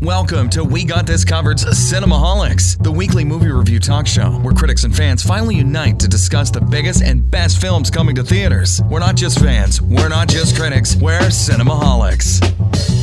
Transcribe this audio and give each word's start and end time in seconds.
Welcome 0.00 0.48
to 0.50 0.62
We 0.62 0.84
Got 0.84 1.08
This 1.08 1.24
Covered's 1.24 1.64
Cinemaholics, 1.64 2.80
the 2.80 2.92
weekly 2.92 3.24
movie 3.24 3.50
review 3.50 3.80
talk 3.80 4.06
show 4.06 4.30
where 4.30 4.54
critics 4.54 4.84
and 4.84 4.94
fans 4.94 5.24
finally 5.24 5.56
unite 5.56 5.98
to 5.98 6.06
discuss 6.06 6.52
the 6.52 6.60
biggest 6.60 7.02
and 7.02 7.28
best 7.28 7.60
films 7.60 7.90
coming 7.90 8.14
to 8.14 8.22
theaters. 8.22 8.80
We're 8.88 9.00
not 9.00 9.16
just 9.16 9.40
fans, 9.40 9.82
we're 9.82 10.08
not 10.08 10.28
just 10.28 10.54
critics, 10.54 10.94
we're 10.94 11.18
Cinemaholics. 11.18 12.97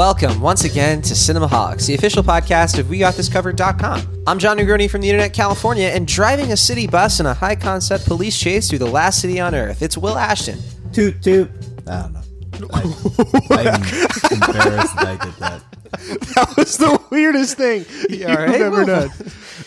Welcome 0.00 0.40
once 0.40 0.64
again 0.64 1.02
to 1.02 1.12
Cinemaholics, 1.12 1.86
the 1.86 1.94
official 1.94 2.22
podcast 2.22 2.78
of 2.78 2.86
WeGotThisCovered.com. 2.86 4.24
I'm 4.26 4.38
Jon 4.38 4.56
Negroni 4.56 4.88
from 4.88 5.02
the 5.02 5.10
Internet, 5.10 5.34
California, 5.34 5.88
and 5.88 6.08
driving 6.08 6.52
a 6.52 6.56
city 6.56 6.86
bus 6.86 7.20
in 7.20 7.26
a 7.26 7.34
high 7.34 7.54
concept 7.54 8.06
police 8.06 8.38
chase 8.40 8.70
through 8.70 8.78
the 8.78 8.86
last 8.86 9.20
city 9.20 9.38
on 9.38 9.54
earth. 9.54 9.82
It's 9.82 9.98
Will 9.98 10.16
Ashton. 10.16 10.58
Toot 10.94 11.22
toot. 11.22 11.50
I 11.86 12.00
don't 12.00 12.12
know. 12.14 12.20
I, 12.72 13.68
I'm 13.68 13.82
embarrassed 14.32 14.96
that 14.96 15.06
I 15.06 15.22
did 15.22 15.34
that. 15.34 15.62
That 16.34 16.54
was 16.56 16.78
the 16.78 16.98
weirdest 17.10 17.58
thing 17.58 17.84
you've 18.08 18.26
all 18.26 18.36
right, 18.36 18.58
ever 18.58 18.78
Will? 18.78 18.86
done. 18.86 19.10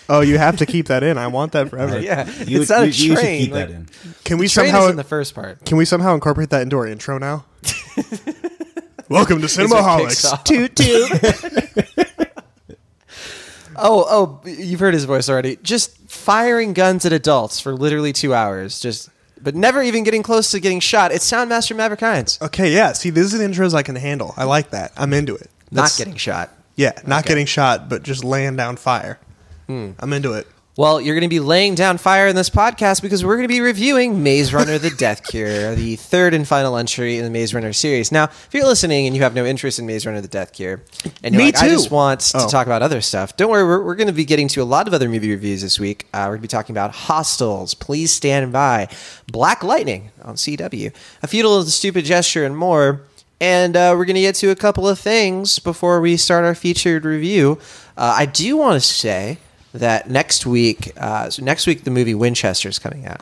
Oh, 0.09 0.21
you 0.21 0.39
have 0.39 0.57
to 0.57 0.65
keep 0.65 0.87
that 0.87 1.03
in. 1.03 1.19
I 1.19 1.27
want 1.27 1.51
that 1.51 1.69
forever. 1.69 1.99
Yeah, 1.99 2.27
You, 2.45 2.61
it's 2.61 2.71
not 2.71 2.79
you, 2.79 2.83
a 2.85 2.87
you 2.87 2.93
should 2.93 3.17
train. 3.17 3.39
keep 3.43 3.51
like- 3.53 3.67
that 3.67 3.75
in. 3.75 3.87
Can 4.23 4.39
we 4.39 4.47
Train 4.47 4.71
somehow 4.71 4.85
is 4.85 4.89
in 4.89 4.95
the 4.95 5.03
first 5.03 5.35
part. 5.35 5.63
can 5.63 5.77
we 5.77 5.85
somehow 5.85 6.15
incorporate 6.15 6.49
that 6.49 6.63
into 6.63 6.75
our 6.77 6.87
intro 6.87 7.19
now? 7.19 7.45
Welcome 9.13 9.39
to 9.41 9.45
Is 9.45 9.55
what 9.57 9.69
Cinemaholics. 9.69 10.43
Toot 10.45 10.75
toot. 10.75 12.27
Oh, 13.75 14.05
oh, 14.07 14.47
you've 14.47 14.79
heard 14.79 14.93
his 14.93 15.05
voice 15.05 15.27
already. 15.27 15.55
Just 15.63 15.97
firing 16.07 16.73
guns 16.73 17.05
at 17.07 17.11
adults 17.11 17.59
for 17.59 17.73
literally 17.73 18.13
two 18.13 18.31
hours. 18.31 18.79
Just, 18.79 19.09
but 19.41 19.55
never 19.55 19.81
even 19.81 20.03
getting 20.03 20.21
close 20.21 20.51
to 20.51 20.59
getting 20.59 20.79
shot. 20.79 21.11
It's 21.11 21.29
Soundmaster 21.29 21.75
Maverick 21.75 21.99
Hines. 22.01 22.37
okay, 22.39 22.71
yeah. 22.71 22.93
See, 22.93 23.09
this 23.09 23.33
is 23.33 23.39
the 23.39 23.43
intros 23.43 23.73
I 23.73 23.81
can 23.81 23.95
handle. 23.95 24.35
I 24.37 24.43
like 24.43 24.69
that. 24.69 24.91
I'm 24.95 25.11
into 25.11 25.35
it. 25.35 25.49
Not 25.71 25.91
getting 25.97 26.15
shot. 26.15 26.51
Yeah, 26.75 26.91
not 27.07 27.25
getting 27.25 27.47
shot, 27.47 27.89
but 27.89 28.03
just 28.03 28.23
laying 28.23 28.55
down 28.55 28.75
fire. 28.77 29.19
Hmm. 29.65 29.91
I'm 29.99 30.13
into 30.13 30.33
it. 30.33 30.45
Well, 30.75 30.99
you're 30.99 31.13
going 31.13 31.21
to 31.21 31.27
be 31.27 31.39
laying 31.39 31.75
down 31.75 31.99
fire 31.99 32.27
in 32.27 32.35
this 32.35 32.49
podcast 32.49 33.03
because 33.03 33.23
we're 33.23 33.35
going 33.35 33.47
to 33.47 33.53
be 33.53 33.61
reviewing 33.61 34.23
Maze 34.23 34.55
Runner: 34.55 34.79
The 34.79 34.89
Death 34.89 35.21
Cure, 35.29 35.75
the 35.75 35.97
third 35.97 36.33
and 36.33 36.47
final 36.47 36.77
entry 36.77 37.19
in 37.19 37.23
the 37.23 37.29
Maze 37.29 37.53
Runner 37.53 37.71
series. 37.73 38.11
Now, 38.11 38.23
if 38.23 38.49
you're 38.53 38.65
listening 38.65 39.05
and 39.05 39.15
you 39.15 39.21
have 39.21 39.35
no 39.35 39.45
interest 39.45 39.77
in 39.77 39.85
Maze 39.85 40.07
Runner: 40.07 40.19
The 40.19 40.27
Death 40.27 40.51
Cure, 40.51 40.81
and 41.23 41.35
you're 41.35 41.43
Me 41.43 41.51
like, 41.51 41.59
I 41.59 41.69
just 41.69 41.91
want 41.91 42.21
to 42.21 42.39
Oh. 42.39 42.47
talk 42.49 42.65
about 42.65 42.81
other 42.81 43.01
stuff, 43.01 43.37
don't 43.37 43.51
worry. 43.51 43.63
We're, 43.63 43.83
we're 43.83 43.93
going 43.93 44.07
to 44.07 44.13
be 44.13 44.25
getting 44.25 44.47
to 44.47 44.61
a 44.61 44.65
lot 44.65 44.87
of 44.87 44.95
other 44.95 45.07
movie 45.07 45.29
reviews 45.29 45.61
this 45.61 45.79
week. 45.79 46.07
Uh, 46.11 46.21
we're 46.23 46.29
going 46.29 46.39
to 46.39 46.41
be 46.41 46.47
talking 46.47 46.73
about 46.73 46.89
Hostiles, 46.91 47.75
Please 47.75 48.11
Stand 48.11 48.51
By, 48.51 48.87
Black 49.31 49.63
Lightning 49.63 50.09
on 50.23 50.35
CW, 50.35 50.91
A 51.21 51.27
Futile 51.27 51.59
and 51.59 51.67
Stupid 51.69 52.03
Gesture, 52.05 52.45
and 52.45 52.57
more. 52.57 53.01
And 53.39 53.75
uh, 53.77 53.93
we're 53.95 54.05
going 54.05 54.15
to 54.15 54.21
get 54.21 54.35
to 54.35 54.49
a 54.49 54.55
couple 54.55 54.87
of 54.87 54.97
things 54.97 55.59
before 55.59 56.01
we 56.01 56.17
start 56.17 56.45
our 56.45 56.55
featured 56.55 57.05
review. 57.05 57.59
Uh, 57.95 58.15
I 58.17 58.25
do 58.25 58.57
want 58.57 58.81
to 58.81 58.87
say 58.87 59.37
that 59.73 60.09
next 60.09 60.45
week, 60.45 60.91
uh, 60.97 61.29
so 61.29 61.43
next 61.43 61.67
week, 61.67 61.83
the 61.83 61.91
movie 61.91 62.15
Winchester 62.15 62.69
is 62.69 62.79
coming 62.79 63.05
out. 63.05 63.21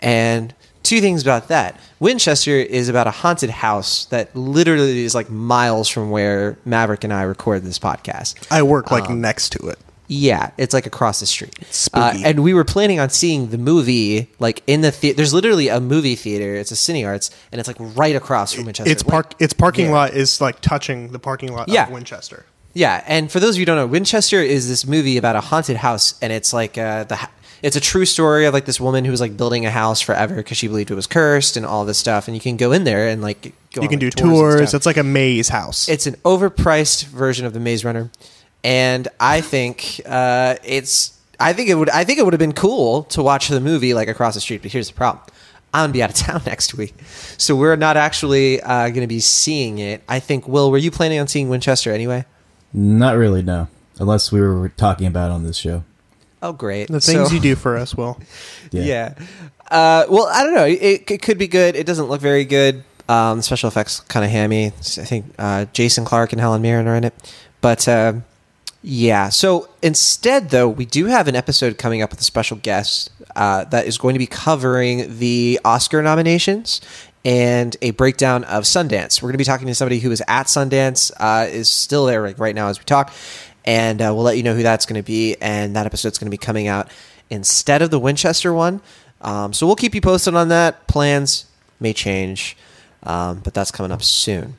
And 0.00 0.54
two 0.82 1.00
things 1.00 1.22
about 1.22 1.48
that 1.48 1.78
Winchester 2.00 2.56
is 2.56 2.88
about 2.88 3.06
a 3.06 3.12
haunted 3.12 3.50
house 3.50 4.06
that 4.06 4.34
literally 4.34 5.04
is 5.04 5.14
like 5.14 5.30
miles 5.30 5.88
from 5.88 6.10
where 6.10 6.58
Maverick 6.64 7.04
and 7.04 7.12
I 7.12 7.22
record 7.22 7.62
this 7.62 7.78
podcast. 7.78 8.46
I 8.50 8.62
work 8.62 8.90
like 8.90 9.08
next 9.08 9.50
to 9.52 9.68
it. 9.68 9.78
Yeah, 10.08 10.50
it's 10.58 10.74
like 10.74 10.84
across 10.84 11.20
the 11.20 11.26
street. 11.26 11.54
Spooky. 11.70 12.22
Uh, 12.24 12.28
and 12.28 12.42
we 12.42 12.52
were 12.52 12.64
planning 12.64 13.00
on 13.00 13.08
seeing 13.08 13.48
the 13.48 13.56
movie 13.56 14.28
like 14.40 14.62
in 14.66 14.82
the 14.82 14.90
theater. 14.90 15.16
There's 15.16 15.32
literally 15.32 15.68
a 15.68 15.80
movie 15.80 16.16
theater. 16.16 16.54
It's 16.56 16.70
a 16.70 16.74
Cine 16.74 17.06
Arts, 17.06 17.30
and 17.50 17.58
it's 17.60 17.68
like 17.68 17.76
right 17.96 18.14
across 18.14 18.52
from 18.52 18.66
Winchester. 18.66 18.90
Its 18.92 19.02
park 19.02 19.34
its 19.38 19.52
parking 19.54 19.86
Yeah. 19.86 19.92
lot 19.92 20.10
is 20.14 20.40
like 20.40 20.60
touching 20.60 21.12
the 21.12 21.18
parking 21.18 21.52
lot 21.52 21.68
Yeah. 21.68 21.86
of 21.86 21.92
Winchester. 21.92 22.44
Yeah, 22.74 23.02
and 23.06 23.30
for 23.30 23.38
those 23.40 23.50
of 23.50 23.56
you 23.56 23.62
who 23.62 23.66
don't 23.66 23.76
know, 23.76 23.86
Winchester 23.86 24.40
is 24.40 24.68
this 24.68 24.86
movie 24.86 25.16
about 25.18 25.36
a 25.36 25.40
haunted 25.40 25.76
house, 25.76 26.18
and 26.22 26.32
it's 26.32 26.52
like 26.52 26.78
uh, 26.78 27.04
the 27.04 27.18
it's 27.62 27.76
a 27.76 27.80
true 27.80 28.04
story 28.04 28.46
of 28.46 28.54
like 28.54 28.64
this 28.64 28.80
woman 28.80 29.04
who 29.04 29.10
was 29.10 29.20
like 29.20 29.36
building 29.36 29.66
a 29.66 29.70
house 29.70 30.00
forever 30.00 30.34
because 30.36 30.56
she 30.56 30.66
believed 30.68 30.90
it 30.90 30.94
was 30.94 31.06
cursed 31.06 31.56
and 31.56 31.64
all 31.66 31.84
this 31.84 31.98
stuff. 31.98 32.26
And 32.26 32.34
you 32.34 32.40
can 32.40 32.56
go 32.56 32.72
in 32.72 32.84
there 32.84 33.08
and 33.08 33.22
like 33.22 33.42
go 33.72 33.82
You 33.82 33.82
on, 33.82 33.88
can 33.88 33.98
do 33.98 34.10
tours. 34.10 34.54
tours. 34.56 34.74
It's 34.74 34.86
like 34.86 34.96
a 34.96 35.02
maze 35.04 35.48
house. 35.48 35.88
It's 35.88 36.06
an 36.06 36.14
overpriced 36.24 37.04
version 37.06 37.46
of 37.46 37.52
the 37.52 37.60
Maze 37.60 37.84
Runner, 37.84 38.10
and 38.64 39.06
I 39.20 39.40
think 39.42 40.00
uh, 40.06 40.56
it's. 40.64 41.18
I 41.38 41.52
think 41.52 41.68
it 41.68 41.74
would. 41.74 41.90
I 41.90 42.04
think 42.04 42.18
it 42.18 42.24
would 42.24 42.32
have 42.32 42.40
been 42.40 42.52
cool 42.52 43.02
to 43.04 43.22
watch 43.22 43.48
the 43.48 43.60
movie 43.60 43.94
like 43.94 44.08
across 44.08 44.34
the 44.34 44.40
street. 44.40 44.62
But 44.62 44.72
here's 44.72 44.88
the 44.88 44.94
problem: 44.94 45.24
I'm 45.74 45.82
gonna 45.84 45.92
be 45.92 46.02
out 46.02 46.10
of 46.10 46.16
town 46.26 46.40
next 46.46 46.74
week, 46.74 46.94
so 47.36 47.54
we're 47.54 47.76
not 47.76 47.96
actually 47.98 48.60
uh, 48.62 48.88
gonna 48.90 49.06
be 49.06 49.20
seeing 49.20 49.78
it. 49.78 50.02
I 50.08 50.20
think. 50.20 50.48
Will, 50.48 50.70
were 50.70 50.78
you 50.78 50.90
planning 50.90 51.18
on 51.20 51.28
seeing 51.28 51.48
Winchester 51.50 51.92
anyway? 51.92 52.24
Not 52.72 53.16
really, 53.16 53.42
no. 53.42 53.68
Unless 53.98 54.32
we 54.32 54.40
were 54.40 54.70
talking 54.70 55.06
about 55.06 55.30
it 55.30 55.34
on 55.34 55.44
this 55.44 55.56
show. 55.56 55.84
Oh, 56.42 56.52
great! 56.52 56.88
the 56.88 57.00
things 57.00 57.28
So- 57.28 57.34
you 57.34 57.40
do 57.40 57.54
for 57.54 57.76
us, 57.76 57.94
Will. 57.94 58.18
Yeah. 58.72 58.84
Yeah. 58.84 59.14
Uh, 59.70 60.06
well, 60.08 60.28
I 60.32 60.42
don't 60.42 60.54
know. 60.54 60.64
It, 60.64 61.10
it 61.10 61.22
could 61.22 61.36
be 61.36 61.46
good. 61.46 61.76
It 61.76 61.84
doesn't 61.86 62.06
look 62.06 62.20
very 62.22 62.44
good. 62.46 62.84
Um, 63.08 63.36
the 63.38 63.42
special 63.42 63.68
effects 63.68 64.00
kind 64.00 64.24
of 64.24 64.30
hammy. 64.30 64.66
I 64.66 64.70
think 64.70 65.26
uh, 65.38 65.66
Jason 65.74 66.04
Clarke 66.06 66.32
and 66.32 66.40
Helen 66.40 66.62
Mirren 66.62 66.86
are 66.88 66.96
in 66.96 67.04
it. 67.04 67.34
But 67.60 67.86
uh, 67.86 68.14
yeah. 68.82 69.28
So 69.28 69.68
instead, 69.82 70.48
though, 70.50 70.68
we 70.68 70.86
do 70.86 71.06
have 71.06 71.28
an 71.28 71.36
episode 71.36 71.76
coming 71.76 72.00
up 72.00 72.10
with 72.10 72.20
a 72.20 72.24
special 72.24 72.56
guest 72.56 73.10
uh, 73.36 73.64
that 73.66 73.86
is 73.86 73.98
going 73.98 74.14
to 74.14 74.18
be 74.18 74.26
covering 74.26 75.18
the 75.18 75.60
Oscar 75.64 76.02
nominations 76.02 76.80
and 77.24 77.76
a 77.82 77.92
breakdown 77.92 78.44
of 78.44 78.64
Sundance. 78.64 79.22
We're 79.22 79.28
going 79.28 79.34
to 79.34 79.38
be 79.38 79.44
talking 79.44 79.66
to 79.66 79.74
somebody 79.74 80.00
who 80.00 80.10
is 80.10 80.22
at 80.26 80.46
Sundance, 80.46 81.12
uh, 81.18 81.46
is 81.48 81.70
still 81.70 82.06
there 82.06 82.22
right 82.22 82.54
now 82.54 82.68
as 82.68 82.78
we 82.78 82.84
talk, 82.84 83.12
and 83.64 84.00
uh, 84.02 84.12
we'll 84.14 84.24
let 84.24 84.36
you 84.36 84.42
know 84.42 84.54
who 84.54 84.62
that's 84.62 84.86
going 84.86 85.00
to 85.00 85.06
be. 85.06 85.36
And 85.40 85.76
that 85.76 85.86
episode's 85.86 86.18
going 86.18 86.26
to 86.26 86.30
be 86.30 86.38
coming 86.38 86.66
out 86.66 86.90
instead 87.30 87.82
of 87.82 87.90
the 87.90 87.98
Winchester 87.98 88.52
one. 88.52 88.80
Um, 89.20 89.52
so 89.52 89.66
we'll 89.66 89.76
keep 89.76 89.94
you 89.94 90.00
posted 90.00 90.34
on 90.34 90.48
that. 90.48 90.86
Plans 90.88 91.46
may 91.78 91.92
change, 91.92 92.56
um, 93.04 93.38
but 93.38 93.54
that's 93.54 93.70
coming 93.70 93.92
up 93.92 94.02
soon. 94.02 94.56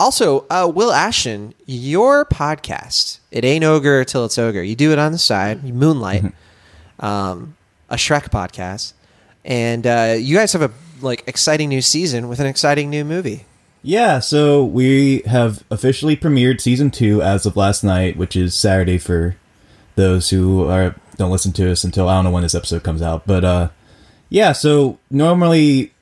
Also, 0.00 0.46
uh, 0.48 0.70
Will 0.72 0.92
Ashton, 0.92 1.54
your 1.66 2.24
podcast, 2.24 3.18
it 3.32 3.44
ain't 3.44 3.64
ogre 3.64 4.04
till 4.04 4.24
it's 4.24 4.38
ogre. 4.38 4.62
You 4.62 4.76
do 4.76 4.92
it 4.92 4.98
on 4.98 5.10
the 5.10 5.18
side, 5.18 5.64
you 5.64 5.74
moonlight, 5.74 6.24
um, 7.00 7.56
a 7.88 7.96
Shrek 7.96 8.30
podcast, 8.30 8.92
and 9.44 9.84
uh, 9.86 10.14
you 10.16 10.36
guys 10.36 10.52
have 10.52 10.62
a 10.62 10.70
like 11.00 11.24
exciting 11.26 11.68
new 11.68 11.82
season 11.82 12.28
with 12.28 12.40
an 12.40 12.46
exciting 12.46 12.90
new 12.90 13.04
movie. 13.04 13.44
Yeah, 13.82 14.18
so 14.18 14.64
we 14.64 15.22
have 15.26 15.62
officially 15.70 16.16
premiered 16.16 16.60
season 16.60 16.90
two 16.90 17.22
as 17.22 17.46
of 17.46 17.56
last 17.56 17.84
night, 17.84 18.16
which 18.16 18.34
is 18.36 18.54
Saturday 18.54 18.98
for 18.98 19.36
those 19.94 20.30
who 20.30 20.64
are 20.68 20.94
don't 21.16 21.30
listen 21.30 21.52
to 21.52 21.70
us 21.70 21.82
until 21.84 22.08
I 22.08 22.14
don't 22.16 22.24
know 22.24 22.30
when 22.30 22.42
this 22.42 22.54
episode 22.54 22.82
comes 22.82 23.02
out. 23.02 23.26
But 23.26 23.44
uh 23.44 23.68
yeah, 24.30 24.52
so 24.52 24.98
normally 25.10 25.92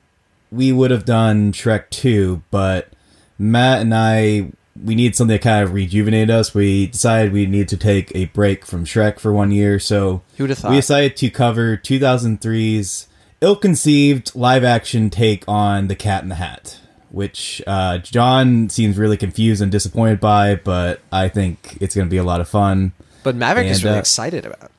we 0.51 0.71
would 0.71 0.91
have 0.91 1.05
done 1.05 1.51
Shrek 1.51 1.89
two, 1.89 2.41
but 2.51 2.89
Matt 3.39 3.81
and 3.81 3.93
I 3.93 4.51
we 4.83 4.93
need 4.95 5.15
something 5.15 5.37
to 5.37 5.43
kind 5.43 5.63
of 5.63 5.73
rejuvenate 5.73 6.29
us. 6.29 6.53
We 6.53 6.87
decided 6.87 7.31
we 7.33 7.45
need 7.47 7.67
to 7.69 7.77
take 7.77 8.11
a 8.15 8.25
break 8.25 8.65
from 8.65 8.85
Shrek 8.85 9.19
for 9.19 9.33
one 9.33 9.51
year, 9.51 9.79
so 9.79 10.21
Who 10.37 10.43
would 10.43 10.49
have 10.51 10.59
thought? 10.59 10.71
we 10.71 10.77
decided 10.77 11.15
to 11.17 11.29
cover 11.29 11.77
2003's 11.77 13.07
ill-conceived 13.41 14.35
live-action 14.35 15.09
take 15.09 15.43
on 15.47 15.87
The 15.87 15.95
Cat 15.95 16.23
in 16.23 16.29
the 16.29 16.35
Hat, 16.35 16.79
which 17.09 17.61
uh, 17.67 17.99
John 17.99 18.69
seems 18.69 18.97
really 18.97 19.17
confused 19.17 19.61
and 19.61 19.71
disappointed 19.71 20.19
by, 20.19 20.55
but 20.55 21.01
I 21.11 21.29
think 21.29 21.77
it's 21.79 21.95
going 21.95 22.07
to 22.07 22.11
be 22.11 22.17
a 22.17 22.23
lot 22.23 22.41
of 22.41 22.49
fun. 22.49 22.93
But 23.23 23.35
Maverick 23.35 23.67
is 23.67 23.83
really 23.83 23.97
uh, 23.97 23.99
excited 23.99 24.45
about. 24.45 24.71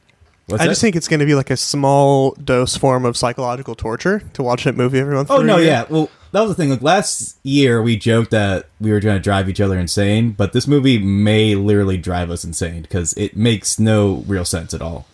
What's 0.46 0.62
I 0.62 0.64
that? 0.64 0.70
just 0.70 0.80
think 0.80 0.96
it's 0.96 1.08
going 1.08 1.20
to 1.20 1.26
be 1.26 1.34
like 1.34 1.50
a 1.50 1.58
small 1.58 2.30
dose 2.32 2.74
form 2.74 3.04
of 3.04 3.18
psychological 3.18 3.74
torture 3.74 4.22
to 4.32 4.42
watch 4.42 4.64
that 4.64 4.76
movie 4.76 4.98
every 4.98 5.14
month. 5.14 5.30
Oh 5.30 5.36
for 5.36 5.42
a 5.42 5.46
no, 5.46 5.58
yeah. 5.58 5.84
Well, 5.90 6.08
that 6.32 6.40
was 6.40 6.50
the 6.50 6.54
thing. 6.54 6.70
Like 6.70 6.80
last 6.80 7.38
year, 7.42 7.82
we 7.82 7.98
joked 7.98 8.30
that 8.30 8.66
we 8.80 8.90
were 8.90 9.00
going 9.00 9.16
to 9.16 9.22
drive 9.22 9.50
each 9.50 9.60
other 9.60 9.78
insane, 9.78 10.30
but 10.30 10.54
this 10.54 10.66
movie 10.66 10.98
may 10.98 11.54
literally 11.54 11.98
drive 11.98 12.30
us 12.30 12.44
insane 12.44 12.80
because 12.80 13.12
it 13.18 13.36
makes 13.36 13.78
no 13.78 14.24
real 14.26 14.46
sense 14.46 14.72
at 14.72 14.80
all. 14.80 15.06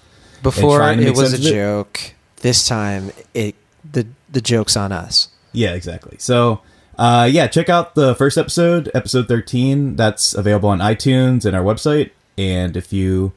Before 0.45 0.79
trying 0.79 1.03
it 1.03 1.17
was 1.17 1.33
a 1.33 1.39
joke. 1.39 2.01
it. 2.05 2.15
This 2.45 2.69
time, 2.69 3.11
it 3.33 3.55
the 3.91 4.07
the 4.31 4.43
joke's 4.43 4.77
on 4.77 4.93
us. 4.93 5.29
Yeah, 5.55 5.73
exactly. 5.73 6.19
So, 6.19 6.61
uh, 6.99 7.27
yeah, 7.33 7.47
check 7.47 7.71
out 7.71 7.95
the 7.95 8.15
first 8.17 8.37
episode, 8.37 8.91
episode 8.93 9.29
13. 9.29 9.97
That's 9.97 10.35
available 10.35 10.69
on 10.69 10.81
iTunes 10.81 11.47
and 11.47 11.57
our 11.57 11.63
website. 11.63 12.11
And 12.37 12.77
if 12.77 12.93
you 12.93 13.33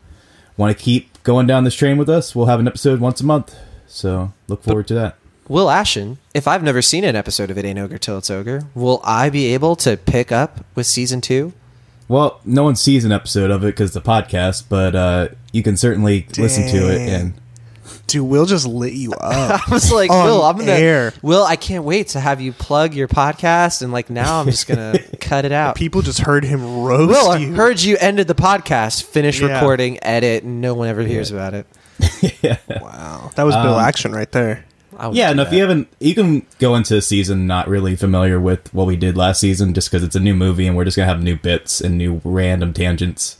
want 0.58 0.78
to 0.78 0.84
keep 0.84 1.24
going 1.24 1.48
down 1.48 1.64
this 1.64 1.74
train 1.74 1.98
with 1.98 2.10
us, 2.10 2.36
we'll 2.36 2.48
have 2.48 2.60
an 2.60 2.68
episode 2.68 3.00
once 3.00 3.22
a 3.22 3.26
month. 3.26 3.56
So, 3.88 4.34
look 4.50 4.62
forward 4.62 4.90
to 4.90 4.96
that. 4.96 5.16
Will 5.48 5.70
Ashton, 5.70 6.18
if 6.34 6.46
I've 6.46 6.62
never 6.62 6.82
seen 6.82 7.06
an 7.06 7.16
episode 7.16 7.50
of 7.50 7.58
It 7.58 7.64
Ain't 7.64 7.80
Ogre 7.80 7.98
Till 7.98 8.18
It's 8.18 8.30
Ogre, 8.30 8.64
will 8.76 9.00
I 9.06 9.30
be 9.30 9.54
able 9.54 9.78
to 9.78 9.96
pick 9.96 10.34
up 10.34 10.66
with 10.76 10.86
season 10.86 11.22
two? 11.22 11.54
Well, 12.10 12.42
no 12.44 12.64
one 12.64 12.76
sees 12.76 13.06
an 13.06 13.14
episode 13.14 13.52
of 13.52 13.64
it 13.64 13.68
because 13.68 13.94
the 13.94 14.02
podcast, 14.02 14.66
but 14.68 14.96
uh, 14.96 15.30
you 15.54 15.64
can 15.64 15.78
certainly 15.78 16.28
listen 16.38 16.68
to 16.68 16.94
it. 16.94 16.98
Dang. 16.98 17.10
And 17.10 17.34
Dude, 18.08 18.28
Will 18.28 18.46
just 18.46 18.66
lit 18.66 18.94
you 18.94 19.12
up. 19.22 19.68
I 19.70 19.74
was 19.74 19.92
like, 19.92 20.10
On 20.12 20.26
Will, 20.26 20.42
I'm 20.44 20.58
gonna. 20.58 20.72
air. 20.72 21.14
Will, 21.22 21.44
I 21.44 21.56
can't 21.56 21.84
wait 21.84 22.10
to 22.10 22.20
have 22.20 22.40
you 22.42 22.54
plug 22.54 22.94
your 22.94 23.08
podcast, 23.08 23.82
and 23.82 23.92
like 23.92 24.10
now 24.10 24.40
I'm 24.40 24.46
just 24.48 24.68
gonna 24.68 24.98
cut 25.20 25.46
it 25.46 25.52
out. 25.52 25.76
People 25.76 26.02
just 26.02 26.20
heard 26.20 26.44
him 26.44 26.82
roast 26.84 27.10
Will, 27.10 27.30
I 27.32 27.38
you. 27.38 27.54
heard 27.54 27.82
you 27.82 27.98
ended 28.00 28.28
the 28.28 28.36
podcast, 28.36 29.04
finish 29.04 29.40
Yeah. 29.42 29.54
recording, 29.56 30.00
edit, 30.04 30.44
and 30.44 30.62
no 30.62 30.74
one 30.74 30.88
ever 30.88 31.02
hears 31.04 31.32
about 31.32 31.54
it. 31.54 31.66
yeah. 32.42 32.58
wow, 32.82 33.32
that 33.36 33.44
was 33.44 33.56
Bill 33.56 33.76
Um, 33.76 33.84
Action 33.84 34.12
right 34.12 34.32
there. 34.32 34.64
I 35.00 35.08
would 35.08 35.16
Yeah, 35.18 35.30
do 35.30 35.36
no, 35.38 35.42
if 35.44 35.50
that. 35.50 35.56
you 35.56 35.62
haven't, 35.62 35.88
you 36.00 36.16
can 36.16 36.46
go 36.60 36.76
into 36.76 36.96
a 36.98 37.02
season 37.02 37.46
not 37.46 37.68
really 37.68 37.96
familiar 37.96 38.40
with 38.40 38.74
what 38.74 38.88
we 38.88 38.96
did 38.96 39.16
last 39.18 39.40
season 39.40 39.74
just 39.76 39.90
because 39.92 40.04
it's 40.04 40.16
a 40.16 40.20
new 40.20 40.34
movie 40.34 40.66
and 40.66 40.76
we're 40.76 40.86
just 40.86 40.98
going 40.98 41.08
to 41.08 41.14
have 41.14 41.22
new 41.22 41.36
bits 41.36 41.82
and 41.82 41.98
new 42.00 42.20
random 42.24 42.74
tangents. 42.74 43.40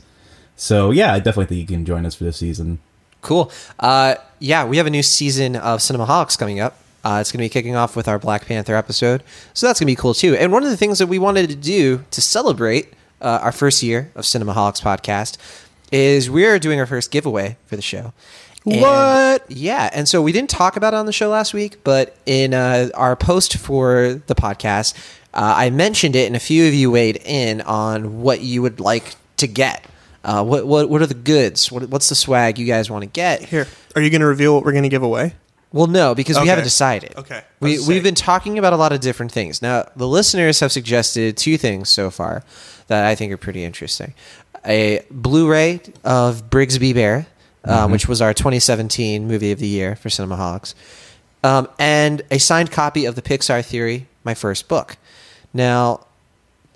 So, 0.54 0.90
yeah, 0.92 1.12
I 1.12 1.18
definitely 1.18 1.46
think 1.46 1.60
you 1.70 1.76
can 1.76 1.84
join 1.84 2.06
us 2.06 2.14
for 2.14 2.24
this 2.24 2.36
season. 2.36 2.78
Cool. 3.22 3.50
Uh, 3.78 4.14
yeah, 4.38 4.64
we 4.64 4.76
have 4.76 4.86
a 4.86 4.90
new 4.90 5.02
season 5.02 5.56
of 5.56 5.80
Cinemaholics 5.80 6.38
coming 6.38 6.60
up. 6.60 6.78
Uh, 7.04 7.18
it's 7.20 7.30
going 7.32 7.38
to 7.38 7.44
be 7.44 7.48
kicking 7.48 7.74
off 7.76 7.96
with 7.96 8.08
our 8.08 8.18
Black 8.18 8.46
Panther 8.46 8.74
episode, 8.74 9.22
so 9.54 9.66
that's 9.66 9.80
going 9.80 9.86
to 9.86 9.92
be 9.92 9.96
cool 9.96 10.14
too. 10.14 10.34
And 10.34 10.52
one 10.52 10.62
of 10.64 10.70
the 10.70 10.76
things 10.76 10.98
that 10.98 11.06
we 11.06 11.18
wanted 11.18 11.48
to 11.48 11.56
do 11.56 12.04
to 12.10 12.20
celebrate 12.20 12.92
uh, 13.20 13.38
our 13.42 13.52
first 13.52 13.82
year 13.82 14.10
of 14.14 14.24
Cinemaholics 14.24 14.82
podcast 14.82 15.36
is 15.90 16.28
we 16.28 16.44
are 16.44 16.58
doing 16.58 16.78
our 16.78 16.86
first 16.86 17.10
giveaway 17.10 17.56
for 17.66 17.76
the 17.76 17.82
show. 17.82 18.12
And- 18.66 18.80
What? 18.82 19.44
Yeah, 19.50 19.88
and 19.92 20.08
so 20.08 20.20
we 20.20 20.32
didn't 20.32 20.50
talk 20.50 20.76
about 20.76 20.92
it 20.92 20.96
on 20.98 21.06
the 21.06 21.12
show 21.12 21.28
last 21.30 21.54
week, 21.54 21.78
but 21.84 22.16
in 22.26 22.52
uh, 22.52 22.90
our 22.94 23.16
post 23.16 23.56
for 23.56 24.20
the 24.26 24.34
podcast, 24.34 24.94
uh, 25.34 25.54
I 25.56 25.70
mentioned 25.70 26.14
it, 26.16 26.26
and 26.26 26.36
a 26.36 26.40
few 26.40 26.66
of 26.66 26.74
you 26.74 26.90
weighed 26.90 27.22
in 27.24 27.60
on 27.62 28.20
what 28.22 28.40
you 28.40 28.60
would 28.62 28.80
like 28.80 29.14
to 29.38 29.46
get. 29.46 29.84
Uh, 30.28 30.44
what 30.44 30.66
what 30.66 30.90
what 30.90 31.00
are 31.00 31.06
the 31.06 31.14
goods? 31.14 31.72
What, 31.72 31.88
what's 31.88 32.10
the 32.10 32.14
swag 32.14 32.58
you 32.58 32.66
guys 32.66 32.90
want 32.90 33.02
to 33.02 33.08
get? 33.08 33.42
Here, 33.42 33.66
are 33.96 34.02
you 34.02 34.10
going 34.10 34.20
to 34.20 34.26
reveal 34.26 34.54
what 34.54 34.62
we're 34.62 34.72
going 34.72 34.82
to 34.82 34.90
give 34.90 35.02
away? 35.02 35.32
Well, 35.72 35.86
no, 35.86 36.14
because 36.14 36.38
we 36.38 36.48
haven't 36.48 36.64
decided. 36.64 37.16
Okay. 37.16 37.42
We, 37.60 37.78
we've 37.86 38.02
been 38.02 38.14
talking 38.14 38.58
about 38.58 38.74
a 38.74 38.76
lot 38.76 38.92
of 38.92 39.00
different 39.00 39.32
things. 39.32 39.62
Now, 39.62 39.88
the 39.96 40.06
listeners 40.06 40.60
have 40.60 40.70
suggested 40.70 41.38
two 41.38 41.56
things 41.56 41.88
so 41.88 42.10
far 42.10 42.42
that 42.88 43.06
I 43.06 43.14
think 43.14 43.32
are 43.32 43.38
pretty 43.38 43.64
interesting 43.64 44.12
a 44.66 45.02
Blu 45.10 45.48
ray 45.48 45.80
of 46.04 46.50
Brigsby 46.50 46.94
Bear, 46.94 47.26
um, 47.64 47.90
which 47.90 48.06
was 48.06 48.20
our 48.20 48.34
2017 48.34 49.26
movie 49.26 49.50
of 49.52 49.58
the 49.58 49.66
year 49.66 49.96
for 49.96 50.10
Cinemaholics, 50.10 50.74
um, 51.42 51.68
and 51.78 52.20
a 52.30 52.38
signed 52.38 52.70
copy 52.70 53.06
of 53.06 53.14
The 53.14 53.22
Pixar 53.22 53.64
Theory, 53.64 54.08
my 54.24 54.34
first 54.34 54.68
book. 54.68 54.98
Now, 55.54 56.06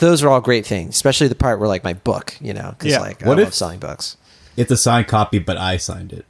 those 0.03 0.23
are 0.23 0.29
all 0.29 0.41
great 0.41 0.67
things, 0.67 0.95
especially 0.95 1.29
the 1.29 1.35
part 1.35 1.59
where, 1.61 1.69
like, 1.69 1.85
my 1.85 1.95
book, 1.95 2.37
you 2.41 2.53
know, 2.53 2.75
because, 2.77 2.91
Yeah. 2.93 2.99
like, 3.01 3.23
What 3.23 3.39
I 3.39 3.43
if- 3.43 3.47
love 3.47 3.55
selling 3.55 3.79
books. 3.79 4.17
It's 4.57 4.71
a 4.71 4.77
signed 4.77 5.09
copy, 5.09 5.39
but 5.39 5.57
I 5.57 5.77
signed 5.79 6.13
it. 6.13 6.27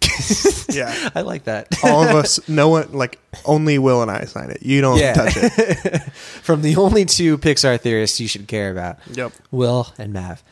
Yeah. 0.72 1.10
I 1.14 1.20
like 1.20 1.44
that. 1.44 1.68
All 1.84 2.02
of 2.02 2.14
us, 2.14 2.40
no 2.48 2.68
one, 2.68 2.92
like, 2.92 3.18
only 3.44 3.78
Will 3.78 4.00
and 4.00 4.10
I 4.10 4.24
sign 4.24 4.50
it. 4.50 4.62
You 4.62 4.80
don't 4.80 4.98
Yeah. 4.98 5.12
touch 5.12 5.34
it. 5.36 6.02
From 6.42 6.62
the 6.62 6.76
only 6.76 7.04
two 7.04 7.36
Pixar 7.36 7.78
theorists 7.78 8.20
you 8.20 8.26
should 8.28 8.48
care 8.48 8.70
about. 8.70 8.96
Yep. 9.12 9.32
Will 9.50 9.88
and 9.98 10.12
Mav. 10.14 10.42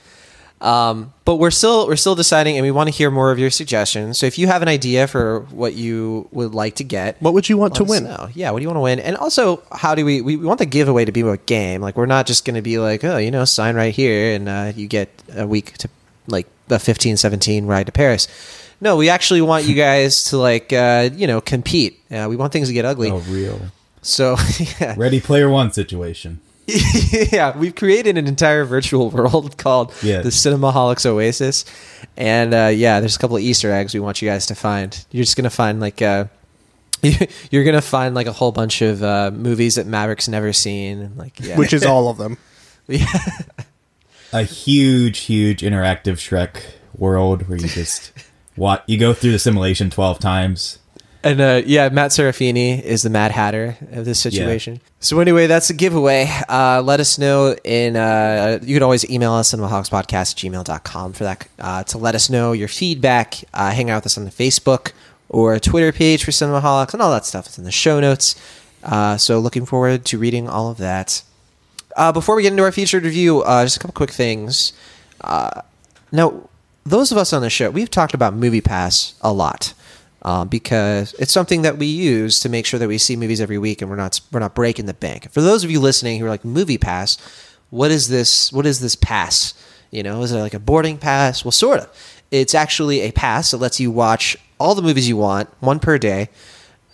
Um, 0.61 1.15
but 1.25 1.37
we're 1.37 1.51
still 1.51 1.87
we're 1.87 1.97
still 1.97 2.15
deciding, 2.15 2.57
and 2.59 2.65
we 2.65 2.71
want 2.71 2.89
to 2.89 2.95
hear 2.95 3.11
more 3.11 3.31
of 3.31 3.39
your 3.39 3.51
suggestions. 3.51 4.19
So 4.19 4.27
if 4.27 4.39
you 4.39 4.47
have 4.47 4.61
an 4.61 4.69
idea 4.69 5.07
for 5.07 5.41
what 5.51 5.73
you 5.75 6.29
would 6.33 6.55
like 6.55 6.75
to 6.77 6.85
get, 6.85 7.17
What 7.23 7.33
would 7.33 7.49
you 7.49 7.57
want 7.57 7.77
to 7.77 7.85
win? 7.85 8.05
know. 8.05 8.29
Yeah, 8.35 8.51
what 8.51 8.59
do 8.59 8.63
you 8.65 8.69
want 8.69 8.77
to 8.77 8.83
win? 8.83 9.01
And 9.01 9.17
also, 9.17 9.63
how 9.73 9.95
do 9.95 10.05
we 10.05 10.21
we 10.21 10.37
want 10.37 10.59
the 10.59 10.67
giveaway 10.67 11.07
to 11.07 11.13
be 11.13 11.23
a 11.23 11.37
game? 11.39 11.81
Like 11.81 11.97
we're 11.97 12.05
not 12.07 12.27
just 12.27 12.45
going 12.45 12.57
to 12.57 12.63
be 12.63 12.79
like, 12.79 13.03
oh, 13.05 13.17
you 13.17 13.31
know, 13.31 13.45
sign 13.47 13.75
right 13.75 13.95
here, 13.95 14.35
and 14.35 14.49
uh, 14.49 14.73
you 14.77 14.87
get 14.87 15.09
a 15.35 15.47
week 15.47 15.79
to 15.79 15.89
like 16.27 16.47
a 16.69 16.79
15, 16.79 17.17
17 17.17 17.67
ride 17.67 17.87
to 17.87 17.93
Paris. 17.93 18.29
No, 18.83 18.97
we 18.97 19.09
actually 19.09 19.41
want 19.41 19.65
you 19.65 19.75
guys 19.89 20.25
to 20.25 20.37
like 20.37 20.73
uh, 20.75 21.09
you 21.15 21.27
know 21.27 21.41
compete. 21.41 22.01
Uh, 22.11 22.27
we 22.29 22.37
want 22.37 22.53
things 22.53 22.69
to 22.69 22.75
get 22.75 22.85
ugly. 22.85 23.11
Oh, 23.11 23.19
real. 23.31 23.59
So 24.03 24.37
yeah, 24.81 24.95
Ready 24.99 25.21
Player 25.21 25.49
One 25.49 25.73
situation. 25.73 26.41
yeah, 27.33 27.57
we've 27.57 27.75
created 27.75 28.17
an 28.19 28.27
entire 28.27 28.65
virtual 28.65 29.11
world 29.17 29.57
called 29.59 29.93
Yeah. 30.03 30.23
the 30.23 30.31
Cinemaholics 30.31 31.07
Oasis, 31.07 31.65
and 32.17 32.53
uh, 32.55 32.67
yeah, 32.75 33.01
there's 33.01 33.17
a 33.17 33.19
couple 33.19 33.37
of 33.37 33.43
Easter 33.43 33.71
eggs 33.73 33.95
we 33.95 34.01
want 34.01 34.21
you 34.23 34.29
guys 34.29 34.47
to 34.47 34.55
find. 34.55 35.05
You're 35.11 35.25
just 35.25 35.37
gonna 35.37 35.51
find 35.51 35.81
like 35.81 36.03
uh, 36.03 36.25
you're 37.51 37.65
gonna 37.65 37.81
find 37.81 38.15
like 38.15 38.27
a 38.27 38.33
whole 38.33 38.53
bunch 38.53 38.83
of 38.83 39.03
uh, 39.03 39.31
movies 39.33 39.77
that 39.77 39.87
Maverick's 39.87 40.29
never 40.29 40.53
seen, 40.53 41.13
like 41.17 41.39
yeah, 41.41 41.57
Which 41.57 41.73
is 41.73 41.85
all 41.85 42.09
of 42.09 42.19
them. 42.19 42.37
yeah, 42.89 43.07
A 44.33 44.43
huge, 44.43 45.21
huge 45.21 45.63
interactive 45.63 46.15
Shrek 46.17 46.63
world 46.97 47.49
where 47.49 47.57
you 47.59 47.69
just 47.69 48.13
what 48.57 48.85
you 48.87 48.99
go 48.99 49.15
through 49.15 49.33
the 49.33 49.39
simulation 49.39 49.89
twelve 49.91 50.19
times. 50.19 50.80
And 51.23 51.41
uh, 51.41 51.63
yeah, 51.67 51.91
Matt 51.91 52.13
Serafini 52.13 52.83
is 52.83 53.03
the 53.03 53.11
Mad 53.11 53.31
Hatter 53.31 53.77
of 53.93 54.07
this 54.07 54.19
situation. 54.19 54.81
So 55.01 55.21
anyway, 55.21 55.47
that's 55.47 55.69
a 55.69 55.75
giveaway. 55.75 56.31
Uh, 56.49 56.81
let 56.83 56.99
us 56.99 57.19
know 57.19 57.55
in. 57.63 57.97
Uh, 57.97 58.59
you 58.63 58.75
can 58.75 58.83
always 58.83 59.09
email 59.11 59.33
us 59.33 59.53
cinemaholicspodcast 59.53 60.13
at 60.13 60.37
gmail.com 60.67 61.13
for 61.13 61.25
that 61.25 61.49
uh, 61.59 61.83
to 61.85 61.99
let 61.99 62.15
us 62.15 62.31
know 62.31 62.53
your 62.53 62.69
feedback. 62.69 63.45
Uh, 63.53 63.71
hang 63.71 63.91
out 63.91 63.99
with 63.99 64.07
us 64.07 64.19
on 64.19 64.25
the 64.25 64.31
Facebook 64.31 64.93
or 65.29 65.59
Twitter 65.59 65.93
page 65.93 66.25
for 66.25 66.31
Cinemaholics 66.31 66.95
and 66.95 67.03
all 67.03 67.11
that 67.11 67.27
stuff. 67.27 67.47
It's 67.47 67.59
in 67.59 67.65
the 67.65 67.71
show 67.71 68.01
notes. 68.01 68.35
Uh, 68.83 69.19
so 69.19 69.39
looking 69.39 69.67
forward 69.67 70.07
to 70.07 70.19
reading 70.19 70.49
all 70.49 70.71
of 70.71 70.79
that. 70.79 71.23
Uh, 71.97 72.13
before 72.13 72.35
we 72.35 72.43
get 72.43 72.53
into 72.53 72.63
our 72.63 72.73
featured 72.73 73.05
review, 73.05 73.43
uh, 73.43 73.65
just 73.65 73.77
a 73.77 73.81
couple 73.81 73.93
quick 73.93 74.11
things. 74.11 74.73
Uh, 75.21 75.61
now, 76.13 76.49
those 76.85 77.13
of 77.13 77.19
us 77.19 77.33
on 77.33 77.43
the 77.43 77.51
show, 77.51 77.69
we've 77.71 77.91
talked 77.91 78.15
about 78.15 78.33
Movie 78.33 78.63
Pass 78.63 79.15
a 79.21 79.33
lot 79.33 79.75
um, 80.23 80.49
because 80.49 81.15
it's 81.15 81.33
something 81.33 81.63
that 81.63 81.79
we 81.79 81.87
use 81.87 82.41
to 82.41 82.49
make 82.49 82.67
sure 82.67 82.79
that 82.79 82.89
we 82.89 82.99
see 82.99 83.17
movies 83.17 83.41
every 83.41 83.59
week 83.59 83.81
and 83.81 83.91
we're 83.91 83.97
not 83.97 84.21
we're 84.33 84.41
not 84.41 84.55
breaking 84.55 84.87
the 84.87 84.95
bank. 84.95 85.31
For 85.31 85.41
those 85.41 85.65
of 85.65 85.71
you 85.71 85.81
listening 85.81 86.19
who 86.19 86.27
are 86.27 86.31
like 86.31 86.45
Movie 86.45 86.79
Pass, 86.79 87.17
what 87.71 87.91
is 87.91 88.09
this? 88.09 88.53
What 88.53 88.67
is 88.67 88.81
this 88.81 88.97
pass? 88.97 89.55
You 89.91 90.03
know, 90.03 90.23
is 90.23 90.33
it 90.33 90.39
like 90.39 90.55
a 90.55 90.61
boarding 90.61 90.99
pass? 90.99 91.45
Well, 91.45 91.53
sort 91.53 91.81
of. 91.81 92.17
It's 92.31 92.55
actually 92.55 93.01
a 93.01 93.11
pass 93.11 93.51
that 93.51 93.57
lets 93.57 93.81
you 93.81 93.91
watch 93.91 94.37
all 94.61 94.75
the 94.75 94.83
movies 94.83 95.09
you 95.09 95.17
want, 95.17 95.49
one 95.59 95.81
per 95.81 95.99
day, 95.99 96.29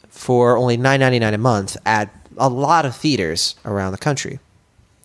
for 0.09 0.57
only 0.57 0.77
nine 0.77 1.01
ninety 1.01 1.19
nine 1.19 1.35
a 1.35 1.39
month 1.39 1.77
at 1.85 2.11
a 2.39 2.49
lot 2.49 2.87
of 2.87 2.95
theaters 2.97 3.57
around 3.65 3.93
the 3.93 3.99
country. 3.99 4.39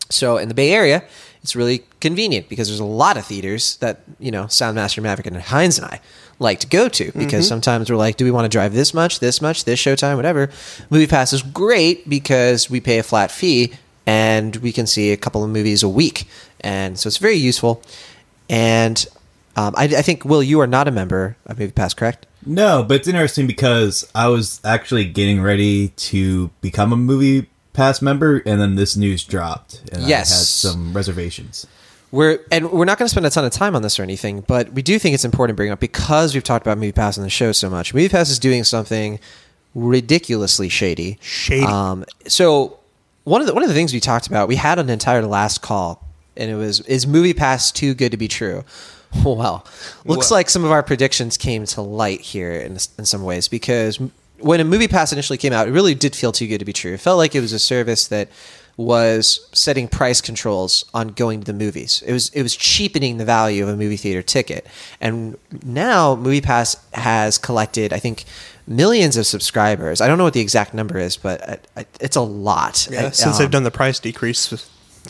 So 0.10 0.38
in 0.38 0.48
the 0.48 0.54
Bay 0.54 0.72
Area, 0.72 1.04
it's 1.42 1.56
really 1.56 1.84
convenient 2.00 2.50
because 2.50 2.68
there's 2.68 2.80
a 2.80 2.86
lot 2.86 3.18
of 3.18 3.26
theaters 3.26 3.78
that 3.78 4.02
you 4.20 4.32
know 4.32 4.46
Soundmaster 4.46 5.02
Maverick 5.02 5.28
and 5.28 5.38
Hines 5.38 5.78
and 5.78 5.88
I 5.88 6.00
like 6.42 6.60
to 6.60 6.68
go 6.68 6.90
to 6.90 7.12
because 7.14 7.48
sometimes 7.48 7.90
we're 7.90 7.96
like, 7.98 8.18
do 8.18 8.26
we 8.26 8.32
want 8.32 8.46
to 8.46 8.50
drive 8.50 8.74
this 8.74 8.94
much, 8.94 9.20
this 9.20 9.42
much, 9.42 9.64
this 9.66 9.80
showtime, 9.80 10.16
whatever. 10.16 10.50
Movie 10.90 11.08
Pass 11.08 11.32
is 11.34 11.42
great 11.44 12.10
because 12.10 12.70
we 12.70 12.82
pay 12.82 12.98
a 12.98 13.04
flat 13.04 13.32
fee 13.32 13.74
and 14.06 14.56
we 14.58 14.72
can 14.72 14.88
see 14.88 15.12
a 15.12 15.18
couple 15.18 15.44
of 15.44 15.50
movies 15.52 15.84
a 15.84 15.90
week, 15.90 16.28
and 16.62 16.98
so 17.00 17.08
it's 17.08 17.18
very 17.18 17.36
useful. 17.36 17.84
And 18.50 19.06
um, 19.56 19.74
I, 19.78 19.84
I 19.84 20.02
think 20.02 20.26
Will, 20.26 20.42
you 20.42 20.60
are 20.60 20.68
not 20.68 20.88
a 20.88 20.92
member 20.92 21.38
of 21.46 21.60
Movie 21.60 21.72
Pass, 21.72 21.94
correct? 21.94 22.26
No, 22.46 22.84
but 22.84 22.96
it's 22.98 23.08
interesting 23.08 23.46
because 23.46 24.10
I 24.16 24.28
was 24.28 24.60
actually 24.66 25.06
getting 25.06 25.42
ready 25.42 25.90
to 25.90 26.50
become 26.62 26.92
a 26.92 26.98
movie 26.98 27.48
pass 27.74 28.02
member, 28.02 28.42
and 28.46 28.60
then 28.60 28.76
this 28.76 28.98
news 28.98 29.24
dropped, 29.24 29.84
and 29.94 30.04
Yes. 30.08 30.32
I 30.32 30.36
had 30.36 30.46
some 30.74 30.94
reservations. 30.94 31.68
We're 32.12 32.40
and 32.52 32.72
we're 32.72 32.86
not 32.86 32.98
going 32.98 33.06
to 33.08 33.10
spend 33.10 33.26
a 33.26 33.30
ton 33.30 33.46
of 33.46 33.52
time 33.54 33.76
on 33.76 33.82
this 33.84 33.98
or 34.00 34.04
anything, 34.04 34.42
but 34.42 34.74
we 34.74 34.82
do 34.82 35.00
think 35.00 35.14
it's 35.14 35.24
important 35.24 35.56
to 35.56 35.60
bring 35.60 35.72
up 35.72 35.80
because 35.80 36.34
we've 36.34 36.44
talked 36.44 36.66
about 36.66 36.78
Movie 36.78 36.92
Pass 36.92 37.18
on 37.18 37.24
the 37.24 37.30
show 37.30 37.52
so 37.54 37.70
much. 37.70 37.94
Movie 37.94 38.10
Pass 38.10 38.30
is 38.30 38.38
doing 38.40 38.64
something 38.66 39.20
ridiculously 39.76 40.70
shady. 40.70 41.18
Shady. 41.22 41.66
Um, 41.66 42.06
so 42.28 42.80
one 43.24 43.42
of 43.42 43.48
the 43.48 43.54
one 43.54 43.64
of 43.64 43.70
the 43.70 43.76
things 43.76 43.94
we 43.94 44.00
talked 44.00 44.28
about, 44.28 44.48
we 44.48 44.56
had 44.56 44.80
an 44.80 44.90
entire 44.90 45.22
last 45.26 45.62
call, 45.62 46.06
and 46.36 46.52
it 46.52 46.56
was 46.56 46.82
is 46.82 47.08
Movie 47.08 47.34
Pass 47.34 47.72
too 47.72 47.94
good 47.94 48.12
to 48.12 48.18
be 48.18 48.28
true? 48.28 48.64
Well, 49.26 49.66
looks 50.06 50.32
Well- 50.32 50.38
like 50.40 50.50
some 50.50 50.64
of 50.64 50.72
our 50.72 50.82
predictions 50.82 51.36
came 51.36 51.66
to 51.66 51.82
light 51.82 52.22
here 52.22 52.54
in 52.54 52.78
in 52.98 53.04
some 53.06 53.24
ways 53.24 53.50
because 53.50 54.00
when 54.40 54.62
a 54.62 54.64
Movie 54.64 54.88
Pass 54.88 55.12
initially 55.12 55.38
came 55.38 55.52
out, 55.52 55.68
it 55.68 55.72
really 55.72 55.94
did 55.96 56.16
feel 56.16 56.32
too 56.32 56.48
good 56.48 56.60
to 56.60 56.66
be 56.66 56.72
true. 56.72 56.94
It 56.94 57.02
felt 57.02 57.18
like 57.18 57.36
it 57.36 57.42
was 57.42 57.52
a 57.52 57.60
service 57.60 58.08
that 58.08 58.30
was 58.86 59.48
setting 59.54 59.88
price 59.88 60.22
controls 60.22 60.86
on 60.94 61.10
going 61.10 61.40
to 61.42 61.46
the 61.46 61.54
movies. 61.58 62.04
It 62.06 62.14
was 62.14 62.30
it 62.30 62.44
was 62.44 62.56
cheapening 62.56 63.18
the 63.18 63.26
value 63.26 63.64
of 63.64 63.70
a 63.70 63.76
movie 63.76 63.98
theater 63.98 64.22
ticket. 64.22 64.68
And 65.00 65.38
now 65.64 66.16
MoviePass 66.16 66.78
has 66.94 67.38
collected, 67.38 67.94
I 67.94 68.00
think, 68.00 68.26
millions 68.68 69.18
of 69.18 69.26
subscribers. 69.26 70.02
I 70.02 70.08
don't 70.08 70.18
know 70.18 70.24
what 70.24 70.34
the 70.34 70.40
exact 70.40 70.74
number 70.74 70.98
is, 70.98 71.18
but 71.18 71.66
it's 72.00 72.16
a 72.16 72.22
lot. 72.22 72.88
Yeah, 72.90 73.06
Uh, 73.06 73.12
since 73.12 73.36
um, 73.36 73.40
they've 73.42 73.52
done 73.52 73.64
the 73.64 73.72
price 73.72 74.00
decrease. 74.00 74.50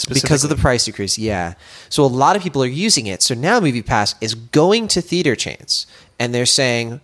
because 0.08 0.44
of 0.44 0.50
the 0.50 0.56
price 0.56 0.86
decrease, 0.86 1.18
yeah. 1.18 1.54
So 1.90 2.04
a 2.04 2.08
lot 2.08 2.36
of 2.36 2.42
people 2.42 2.64
are 2.64 2.68
using 2.68 3.08
it. 3.08 3.22
So 3.22 3.34
now 3.36 3.60
MoviePass 3.60 4.16
is 4.22 4.36
going 4.36 4.88
to 4.90 5.02
theater 5.02 5.36
chains 5.36 5.86
and 6.20 6.34
they're 6.34 6.46
saying, 6.46 7.02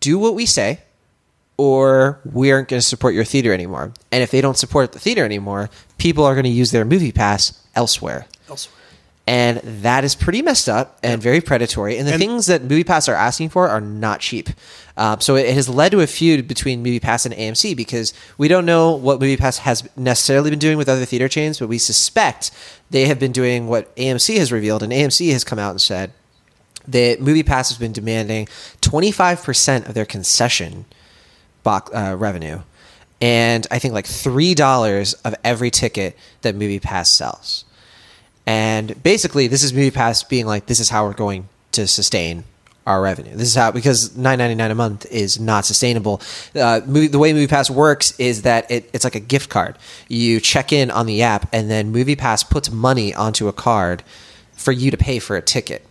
"Do 0.00 0.18
what 0.18 0.34
we 0.34 0.46
say." 0.46 0.80
Or 1.58 2.20
we 2.30 2.52
aren't 2.52 2.68
going 2.68 2.80
to 2.80 2.86
support 2.86 3.14
your 3.14 3.24
theater 3.24 3.52
anymore. 3.52 3.92
And 4.12 4.22
if 4.22 4.30
they 4.30 4.40
don't 4.40 4.58
support 4.58 4.92
the 4.92 4.98
theater 4.98 5.24
anymore, 5.24 5.70
people 5.98 6.24
are 6.24 6.34
going 6.34 6.44
to 6.44 6.50
use 6.50 6.70
their 6.70 6.84
movie 6.84 7.12
pass 7.12 7.62
elsewhere. 7.74 8.26
Elsewhere. 8.48 8.74
And 9.28 9.58
that 9.82 10.04
is 10.04 10.14
pretty 10.14 10.40
messed 10.40 10.68
up 10.68 10.98
and 11.02 11.20
very 11.20 11.40
predatory. 11.40 11.98
And 11.98 12.06
the 12.06 12.12
And- 12.12 12.20
things 12.20 12.46
that 12.46 12.62
MoviePass 12.68 13.08
are 13.08 13.14
asking 13.16 13.48
for 13.48 13.68
are 13.68 13.80
not 13.80 14.20
cheap. 14.20 14.50
Um, 14.96 15.20
so 15.20 15.34
it 15.34 15.52
has 15.52 15.68
led 15.68 15.90
to 15.92 16.00
a 16.00 16.06
feud 16.06 16.46
between 16.46 16.84
MoviePass 16.84 17.26
and 17.26 17.34
AMC 17.34 17.74
because 17.74 18.12
we 18.38 18.46
don't 18.48 18.64
know 18.64 18.92
what 18.92 19.18
MoviePass 19.18 19.58
has 19.58 19.82
necessarily 19.96 20.50
been 20.50 20.60
doing 20.60 20.78
with 20.78 20.88
other 20.88 21.04
theater 21.04 21.26
chains, 21.28 21.58
but 21.58 21.68
we 21.68 21.78
suspect 21.78 22.52
they 22.90 23.06
have 23.06 23.18
been 23.18 23.32
doing 23.32 23.66
what 23.66 23.94
AMC 23.96 24.38
has 24.38 24.52
revealed. 24.52 24.82
And 24.84 24.92
AMC 24.92 25.32
has 25.32 25.42
come 25.42 25.58
out 25.58 25.72
and 25.72 25.80
said 25.80 26.12
that 26.86 27.20
MoviePass 27.20 27.68
has 27.68 27.78
been 27.78 27.92
demanding 27.92 28.46
25% 28.80 29.88
of 29.88 29.94
their 29.94 30.04
concession 30.06 30.84
box 31.66 31.90
uh, 31.92 32.16
revenue, 32.16 32.60
and 33.20 33.66
I 33.70 33.78
think 33.78 33.92
like 33.92 34.06
three 34.06 34.54
dollars 34.54 35.12
of 35.24 35.34
every 35.44 35.70
ticket 35.70 36.16
that 36.42 36.54
MoviePass 36.54 37.08
sells. 37.08 37.64
And 38.46 39.02
basically, 39.02 39.48
this 39.48 39.62
is 39.64 39.72
MoviePass 39.72 40.28
being 40.28 40.46
like, 40.46 40.66
"This 40.66 40.80
is 40.80 40.88
how 40.88 41.04
we're 41.06 41.12
going 41.12 41.48
to 41.72 41.86
sustain 41.86 42.44
our 42.86 43.02
revenue. 43.02 43.32
This 43.34 43.48
is 43.48 43.54
how 43.56 43.72
because 43.72 44.16
nine 44.16 44.38
ninety 44.38 44.54
nine 44.54 44.70
a 44.70 44.74
month 44.74 45.06
is 45.10 45.40
not 45.40 45.64
sustainable. 45.64 46.22
Uh, 46.54 46.80
movie, 46.86 47.08
the 47.08 47.18
way 47.18 47.32
MoviePass 47.32 47.68
works 47.68 48.14
is 48.18 48.42
that 48.42 48.70
it, 48.70 48.88
it's 48.92 49.02
like 49.02 49.16
a 49.16 49.20
gift 49.20 49.50
card. 49.50 49.76
You 50.08 50.38
check 50.40 50.72
in 50.72 50.90
on 50.92 51.06
the 51.06 51.22
app, 51.22 51.48
and 51.52 51.68
then 51.68 51.92
MoviePass 51.92 52.48
puts 52.48 52.70
money 52.70 53.12
onto 53.12 53.48
a 53.48 53.52
card 53.52 54.04
for 54.52 54.70
you 54.72 54.90
to 54.92 54.96
pay 54.96 55.18
for 55.18 55.36
a 55.36 55.42
ticket. 55.42 55.84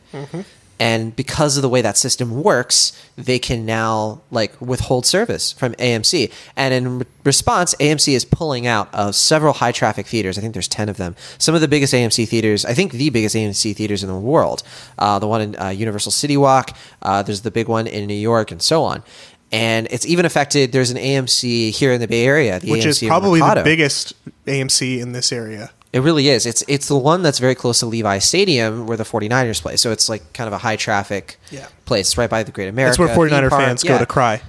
And 0.79 1.15
because 1.15 1.57
of 1.57 1.61
the 1.61 1.69
way 1.69 1.81
that 1.81 1.97
system 1.97 2.43
works, 2.43 2.91
they 3.15 3.39
can 3.39 3.65
now 3.65 4.21
like 4.29 4.59
withhold 4.59 5.05
service 5.05 5.51
from 5.51 5.73
AMC. 5.75 6.31
And 6.55 6.73
in 6.73 6.99
re- 6.99 7.05
response, 7.23 7.73
AMC 7.75 8.13
is 8.13 8.25
pulling 8.25 8.67
out 8.67 8.93
of 8.93 9.15
several 9.15 9.53
high 9.53 9.71
traffic 9.71 10.05
theaters. 10.05 10.37
I 10.37 10.41
think 10.41 10.53
there's 10.53 10.67
10 10.67 10.89
of 10.89 10.97
them. 10.97 11.15
Some 11.37 11.55
of 11.55 11.61
the 11.61 11.67
biggest 11.67 11.93
AMC 11.93 12.27
theaters, 12.27 12.65
I 12.65 12.73
think 12.73 12.91
the 12.91 13.09
biggest 13.09 13.35
AMC 13.35 13.75
theaters 13.75 14.03
in 14.03 14.09
the 14.09 14.15
world. 14.15 14.63
Uh, 14.99 15.19
the 15.19 15.27
one 15.27 15.41
in 15.41 15.55
uh, 15.59 15.69
Universal 15.69 16.11
City 16.11 16.35
Walk, 16.35 16.75
uh, 17.01 17.23
there's 17.23 17.41
the 17.41 17.51
big 17.51 17.67
one 17.69 17.87
in 17.87 18.05
New 18.07 18.13
York, 18.13 18.51
and 18.51 18.61
so 18.61 18.83
on. 18.83 19.03
And 19.51 19.87
it's 19.91 20.05
even 20.05 20.25
affected, 20.25 20.71
there's 20.73 20.91
an 20.91 20.97
AMC 20.97 21.71
here 21.71 21.93
in 21.93 22.01
the 22.01 22.07
Bay 22.07 22.25
Area, 22.25 22.59
the 22.59 22.71
which 22.71 22.83
AMC 22.83 23.03
is 23.03 23.07
probably 23.07 23.39
the 23.39 23.61
biggest 23.63 24.13
AMC 24.45 24.99
in 24.99 25.13
this 25.13 25.31
area. 25.31 25.71
It 25.95 26.01
really 26.01 26.27
is. 26.27 26.45
It's 26.45 26.61
it's 26.67 26.89
the 26.89 26.97
one 26.97 27.23
that's 27.23 27.39
very 27.39 27.55
close 27.55 27.79
to 27.79 27.85
Levi 27.85 28.17
Stadium 28.19 28.85
where 28.85 28.97
the 28.97 29.05
49ers 29.05 29.61
play. 29.61 29.77
So 29.77 29.91
it's 29.93 30.09
like 30.09 30.33
kind 30.33 30.45
of 30.45 30.51
a 30.53 30.57
high 30.57 30.75
traffic 30.75 31.37
Yeah. 31.51 31.67
place 31.85 32.07
It's 32.09 32.17
right 32.17 32.29
by 32.29 32.43
the 32.43 32.51
Great 32.51 32.67
America. 32.67 32.89
That's 32.97 32.99
where 33.17 33.29
49er 33.29 33.49
fans 33.49 33.81
Yeah. 33.81 33.91
go 33.93 33.99
to 33.99 34.05
cry. 34.05 34.41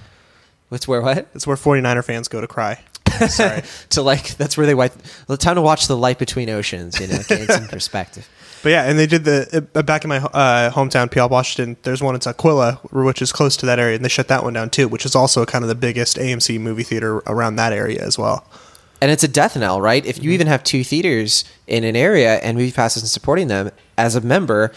It's 0.71 0.89
where 0.89 1.01
what? 1.01 1.31
That's 1.33 1.47
where 1.47 1.55
49er 1.55 2.03
fans 2.03 2.27
go 2.27 2.41
to 2.41 2.47
cry. 2.47 2.81
Sorry. 3.29 3.61
to 3.91 4.01
like 4.01 4.35
that's 4.35 4.57
where 4.57 4.65
they 4.67 4.75
wipe 4.75 4.91
the 5.27 5.37
time 5.37 5.55
to 5.55 5.61
watch 5.61 5.87
the 5.87 5.95
light 5.95 6.19
between 6.19 6.49
oceans, 6.49 6.99
you 6.99 7.07
know, 7.07 7.19
gain 7.27 7.47
some 7.47 7.67
perspective. 7.67 8.27
But 8.63 8.69
yeah, 8.71 8.89
and 8.89 8.97
they 8.97 9.05
did 9.05 9.23
the 9.23 9.67
uh, 9.75 9.83
back 9.83 10.03
in 10.03 10.09
my 10.09 10.17
uh, 10.17 10.71
hometown, 10.71 11.09
Puyallup, 11.11 11.29
Washington. 11.29 11.77
There's 11.83 12.01
one 12.01 12.15
in 12.15 12.19
Tukwila, 12.21 12.79
which 12.91 13.21
is 13.21 13.31
close 13.31 13.55
to 13.57 13.67
that 13.67 13.77
area, 13.77 13.95
and 13.95 14.03
they 14.03 14.09
shut 14.09 14.27
that 14.29 14.43
one 14.43 14.53
down 14.53 14.71
too, 14.71 14.87
which 14.87 15.05
is 15.05 15.15
also 15.15 15.45
kind 15.45 15.63
of 15.63 15.69
the 15.69 15.75
biggest 15.75 16.17
AMC 16.17 16.59
movie 16.59 16.81
theater 16.83 17.17
around 17.27 17.57
that 17.57 17.71
area 17.71 18.03
as 18.03 18.17
well. 18.17 18.45
And 18.99 19.11
it's 19.11 19.23
a 19.23 19.27
death 19.27 19.55
knell, 19.55 19.79
right? 19.79 20.05
If 20.05 20.17
you 20.17 20.23
mm-hmm. 20.23 20.33
even 20.33 20.47
have 20.47 20.63
two 20.63 20.83
theaters 20.83 21.45
in 21.67 21.83
an 21.83 21.95
area 21.95 22.37
and 22.37 22.57
MoviePass 22.57 22.97
isn't 22.97 23.09
supporting 23.09 23.47
them, 23.47 23.71
as 23.97 24.15
a 24.15 24.21
member, 24.21 24.71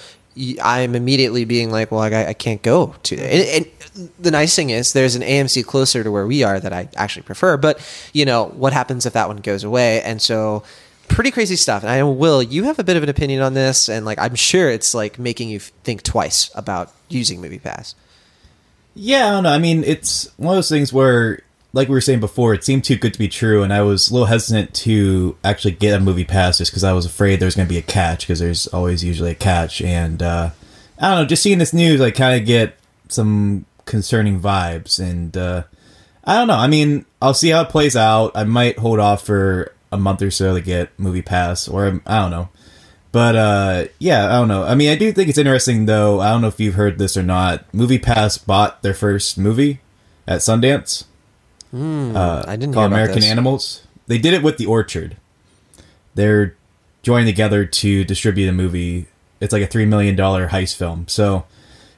I'm 0.62 0.94
immediately 0.94 1.44
being 1.44 1.70
like, 1.70 1.90
well, 1.90 2.00
I, 2.00 2.26
I 2.26 2.32
can't 2.34 2.62
go 2.62 2.94
to 3.04 3.14
it. 3.16 3.20
And, 3.20 3.66
and 3.96 4.10
the 4.18 4.30
nice 4.30 4.54
thing 4.54 4.70
is, 4.70 4.92
there's 4.92 5.16
an 5.16 5.22
AMC 5.22 5.66
closer 5.66 6.04
to 6.04 6.10
where 6.10 6.26
we 6.26 6.42
are 6.42 6.60
that 6.60 6.72
I 6.72 6.88
actually 6.96 7.22
prefer. 7.22 7.56
But 7.56 7.80
you 8.12 8.24
know, 8.24 8.46
what 8.46 8.72
happens 8.72 9.06
if 9.06 9.12
that 9.14 9.28
one 9.28 9.38
goes 9.38 9.64
away? 9.64 10.02
And 10.02 10.22
so, 10.22 10.62
pretty 11.08 11.30
crazy 11.30 11.56
stuff. 11.56 11.82
And 11.82 11.90
I 11.90 11.98
know, 11.98 12.10
Will, 12.10 12.42
you 12.42 12.64
have 12.64 12.78
a 12.78 12.84
bit 12.84 12.96
of 12.96 13.02
an 13.02 13.08
opinion 13.08 13.42
on 13.42 13.54
this, 13.54 13.88
and 13.88 14.06
like, 14.06 14.18
I'm 14.18 14.36
sure 14.36 14.70
it's 14.70 14.94
like 14.94 15.18
making 15.18 15.50
you 15.50 15.58
think 15.58 16.02
twice 16.02 16.50
about 16.54 16.92
using 17.08 17.42
MoviePass. 17.42 17.94
Yeah, 18.94 19.28
I 19.28 19.30
don't 19.32 19.44
know. 19.44 19.50
I 19.50 19.58
mean, 19.58 19.84
it's 19.84 20.30
one 20.36 20.54
of 20.54 20.56
those 20.56 20.68
things 20.68 20.92
where, 20.92 21.42
like 21.72 21.88
we 21.88 21.94
were 21.94 22.00
saying 22.00 22.20
before, 22.20 22.52
it 22.52 22.64
seemed 22.64 22.84
too 22.84 22.96
good 22.96 23.12
to 23.12 23.18
be 23.18 23.28
true, 23.28 23.62
and 23.62 23.72
I 23.72 23.82
was 23.82 24.10
a 24.10 24.12
little 24.12 24.26
hesitant 24.26 24.74
to 24.74 25.36
actually 25.44 25.72
get 25.72 26.00
a 26.00 26.02
movie 26.02 26.24
pass 26.24 26.58
just 26.58 26.70
because 26.70 26.84
I 26.84 26.92
was 26.92 27.06
afraid 27.06 27.38
there 27.38 27.46
was 27.46 27.54
going 27.54 27.68
to 27.68 27.72
be 27.72 27.78
a 27.78 27.82
catch, 27.82 28.26
because 28.26 28.40
there's 28.40 28.66
always 28.68 29.04
usually 29.04 29.30
a 29.30 29.36
catch. 29.36 29.80
And 29.80 30.22
uh, 30.22 30.50
I 30.98 31.10
don't 31.10 31.22
know, 31.22 31.28
just 31.28 31.42
seeing 31.42 31.58
this 31.58 31.72
news, 31.72 32.00
I 32.00 32.10
kind 32.10 32.40
of 32.40 32.46
get 32.46 32.76
some 33.08 33.66
concerning 33.84 34.40
vibes, 34.40 34.98
and 34.98 35.36
uh, 35.36 35.64
I 36.24 36.34
don't 36.34 36.48
know. 36.48 36.54
I 36.54 36.66
mean, 36.66 37.06
I'll 37.22 37.34
see 37.34 37.50
how 37.50 37.62
it 37.62 37.68
plays 37.68 37.96
out. 37.96 38.32
I 38.34 38.44
might 38.44 38.78
hold 38.78 38.98
off 38.98 39.24
for 39.24 39.72
a 39.92 39.96
month 39.96 40.22
or 40.22 40.30
so 40.30 40.54
to 40.54 40.60
get 40.60 40.98
movie 40.98 41.22
pass, 41.22 41.68
or 41.68 42.00
I 42.06 42.20
don't 42.20 42.30
know. 42.30 42.48
But 43.12 43.36
uh, 43.36 43.84
yeah, 43.98 44.26
I 44.26 44.32
don't 44.32 44.48
know. 44.48 44.62
I 44.62 44.74
mean, 44.74 44.90
I 44.90 44.94
do 44.94 45.10
think 45.12 45.28
it's 45.28 45.38
interesting 45.38 45.86
though. 45.86 46.20
I 46.20 46.30
don't 46.30 46.42
know 46.42 46.48
if 46.48 46.60
you've 46.60 46.74
heard 46.74 46.98
this 46.98 47.16
or 47.16 47.22
not. 47.22 47.64
Movie 47.74 47.98
Pass 47.98 48.38
bought 48.38 48.82
their 48.82 48.94
first 48.94 49.36
movie 49.36 49.80
at 50.28 50.40
Sundance. 50.40 51.04
Uh, 51.72 52.44
I 52.46 52.56
didn't 52.56 52.74
called 52.74 52.92
American 52.92 53.20
this. 53.20 53.30
Animals. 53.30 53.82
They 54.06 54.18
did 54.18 54.34
it 54.34 54.42
with 54.42 54.56
The 54.56 54.66
Orchard. 54.66 55.16
They're 56.14 56.56
joining 57.02 57.26
together 57.26 57.64
to 57.64 58.04
distribute 58.04 58.48
a 58.48 58.52
movie. 58.52 59.06
It's 59.40 59.52
like 59.52 59.62
a 59.62 59.66
three 59.66 59.86
million 59.86 60.16
dollar 60.16 60.48
heist 60.48 60.76
film. 60.76 61.06
So, 61.08 61.46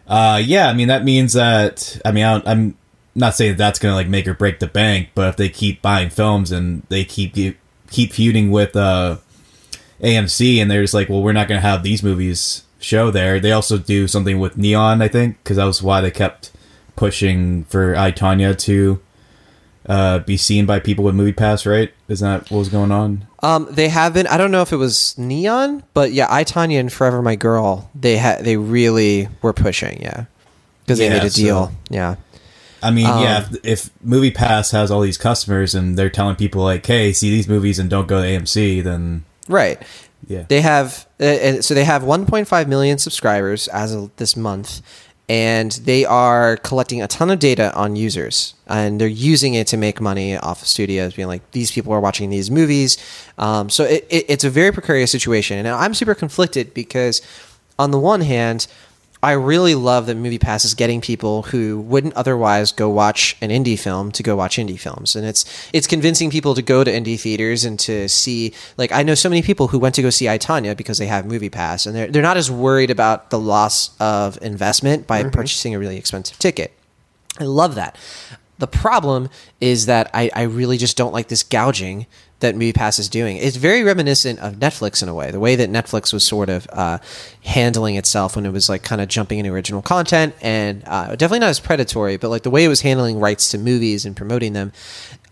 uh, 0.06 0.40
yeah, 0.44 0.68
I 0.68 0.74
mean 0.74 0.88
that 0.88 1.04
means 1.04 1.32
that 1.32 2.00
I 2.04 2.12
mean 2.12 2.24
I 2.24 2.32
don't, 2.32 2.48
I'm 2.48 2.78
not 3.14 3.34
saying 3.34 3.52
that 3.52 3.58
that's 3.58 3.78
gonna 3.78 3.94
like 3.94 4.08
make 4.08 4.28
or 4.28 4.34
break 4.34 4.58
the 4.58 4.66
bank, 4.66 5.10
but 5.14 5.28
if 5.30 5.36
they 5.36 5.48
keep 5.48 5.80
buying 5.82 6.10
films 6.10 6.52
and 6.52 6.82
they 6.88 7.04
keep 7.04 7.34
keep 7.92 8.12
feuding 8.12 8.50
with 8.50 8.74
uh, 8.74 9.18
AMC 10.02 10.58
and 10.60 10.70
they're 10.70 10.82
just 10.82 10.94
like, 10.94 11.08
well, 11.08 11.22
we're 11.22 11.32
not 11.32 11.46
going 11.46 11.60
to 11.60 11.66
have 11.66 11.82
these 11.82 12.02
movies 12.02 12.64
show 12.80 13.10
there. 13.10 13.38
They 13.38 13.52
also 13.52 13.78
do 13.78 14.08
something 14.08 14.40
with 14.40 14.56
Neon, 14.56 15.00
I 15.00 15.08
think, 15.08 15.38
because 15.42 15.58
that 15.58 15.64
was 15.64 15.82
why 15.82 16.00
they 16.00 16.10
kept 16.10 16.50
pushing 16.96 17.64
for 17.64 17.94
I 17.94 18.10
Tonya 18.10 18.58
to 18.60 19.00
uh, 19.88 20.20
be 20.20 20.36
seen 20.36 20.66
by 20.66 20.78
people 20.80 21.04
with 21.04 21.14
Movie 21.14 21.32
Pass, 21.32 21.66
right? 21.66 21.92
Isn't 22.08 22.26
that 22.28 22.50
what 22.50 22.58
was 22.58 22.68
going 22.68 22.90
on? 22.92 23.26
Um, 23.42 23.66
they 23.70 23.88
have 23.88 24.14
been. 24.14 24.26
I 24.28 24.36
don't 24.36 24.50
know 24.52 24.62
if 24.62 24.72
it 24.72 24.76
was 24.76 25.16
Neon, 25.18 25.82
but 25.94 26.12
yeah, 26.12 26.26
I 26.30 26.44
Tonya 26.44 26.78
and 26.80 26.92
Forever 26.92 27.22
My 27.22 27.34
Girl. 27.36 27.90
They 27.94 28.16
had. 28.16 28.44
They 28.44 28.56
really 28.56 29.28
were 29.42 29.52
pushing. 29.52 30.00
Yeah, 30.00 30.24
because 30.84 30.98
they 30.98 31.06
Yeah, 31.06 31.14
made 31.14 31.24
a 31.24 31.30
deal. 31.30 31.66
so- 31.66 31.72
Yeah. 31.90 32.14
I 32.84 32.90
mean, 32.90 33.06
yeah, 33.06 33.44
Um, 33.48 33.56
if, 33.62 33.84
if 33.84 33.90
Movie 34.02 34.32
Pass 34.32 34.72
has 34.72 34.90
all 34.90 35.02
these 35.02 35.16
customers 35.16 35.72
and 35.72 35.96
they're 35.96 36.10
telling 36.10 36.34
people 36.34 36.62
like, 36.64 36.84
"Hey, 36.84 37.12
see 37.12 37.30
these 37.30 37.46
movies 37.48 37.78
and 37.78 37.88
don't 37.88 38.08
go 38.08 38.20
to 38.20 38.26
AMC," 38.26 38.80
then 38.82 39.24
Right. 39.48 39.80
yeah, 40.26 40.44
They 40.48 40.60
have. 40.62 41.06
Uh, 41.20 41.62
so 41.62 41.74
they 41.74 41.84
have 41.84 42.02
1.5 42.02 42.66
million 42.66 42.98
subscribers 42.98 43.68
as 43.68 43.92
of 43.94 44.10
this 44.16 44.36
month, 44.36 44.80
and 45.32 45.72
they 45.86 46.04
are 46.04 46.58
collecting 46.58 47.00
a 47.00 47.08
ton 47.08 47.30
of 47.30 47.38
data 47.38 47.72
on 47.74 47.96
users, 47.96 48.52
and 48.66 49.00
they're 49.00 49.08
using 49.08 49.54
it 49.54 49.66
to 49.68 49.78
make 49.78 49.98
money 49.98 50.36
off 50.36 50.60
of 50.60 50.68
studios, 50.68 51.14
being 51.14 51.26
like, 51.26 51.42
these 51.52 51.72
people 51.72 51.90
are 51.90 52.00
watching 52.00 52.28
these 52.28 52.50
movies. 52.50 52.98
Um, 53.38 53.70
so 53.70 53.84
it, 53.84 54.06
it, 54.10 54.26
it's 54.28 54.44
a 54.44 54.50
very 54.50 54.72
precarious 54.72 55.10
situation, 55.10 55.56
and 55.56 55.68
I'm 55.68 55.94
super 55.94 56.14
conflicted 56.14 56.74
because, 56.74 57.22
on 57.78 57.92
the 57.92 57.98
one 57.98 58.20
hand. 58.20 58.66
I 59.24 59.32
really 59.32 59.76
love 59.76 60.06
that 60.06 60.16
MoviePass 60.16 60.64
is 60.64 60.74
getting 60.74 61.00
people 61.00 61.42
who 61.42 61.80
wouldn't 61.80 62.14
otherwise 62.14 62.72
go 62.72 62.90
watch 62.90 63.36
an 63.40 63.50
indie 63.50 63.78
film 63.78 64.10
to 64.12 64.22
go 64.22 64.34
watch 64.34 64.56
indie 64.56 64.78
films, 64.78 65.14
and 65.14 65.24
it's 65.24 65.44
it's 65.72 65.86
convincing 65.86 66.28
people 66.28 66.56
to 66.56 66.62
go 66.62 66.82
to 66.82 66.90
indie 66.90 67.20
theaters 67.20 67.64
and 67.64 67.78
to 67.80 68.08
see. 68.08 68.52
Like 68.76 68.90
I 68.90 69.04
know 69.04 69.14
so 69.14 69.28
many 69.28 69.42
people 69.42 69.68
who 69.68 69.78
went 69.78 69.94
to 69.94 70.02
go 70.02 70.10
see 70.10 70.28
I 70.28 70.38
Tonya 70.38 70.76
because 70.76 70.98
they 70.98 71.06
have 71.06 71.24
MoviePass, 71.24 71.86
and 71.86 71.94
they're 71.94 72.08
they're 72.08 72.22
not 72.22 72.36
as 72.36 72.50
worried 72.50 72.90
about 72.90 73.30
the 73.30 73.38
loss 73.38 73.96
of 74.00 74.42
investment 74.42 75.06
by 75.06 75.20
mm-hmm. 75.20 75.30
purchasing 75.30 75.72
a 75.72 75.78
really 75.78 75.98
expensive 75.98 76.38
ticket. 76.40 76.72
I 77.38 77.44
love 77.44 77.76
that. 77.76 77.96
The 78.58 78.66
problem 78.66 79.28
is 79.60 79.86
that 79.86 80.10
I, 80.14 80.30
I 80.34 80.42
really 80.42 80.78
just 80.78 80.96
don't 80.96 81.12
like 81.12 81.28
this 81.28 81.42
gouging 81.42 82.06
that 82.42 82.54
MoviePass 82.54 82.98
is 82.98 83.08
doing. 83.08 83.38
It's 83.38 83.56
very 83.56 83.82
reminiscent 83.82 84.38
of 84.38 84.56
Netflix 84.56 85.02
in 85.02 85.08
a 85.08 85.14
way. 85.14 85.30
The 85.30 85.40
way 85.40 85.56
that 85.56 85.70
Netflix 85.70 86.12
was 86.12 86.24
sort 86.24 86.48
of 86.48 86.66
uh, 86.70 86.98
handling 87.44 87.96
itself 87.96 88.36
when 88.36 88.44
it 88.46 88.52
was 88.52 88.68
like 88.68 88.82
kind 88.82 89.00
of 89.00 89.08
jumping 89.08 89.38
into 89.38 89.50
original 89.50 89.82
content 89.82 90.34
and 90.42 90.82
uh, 90.86 91.16
definitely 91.16 91.40
not 91.40 91.48
as 91.48 91.60
predatory, 91.60 92.18
but 92.18 92.28
like 92.28 92.42
the 92.42 92.50
way 92.50 92.64
it 92.64 92.68
was 92.68 92.82
handling 92.82 93.18
rights 93.18 93.50
to 93.50 93.58
movies 93.58 94.04
and 94.04 94.16
promoting 94.16 94.52
them. 94.52 94.72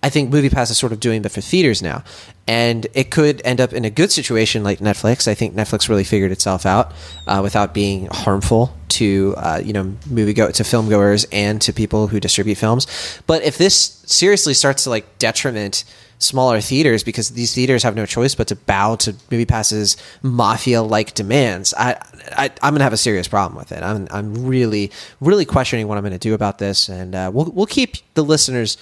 I 0.03 0.09
think 0.09 0.33
MoviePass 0.33 0.71
is 0.71 0.79
sort 0.79 0.93
of 0.93 1.01
doing 1.01 1.23
that 1.23 1.29
for 1.29 1.43
theaters 1.43 1.83
now, 1.83 2.03
and 2.47 2.87
it 2.95 3.11
could 3.11 3.43
end 3.45 3.61
up 3.61 3.75
in 3.75 3.85
a 3.85 3.91
good 3.91 4.11
situation 4.11 4.65
like 4.65 4.79
Netflix. 4.79 5.29
I 5.29 5.35
think 5.35 5.55
Netflix 5.55 5.91
really 5.91 6.05
figured 6.05 6.33
itself 6.33 6.65
out 6.65 6.93
uh, 7.27 7.41
without 7.43 7.75
being 7.75 8.07
harmful 8.07 8.75
to 8.91 9.35
uh, 9.37 9.61
you 9.63 9.75
know 9.75 9.95
movie 10.09 10.33
go 10.33 10.51
to 10.51 10.65
film 10.65 10.89
goers 10.89 11.27
and 11.33 11.61
to 11.63 11.73
people 11.75 12.07
who 12.07 12.19
distribute 12.19 12.55
films. 12.55 12.87
But 13.27 13.43
if 13.43 13.59
this 13.59 14.03
seriously 14.07 14.55
starts 14.55 14.85
to 14.85 14.91
like 14.91 15.19
detriment 15.19 15.85
smaller 16.21 16.61
theaters 16.61 17.03
because 17.03 17.31
these 17.31 17.53
theaters 17.55 17.83
have 17.83 17.97
no 17.97 18.07
choice 18.07 18.37
but 18.37 18.47
to 18.47 18.55
bow 18.55 18.95
to 18.95 19.13
MoviePass's 19.13 19.97
mafia-like 20.23 21.15
demands, 21.15 21.75
I, 21.77 22.01
I 22.37 22.51
I'm 22.63 22.75
gonna 22.75 22.85
have 22.85 22.93
a 22.93 22.99
serious 22.99 23.27
problem 23.27 23.59
with 23.59 23.73
it. 23.73 23.83
I'm 23.83 24.07
I'm 24.13 24.47
really 24.47 24.93
really 25.21 25.45
questioning 25.45 25.89
what 25.89 25.99
I'm 25.99 26.05
gonna 26.05 26.19
do 26.19 26.35
about 26.35 26.59
this, 26.59 26.89
and 26.89 27.15
uh, 27.15 27.31
we'll 27.35 27.51
we'll 27.51 27.67
keep 27.67 27.97
the 28.15 28.23
listeners 28.23 28.77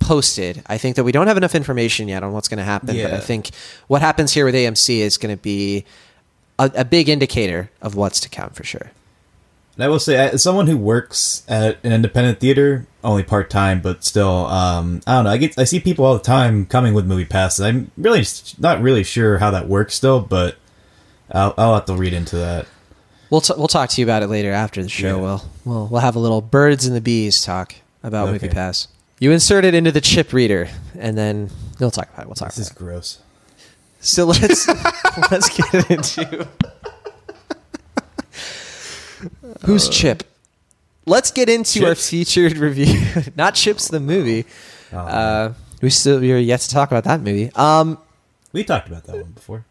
posted. 0.00 0.62
I 0.66 0.78
think 0.78 0.96
that 0.96 1.04
we 1.04 1.12
don't 1.12 1.26
have 1.26 1.36
enough 1.36 1.54
information 1.54 2.08
yet 2.08 2.22
on 2.22 2.32
what's 2.32 2.48
going 2.48 2.58
to 2.58 2.64
happen, 2.64 2.96
but 2.96 3.12
I 3.14 3.20
think 3.20 3.50
what 3.86 4.02
happens 4.02 4.32
here 4.32 4.44
with 4.44 4.54
AMC 4.54 4.98
is 4.98 5.16
going 5.18 5.34
to 5.34 5.40
be 5.40 5.84
a, 6.58 6.70
a 6.74 6.84
big 6.84 7.08
indicator 7.08 7.70
of 7.80 7.94
what's 7.94 8.20
to 8.20 8.28
come 8.28 8.50
for 8.50 8.64
sure. 8.64 8.90
And 9.76 9.84
I 9.84 9.88
will 9.88 9.98
say, 9.98 10.16
as 10.16 10.42
someone 10.42 10.66
who 10.68 10.76
works 10.76 11.42
at 11.48 11.78
an 11.82 11.92
independent 11.92 12.38
theater, 12.38 12.86
only 13.02 13.22
part 13.24 13.50
time, 13.50 13.80
but 13.80 14.04
still, 14.04 14.46
um, 14.46 15.00
I 15.06 15.14
don't 15.16 15.24
know. 15.24 15.30
I 15.30 15.36
get, 15.36 15.58
I 15.58 15.64
see 15.64 15.80
people 15.80 16.04
all 16.04 16.14
the 16.14 16.22
time 16.22 16.64
coming 16.66 16.94
with 16.94 17.06
movie 17.06 17.24
passes. 17.24 17.60
I'm 17.64 17.90
really 17.96 18.24
not 18.58 18.80
really 18.80 19.02
sure 19.02 19.38
how 19.38 19.50
that 19.50 19.68
works 19.68 19.94
still, 19.94 20.20
but 20.20 20.56
I'll, 21.30 21.54
I'll 21.58 21.74
have 21.74 21.86
to 21.86 21.96
read 21.96 22.12
into 22.12 22.36
that. 22.36 22.66
We'll 23.30 23.40
t- 23.40 23.54
we'll 23.56 23.66
talk 23.68 23.90
to 23.90 24.00
you 24.00 24.06
about 24.06 24.22
it 24.22 24.28
later 24.28 24.52
after 24.52 24.80
the 24.80 24.88
show. 24.88 25.16
Yeah. 25.16 25.22
We'll 25.22 25.44
we'll 25.64 25.86
we'll 25.88 26.00
have 26.02 26.14
a 26.14 26.20
little 26.20 26.40
birds 26.40 26.86
and 26.86 26.94
the 26.94 27.00
bees 27.00 27.42
talk 27.42 27.74
about 28.04 28.26
Movie 28.28 28.46
Okay. 28.46 28.54
Pass. 28.54 28.86
You 29.18 29.32
insert 29.32 29.64
it 29.64 29.74
into 29.74 29.90
the 29.90 30.00
chip 30.00 30.32
reader, 30.32 30.68
and 30.96 31.18
then 31.18 31.50
we'll 31.80 31.90
talk 31.90 32.08
about 32.12 32.22
it. 32.24 32.28
We'll 32.28 32.34
talk 32.36 32.48
This 32.50 32.58
is 32.58 32.70
about 32.70 32.78
gross. 32.78 33.18
So 33.98 34.26
let's 34.26 34.68
let's 35.32 35.48
get 35.48 35.90
into 35.90 36.46
who's 39.64 39.88
Chip. 39.88 40.22
Let's 41.06 41.30
get 41.30 41.48
into 41.48 41.86
our 41.86 41.94
featured 41.94 42.56
review, 42.56 43.02
not 43.36 43.54
Chips 43.54 43.88
the 43.88 44.00
movie. 44.00 44.46
Oh, 44.92 44.98
Uh, 44.98 45.54
we 45.82 45.90
still 45.90 46.20
we're 46.20 46.38
yet 46.38 46.60
to 46.60 46.68
talk 46.70 46.90
about 46.90 47.04
that 47.04 47.20
movie. 47.20 47.50
Um, 47.54 47.98
we 48.52 48.64
talked 48.64 48.88
about 48.88 49.04
that 49.04 49.16
one 49.16 49.32
before. 49.32 49.64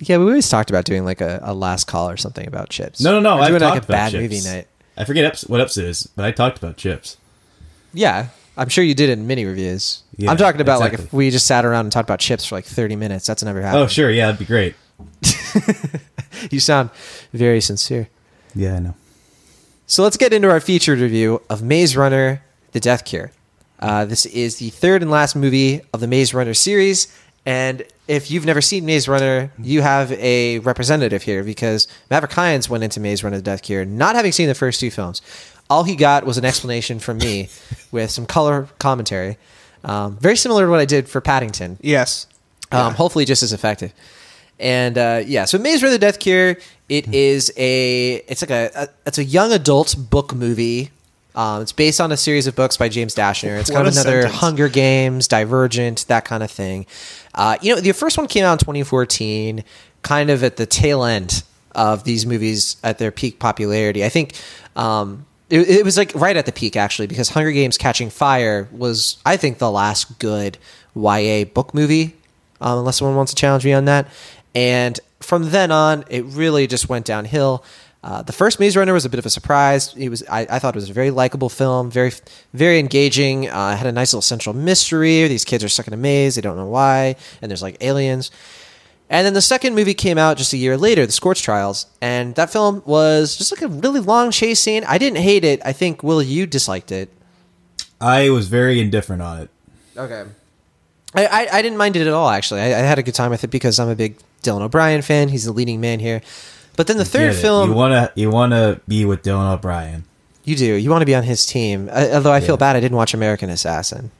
yeah, 0.00 0.16
we 0.16 0.24
always 0.24 0.48
talked 0.48 0.70
about 0.70 0.84
doing 0.84 1.04
like 1.04 1.20
a, 1.20 1.38
a 1.42 1.54
last 1.54 1.86
call 1.86 2.08
or 2.10 2.16
something 2.16 2.46
about 2.48 2.68
chips. 2.70 3.00
No, 3.00 3.12
no, 3.12 3.20
no. 3.20 3.38
Or 3.38 3.42
I've 3.42 3.48
doing 3.48 3.60
talked 3.60 3.74
like 3.74 3.82
a 3.82 3.84
about 3.86 3.92
bad 3.94 4.10
chips. 4.12 4.22
movie 4.22 4.40
night. 4.40 4.66
I 4.96 5.04
forget 5.04 5.40
what 5.46 5.60
episode 5.60 5.82
it 5.84 5.88
is, 5.90 6.06
but 6.16 6.24
I 6.24 6.32
talked 6.32 6.58
about 6.58 6.76
chips. 6.76 7.16
Yeah, 7.94 8.28
I'm 8.56 8.68
sure 8.68 8.82
you 8.82 8.94
did 8.94 9.08
in 9.10 9.26
mini 9.26 9.44
reviews. 9.44 10.02
Yeah, 10.16 10.30
I'm 10.32 10.36
talking 10.36 10.60
about 10.60 10.80
like 10.80 10.94
if 10.94 11.12
we 11.12 11.30
just 11.30 11.46
sat 11.46 11.64
around 11.64 11.86
and 11.86 11.92
talked 11.92 12.08
about 12.08 12.18
chips 12.20 12.44
for 12.46 12.56
like 12.56 12.64
30 12.64 12.96
minutes. 12.96 13.26
That's 13.26 13.42
never 13.44 13.60
happened. 13.62 13.82
Oh, 13.84 13.86
sure. 13.86 14.10
Yeah, 14.10 14.26
that'd 14.26 14.38
be 14.40 14.44
great. 14.46 14.74
You 16.50 16.58
sound 16.60 16.90
very 17.34 17.60
sincere. 17.60 18.08
Yeah, 18.54 18.76
I 18.76 18.78
know. 18.80 18.94
So 19.86 20.02
let's 20.02 20.16
get 20.16 20.32
into 20.32 20.48
our 20.50 20.60
featured 20.60 21.00
review 21.00 21.42
of 21.50 21.62
Maze 21.62 21.96
Runner: 21.96 22.42
The 22.72 22.80
Death 22.80 23.04
Cure. 23.04 23.32
Uh, 23.78 24.04
this 24.04 24.26
is 24.26 24.56
the 24.56 24.70
third 24.70 25.02
and 25.02 25.10
last 25.10 25.34
movie 25.34 25.80
of 25.92 26.00
the 26.00 26.06
Maze 26.06 26.34
Runner 26.34 26.54
series, 26.54 27.12
and 27.46 27.82
if 28.06 28.30
you've 28.30 28.44
never 28.44 28.60
seen 28.60 28.84
Maze 28.84 29.08
Runner, 29.08 29.50
you 29.58 29.82
have 29.82 30.12
a 30.12 30.58
representative 30.60 31.22
here 31.22 31.42
because 31.42 31.88
Maverick 32.10 32.32
Hines 32.32 32.68
went 32.68 32.84
into 32.84 33.00
Maze 33.00 33.24
Runner: 33.24 33.36
The 33.36 33.42
Death 33.42 33.62
Cure 33.62 33.84
not 33.84 34.14
having 34.16 34.32
seen 34.32 34.48
the 34.48 34.54
first 34.54 34.80
two 34.80 34.90
films. 34.90 35.22
All 35.68 35.84
he 35.84 35.94
got 35.96 36.26
was 36.26 36.36
an 36.36 36.44
explanation 36.44 36.98
from 36.98 37.18
me 37.18 37.48
with 37.90 38.10
some 38.10 38.26
color 38.26 38.68
commentary, 38.78 39.38
um, 39.84 40.16
very 40.18 40.36
similar 40.36 40.64
to 40.66 40.70
what 40.70 40.80
I 40.80 40.84
did 40.84 41.08
for 41.08 41.20
Paddington. 41.20 41.78
Yes. 41.80 42.26
Um, 42.72 42.94
hopefully, 42.94 43.24
just 43.24 43.42
as 43.42 43.52
effective. 43.52 43.92
And 44.60 44.98
uh, 44.98 45.22
yeah, 45.26 45.46
so 45.46 45.58
Maze 45.58 45.82
Runner: 45.82 45.94
The 45.94 45.98
Death 45.98 46.20
Cure. 46.20 46.56
It 46.88 47.14
is 47.14 47.52
a 47.56 48.16
it's 48.28 48.42
like 48.42 48.50
a, 48.50 48.70
a 48.74 48.88
it's 49.06 49.18
a 49.18 49.24
young 49.24 49.52
adult 49.52 49.96
book 49.98 50.34
movie. 50.34 50.90
Um, 51.34 51.62
it's 51.62 51.72
based 51.72 52.00
on 52.00 52.12
a 52.12 52.16
series 52.16 52.46
of 52.46 52.56
books 52.56 52.76
by 52.76 52.88
James 52.88 53.14
Dashner. 53.14 53.58
It's 53.58 53.70
kind 53.70 53.84
What 53.84 53.88
of 53.88 53.94
another 53.94 54.22
sentence. 54.22 54.40
Hunger 54.40 54.68
Games, 54.68 55.28
Divergent, 55.28 56.06
that 56.08 56.24
kind 56.24 56.42
of 56.42 56.50
thing. 56.50 56.86
Uh, 57.34 57.56
you 57.62 57.74
know, 57.74 57.80
the 57.80 57.92
first 57.92 58.18
one 58.18 58.26
came 58.26 58.44
out 58.44 58.54
in 58.54 58.58
2014, 58.58 59.64
kind 60.02 60.30
of 60.30 60.42
at 60.44 60.56
the 60.56 60.66
tail 60.66 61.04
end 61.04 61.44
of 61.72 62.02
these 62.04 62.26
movies 62.26 62.76
at 62.82 62.98
their 62.98 63.12
peak 63.12 63.38
popularity. 63.38 64.04
I 64.04 64.08
think 64.08 64.34
um, 64.74 65.24
it, 65.48 65.60
it 65.70 65.84
was 65.84 65.96
like 65.96 66.12
right 66.16 66.36
at 66.36 66.46
the 66.46 66.52
peak 66.52 66.76
actually, 66.76 67.06
because 67.06 67.30
Hunger 67.30 67.52
Games: 67.52 67.78
Catching 67.78 68.10
Fire 68.10 68.68
was, 68.72 69.16
I 69.24 69.38
think, 69.38 69.58
the 69.58 69.70
last 69.70 70.18
good 70.18 70.58
YA 70.94 71.44
book 71.44 71.72
movie 71.72 72.16
um, 72.60 72.80
unless 72.80 72.98
someone 72.98 73.16
wants 73.16 73.32
to 73.32 73.36
challenge 73.36 73.64
me 73.64 73.72
on 73.72 73.86
that. 73.86 74.06
And 74.54 74.98
from 75.20 75.50
then 75.50 75.70
on, 75.70 76.04
it 76.08 76.24
really 76.24 76.66
just 76.66 76.88
went 76.88 77.06
downhill. 77.06 77.64
Uh, 78.02 78.22
the 78.22 78.32
first 78.32 78.58
Maze 78.58 78.76
Runner 78.76 78.94
was 78.94 79.04
a 79.04 79.10
bit 79.10 79.18
of 79.18 79.26
a 79.26 79.30
surprise. 79.30 79.94
It 79.94 80.08
was 80.08 80.24
I, 80.28 80.46
I 80.48 80.58
thought 80.58 80.74
it 80.74 80.80
was 80.80 80.88
a 80.88 80.94
very 80.94 81.10
likable 81.10 81.50
film, 81.50 81.90
very 81.90 82.12
very 82.54 82.78
engaging. 82.78 83.48
Uh, 83.48 83.76
had 83.76 83.86
a 83.86 83.92
nice 83.92 84.12
little 84.12 84.22
central 84.22 84.54
mystery. 84.54 85.28
These 85.28 85.44
kids 85.44 85.62
are 85.62 85.68
stuck 85.68 85.86
in 85.86 85.92
a 85.92 85.98
maze; 85.98 86.36
they 86.36 86.40
don't 86.40 86.56
know 86.56 86.66
why, 86.66 87.16
and 87.42 87.50
there's 87.50 87.62
like 87.62 87.76
aliens. 87.82 88.30
And 89.10 89.26
then 89.26 89.34
the 89.34 89.42
second 89.42 89.74
movie 89.74 89.92
came 89.92 90.18
out 90.18 90.36
just 90.36 90.52
a 90.52 90.56
year 90.56 90.76
later, 90.76 91.04
The 91.04 91.10
Scorch 91.10 91.42
Trials, 91.42 91.86
and 92.00 92.36
that 92.36 92.50
film 92.50 92.80
was 92.86 93.36
just 93.36 93.50
like 93.50 93.60
a 93.60 93.66
really 93.66 93.98
long 93.98 94.30
chase 94.30 94.60
scene. 94.60 94.84
I 94.84 94.98
didn't 94.98 95.18
hate 95.18 95.44
it. 95.44 95.60
I 95.64 95.72
think 95.72 96.04
Will 96.04 96.22
you 96.22 96.46
disliked 96.46 96.92
it. 96.92 97.10
I 98.00 98.30
was 98.30 98.46
very 98.46 98.80
indifferent 98.80 99.20
on 99.20 99.40
it. 99.40 99.50
Okay. 99.96 100.30
I, 101.14 101.26
I, 101.26 101.48
I 101.58 101.62
didn't 101.62 101.78
mind 101.78 101.96
it 101.96 102.06
at 102.06 102.12
all, 102.12 102.28
actually. 102.28 102.60
I, 102.60 102.66
I 102.66 102.82
had 102.82 102.98
a 102.98 103.02
good 103.02 103.14
time 103.14 103.30
with 103.30 103.42
it 103.44 103.48
because 103.48 103.78
I'm 103.80 103.88
a 103.88 103.96
big 103.96 104.16
Dylan 104.42 104.60
O'Brien 104.62 105.02
fan. 105.02 105.28
He's 105.28 105.44
the 105.44 105.52
leading 105.52 105.80
man 105.80 105.98
here. 106.00 106.22
But 106.76 106.86
then 106.86 106.96
the 106.98 107.04
third 107.04 107.34
film, 107.34 107.70
you 107.70 107.76
wanna 107.76 108.10
you 108.14 108.30
wanna 108.30 108.80
be 108.88 109.04
with 109.04 109.22
Dylan 109.22 109.52
O'Brien. 109.52 110.04
you 110.44 110.56
do. 110.56 110.74
You 110.74 110.88
want 110.88 111.02
to 111.02 111.06
be 111.06 111.14
on 111.14 111.24
his 111.24 111.44
team. 111.44 111.88
Uh, 111.92 112.08
although 112.14 112.32
I 112.32 112.40
feel 112.40 112.56
bad 112.56 112.76
I 112.76 112.80
didn't 112.80 112.96
watch 112.96 113.12
American 113.12 113.50
Assassin. 113.50 114.10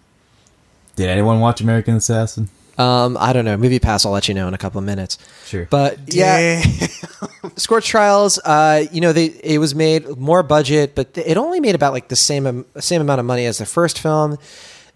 Did 0.96 1.08
anyone 1.08 1.40
watch 1.40 1.60
American 1.60 1.94
Assassin? 1.94 2.50
Um, 2.76 3.16
I 3.18 3.32
don't 3.32 3.44
know. 3.44 3.56
Movie 3.56 3.78
Pass, 3.78 4.04
I'll 4.04 4.12
let 4.12 4.26
you 4.28 4.34
know 4.34 4.48
in 4.48 4.54
a 4.54 4.58
couple 4.58 4.78
of 4.78 4.84
minutes. 4.84 5.16
Sure. 5.46 5.66
But 5.70 5.98
yeah, 6.08 6.62
Scorch 7.56 7.86
Trials. 7.86 8.38
Uh, 8.38 8.84
you 8.90 9.00
know, 9.00 9.12
they 9.12 9.26
it 9.26 9.58
was 9.58 9.74
made 9.74 10.18
more 10.18 10.42
budget, 10.42 10.94
but 10.94 11.16
it 11.16 11.36
only 11.36 11.60
made 11.60 11.74
about 11.74 11.92
like 11.92 12.08
the 12.08 12.16
same 12.16 12.46
am- 12.46 12.64
same 12.78 13.00
amount 13.00 13.20
of 13.20 13.26
money 13.26 13.46
as 13.46 13.58
the 13.58 13.66
first 13.66 13.98
film. 13.98 14.38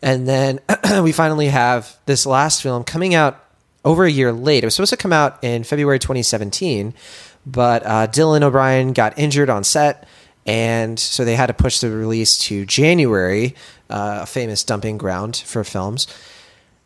And 0.05 0.29
then 0.29 0.61
we 1.03 1.13
finally 1.13 1.47
have 1.47 1.99
this 2.05 2.27
last 2.27 2.63
film 2.63 2.85
coming 2.85 3.15
out 3.15 3.43
over 3.87 4.05
a 4.05 4.11
year 4.11 4.33
late. 4.33 4.63
It 4.63 4.67
was 4.67 4.75
supposed 4.75 4.91
to 4.91 4.99
come 4.99 5.15
out 5.15 5.43
in 5.43 5.65
February 5.65 5.99
2017, 5.99 6.93
but 7.47 7.87
uh, 7.87 8.07
Dylan 8.09 8.43
O'Brien 8.43 8.93
got 8.93 9.19
injured 9.19 9.49
on 9.49 9.65
set, 9.65 10.07
and 10.45 11.01
so 11.01 11.25
they 11.25 11.37
had 11.37 11.47
to 11.47 11.55
push 11.55 11.79
the 11.79 11.91
release 11.91 12.37
to 12.39 12.67
January, 12.67 13.55
uh, 13.89 14.21
a 14.23 14.27
famous 14.27 14.63
dumping 14.63 14.99
ground 14.99 15.43
for 15.47 15.65
films. 15.65 16.07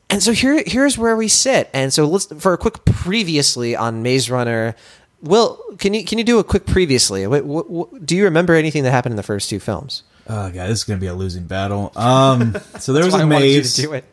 And 0.08 0.22
so 0.22 0.30
here, 0.30 0.62
here's 0.64 0.96
where 0.96 1.16
we 1.16 1.26
sit. 1.26 1.68
And 1.74 1.92
so 1.92 2.04
let's 2.04 2.26
for 2.26 2.52
a 2.52 2.58
quick 2.58 2.84
previously 2.84 3.74
on 3.74 4.00
Maze 4.00 4.30
Runner. 4.30 4.76
Will, 5.22 5.60
can 5.78 5.92
you 5.92 6.04
can 6.04 6.18
you 6.18 6.24
do 6.24 6.38
a 6.38 6.44
quick 6.44 6.66
previously? 6.66 7.26
What, 7.26 7.44
what, 7.44 7.68
what, 7.68 8.06
do 8.06 8.16
you 8.16 8.24
remember 8.24 8.54
anything 8.54 8.84
that 8.84 8.92
happened 8.92 9.14
in 9.14 9.16
the 9.16 9.24
first 9.24 9.50
two 9.50 9.58
films? 9.58 10.04
Oh 10.28 10.50
god, 10.50 10.68
this 10.70 10.78
is 10.78 10.84
gonna 10.84 11.00
be 11.00 11.06
a 11.06 11.14
losing 11.14 11.44
battle. 11.44 11.92
Um, 11.96 12.56
so 12.78 12.92
there 12.92 13.04
was 13.04 13.14
a 13.14 13.26
maze. 13.26 13.74
to 13.76 13.82
do 13.82 13.92
it. 13.94 14.04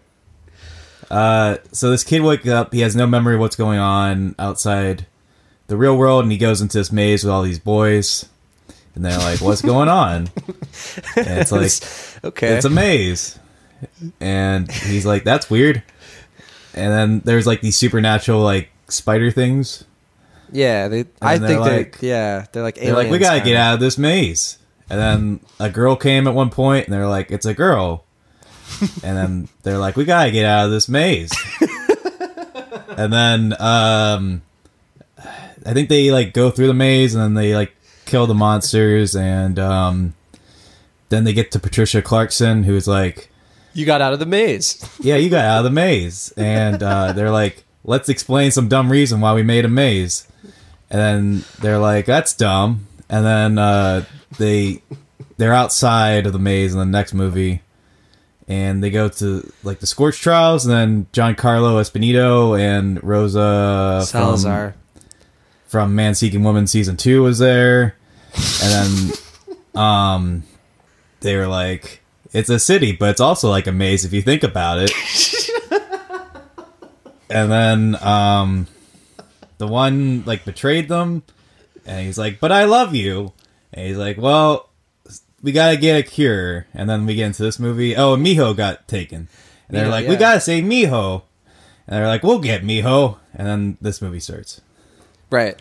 Uh, 1.10 1.58
so 1.72 1.92
this 1.92 2.04
kid 2.04 2.22
wakes 2.22 2.48
up. 2.48 2.74
He 2.74 2.82
has 2.82 2.96
no 2.96 3.06
memory 3.06 3.36
of 3.36 3.40
what's 3.42 3.56
going 3.56 3.80
on 3.80 4.34
outside 4.40 5.06
the 5.68 5.78
real 5.78 5.96
world, 5.98 6.24
and 6.24 6.32
he 6.32 6.38
goes 6.38 6.62
into 6.62 6.78
this 6.78 6.92
maze 6.92 7.24
with 7.24 7.32
all 7.32 7.44
these 7.44 7.60
boys, 7.60 8.26
and 8.96 9.06
they're 9.06 9.18
like, 9.20 9.40
"What's 9.42 9.62
going 9.62 9.90
on?" 9.90 10.30
And 11.16 11.40
it's 11.40 11.52
like, 11.52 12.24
Okay. 12.24 12.56
"It's 12.56 12.66
a 12.66 12.70
maze," 12.70 13.38
and 14.20 14.72
he's 14.72 15.06
like, 15.06 15.24
"That's 15.24 15.50
weird." 15.50 15.84
And 16.74 16.92
then 16.92 17.22
there's 17.24 17.48
like 17.48 17.62
these 17.62 17.78
supernatural 17.78 18.42
like 18.42 18.70
spider 18.90 19.32
things. 19.32 19.84
yeah, 20.52 20.88
they, 20.88 21.06
I 21.22 21.38
they're 21.38 21.48
think 21.48 21.60
like- 21.62 22.00
they're 22.00 22.10
yeah 22.10 22.46
they're 22.52 22.64
like 22.64 22.76
They're 22.76 22.94
like, 22.96 23.10
"We 23.12 23.18
gotta 23.20 23.38
kinda. 23.40 23.50
get 23.52 23.58
out 23.58 23.74
of 23.76 23.80
this 23.80 23.98
maze." 23.98 24.58
And 24.90 25.00
then 25.00 25.40
a 25.60 25.70
girl 25.70 25.96
came 25.96 26.28
at 26.28 26.34
one 26.34 26.50
point, 26.50 26.86
and 26.86 26.94
they're 26.94 27.08
like, 27.08 27.32
"It's 27.32 27.46
a 27.46 27.54
girl." 27.54 28.04
and 29.04 29.18
then 29.18 29.50
they're 29.64 29.78
like, 29.78 29.96
"We 29.96 30.06
gotta 30.06 30.32
get 30.32 30.46
out 30.46 30.66
of 30.66 30.72
this 30.72 30.88
maze." 30.88 31.32
and 32.98 33.12
then 33.12 33.54
um, 33.60 34.42
I 35.66 35.74
think 35.74 35.90
they 35.90 36.12
like 36.12 36.34
go 36.34 36.52
through 36.52 36.68
the 36.68 36.74
maze, 36.74 37.16
and 37.16 37.24
then 37.24 37.34
they 37.34 37.56
like 37.56 37.76
kill 38.06 38.28
the 38.28 38.36
monsters, 38.36 39.16
and 39.16 39.58
um, 39.58 40.14
then 41.10 41.24
they 41.24 41.34
get 41.34 41.52
to 41.52 41.60
Patricia 41.60 42.02
Clarkson, 42.02 42.64
who's 42.64 42.88
like, 42.88 43.30
You 43.74 43.86
got 43.86 44.02
out 44.02 44.14
of 44.14 44.20
the 44.20 44.26
maze. 44.26 44.88
"Yeah, 45.00 45.16
you 45.16 45.30
got 45.30 45.46
out 45.46 45.60
of 45.60 45.64
the 45.66 45.72
maze," 45.72 46.32
and 46.38 46.82
uh, 46.82 47.14
they're 47.14 47.32
like, 47.32 47.64
"Let's 47.84 48.10
explain 48.10 48.52
some 48.52 48.68
dumb 48.68 48.92
reason 48.92 49.22
why 49.22 49.34
we 49.34 49.44
made 49.44 49.66
a 49.66 49.70
maze," 49.70 50.28
and 50.90 51.02
then 51.02 51.46
they're 51.60 51.80
like, 51.80 52.06
"That's 52.06 52.34
dumb," 52.36 52.88
and 53.10 53.26
then 53.26 53.58
uh, 53.58 54.06
they 54.38 54.82
they're 55.38 55.54
outside 55.54 56.26
of 56.26 56.34
the 56.34 56.40
maze 56.40 56.74
in 56.74 56.80
the 56.80 56.86
next 56.86 57.14
movie. 57.14 57.62
And 58.48 58.84
they 58.84 58.92
go 58.92 59.10
to 59.10 59.52
like 59.64 59.80
the 59.80 59.88
Scorch 59.88 60.22
Trials, 60.22 60.68
and 60.68 60.74
then 60.76 61.08
Giancarlo 61.14 61.82
Esposito 61.82 62.60
and 62.60 63.04
Rosa 63.04 64.02
from 64.02 64.06
Salazar. 64.06 64.76
from 65.66 65.96
Man 65.96 66.14
Seeking 66.14 66.44
Woman 66.44 66.68
season 66.68 66.96
two 66.96 67.24
was 67.24 67.40
there, 67.40 67.96
and 68.62 68.72
then 68.72 69.12
um, 69.82 70.44
they 71.22 71.36
were 71.36 71.48
like, 71.48 72.04
"It's 72.34 72.50
a 72.50 72.60
city, 72.60 72.92
but 72.92 73.10
it's 73.10 73.20
also 73.20 73.50
like 73.50 73.66
a 73.66 73.72
maze 73.72 74.06
if 74.06 74.14
you 74.14 74.22
think 74.22 74.44
about 74.44 74.78
it." 74.80 74.92
and 77.32 77.52
then 77.52 77.96
um, 78.04 78.68
the 79.58 79.66
one 79.66 80.24
like 80.28 80.46
betrayed 80.46 80.88
them, 80.88 81.24
and 81.84 82.06
he's 82.06 82.20
like, 82.20 82.40
"But 82.40 82.52
I 82.52 82.66
love 82.66 82.94
you," 82.94 83.34
and 83.76 83.86
he's 83.88 83.98
like, 83.98 84.18
"Well." 84.18 84.70
We 85.44 85.52
gotta 85.52 85.78
get 85.78 85.96
a 85.96 86.02
cure, 86.02 86.66
and 86.74 86.90
then 86.90 87.06
we 87.06 87.14
get 87.14 87.28
into 87.28 87.44
this 87.44 87.60
movie. 87.60 87.96
Oh, 87.96 88.16
Minho 88.18 88.56
got 88.56 88.88
taken, 88.88 89.28
and 89.68 89.78
they're 89.78 89.84
Minho, 89.84 89.92
like, 89.92 90.08
"We 90.08 90.16
gotta 90.16 90.40
save 90.42 90.64
Minho," 90.66 91.24
and 91.86 91.98
they're 92.00 92.08
like, 92.08 92.24
"We'll 92.24 92.40
get 92.40 92.64
Minho," 92.64 93.20
and 93.36 93.46
then 93.48 93.78
this 93.80 94.02
movie 94.02 94.20
starts. 94.20 94.62
Right. 95.30 95.60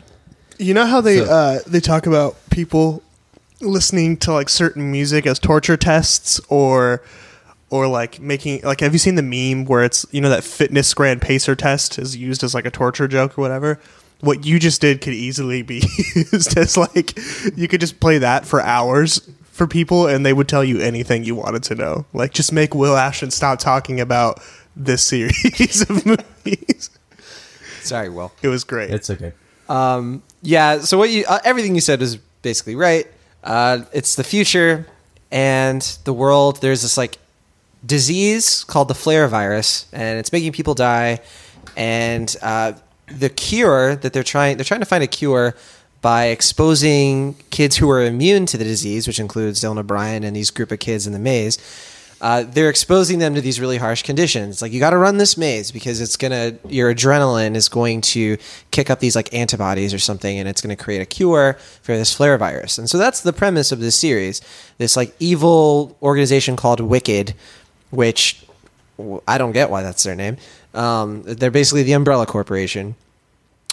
You 0.59 0.73
know 0.73 0.87
how 0.87 1.03
they 1.03 1.19
So- 1.19 1.25
uh, 1.27 1.59
they 1.67 1.81
talk 1.81 2.07
about 2.07 2.37
people 2.49 3.03
listening 3.61 4.17
to 4.19 4.33
like 4.33 4.49
certain 4.49 4.91
music 4.91 5.27
as 5.27 5.39
torture 5.39 5.77
tests 5.77 6.41
or 6.49 7.03
or 7.69 7.87
like 7.87 8.21
making 8.21 8.63
like 8.63 8.81
have 8.81 8.95
you 8.95 8.99
seen 8.99 9.17
the 9.17 9.23
meme 9.23 9.67
where 9.67 9.85
it's 9.85 10.07
you 10.13 10.21
know 10.23 10.31
that 10.31 10.45
FitnessGram 10.45 11.21
Pacer 11.21 11.55
test 11.55 11.99
is 11.99 12.17
used 12.17 12.43
as 12.43 12.55
like 12.55 12.65
a 12.65 12.71
torture 12.71 13.09
joke 13.09 13.37
or 13.39 13.43
whatever 13.43 13.79
what 14.25 14.45
you 14.45 14.59
just 14.59 14.81
did 14.81 15.01
could 15.01 15.15
easily 15.15 15.63
be 15.63 15.83
used 16.15 16.57
as 16.59 16.77
like 16.77 17.17
you 17.57 17.69
could 17.69 17.81
just 17.81 18.01
play 18.01 18.19
that 18.19 18.45
for 18.47 18.61
hours 18.61 19.29
for 19.45 19.67
people 19.67 20.07
and 20.07 20.25
they 20.27 20.33
would 20.33 20.49
tell 20.49 20.65
you 20.65 20.81
anything 20.81 21.25
you 21.25 21.35
wanted 21.35 21.63
to 21.63 21.75
know 21.75 22.05
like 22.13 22.33
just 22.33 22.53
make 22.53 22.75
will 22.75 22.97
ashton 22.97 23.31
stop 23.31 23.59
talking 23.59 24.01
about 24.01 24.41
this 24.75 25.03
series 25.03 25.83
of 25.89 26.05
movies 26.05 26.91
Sorry, 27.83 28.09
Will. 28.09 28.33
it 28.43 28.49
was 28.49 28.65
great 28.65 28.91
It's 28.91 29.11
okay. 29.11 29.33
Yeah. 30.45 30.81
So 30.81 30.99
what 30.99 31.11
you 31.11 31.25
uh, 31.27 31.41
everything 31.45 31.75
you 31.75 31.81
said 31.81 32.01
was 32.01 32.17
basically 32.43 32.77
right. 32.77 33.07
Uh, 33.43 33.85
it's 33.93 34.15
the 34.15 34.25
future 34.25 34.87
and 35.31 35.81
the 36.05 36.13
world. 36.13 36.61
There's 36.61 36.83
this 36.83 36.97
like 36.97 37.19
disease 37.85 38.63
called 38.65 38.89
the 38.89 38.95
flare 38.95 39.27
virus, 39.27 39.87
and 39.93 40.19
it's 40.19 40.33
making 40.33 40.53
people 40.53 40.75
die. 40.75 41.21
And 41.77 42.35
uh, 42.43 42.73
the 43.07 43.29
cure 43.29 43.97
that 43.97 44.13
they're 44.13 44.23
trying 44.23 44.57
they're 44.57 44.65
trying 44.65 44.81
to 44.81 44.87
find 44.87 45.05
a 45.05 45.09
cure 45.09 45.55
by 46.01 46.27
exposing 46.27 47.35
kids 47.51 47.77
who 47.77 47.91
are 47.91 48.03
immune 48.03 48.45
to 48.45 48.59
the 48.59 48.65
disease, 48.65 49.07
which 49.07 49.19
includes 49.19 49.63
Dylan 49.63 49.79
O'Brien 49.79 50.23
and 50.23 50.37
these 50.37 50.51
group 50.51 50.71
of 50.71 50.79
kids 50.79 51.07
in 51.07 51.15
the 51.15 51.19
maze. 51.19 51.59
Uh, 52.21 52.43
they're 52.43 52.71
exposing 52.71 53.19
them 53.19 53.35
to 53.35 53.41
these 53.41 53.59
really 53.61 53.77
harsh 53.77 54.03
conditions. 54.03 54.63
Like 54.63 54.73
you 54.73 54.81
got 54.81 54.91
to 54.91 54.99
run 54.99 55.19
this 55.19 55.37
maze 55.37 55.71
because 55.73 56.01
it's 56.01 56.17
gonna 56.17 56.59
your 56.69 56.95
adrenaline 56.95 57.55
is 57.55 57.69
going 57.69 58.01
to 58.03 58.39
kick 58.71 58.91
up 58.91 59.01
these 59.01 59.17
like 59.17 59.33
antibodies 59.35 59.93
or 59.93 59.99
something, 59.99 60.39
and 60.39 60.49
it's 60.49 60.61
going 60.61 60.75
to 60.75 60.83
create 60.83 61.01
a 61.01 61.07
cure 61.07 61.55
for 61.83 61.97
this 61.97 62.15
flare 62.15 62.39
virus. 62.39 62.79
And 62.79 62.89
so 62.89 62.99
that's 62.99 63.21
the 63.21 63.33
premise 63.33 63.73
of 63.73 63.81
this 63.81 63.97
series. 63.97 64.41
This 64.79 64.97
like 64.97 65.15
evil 65.19 65.97
organization 66.03 66.57
called 66.57 66.81
Wicked, 66.81 67.35
which 67.91 68.45
I 69.27 69.39
don't 69.39 69.53
get 69.53 69.71
why 69.71 69.83
that's 69.83 70.03
their 70.03 70.15
name. 70.15 70.37
Um, 70.73 71.23
they're 71.25 71.51
basically 71.51 71.83
the 71.83 71.93
Umbrella 71.93 72.27
Corporation 72.27 72.95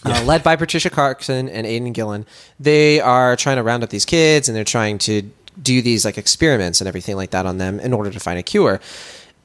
uh, 0.05 0.23
led 0.25 0.43
by 0.43 0.55
Patricia 0.55 0.89
Clarkson 0.89 1.49
and 1.49 1.67
Aidan 1.67 1.93
Gillen. 1.93 2.25
They 2.59 2.99
are 2.99 3.35
trying 3.35 3.57
to 3.57 3.63
round 3.63 3.83
up 3.83 3.89
these 3.89 4.05
kids 4.05 4.49
and 4.49 4.55
they're 4.55 4.63
trying 4.63 4.97
to 4.99 5.23
do 5.61 5.81
these 5.81 6.05
like 6.05 6.17
experiments 6.17 6.81
and 6.81 6.87
everything 6.87 7.15
like 7.15 7.31
that 7.31 7.45
on 7.45 7.57
them 7.57 7.79
in 7.79 7.93
order 7.93 8.09
to 8.09 8.19
find 8.19 8.39
a 8.39 8.43
cure. 8.43 8.79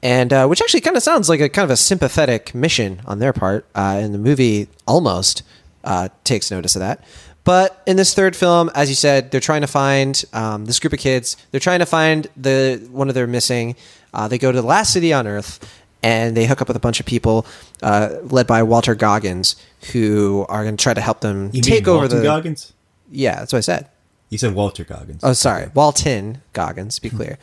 And 0.03 0.33
uh, 0.33 0.47
which 0.47 0.63
actually 0.63 0.83
kind 0.83 0.97
of 0.97 1.03
sounds 1.03 1.29
like 1.29 1.41
a 1.41 1.49
kind 1.49 1.65
of 1.65 1.71
a 1.71 1.77
sympathetic 1.77 2.55
mission 2.55 3.01
on 3.07 3.19
their 3.19 3.33
part. 3.33 3.67
Uh, 3.75 3.99
and 4.01 4.15
the 4.15 4.19
movie 4.19 4.69
almost 4.87 5.43
uh, 5.85 6.09
takes 6.25 6.51
notice 6.51 6.77
of 6.77 6.81
that. 6.81 7.03
But 7.47 7.81
in 7.87 7.97
this 7.97 8.13
third 8.13 8.35
film, 8.35 8.71
as 8.75 8.89
you 8.89 8.97
said, 8.97 9.31
they're 9.31 9.41
trying 9.41 9.61
to 9.61 9.69
find 9.69 10.23
um, 10.33 10.67
this 10.67 10.81
group 10.81 10.93
of 10.93 10.99
kids. 10.99 11.37
They're 11.53 11.61
trying 11.61 11.79
to 11.79 11.87
find 11.87 12.27
the 12.37 12.87
one 12.91 13.09
of 13.09 13.15
their 13.15 13.29
missing. 13.29 13.77
Uh, 14.13 14.27
they 14.27 14.37
go 14.37 14.51
to 14.51 14.61
the 14.61 14.67
last 14.67 14.93
city 14.93 15.13
on 15.13 15.29
Earth, 15.29 15.61
and 16.03 16.37
they 16.37 16.45
hook 16.47 16.61
up 16.61 16.67
with 16.67 16.77
a 16.77 16.81
bunch 16.81 16.99
of 16.99 17.07
people 17.07 17.47
uh, 17.85 18.17
led 18.25 18.49
by 18.49 18.65
Walter 18.65 18.97
Goggins, 18.97 19.55
who 19.93 20.45
are 20.49 20.65
going 20.65 20.77
to 20.77 20.83
try 20.83 20.93
to 20.93 21.01
help 21.01 21.21
them 21.21 21.51
You 21.53 21.63
take 21.63 21.87
over 21.87 22.01
Walton 22.01 22.19
the. 22.19 22.25
Goggins? 22.25 22.73
Yeah, 23.13 23.37
that's 23.37 23.53
what 23.53 23.59
I 23.59 23.63
said. 23.63 23.89
You 24.29 24.39
said 24.39 24.53
Walter 24.53 24.83
Goggins. 24.83 25.23
Oh, 25.23 25.33
sorry, 25.33 25.71
Walton 25.73 26.43
Goggins. 26.53 26.99
Be 26.99 27.11
clear. 27.19 27.39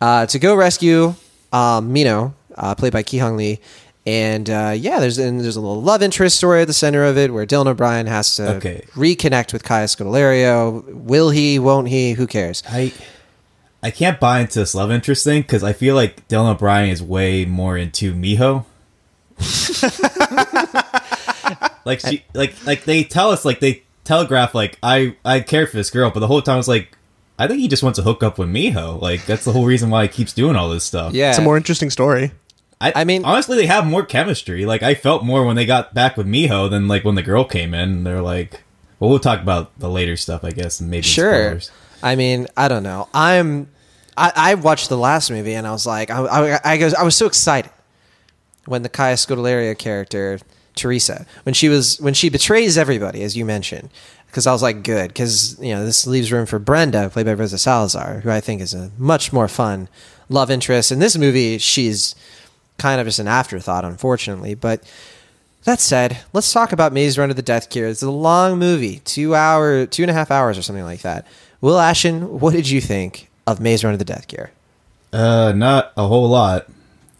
Uh, 0.00 0.26
to 0.26 0.38
go 0.38 0.54
rescue 0.54 1.14
um, 1.52 1.92
Minho, 1.92 2.34
uh, 2.54 2.76
played 2.76 2.92
by 2.92 3.02
Ki 3.02 3.18
Hong 3.18 3.36
Lee, 3.36 3.58
and 4.06 4.48
uh, 4.48 4.72
yeah, 4.76 4.98
there's 5.00 5.18
and 5.18 5.40
there's 5.40 5.56
a 5.56 5.60
little 5.60 5.82
love 5.82 6.02
interest 6.02 6.36
story 6.36 6.62
at 6.62 6.66
the 6.66 6.72
center 6.72 7.04
of 7.04 7.16
it, 7.18 7.32
where 7.32 7.46
Dylan 7.46 7.66
O'Brien 7.66 8.06
has 8.06 8.34
to 8.36 8.54
Okay. 8.56 8.84
reconnect 8.94 9.52
with 9.52 9.62
Kaya 9.62 9.86
Scodelario. 9.86 10.82
Will 10.94 11.30
he? 11.30 11.58
Won't 11.58 11.88
he? 11.88 12.12
Who 12.12 12.26
cares? 12.26 12.62
I 12.68 12.92
I 13.82 13.90
can't 13.90 14.18
buy 14.20 14.40
into 14.40 14.58
this 14.58 14.74
love 14.74 14.90
interest 14.90 15.24
thing 15.24 15.42
because 15.42 15.62
I 15.62 15.72
feel 15.72 15.94
like 15.94 16.26
Dylan 16.28 16.52
O'Brien 16.54 16.88
is 16.90 17.02
way 17.02 17.44
more 17.44 17.76
into 17.76 18.14
Minho. 18.14 18.66
like 21.84 22.00
she, 22.00 22.24
like, 22.34 22.54
like 22.66 22.84
they 22.84 23.04
tell 23.04 23.30
us, 23.30 23.44
like 23.44 23.60
they 23.60 23.82
telegraph, 24.04 24.54
like 24.54 24.78
I, 24.82 25.16
I 25.24 25.40
care 25.40 25.66
for 25.66 25.76
this 25.76 25.90
girl, 25.90 26.10
but 26.10 26.20
the 26.20 26.26
whole 26.26 26.42
time 26.42 26.54
I 26.54 26.58
was 26.58 26.68
like, 26.68 26.96
I 27.38 27.46
think 27.46 27.60
he 27.60 27.68
just 27.68 27.82
wants 27.82 27.98
to 27.98 28.02
hook 28.02 28.22
up 28.22 28.38
with 28.38 28.48
Minho. 28.50 28.98
Like 28.98 29.24
that's 29.24 29.44
the 29.46 29.52
whole 29.52 29.64
reason 29.64 29.88
why 29.88 30.02
he 30.02 30.08
keeps 30.08 30.34
doing 30.34 30.56
all 30.56 30.68
this 30.68 30.84
stuff. 30.84 31.14
Yeah, 31.14 31.30
it's 31.30 31.38
a 31.38 31.42
more 31.42 31.56
interesting 31.56 31.88
story 31.90 32.32
I, 32.80 32.92
I 32.96 33.04
mean- 33.04 33.24
honestly, 33.24 33.56
they 33.56 33.66
have 33.66 33.86
more 33.86 34.04
chemistry. 34.04 34.64
Like 34.66 34.82
I 34.82 34.94
felt 34.94 35.24
more 35.24 35.44
when 35.44 35.56
they 35.56 35.66
got 35.66 35.92
back 35.94 36.16
with 36.16 36.26
Minho 36.26 36.68
than 36.68 36.88
like 36.88 37.04
when 37.04 37.14
the 37.14 37.22
girl 37.22 37.44
came 37.44 37.74
in. 37.74 38.04
They're 38.04 38.22
like, 38.22 38.62
well, 38.98 39.10
we'll 39.10 39.18
talk 39.18 39.40
about 39.40 39.78
the 39.78 39.88
later 39.88 40.16
stuff, 40.16 40.44
I 40.44 40.50
guess, 40.50 40.80
and 40.80 40.90
maybe 40.90 41.02
Sure. 41.02 41.32
spoilers. 41.44 41.70
I 42.02 42.16
mean, 42.16 42.46
I 42.56 42.68
don't 42.68 42.82
know. 42.82 43.08
I'm. 43.12 43.68
I, 44.16 44.32
I 44.34 44.54
watched 44.54 44.88
the 44.88 44.98
last 44.98 45.30
movie 45.30 45.54
and 45.54 45.66
I 45.66 45.70
was 45.70 45.86
like, 45.86 46.10
I, 46.10 46.18
I, 46.56 46.60
I, 46.72 46.76
goes, 46.78 46.92
I 46.94 47.04
was 47.04 47.16
so 47.16 47.26
excited 47.26 47.70
when 48.66 48.82
the 48.82 48.88
Kaya 48.88 49.14
Scodelario 49.14 49.76
character 49.78 50.38
Teresa 50.74 51.26
when 51.44 51.54
she 51.54 51.68
was 51.68 51.98
when 52.00 52.14
she 52.14 52.28
betrays 52.28 52.76
everybody, 52.76 53.22
as 53.22 53.36
you 53.36 53.44
mentioned, 53.44 53.88
because 54.26 54.46
I 54.46 54.52
was 54.52 54.62
like, 54.62 54.82
good, 54.82 55.08
because 55.08 55.58
you 55.60 55.74
know 55.74 55.84
this 55.84 56.06
leaves 56.06 56.32
room 56.32 56.46
for 56.46 56.58
Brenda, 56.58 57.08
played 57.10 57.26
by 57.26 57.34
Rosa 57.34 57.58
Salazar, 57.58 58.20
who 58.20 58.30
I 58.30 58.40
think 58.40 58.60
is 58.60 58.74
a 58.74 58.90
much 58.98 59.32
more 59.32 59.48
fun 59.48 59.88
love 60.28 60.50
interest. 60.50 60.90
In 60.92 60.98
this 60.98 61.16
movie, 61.16 61.58
she's 61.58 62.14
kind 62.80 63.00
of 63.00 63.06
just 63.06 63.18
an 63.18 63.28
afterthought, 63.28 63.84
unfortunately, 63.84 64.54
but. 64.54 64.82
That 65.64 65.78
said, 65.78 66.16
let's 66.32 66.50
talk 66.54 66.72
about 66.72 66.94
Maze 66.94 67.18
Runner: 67.18 67.32
of 67.32 67.36
The 67.36 67.42
Death 67.42 67.68
Cure. 67.68 67.86
It's 67.86 68.00
a 68.00 68.10
long 68.10 68.58
movie, 68.58 69.00
two 69.04 69.34
hour, 69.34 69.84
two 69.84 70.02
and 70.02 70.10
a 70.10 70.14
half 70.14 70.30
hours, 70.30 70.56
or 70.56 70.62
something 70.62 70.84
like 70.86 71.02
that. 71.02 71.26
Will 71.60 71.78
Ashton, 71.78 72.40
what 72.40 72.54
did 72.54 72.70
you 72.70 72.80
think 72.80 73.28
of 73.46 73.60
Maze 73.60 73.84
Runner: 73.84 73.92
of 73.92 73.98
The 73.98 74.06
Death 74.06 74.26
Cure? 74.26 74.52
Uh, 75.12 75.52
not 75.54 75.92
a 75.98 76.06
whole 76.06 76.30
lot. 76.30 76.66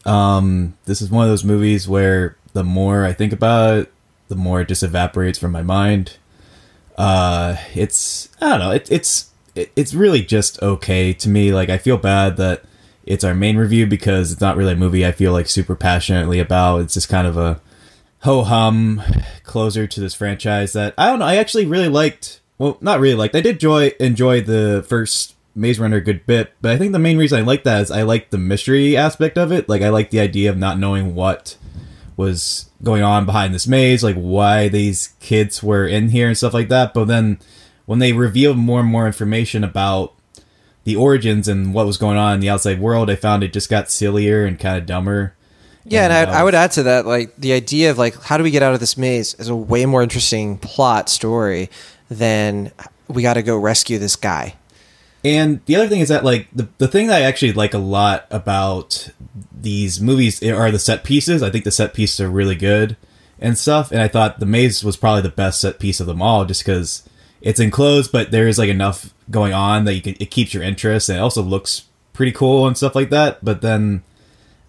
Um, 0.07 0.75
this 0.87 1.03
is 1.03 1.11
one 1.11 1.25
of 1.25 1.31
those 1.31 1.45
movies 1.45 1.87
where 1.87 2.37
the 2.53 2.65
more 2.65 3.05
I 3.05 3.13
think 3.13 3.33
about 3.33 3.77
it, 3.77 3.93
the 4.29 4.37
more 4.37 4.63
it 4.63 4.69
just 4.69 4.83
evaporates 4.83 5.39
from 5.39 5.53
my 5.53 5.63
mind. 5.63 6.17
Uh, 6.97 7.57
it's 7.75 8.29
I 8.41 8.49
don't 8.51 8.59
know. 8.61 8.71
It, 8.71 8.91
it's 8.91 9.31
it, 9.55 9.73
it's 9.77 9.95
really 9.95 10.23
just 10.23 10.63
okay 10.63 11.13
to 11.13 11.29
me. 11.29 11.53
Like 11.53 11.69
I 11.69 11.79
feel 11.79 11.97
bad 11.97 12.37
that 12.39 12.63
it's 13.05 13.25
our 13.25 13.35
main 13.35 13.57
review 13.57 13.87
because 13.87 14.33
it's 14.33 14.41
not 14.41 14.57
really 14.57 14.75
a 14.75 14.77
movie 14.77 15.07
I 15.07 15.13
feel 15.13 15.33
like 15.33 15.47
super 15.47 15.75
passionately 15.75 16.39
about. 16.39 16.83
It's 16.83 16.95
just 16.95 17.09
kind 17.09 17.27
of 17.27 17.37
a 17.37 17.61
ho 18.21 18.43
hum 18.43 19.03
closer 19.45 19.87
to 19.87 20.01
this 20.01 20.15
franchise 20.15 20.73
that 20.75 20.95
I 20.99 21.07
don't 21.07 21.19
know. 21.19 21.25
I 21.25 21.37
actually 21.37 21.67
really 21.67 21.89
liked. 21.89 22.41
Well, 22.59 22.77
not 22.81 23.01
really 23.01 23.15
liked. 23.15 23.35
I 23.35 23.41
did 23.41 23.57
enjoy 23.57 23.93
enjoy 23.99 24.43
the 24.43 24.85
first 24.87 25.35
Maze 25.55 25.81
Runner 25.81 25.97
a 25.97 26.01
good 26.01 26.27
bit, 26.27 26.53
but 26.61 26.73
I 26.73 26.79
think 26.79 26.93
the 26.93 26.99
main 26.99 27.19
reason 27.19 27.39
I 27.39 27.43
like 27.43 27.65
that 27.65 27.83
is 27.83 27.91
I 27.91 28.03
like 28.03 28.31
the 28.31 28.39
mystery 28.39 28.97
aspect 28.97 29.39
of 29.39 29.51
it. 29.51 29.69
Like 29.69 29.83
I 29.83 29.89
like 29.89 30.11
the 30.11 30.21
idea 30.21 30.51
of 30.51 30.59
not 30.59 30.79
knowing 30.79 31.15
what 31.15 31.57
was 32.17 32.71
going 32.83 33.03
on 33.03 33.27
behind 33.27 33.55
this 33.55 33.67
maze, 33.67 34.05
like 34.05 34.17
why 34.17 34.69
these 34.69 35.15
kids 35.21 35.63
were 35.63 35.87
in 35.87 36.11
here 36.11 36.29
and 36.29 36.37
stuff 36.37 36.55
like 36.55 36.69
that. 36.69 36.93
But 36.93 37.07
then 37.07 37.39
when 37.87 37.99
they 37.99 38.13
revealed 38.13 38.59
more 38.59 38.81
and 38.81 38.89
more 38.89 39.07
information 39.07 39.65
about 39.65 40.15
the 40.85 40.97
origins 40.97 41.49
and 41.49 41.75
what 41.75 41.87
was 41.87 41.97
going 41.97 42.17
on 42.17 42.35
in 42.35 42.41
the 42.41 42.51
outside 42.51 42.81
world, 42.81 43.11
I 43.11 43.17
found 43.17 43.43
it 43.43 43.53
just 43.53 43.69
got 43.69 43.91
sillier 43.91 44.45
and 44.45 44.59
kind 44.59 44.79
of 44.79 44.87
dumber. 44.87 45.35
Yeah, 45.85 46.05
and, 46.05 46.29
uh, 46.29 46.33
I, 46.33 46.41
I 46.41 46.45
would 46.45 46.55
add 46.55 46.73
to 46.73 46.83
that, 46.85 47.07
like 47.07 47.35
the 47.37 47.53
idea 47.53 47.91
of 47.91 47.99
like 47.99 48.21
how 48.23 48.37
do 48.37 48.45
we 48.45 48.51
get 48.51 48.63
out 48.63 48.75
of 48.75 48.81
this 48.81 48.97
maze 48.97 49.35
is 49.35 49.49
a 49.49 49.57
way 49.57 49.87
more 49.87 50.03
interesting 50.03 50.59
plot 50.59 51.09
story 51.09 51.71
than 52.11 52.73
we 53.09 53.23
got 53.23 53.35
to 53.35 53.43
go 53.43 53.57
rescue 53.57 53.99
this 53.99 54.17
guy. 54.17 54.55
And 55.25 55.61
the 55.67 55.77
other 55.77 55.89
thing 55.89 56.01
is 56.01 56.09
that 56.09 56.25
like 56.25 56.49
the 56.53 56.69
the 56.79 56.89
thing 56.89 57.09
that 57.09 57.23
I 57.23 57.25
actually 57.25 57.53
like 57.53 57.75
a 57.75 57.79
lot 57.79 58.27
about 58.31 59.11
these 59.53 60.01
movies 60.01 60.43
are 60.43 60.71
the 60.71 60.79
set 60.79 61.05
pieces. 61.05 61.43
I 61.43 61.51
think 61.51 61.65
the 61.65 61.71
set 61.71 61.93
pieces 61.93 62.21
are 62.21 62.31
really 62.31 62.55
good 62.55 62.97
and 63.39 63.59
stuff. 63.59 63.91
And 63.93 64.01
I 64.01 64.09
thought 64.09 64.41
the 64.41 64.47
maze 64.47 64.83
was 64.85 64.97
probably 64.97 65.23
the 65.23 65.29
best 65.29 65.61
set 65.61 65.79
piece 65.79 66.01
of 66.01 66.07
them 66.07 66.23
all, 66.23 66.45
just 66.45 66.65
because 66.65 67.09
it's 67.43 67.61
enclosed, 67.61 68.13
but 68.13 68.31
there 68.31 68.49
is 68.49 68.59
like 68.59 68.69
enough 68.69 69.13
going 69.31 69.53
on 69.53 69.85
that 69.85 69.95
you 69.95 70.03
can 70.03 70.17
it 70.21 70.31
keeps 70.31 70.53
your 70.53 70.63
interest 70.63 71.09
and 71.09 71.19
it 71.19 71.21
also 71.21 71.43
looks 71.43 71.85
pretty 72.13 72.33
cool 72.33 72.67
and 72.67 72.77
stuff 72.77 72.95
like 72.95 73.11
that. 73.11 73.45
But 73.45 73.63
then 73.63 74.03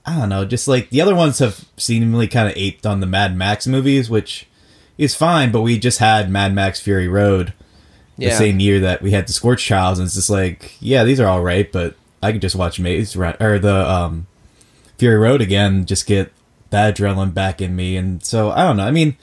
I 0.06 0.18
don't 0.20 0.30
know, 0.30 0.46
just 0.46 0.68
like 0.68 0.90
the 0.90 1.02
other 1.02 1.16
ones 1.16 1.40
have 1.40 1.66
seemingly 1.78 2.28
kind 2.28 2.48
of 2.50 2.56
aped 2.58 2.86
on 2.86 3.00
the 3.02 3.06
Mad 3.08 3.36
Max 3.36 3.68
movies, 3.68 4.10
which 4.10 4.48
is 4.98 5.16
fine. 5.16 5.52
But 5.52 5.62
we 5.62 5.78
just 5.80 6.00
had 6.00 6.30
Mad 6.30 6.54
Max 6.54 6.80
Fury 6.80 7.08
Road 7.08 7.54
the 8.18 8.26
Yeah. 8.26 8.38
same 8.38 8.60
year 8.60 8.80
that 8.82 9.02
we 9.02 9.12
had 9.12 9.28
the 9.28 9.34
Scorch 9.34 9.66
Trials, 9.66 10.00
and 10.00 10.06
it's 10.06 10.16
just 10.16 10.30
like, 10.30 10.76
yeah, 10.80 11.04
these 11.04 11.20
are 11.20 11.28
all 11.28 11.42
right, 11.42 11.72
but 11.72 11.96
I 12.22 12.32
could 12.32 12.42
just 12.42 12.56
watch 12.56 12.80
Maze 12.80 13.16
Run 13.16 13.36
or 13.40 13.58
the 13.58 13.90
um, 13.90 14.28
Fury 14.98 15.18
Road 15.18 15.42
again, 15.42 15.86
just 15.86 16.06
get 16.06 16.32
that 16.70 16.96
adrenaline 16.96 17.34
back 17.34 17.62
in 17.62 17.76
me, 17.76 17.98
and 17.98 18.24
so 18.24 18.52
I 18.52 18.64
don't 18.64 18.78
know. 18.78 18.86
I 18.86 18.92
mean, 18.92 19.18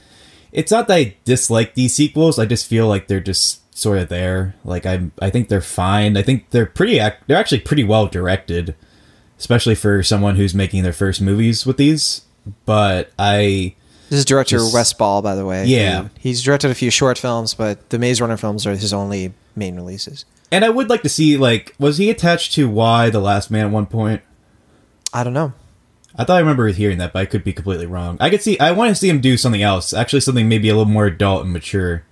it's 0.53 0.71
not 0.73 0.89
that 0.89 0.95
I 0.95 1.17
dislike 1.25 1.75
these 1.75 1.95
sequels; 1.95 2.39
I 2.39 2.47
just 2.47 2.67
feel 2.67 2.87
like 2.89 3.07
they're 3.09 3.21
just 3.21 3.61
sort 3.77 3.99
of 3.99 4.09
there. 4.09 4.55
Like 4.65 4.87
I, 4.87 5.11
I 5.21 5.31
think 5.31 5.49
they're 5.49 5.61
fine. 5.61 6.17
I 6.17 6.23
think 6.23 6.51
they're 6.51 6.67
pretty. 6.67 6.99
ac- 6.99 7.17
They're 7.27 7.37
actually 7.39 7.61
pretty 7.61 7.85
well 7.85 8.07
directed, 8.07 8.75
especially 9.39 9.75
for 9.75 10.03
someone 10.03 10.37
who's 10.37 10.55
making 10.55 10.83
their 10.83 10.93
first 10.93 11.21
movies 11.21 11.65
with 11.67 11.77
these. 11.77 12.23
But 12.67 13.11
I 13.19 13.75
This 14.09 14.21
is 14.21 14.25
director 14.25 14.57
Just- 14.59 14.75
Wes 14.75 14.93
Ball, 14.93 15.21
by 15.23 15.35
the 15.35 15.45
way. 15.47 15.67
Yeah. 15.67 16.05
He- 16.19 16.31
he's 16.31 16.43
directed 16.43 16.71
a 16.71 16.75
few 16.75 16.91
short 16.91 17.19
films, 17.19 17.55
but 17.55 17.91
the 17.91 17.99
Maze 17.99 18.21
Runner 18.21 18.37
films 18.37 18.67
are 18.67 18.75
his 18.75 18.93
only 18.93 19.35
main 19.55 19.77
releases. 19.77 20.25
And 20.51 20.65
I 20.65 20.71
would 20.71 20.89
like 20.89 21.03
to 21.03 21.09
see 21.11 21.37
like 21.37 21.75
was 21.79 21.99
he 21.99 22.09
attached 22.11 22.53
to 22.55 22.69
Y 22.69 23.11
the 23.11 23.21
Last 23.21 23.51
Man 23.51 23.67
at 23.67 23.71
one 23.73 23.87
point? 23.87 24.23
I 25.13 25.23
don't 25.25 25.35
know. 25.35 25.53
I 26.19 26.25
thought 26.25 26.37
I 26.37 26.41
remember 26.41 26.67
hearing 26.69 26.99
that, 26.99 27.13
but 27.13 27.21
I 27.21 27.27
could 27.27 27.45
be 27.45 27.53
completely 27.53 27.87
wrong. 27.87 28.17
I 28.21 28.29
could 28.29 28.43
see. 28.43 28.59
I 28.59 28.73
want 28.73 28.91
to 28.91 28.97
see 28.97 29.09
him 29.09 29.21
do 29.21 29.37
something 29.37 29.63
else, 29.63 29.93
actually, 29.93 30.21
something 30.21 30.49
maybe 30.49 30.69
a 30.69 30.77
little 30.77 30.93
more 30.93 31.07
adult 31.07 31.45
and 31.45 31.53
mature, 31.53 32.03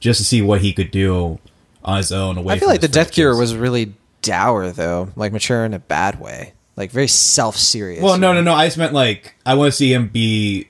just 0.00 0.18
to 0.18 0.24
see 0.24 0.40
what 0.40 0.62
he 0.62 0.72
could 0.72 0.90
do 0.90 1.38
on 1.84 1.98
his 1.98 2.10
own. 2.10 2.38
Away. 2.38 2.54
I 2.54 2.58
feel 2.58 2.68
like 2.68 2.80
the 2.80 2.88
Death 2.88 3.12
Cure 3.12 3.36
was 3.36 3.54
really 3.54 3.92
dour, 4.22 4.70
though, 4.70 5.10
like 5.14 5.32
mature 5.32 5.64
in 5.66 5.74
a 5.74 5.78
bad 5.78 6.18
way, 6.20 6.54
like 6.76 6.90
very 6.90 7.06
self-serious. 7.06 8.02
Well, 8.02 8.18
no, 8.18 8.32
no, 8.32 8.40
no. 8.40 8.54
I 8.54 8.66
just 8.66 8.78
meant 8.78 8.94
like 8.94 9.34
I 9.44 9.54
want 9.54 9.72
to 9.72 9.76
see 9.76 9.92
him 9.92 10.08
be 10.08 10.68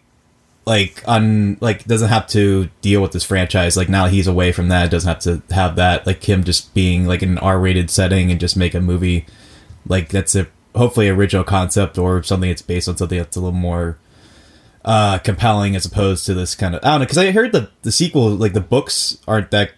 like 0.67 1.03
on 1.07 1.59
like 1.61 1.85
doesn't 1.85 2.09
have 2.09 2.27
to 2.29 2.69
deal 2.81 3.03
with 3.03 3.13
this 3.13 3.25
franchise. 3.25 3.77
Like 3.77 3.89
now 3.89 4.07
he's 4.07 4.27
away 4.27 4.53
from 4.53 4.69
that, 4.69 4.91
doesn't 4.91 5.09
have 5.09 5.21
to 5.49 5.55
have 5.55 5.77
that. 5.77 6.07
Like 6.07 6.29
him 6.29 6.45
just 6.45 6.75
being 6.75 7.07
like 7.07 7.23
in 7.23 7.31
an 7.31 7.39
R-rated 7.39 7.89
setting 7.89 8.31
and 8.31 8.41
just 8.41 8.57
make 8.57 8.75
a 8.75 8.81
movie 8.81 9.27
like 9.87 10.09
that's 10.09 10.35
a 10.35 10.47
hopefully 10.75 11.09
original 11.09 11.45
concept 11.45 11.99
or 11.99 12.23
something 12.23 12.51
that's 12.51 12.63
based 12.63 12.89
on 12.89 12.97
something 12.97 13.19
that's 13.19 13.37
a 13.37 13.41
little 13.41 13.53
more 13.53 13.99
uh 14.85 15.19
compelling 15.19 15.77
as 15.77 15.85
opposed 15.85 16.25
to 16.25 16.33
this 16.33 16.55
kind 16.55 16.75
of 16.75 16.83
I 16.85 16.93
don't 16.93 17.01
know 17.01 17.05
because 17.07 17.19
I 17.19 17.33
heard 17.33 17.53
the 17.53 17.71
the 17.83 17.93
sequel 17.93 18.31
like 18.31 18.55
the 18.55 18.61
books 18.61 19.19
aren't 19.29 19.51
that 19.51 19.73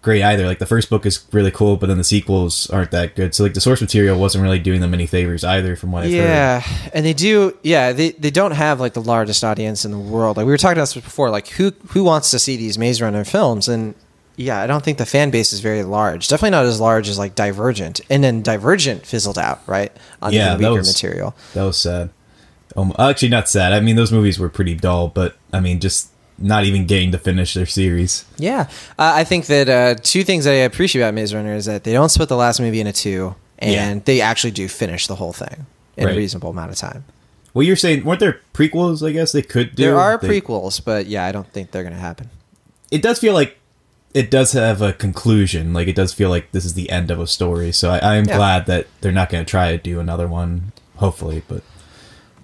great 0.00 0.22
either 0.22 0.46
like 0.46 0.58
the 0.58 0.66
first 0.66 0.90
book 0.90 1.04
is 1.06 1.24
really 1.32 1.50
cool 1.50 1.76
but 1.76 1.86
then 1.86 1.98
the 1.98 2.04
sequels 2.04 2.70
aren't 2.70 2.90
that 2.92 3.14
good 3.14 3.34
so 3.34 3.42
like 3.42 3.54
the 3.54 3.60
source 3.60 3.80
material 3.80 4.18
wasn't 4.18 4.42
really 4.42 4.58
doing 4.58 4.80
them 4.80 4.94
any 4.94 5.06
favors 5.06 5.44
either 5.44 5.76
from 5.76 5.92
what 5.92 6.04
I've 6.04 6.10
heard 6.10 6.16
yeah, 6.16 6.62
and 6.94 7.04
they 7.04 7.12
do. 7.12 7.56
Yeah, 7.62 7.92
they, 7.92 8.10
they 8.12 8.30
don't 8.30 8.52
have 8.52 8.80
like 8.80 8.94
the 8.94 9.02
largest 9.02 9.44
audience 9.44 9.84
in 9.84 9.90
the 9.90 9.98
world. 9.98 10.36
Like 10.36 10.46
we 10.46 10.52
were 10.52 10.56
talking 10.56 10.78
about 10.78 10.92
this 10.92 10.94
before. 10.94 11.30
Like 11.30 11.48
who 11.48 11.72
who 11.88 12.04
wants 12.04 12.30
to 12.30 12.38
see 12.38 12.56
these 12.56 12.78
Maze 12.78 13.02
Runner 13.02 13.24
films? 13.24 13.68
And 13.68 13.94
yeah, 14.38 14.62
I 14.62 14.66
don't 14.66 14.82
think 14.84 14.96
the 14.98 15.04
fan 15.06 15.30
base 15.30 15.52
is 15.52 15.60
very 15.60 15.82
large. 15.82 16.28
Definitely 16.28 16.50
not 16.52 16.64
as 16.64 16.80
large 16.80 17.08
as 17.08 17.18
like 17.18 17.34
Divergent. 17.34 18.00
And 18.08 18.24
then 18.24 18.40
Divergent 18.42 19.04
fizzled 19.04 19.36
out 19.38 19.60
right 19.66 19.92
on 20.22 20.32
Yeah, 20.32 20.54
the 20.54 20.62
that 20.62 20.70
weaker 20.70 20.78
was- 20.78 20.88
material. 20.88 21.34
That 21.54 21.64
was 21.64 21.76
sad. 21.76 22.10
Um, 22.76 22.94
actually, 22.98 23.30
not 23.30 23.48
sad. 23.48 23.72
I 23.72 23.80
mean, 23.80 23.96
those 23.96 24.12
movies 24.12 24.38
were 24.38 24.48
pretty 24.48 24.74
dull, 24.74 25.08
but 25.08 25.36
I 25.52 25.60
mean, 25.60 25.80
just 25.80 26.08
not 26.38 26.64
even 26.64 26.86
getting 26.86 27.10
to 27.12 27.18
finish 27.18 27.52
their 27.54 27.66
series. 27.66 28.24
Yeah, 28.38 28.68
uh, 28.98 29.12
I 29.16 29.24
think 29.24 29.46
that 29.46 29.68
uh, 29.68 29.94
two 30.00 30.22
things 30.22 30.46
I 30.46 30.52
appreciate 30.52 31.02
about 31.02 31.14
Maze 31.14 31.34
Runner 31.34 31.54
is 31.54 31.64
that 31.64 31.82
they 31.84 31.92
don't 31.92 32.08
split 32.10 32.28
the 32.28 32.36
last 32.36 32.60
movie 32.60 32.78
into 32.80 32.92
two, 32.92 33.34
and 33.58 33.72
Yeah. 33.98 34.02
they 34.04 34.20
actually 34.20 34.52
do 34.52 34.68
finish 34.68 35.08
the 35.08 35.16
whole 35.16 35.32
thing 35.32 35.66
in 35.96 36.04
Right. 36.06 36.14
a 36.14 36.16
reasonable 36.16 36.50
amount 36.50 36.70
of 36.70 36.76
time. 36.76 37.04
Well, 37.54 37.64
you're 37.66 37.74
saying 37.74 38.04
weren't 38.04 38.20
there 38.20 38.38
prequels? 38.54 39.04
I 39.04 39.10
guess 39.10 39.32
they 39.32 39.42
could 39.42 39.74
do. 39.74 39.82
There 39.82 39.98
are 39.98 40.16
They- 40.16 40.40
prequels, 40.40 40.80
but 40.84 41.06
yeah, 41.06 41.24
I 41.24 41.32
don't 41.32 41.50
think 41.52 41.72
they're 41.72 41.82
going 41.82 41.94
to 41.94 41.98
happen. 42.00 42.30
It 42.92 43.02
does 43.02 43.18
feel 43.18 43.34
like 43.34 43.57
it 44.14 44.30
does 44.30 44.52
have 44.52 44.80
a 44.82 44.92
conclusion. 44.92 45.72
Like 45.72 45.88
it 45.88 45.94
does 45.96 46.12
feel 46.12 46.30
like 46.30 46.52
this 46.52 46.64
is 46.64 46.74
the 46.74 46.90
end 46.90 47.10
of 47.10 47.20
a 47.20 47.26
story. 47.26 47.72
So 47.72 47.90
I, 47.90 47.98
I 47.98 48.16
am 48.16 48.24
Yeah. 48.26 48.36
glad 48.36 48.66
that 48.66 48.86
they're 49.00 49.12
not 49.12 49.28
going 49.30 49.44
to 49.44 49.50
try 49.50 49.72
to 49.72 49.78
do 49.78 50.00
another 50.00 50.26
one. 50.26 50.72
Hopefully, 50.96 51.42
but 51.46 51.62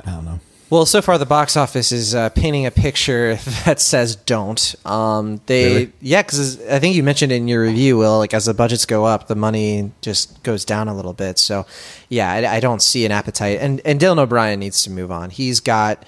I 0.07 0.11
don't 0.13 0.25
know. 0.25 0.41
Well, 0.71 0.87
so 0.87 1.03
far 1.03 1.19
the 1.19 1.27
box 1.27 1.57
office 1.57 1.93
is 1.93 2.15
uh, 2.15 2.31
painting 2.31 2.67
a 2.67 2.71
picture 2.71 3.37
that 3.65 3.81
says 3.81 4.17
don't. 4.17 4.75
Um, 4.85 5.41
they 5.47 5.65
Really? 5.67 5.93
yeah, 6.01 6.23
because 6.23 6.61
I 6.67 6.79
think 6.79 6.97
you 6.97 7.03
mentioned 7.03 7.33
in 7.33 7.47
your 7.49 7.63
review, 7.63 7.97
Will, 7.99 8.19
like 8.19 8.35
as 8.35 8.47
the 8.47 8.55
budgets 8.55 8.87
go 8.87 9.05
up, 9.05 9.29
the 9.29 9.35
money 9.37 9.93
just 10.01 10.43
goes 10.43 10.65
down 10.65 10.89
a 10.89 10.95
little 10.95 11.13
bit. 11.13 11.39
So 11.39 11.67
yeah, 12.09 12.31
I, 12.33 12.57
I 12.57 12.61
don't 12.61 12.83
see 12.83 13.05
an 13.05 13.13
appetite. 13.13 13.59
And 13.61 13.81
and 13.85 14.01
Dylan 14.01 14.19
O'Brien 14.19 14.59
needs 14.61 14.83
to 14.85 14.91
move 14.91 15.11
on. 15.11 15.31
He's 15.31 15.61
got 15.61 16.05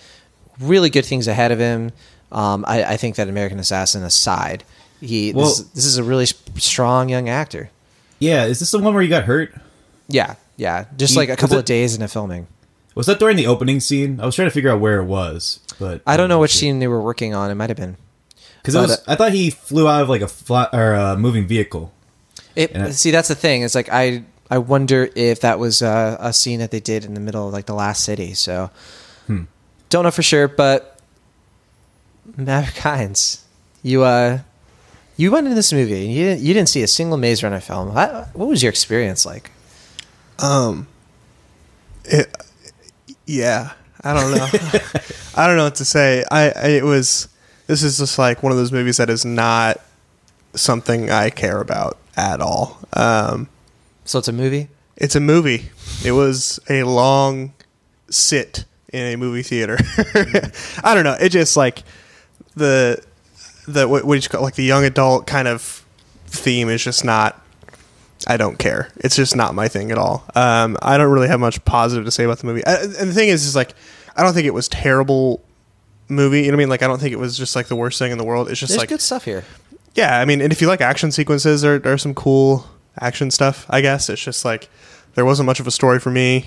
really 0.60 0.90
good 0.90 1.04
things 1.04 1.28
ahead 1.28 1.52
of 1.52 1.58
him. 1.58 1.92
Um, 2.32 2.64
I, 2.66 2.82
I 2.84 2.96
think 2.96 3.16
that 3.16 3.28
American 3.28 3.58
Assassin 3.58 4.02
aside, 4.02 4.64
he 5.00 5.32
Well- 5.32 5.46
this, 5.46 5.60
this 5.74 5.84
is 5.84 5.98
a 5.98 6.04
really 6.04 6.26
strong 6.56 7.08
young 7.08 7.28
actor. 7.28 7.70
Yeah, 8.18 8.44
is 8.46 8.60
this 8.60 8.70
the 8.70 8.78
one 8.78 8.94
where 8.94 9.02
he 9.02 9.08
got 9.08 9.24
hurt? 9.24 9.54
Yeah, 10.08 10.36
yeah, 10.56 10.86
just 10.96 11.12
He- 11.14 11.18
like 11.18 11.28
a 11.28 11.36
couple 11.36 11.56
it- 11.56 11.60
of 11.60 11.64
days 11.66 11.94
into 11.94 12.08
filming. 12.08 12.46
Was 12.94 13.06
that 13.06 13.18
during 13.18 13.36
the 13.36 13.46
opening 13.46 13.78
scene? 13.80 14.20
I 14.20 14.24
was 14.24 14.34
trying 14.34 14.48
to 14.48 14.52
figure 14.54 14.70
out 14.70 14.80
where 14.80 15.00
it 15.00 15.04
was, 15.04 15.60
but 15.78 16.00
I 16.06 16.16
don't 16.16 16.30
know 16.30 16.38
which 16.38 16.54
scene 16.56 16.78
they 16.78 16.88
were 16.88 17.02
working 17.02 17.34
on. 17.34 17.50
It 17.50 17.54
might 17.54 17.68
have 17.68 17.76
been. 17.76 17.96
because 18.62 18.74
was. 18.74 19.02
I 19.06 19.16
thought 19.16 19.32
he 19.32 19.50
flew 19.50 19.86
out 19.86 20.00
of 20.02 20.08
like 20.08 20.22
a 20.22 20.28
flat 20.28 20.70
or 20.72 20.94
a 20.94 21.14
moving 21.16 21.46
vehicle. 21.46 21.92
It, 22.54 22.74
it- 22.74 22.94
see, 22.94 23.10
that's 23.10 23.28
the 23.28 23.34
thing. 23.34 23.62
It's 23.62 23.74
like 23.74 23.90
I 23.92 24.22
I 24.50 24.56
wonder 24.58 25.10
if 25.14 25.40
that 25.42 25.58
was 25.58 25.82
uh, 25.82 26.16
a 26.18 26.32
scene 26.32 26.58
that 26.60 26.70
they 26.70 26.80
did 26.80 27.04
in 27.04 27.12
the 27.12 27.20
middle 27.20 27.46
of 27.48 27.52
like 27.52 27.66
the 27.66 27.74
last 27.74 28.02
city. 28.02 28.32
So 28.32 28.70
Hmm. 29.26 29.42
don't 29.90 30.04
know 30.04 30.10
for 30.10 30.22
sure, 30.22 30.48
but 30.48 30.98
Maverick 32.36 32.78
Hines, 32.78 33.44
you 33.82 34.02
uh 34.04 34.38
you 35.16 35.30
went 35.30 35.46
into 35.46 35.54
this 35.54 35.72
movie 35.72 36.04
and 36.04 36.12
you 36.12 36.24
didn't 36.24 36.42
you 36.42 36.54
didn't 36.54 36.68
see 36.68 36.82
a 36.82 36.86
single 36.88 37.16
Maze 37.18 37.42
Runner 37.42 37.60
film. 37.60 37.94
What, 37.94 38.28
what 38.34 38.48
was 38.48 38.62
your 38.62 38.70
experience 38.70 39.24
like? 39.26 39.50
Um, 40.38 40.86
it, 42.04 42.34
yeah, 43.26 43.72
I 44.04 44.12
don't 44.14 44.30
know. 44.36 44.46
I 45.36 45.46
don't 45.46 45.56
know 45.56 45.64
what 45.64 45.76
to 45.76 45.84
say. 45.84 46.24
I, 46.30 46.50
I 46.50 46.68
it 46.68 46.84
was. 46.84 47.28
This 47.66 47.82
is 47.82 47.98
just 47.98 48.18
like 48.18 48.42
one 48.42 48.52
of 48.52 48.58
those 48.58 48.70
movies 48.70 48.98
that 48.98 49.10
is 49.10 49.24
not 49.24 49.80
something 50.54 51.10
I 51.10 51.30
care 51.30 51.60
about 51.60 51.98
at 52.16 52.40
all. 52.40 52.78
Um, 52.92 53.48
So 54.04 54.18
it's 54.20 54.28
a 54.28 54.32
movie. 54.32 54.68
it's 54.96 55.16
a 55.16 55.20
movie. 55.20 55.70
It 56.04 56.12
was 56.12 56.60
a 56.70 56.84
long 56.84 57.52
sit 58.08 58.64
in 58.92 59.12
a 59.14 59.16
movie 59.16 59.42
theater. 59.42 59.78
I 60.84 60.94
don't 60.94 61.02
know. 61.04 61.16
It 61.20 61.30
just 61.30 61.56
like 61.56 61.82
the 62.54 63.02
the 63.66 63.86
what, 63.88 64.04
what 64.04 64.14
do 64.18 64.22
you 64.22 64.28
call 64.28 64.42
like 64.42 64.54
the 64.54 64.64
young 64.64 64.84
adult 64.84 65.26
kind 65.26 65.48
of 65.48 65.84
theme 66.26 66.68
is 66.68 66.82
just 66.82 67.04
not. 67.04 67.42
I 68.26 68.38
don't 68.38 68.58
care. 68.58 68.88
It's 68.96 69.14
just 69.14 69.36
not 69.36 69.54
my 69.54 69.68
thing 69.68 69.90
at 69.92 69.98
all. 69.98 70.24
Um, 70.34 70.76
I 70.80 70.96
don't 70.96 71.12
really 71.12 71.28
have 71.28 71.38
much 71.38 71.62
positive 71.66 72.06
to 72.06 72.10
say 72.10 72.24
about 72.24 72.38
the 72.38 72.46
movie. 72.46 72.64
Uh, 72.64 72.78
And 72.82 73.10
the 73.10 73.12
thing 73.14 73.28
is, 73.28 73.44
is 73.44 73.54
like, 73.54 73.74
I 74.16 74.22
don't 74.22 74.32
think 74.32 74.46
it 74.46 74.54
was 74.54 74.68
terrible 74.68 75.44
movie. 76.08 76.38
You 76.40 76.44
know 76.46 76.52
what 76.52 76.54
I 76.54 76.58
mean? 76.60 76.68
Like, 76.70 76.82
I 76.82 76.86
don't 76.86 76.98
think 76.98 77.12
it 77.12 77.18
was 77.18 77.36
just 77.36 77.54
like 77.54 77.66
the 77.66 77.76
worst 77.76 77.98
thing 77.98 78.12
in 78.12 78.18
the 78.18 78.24
world. 78.24 78.48
It's 78.48 78.58
just 78.58 78.70
There's 78.70 78.80
like 78.80 78.88
good 78.88 79.02
stuff 79.02 79.24
here. 79.26 79.44
yeah, 79.94 80.18
I 80.18 80.24
mean, 80.24 80.40
and 80.40 80.50
if 80.50 80.62
you 80.62 80.66
like 80.66 80.80
action 80.80 81.12
sequences, 81.12 81.60
there 81.60 81.78
there's 81.78 82.00
some 82.02 82.14
cool 82.14 82.66
action 82.98 83.30
stuff. 83.30 83.66
I 83.68 83.82
guess 83.82 84.08
it's 84.08 84.22
just 84.22 84.44
like 84.46 84.70
there 85.14 85.26
wasn't 85.26 85.46
much 85.46 85.60
of 85.60 85.66
a 85.66 85.70
story 85.70 86.00
for 86.00 86.10
me. 86.10 86.46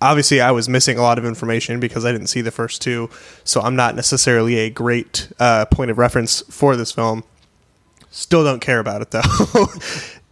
Obviously, 0.00 0.40
I 0.40 0.50
was 0.50 0.68
missing 0.68 0.98
a 0.98 1.02
lot 1.02 1.18
of 1.18 1.24
information 1.24 1.80
because 1.80 2.04
I 2.04 2.12
didn't 2.12 2.26
see 2.26 2.42
the 2.42 2.50
first 2.50 2.82
two, 2.82 3.08
so 3.44 3.60
I'm 3.62 3.76
not 3.76 3.96
necessarily 3.96 4.56
a 4.58 4.70
great 4.70 5.28
uh, 5.38 5.64
point 5.66 5.90
of 5.90 5.96
reference 5.98 6.42
for 6.50 6.76
this 6.76 6.92
film. 6.92 7.24
Still 8.10 8.44
don't 8.44 8.60
care 8.60 8.78
about 8.78 9.00
it 9.02 9.10
though. 9.10 9.22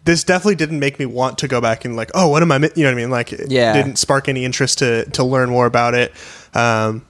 this 0.05 0.22
definitely 0.24 0.55
didn't 0.57 0.79
make 0.81 0.98
me 0.98 1.07
want 1.07 1.38
to 1.38 1.48
go 1.48 1.61
back 1.61 1.85
and 1.85 1.96
like, 1.96 2.11
oh, 2.14 2.29
what 2.29 2.42
am 2.42 2.53
I? 2.53 2.59
mi-" 2.59 2.68
You 2.77 2.83
know 2.85 2.90
what 2.90 2.98
I 2.98 3.03
mean? 3.03 3.11
Like, 3.11 3.33
it 3.33 3.50
Yeah. 3.50 3.72
didn't 3.72 3.96
spark 3.96 4.29
any 4.29 4.44
interest 4.44 4.79
to 4.79 5.05
to 5.11 5.24
learn 5.24 5.48
more 5.50 5.66
about 5.66 5.94
it. 5.94 6.12
Um, 6.55 7.05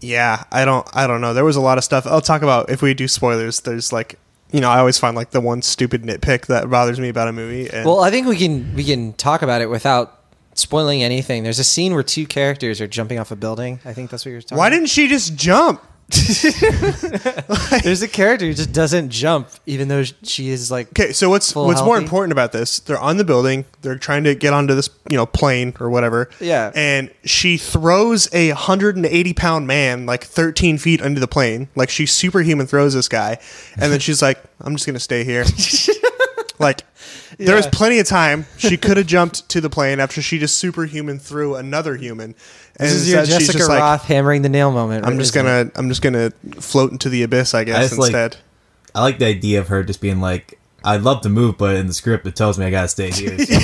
yeah, 0.00 0.44
I 0.52 0.64
don't 0.64 0.86
I 0.94 1.06
don't 1.06 1.20
know. 1.20 1.34
There 1.34 1.44
was 1.44 1.56
a 1.56 1.60
lot 1.60 1.78
of 1.78 1.84
stuff. 1.84 2.06
I'll 2.06 2.20
talk 2.20 2.42
about 2.42 2.70
if 2.70 2.82
we 2.82 2.94
do 2.94 3.08
spoilers. 3.08 3.60
There's 3.60 3.92
like 3.92 4.18
you 4.50 4.60
know, 4.60 4.70
I 4.70 4.78
always 4.78 4.96
find 4.96 5.14
like 5.14 5.30
the 5.30 5.40
one 5.40 5.60
stupid 5.60 6.02
nitpick 6.04 6.46
that 6.46 6.70
bothers 6.70 6.98
me 6.98 7.08
about 7.10 7.28
a 7.28 7.32
movie. 7.32 7.68
And 7.68 7.84
Well, 7.84 8.00
I 8.00 8.10
think 8.10 8.26
we 8.26 8.36
can 8.36 8.74
we 8.74 8.84
can 8.84 9.12
talk 9.14 9.42
about 9.42 9.60
it 9.60 9.68
without 9.68 10.17
spoiling 10.58 11.02
anything. 11.02 11.42
There's 11.42 11.58
a 11.58 11.64
scene 11.64 11.94
where 11.94 12.02
two 12.02 12.26
characters 12.26 12.80
are 12.80 12.86
jumping 12.86 13.18
off 13.18 13.30
a 13.30 13.36
building. 13.36 13.80
I 13.84 13.92
think 13.92 14.10
that's 14.10 14.24
what 14.24 14.32
you're 14.32 14.42
talking. 14.42 14.58
why 14.58 14.68
about. 14.68 14.76
didn't 14.76 14.88
she 14.88 15.08
just 15.08 15.36
jump? 15.36 15.82
There's 17.82 18.00
a 18.00 18.08
character 18.08 18.46
who 18.46 18.54
just 18.54 18.72
doesn't 18.72 19.10
jump, 19.10 19.50
even 19.66 19.88
though 19.88 20.04
she 20.22 20.48
is 20.48 20.70
like. 20.70 20.88
Okay, 20.88 21.12
so 21.12 21.28
what's 21.28 21.54
what's 21.54 21.82
more 21.82 21.98
important 21.98 22.32
about 22.32 22.50
this? 22.50 22.80
They're 22.80 22.98
on 22.98 23.18
the 23.18 23.24
building. 23.24 23.66
They're 23.82 23.98
trying 23.98 24.24
to 24.24 24.34
get 24.34 24.54
onto 24.54 24.74
this, 24.74 24.88
you 25.10 25.18
know, 25.18 25.26
plane 25.26 25.74
or 25.80 25.90
whatever. 25.90 26.30
Yeah. 26.40 26.72
And 26.74 27.10
she 27.24 27.58
throws 27.58 28.26
a 28.32 28.48
180 28.48 29.34
pound 29.34 29.66
man 29.66 30.06
like 30.06 30.24
13 30.24 30.78
feet 30.78 31.02
under 31.02 31.20
the 31.20 31.28
plane. 31.28 31.68
Like 31.76 31.90
she 31.90 32.06
superhuman 32.06 32.66
throws 32.66 32.94
this 32.94 33.08
guy, 33.08 33.38
and 33.76 33.92
then 33.92 34.00
she's 34.00 34.22
like, 34.22 34.42
"I'm 34.62 34.76
just 34.76 34.86
gonna 34.86 35.00
stay 35.00 35.24
here." 35.24 35.44
like 36.58 36.84
there 37.46 37.56
was 37.56 37.66
plenty 37.68 37.98
of 37.98 38.06
time 38.06 38.46
she 38.56 38.76
could 38.76 38.96
have 38.96 39.06
jumped 39.06 39.48
to 39.50 39.60
the 39.60 39.70
plane 39.70 40.00
after 40.00 40.20
she 40.20 40.38
just 40.38 40.56
superhuman 40.56 41.18
threw 41.18 41.54
another 41.54 41.96
human. 41.96 42.34
And 42.76 42.88
This 42.88 42.92
is 42.92 43.10
your 43.10 43.20
instead 43.20 43.38
she's 43.38 43.46
Jessica 43.48 43.58
just 43.58 43.70
like, 43.70 43.80
Roth 43.80 44.04
hammering 44.04 44.42
the 44.42 44.48
nail 44.48 44.70
moment. 44.70 45.06
I'm 45.06 45.18
just 45.18 45.34
isn't 45.34 45.46
it? 45.46 45.48
gonna 45.48 45.70
I'm 45.76 45.88
just 45.88 46.02
gonna 46.02 46.30
float 46.60 46.92
into 46.92 47.08
the 47.08 47.22
abyss, 47.22 47.54
I 47.54 47.60
I 47.60 47.64
guess, 47.64 47.88
just 47.90 47.98
like- 47.98 48.08
instead. 48.08 48.36
I 48.94 49.02
like 49.02 49.18
the 49.18 49.26
idea 49.26 49.60
of 49.60 49.68
her 49.68 49.84
just 49.84 50.00
being 50.00 50.20
like, 50.20 50.58
"I'd 50.82 51.02
love 51.02 51.20
to 51.20 51.28
move, 51.28 51.58
but 51.58 51.76
in 51.76 51.86
the 51.86 51.94
script 51.94 52.26
it 52.26 52.34
tells 52.34 52.58
me 52.58 52.64
I 52.66 52.70
gotta 52.70 52.88
stay 52.88 53.10
here." 53.10 53.38
So- 53.38 53.52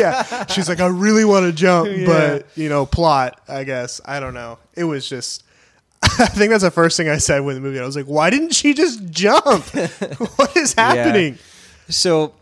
yeah. 0.00 0.46
She's 0.46 0.68
like, 0.68 0.80
I 0.80 0.86
really 0.86 1.24
want 1.24 1.46
to 1.46 1.52
jump, 1.52 1.90
but 2.06 2.46
you 2.56 2.68
know, 2.68 2.86
plot, 2.86 3.40
I 3.48 3.64
guess. 3.64 4.00
I 4.04 4.18
don't 4.18 4.34
know. 4.34 4.58
It 4.74 4.84
was 4.84 5.08
just 5.08 5.44
I 6.02 6.26
think 6.26 6.50
that's 6.50 6.64
the 6.64 6.70
first 6.70 6.96
thing 6.96 7.08
I 7.08 7.18
said 7.18 7.40
when 7.40 7.54
the 7.54 7.60
movie. 7.60 7.78
I 7.78 7.84
was 7.84 7.94
like, 7.94 8.06
why 8.06 8.30
didn't 8.30 8.54
she 8.54 8.74
just 8.74 9.08
jump? 9.10 9.44
what 10.36 10.56
is 10.56 10.74
happening? 10.74 11.38
So 11.88 12.32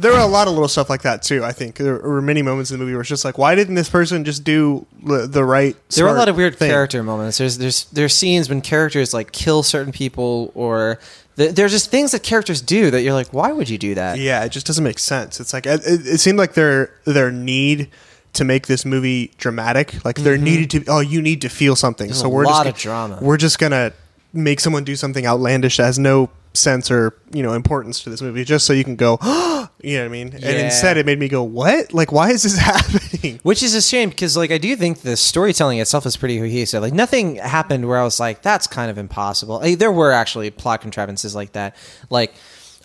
There 0.00 0.12
were 0.12 0.18
a 0.18 0.26
lot 0.26 0.46
of 0.46 0.54
little 0.54 0.68
stuff 0.68 0.88
like 0.88 1.02
that 1.02 1.22
too. 1.22 1.44
I 1.44 1.52
think 1.52 1.76
there 1.76 1.98
were 1.98 2.22
many 2.22 2.42
moments 2.42 2.70
in 2.70 2.78
the 2.78 2.84
movie 2.84 2.94
where 2.94 3.02
it's 3.02 3.08
just 3.10 3.24
like, 3.24 3.36
why 3.36 3.54
didn't 3.54 3.74
this 3.74 3.88
person 3.88 4.24
just 4.24 4.44
do 4.44 4.86
the, 5.02 5.26
the 5.26 5.44
right? 5.44 5.76
there 5.90 6.06
were 6.06 6.10
a 6.10 6.14
lot 6.14 6.28
of 6.28 6.36
weird 6.36 6.56
thing? 6.56 6.70
character 6.70 7.02
moments. 7.02 7.38
There's 7.38 7.58
there's 7.58 7.84
there's 7.86 8.14
scenes 8.14 8.48
when 8.48 8.60
characters 8.60 9.12
like 9.12 9.32
kill 9.32 9.62
certain 9.62 9.92
people, 9.92 10.52
or 10.54 10.98
th- 11.36 11.54
there's 11.54 11.72
just 11.72 11.90
things 11.90 12.12
that 12.12 12.22
characters 12.22 12.62
do 12.62 12.90
that 12.90 13.02
you're 13.02 13.14
like, 13.14 13.32
why 13.32 13.52
would 13.52 13.68
you 13.68 13.78
do 13.78 13.94
that? 13.94 14.18
Yeah, 14.18 14.44
it 14.44 14.50
just 14.50 14.66
doesn't 14.66 14.84
make 14.84 14.98
sense. 14.98 15.38
It's 15.38 15.52
like 15.52 15.66
it, 15.66 15.82
it 15.84 16.18
seemed 16.18 16.38
like 16.38 16.54
their 16.54 16.92
their 17.04 17.30
need 17.30 17.90
to 18.32 18.44
make 18.44 18.68
this 18.68 18.84
movie 18.84 19.32
dramatic, 19.38 20.04
like 20.04 20.16
there 20.16 20.38
needed 20.38 20.70
to. 20.70 20.84
Oh, 20.88 21.00
you 21.00 21.20
need 21.20 21.42
to 21.42 21.48
feel 21.48 21.76
something. 21.76 22.06
Mm-hmm. 22.06 22.12
There's 22.12 22.20
so 22.20 22.26
a 22.26 22.30
we're 22.30 22.44
lot 22.44 22.64
just 22.64 22.76
of 22.76 22.82
drama. 22.82 23.18
We're 23.20 23.36
just 23.36 23.58
gonna 23.58 23.92
make 24.32 24.60
someone 24.60 24.84
do 24.84 24.96
something 24.96 25.26
outlandish 25.26 25.76
that 25.76 25.84
has 25.84 25.98
no 25.98 26.30
sense 26.52 26.90
or 26.90 27.14
you 27.32 27.42
know 27.42 27.52
importance 27.52 28.02
to 28.02 28.10
this 28.10 28.22
movie, 28.22 28.44
just 28.44 28.66
so 28.66 28.72
you 28.72 28.84
can 28.84 28.96
go, 28.96 29.18
you 29.82 29.96
know 29.96 30.02
what 30.02 30.06
I 30.06 30.08
mean? 30.08 30.28
And 30.34 30.44
instead, 30.44 30.96
it 30.96 31.06
made 31.06 31.18
me 31.18 31.28
go, 31.28 31.42
what? 31.42 31.92
Like, 31.92 32.12
why 32.12 32.30
is 32.30 32.42
this 32.42 32.58
happening? 32.58 33.40
Which 33.42 33.62
is 33.62 33.74
a 33.74 33.82
shame 33.82 34.10
because, 34.10 34.36
like, 34.36 34.50
I 34.50 34.58
do 34.58 34.74
think 34.76 35.00
the 35.00 35.16
storytelling 35.16 35.78
itself 35.78 36.06
is 36.06 36.16
pretty 36.16 36.38
cohesive. 36.38 36.82
Like, 36.82 36.94
nothing 36.94 37.36
happened 37.36 37.88
where 37.88 37.98
I 37.98 38.04
was 38.04 38.20
like, 38.20 38.42
"That's 38.42 38.66
kind 38.66 38.90
of 38.90 38.98
impossible." 38.98 39.60
Like, 39.60 39.78
there 39.78 39.92
were 39.92 40.12
actually 40.12 40.50
plot 40.50 40.80
contrivances 40.80 41.34
like 41.34 41.52
that. 41.52 41.76
Like, 42.10 42.34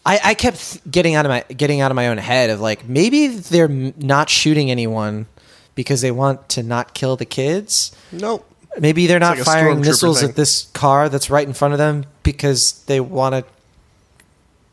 I, 0.06 0.20
I 0.24 0.34
kept 0.36 0.90
getting 0.90 1.16
out 1.16 1.26
of 1.26 1.30
my 1.30 1.42
getting 1.54 1.82
out 1.82 1.92
of 1.92 1.96
my 1.96 2.08
own 2.08 2.18
head 2.18 2.50
of 2.52 2.62
like 2.62 2.88
maybe 2.88 3.28
they're 3.28 3.68
not 3.68 4.30
shooting 4.30 4.70
anyone 4.70 5.26
because 5.74 6.02
they 6.02 6.12
want 6.12 6.48
to 6.50 6.64
not 6.64 6.94
kill 6.94 7.16
the 7.16 7.26
kids. 7.26 7.92
Nope. 8.12 8.50
Maybe 8.78 9.08
they're 9.08 9.20
not 9.20 9.38
like 9.38 9.46
firing 9.46 9.82
missiles 9.82 10.20
thing. 10.20 10.30
at 10.30 10.36
this 10.36 10.66
car 10.74 11.10
that's 11.10 11.30
right 11.30 11.48
in 11.48 11.54
front 11.54 11.74
of 11.74 11.78
them 11.78 12.06
because 12.24 12.84
they 12.86 13.00
want 13.00 13.34
to 13.34 13.46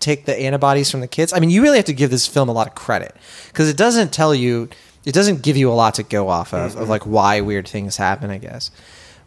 take 0.03 0.27
the 0.27 0.38
antibodies 0.38 0.91
from 0.91 1.01
the 1.01 1.09
kids. 1.09 1.33
I 1.33 1.41
mean, 1.41 1.49
you 1.51 1.62
really 1.62 1.79
have 1.79 1.87
to 1.87 1.93
give 1.95 2.11
this 2.11 2.27
film 2.27 2.49
a 2.49 2.53
lot 2.53 2.67
of 2.67 2.75
credit 2.75 3.17
because 3.49 3.69
it 3.69 3.77
doesn't 3.77 4.12
tell 4.12 4.35
you, 4.35 4.69
it 5.05 5.12
doesn't 5.12 5.43
give 5.43 5.57
you 5.57 5.71
a 5.71 5.75
lot 5.75 5.95
to 5.95 6.03
go 6.03 6.29
off 6.29 6.53
of, 6.53 6.77
of 6.77 6.88
like 6.88 7.07
why 7.07 7.41
weird 7.41 7.67
things 7.67 7.97
happen, 7.97 8.31
I 8.31 8.38
guess. 8.38 8.71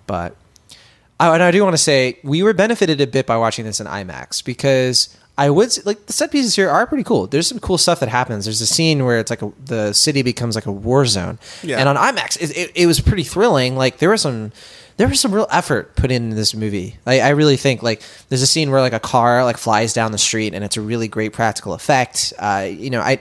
But 0.08 0.36
oh, 1.20 1.34
and 1.34 1.42
I 1.42 1.52
do 1.52 1.64
want 1.64 1.74
to 1.74 1.82
say 1.82 2.20
we 2.24 2.44
were 2.44 2.54
benefited 2.54 3.02
a 3.02 3.08
bit 3.08 3.26
by 3.26 3.38
watching 3.38 3.66
this 3.66 3.80
in 3.80 3.88
IMAX 3.88 4.44
because 4.44 5.18
I 5.38 5.50
would 5.50 5.86
like 5.86 6.06
the 6.06 6.14
set 6.14 6.32
pieces 6.32 6.56
here 6.56 6.70
are 6.70 6.88
pretty 6.88 7.04
cool. 7.04 7.28
There's 7.28 7.48
some 7.48 7.60
cool 7.60 7.78
stuff 7.78 8.00
that 8.00 8.10
happens. 8.10 8.46
There's 8.46 8.62
a 8.62 8.66
scene 8.68 9.04
where 9.04 9.20
it's 9.20 9.30
like 9.30 9.42
a, 9.42 9.52
the 9.66 9.92
city 9.94 10.22
becomes 10.22 10.56
like 10.56 10.66
a 10.66 10.72
war 10.72 11.06
zone, 11.06 11.40
Yeah. 11.64 11.78
and 11.80 11.90
on 11.90 11.98
IMAX 11.98 12.42
it, 12.42 12.56
it, 12.58 12.72
it 12.76 12.86
was 12.88 13.00
pretty 13.02 13.24
thrilling. 13.24 13.76
Like 13.76 13.98
there 13.98 14.10
was 14.10 14.22
some 14.22 14.52
there 14.98 15.08
was 15.10 15.20
some 15.20 15.34
real 15.34 15.48
effort 15.52 15.96
put 15.96 16.10
in 16.10 16.30
this 16.30 16.54
movie. 16.54 16.98
I, 17.06 17.20
I 17.20 17.30
really 17.30 17.58
think 17.58 17.84
like 17.84 18.02
there's 18.30 18.42
a 18.42 18.48
scene 18.48 18.72
where 18.72 18.80
like 18.80 18.94
a 18.94 19.00
car 19.00 19.44
like 19.44 19.58
flies 19.58 19.94
down 19.94 20.12
the 20.12 20.18
street 20.18 20.54
and 20.54 20.64
it's 20.64 20.78
a 20.78 20.82
really 20.82 21.08
great 21.08 21.34
practical 21.34 21.74
effect. 21.74 22.34
Uh, 22.40 22.68
you 22.70 22.90
know, 22.90 23.02
I 23.02 23.20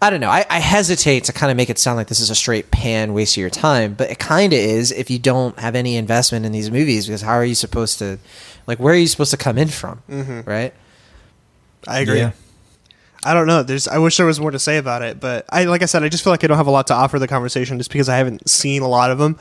I 0.00 0.10
don't 0.10 0.20
know. 0.20 0.30
I, 0.30 0.44
I 0.48 0.60
hesitate 0.60 1.24
to 1.24 1.32
kind 1.32 1.50
of 1.50 1.56
make 1.56 1.70
it 1.70 1.78
sound 1.78 1.96
like 1.96 2.06
this 2.06 2.20
is 2.20 2.30
a 2.30 2.36
straight 2.36 2.70
pan 2.70 3.14
waste 3.14 3.36
of 3.36 3.40
your 3.40 3.50
time, 3.50 3.94
but 3.94 4.10
it 4.10 4.20
kind 4.20 4.52
of 4.52 4.58
is 4.58 4.92
if 4.92 5.10
you 5.10 5.18
don't 5.18 5.58
have 5.58 5.74
any 5.74 5.96
investment 5.96 6.46
in 6.46 6.52
these 6.52 6.70
movies 6.70 7.06
because 7.06 7.22
how 7.22 7.32
are 7.32 7.44
you 7.44 7.56
supposed 7.56 7.98
to 7.98 8.18
like 8.68 8.78
where 8.78 8.94
are 8.94 8.98
you 8.98 9.08
supposed 9.08 9.32
to 9.32 9.36
come 9.36 9.58
in 9.58 9.68
from, 9.68 10.02
right? 10.46 10.72
I 11.86 12.00
agree. 12.00 12.18
Yeah. 12.18 12.32
I 13.24 13.34
don't 13.34 13.48
know. 13.48 13.64
There's. 13.64 13.88
I 13.88 13.98
wish 13.98 14.16
there 14.16 14.26
was 14.26 14.38
more 14.38 14.52
to 14.52 14.58
say 14.60 14.76
about 14.76 15.02
it, 15.02 15.18
but 15.18 15.44
I, 15.48 15.64
like 15.64 15.82
I 15.82 15.86
said, 15.86 16.04
I 16.04 16.08
just 16.08 16.22
feel 16.22 16.32
like 16.32 16.44
I 16.44 16.46
don't 16.46 16.56
have 16.56 16.68
a 16.68 16.70
lot 16.70 16.86
to 16.86 16.94
offer 16.94 17.18
the 17.18 17.26
conversation 17.26 17.76
just 17.78 17.90
because 17.90 18.08
I 18.08 18.16
haven't 18.16 18.48
seen 18.48 18.82
a 18.82 18.88
lot 18.88 19.10
of 19.10 19.18
them, 19.18 19.36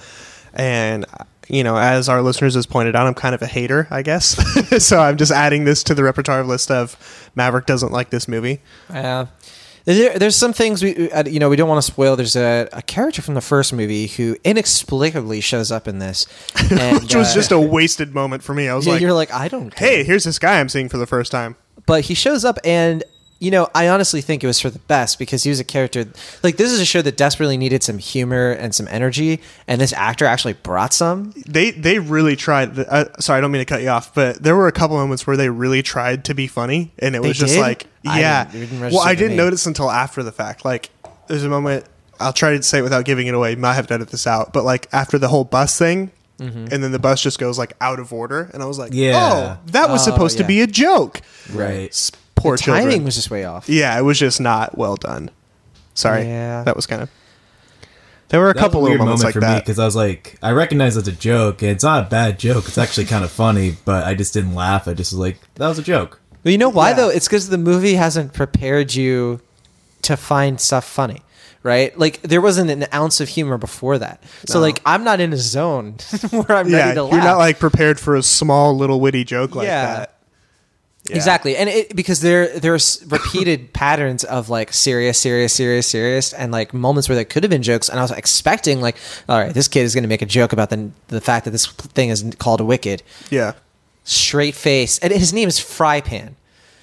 and 0.56 1.06
you 1.48 1.64
know, 1.64 1.78
as 1.78 2.10
our 2.10 2.22
listeners 2.22 2.56
has 2.56 2.66
pointed 2.66 2.96
out, 2.96 3.08
I'm 3.08 3.14
kind 3.14 3.34
of 3.34 3.42
a 3.42 3.48
hater, 3.48 3.88
I 3.90 4.02
guess. 4.02 4.36
so 4.86 5.00
I'm 5.00 5.18
just 5.18 5.32
adding 5.32 5.64
this 5.66 5.84
to 5.84 5.96
the 5.96 6.04
repertoire 6.04 6.44
list 6.44 6.72
of 6.72 7.32
Maverick 7.36 7.66
doesn't 7.66 7.92
like 7.92 8.10
this 8.10 8.28
movie. 8.28 8.62
Yeah. 8.90 9.28
There, 9.86 10.20
there's 10.20 10.36
some 10.36 10.52
things 10.52 10.84
we, 10.84 11.10
uh, 11.12 11.24
you 11.26 11.40
know, 11.40 11.50
we 11.50 11.56
don't 11.56 11.70
want 11.70 11.82
to 11.82 11.92
spoil. 11.92 12.18
There's 12.18 12.36
a, 12.36 12.68
a 12.74 12.82
character 12.82 13.22
from 13.22 13.36
the 13.36 13.42
first 13.42 13.72
movie 13.72 14.08
who 14.08 14.36
inexplicably 14.44 15.40
shows 15.40 15.72
up 15.72 15.88
in 15.88 16.00
this, 16.00 16.28
and, 16.72 17.02
Which 17.02 17.16
was 17.16 17.32
uh, 17.32 17.34
just 17.34 17.54
a 17.54 17.60
wasted 17.60 18.14
moment 18.14 18.44
for 18.44 18.54
me. 18.54 18.68
I 18.68 18.76
was 18.76 18.86
yeah, 18.86 18.94
like, 18.94 19.02
you're 19.02 19.14
like, 19.14 19.32
I 19.32 19.48
don't. 19.48 19.74
"Hey, 19.74 20.04
here's 20.04 20.26
this 20.26 20.40
guy 20.40 20.60
I'm 20.60 20.68
seeing 20.68 20.90
for 20.90 20.98
the 20.98 21.08
first 21.08 21.32
time." 21.32 21.56
but 21.88 22.04
he 22.04 22.14
shows 22.14 22.46
up, 22.46 22.60
and 22.64 23.04
you 23.40 23.52
know, 23.52 23.70
I 23.76 23.88
honestly 23.90 24.22
think 24.22 24.44
it 24.44 24.48
was 24.48 24.60
for 24.60 24.70
the 24.70 24.80
best 24.80 25.20
because 25.20 25.44
he 25.44 25.50
was 25.50 25.60
a 25.60 25.64
character. 25.64 26.06
Like 26.44 26.58
this 26.58 26.72
is 26.72 26.80
a 26.80 26.86
show 26.86 27.02
that 27.04 27.18
desperately 27.18 27.58
needed 27.58 27.84
some 27.84 27.98
humor 28.00 28.52
and 28.52 28.74
some 28.74 28.88
energy, 28.90 29.42
and 29.68 29.80
this 29.80 29.94
actor 29.94 30.26
actually 30.26 30.54
brought 30.54 30.94
some. 30.94 31.34
They 31.46 31.72
they 31.72 32.00
really 32.00 32.36
tried. 32.36 32.76
The, 32.76 32.92
uh, 32.92 33.06
sorry, 33.20 33.38
I 33.38 33.42
don't 33.42 33.52
mean 33.52 33.62
to 33.62 33.66
cut 33.66 33.82
you 33.82 33.90
off, 33.90 34.14
but 34.16 34.42
there 34.42 34.56
were 34.56 34.68
a 34.68 34.72
couple 34.72 34.98
moments 34.98 35.28
where 35.28 35.38
they 35.38 35.50
really 35.50 35.84
tried 35.84 36.26
to 36.26 36.34
be 36.34 36.48
funny, 36.48 36.92
and 37.00 37.16
it 37.16 37.22
They 37.22 37.28
was 37.28 37.38
just 37.38 37.54
did? 37.54 37.62
like, 37.62 37.88
I 38.06 38.20
yeah. 38.20 38.46
didn't- 38.46 38.70
didn't 38.70 38.92
well, 38.94 39.02
I 39.02 39.14
didn't 39.16 39.32
me. 39.32 39.38
notice 39.38 39.66
until 39.66 39.92
after 39.92 40.24
the 40.24 40.32
fact. 40.32 40.66
Like, 40.66 40.90
there's 41.28 41.44
a 41.44 41.50
moment. 41.50 41.86
I'll 42.20 42.34
try 42.34 42.58
to 42.58 42.64
say 42.64 42.80
it 42.80 42.82
without 42.82 43.06
giving 43.06 43.28
it 43.28 43.36
away. 43.36 43.52
You 43.52 43.58
might 43.58 43.76
have 43.76 43.86
to 43.88 43.94
edit 43.94 44.10
this 44.10 44.26
out, 44.26 44.52
but 44.52 44.64
like 44.64 44.88
after 44.92 45.20
the 45.20 45.28
whole 45.28 45.44
bus 45.44 45.78
thing. 45.78 46.12
Mm-hmm. 46.40 46.68
And 46.72 46.84
then 46.84 46.92
the 46.92 47.00
bus 47.00 47.20
just 47.20 47.40
goes 47.40 47.58
like 47.58 47.74
out 47.82 48.00
of 48.00 48.14
order, 48.14 48.52
and 48.54 48.62
I 48.62 48.68
was 48.68 48.78
like, 48.78 48.92
Yeah. 48.94 49.58
"Oh, 49.58 49.72
that 49.72 49.90
was 49.90 50.08
Oh, 50.08 50.12
supposed 50.12 50.38
yeah. 50.38 50.44
to 50.44 50.48
be 50.48 50.62
a 50.62 50.68
joke." 50.68 51.22
Right. 51.52 52.12
S- 52.38 52.44
Poor 52.44 52.58
the 52.58 52.64
timing 52.64 52.82
children. 52.84 53.04
was 53.06 53.16
just 53.16 53.30
way 53.32 53.44
off. 53.46 53.68
yeah, 53.70 53.98
it 53.98 54.02
was 54.04 54.20
just 54.20 54.40
not 54.40 54.78
well 54.78 54.96
done. 54.96 55.30
Sorry, 55.94 56.24
Yeah. 56.24 56.64
that 56.64 56.76
was 56.76 56.86
kind 56.86 57.02
of. 57.02 57.10
There 58.30 58.40
were 58.42 58.48
a 58.50 58.54
That 58.54 58.56
was 58.56 58.62
couple 58.64 58.82
little 58.82 58.92
weird 58.98 59.00
moments 59.00 59.22
moment 59.24 59.36
like 59.36 59.42
for 59.42 59.48
me 59.50 59.54
that. 59.56 59.64
because 59.66 59.80
I 59.80 59.86
was 59.86 59.96
like, 59.96 60.38
I 60.44 60.52
recognize 60.52 60.98
it's 60.98 61.08
a 61.08 61.14
joke. 61.14 61.64
It's 61.64 61.84
not 61.84 62.06
a 62.06 62.10
bad 62.10 62.38
joke. 62.38 62.68
It's 62.68 62.78
actually 62.78 63.06
kind 63.06 63.24
of 63.24 63.32
funny, 63.32 63.78
but 63.86 64.04
I 64.04 64.16
just 64.16 64.34
didn't 64.34 64.54
laugh. 64.54 64.88
I 64.88 64.94
just 64.94 65.14
was 65.14 65.20
like, 65.20 65.40
that 65.56 65.68
was 65.68 65.80
a 65.80 65.84
joke. 65.84 66.20
But 66.44 66.52
you 66.52 66.58
know 66.58 66.68
why 66.70 66.90
Yeah. 66.90 66.96
though? 66.96 67.10
It's 67.10 67.26
because 67.28 67.48
the 67.50 67.58
movie 67.58 67.94
hasn't 67.96 68.34
prepared 68.34 68.94
you 68.96 69.40
to 70.04 70.18
find 70.18 70.60
stuff 70.60 70.84
funny, 70.86 71.22
right? 71.64 71.98
Like 71.98 72.22
there 72.22 72.42
wasn't 72.42 72.70
an 72.70 72.86
ounce 72.94 73.22
of 73.22 73.30
humor 73.30 73.58
before 73.58 73.98
that. 73.98 74.22
So 74.46 74.60
like 74.60 74.82
I'm 74.86 75.06
not 75.06 75.22
in 75.22 75.32
a 75.32 75.38
zone 75.38 75.96
where 76.32 76.52
I'm 76.52 76.68
yeah, 76.70 76.78
ready 76.80 76.96
to 76.96 77.04
laugh. 77.04 77.14
you're 77.14 77.24
not 77.24 77.38
like 77.38 77.60
prepared 77.60 77.98
for 77.98 78.16
a 78.16 78.22
small 78.24 78.76
little 78.78 79.00
witty 79.00 79.24
joke 79.24 79.56
like 79.56 79.68
Yeah. 79.68 79.86
that. 80.00 80.17
Yeah. 81.10 81.16
Exactly, 81.16 81.56
and 81.56 81.70
it 81.70 81.96
because 81.96 82.20
there 82.22 82.60
there's 82.60 83.04
repeated 83.08 83.72
patterns 83.84 84.24
of 84.24 84.50
like 84.50 84.74
serious, 84.74 85.18
serious, 85.18 85.54
serious, 85.54 85.88
serious, 85.88 86.34
and 86.34 86.52
like 86.52 86.74
moments 86.74 87.08
where 87.08 87.16
there 87.16 87.26
could 87.26 87.44
have 87.44 87.50
been 87.50 87.64
jokes, 87.64 87.88
and 87.90 87.98
I 88.00 88.02
was 88.02 88.12
expecting 88.12 88.82
like, 88.82 88.98
all 89.30 89.40
right, 89.40 89.54
this 89.54 89.68
kid 89.68 89.82
is 89.82 89.94
going 89.94 90.04
to 90.04 90.10
make 90.10 90.22
a 90.22 90.26
joke 90.26 90.54
about 90.54 90.70
the 90.70 90.92
the 91.08 91.22
fact 91.22 91.46
that 91.46 91.52
this 91.52 91.66
thing 91.68 92.10
is 92.10 92.26
called 92.40 92.60
Wicked, 92.62 93.04
Yeah. 93.30 93.54
straight 94.04 94.56
face, 94.56 95.00
and 95.00 95.14
his 95.14 95.32
name 95.34 95.48
is 95.48 95.60
Fry 95.60 96.02
Pan, 96.02 96.36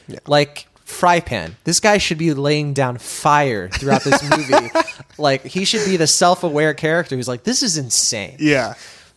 Yeah. 0.09 0.19
like 0.27 0.67
Fry 0.85 1.21
Pan. 1.21 1.57
This 1.65 1.81
guy 1.81 1.99
should 1.99 2.19
be 2.19 2.33
laying 2.35 2.73
down 2.75 2.99
fire 2.99 3.69
throughout 3.69 4.05
this 4.05 4.23
movie. 4.23 4.71
like 5.19 5.43
he 5.45 5.65
should 5.65 5.85
be 5.85 5.97
the 5.97 6.07
self 6.07 6.45
aware 6.45 6.75
character 6.75 7.17
who's 7.17 7.29
like, 7.29 7.45
this 7.45 7.63
is 7.63 7.77
insane. 7.79 8.37
Yeah. 8.39 8.75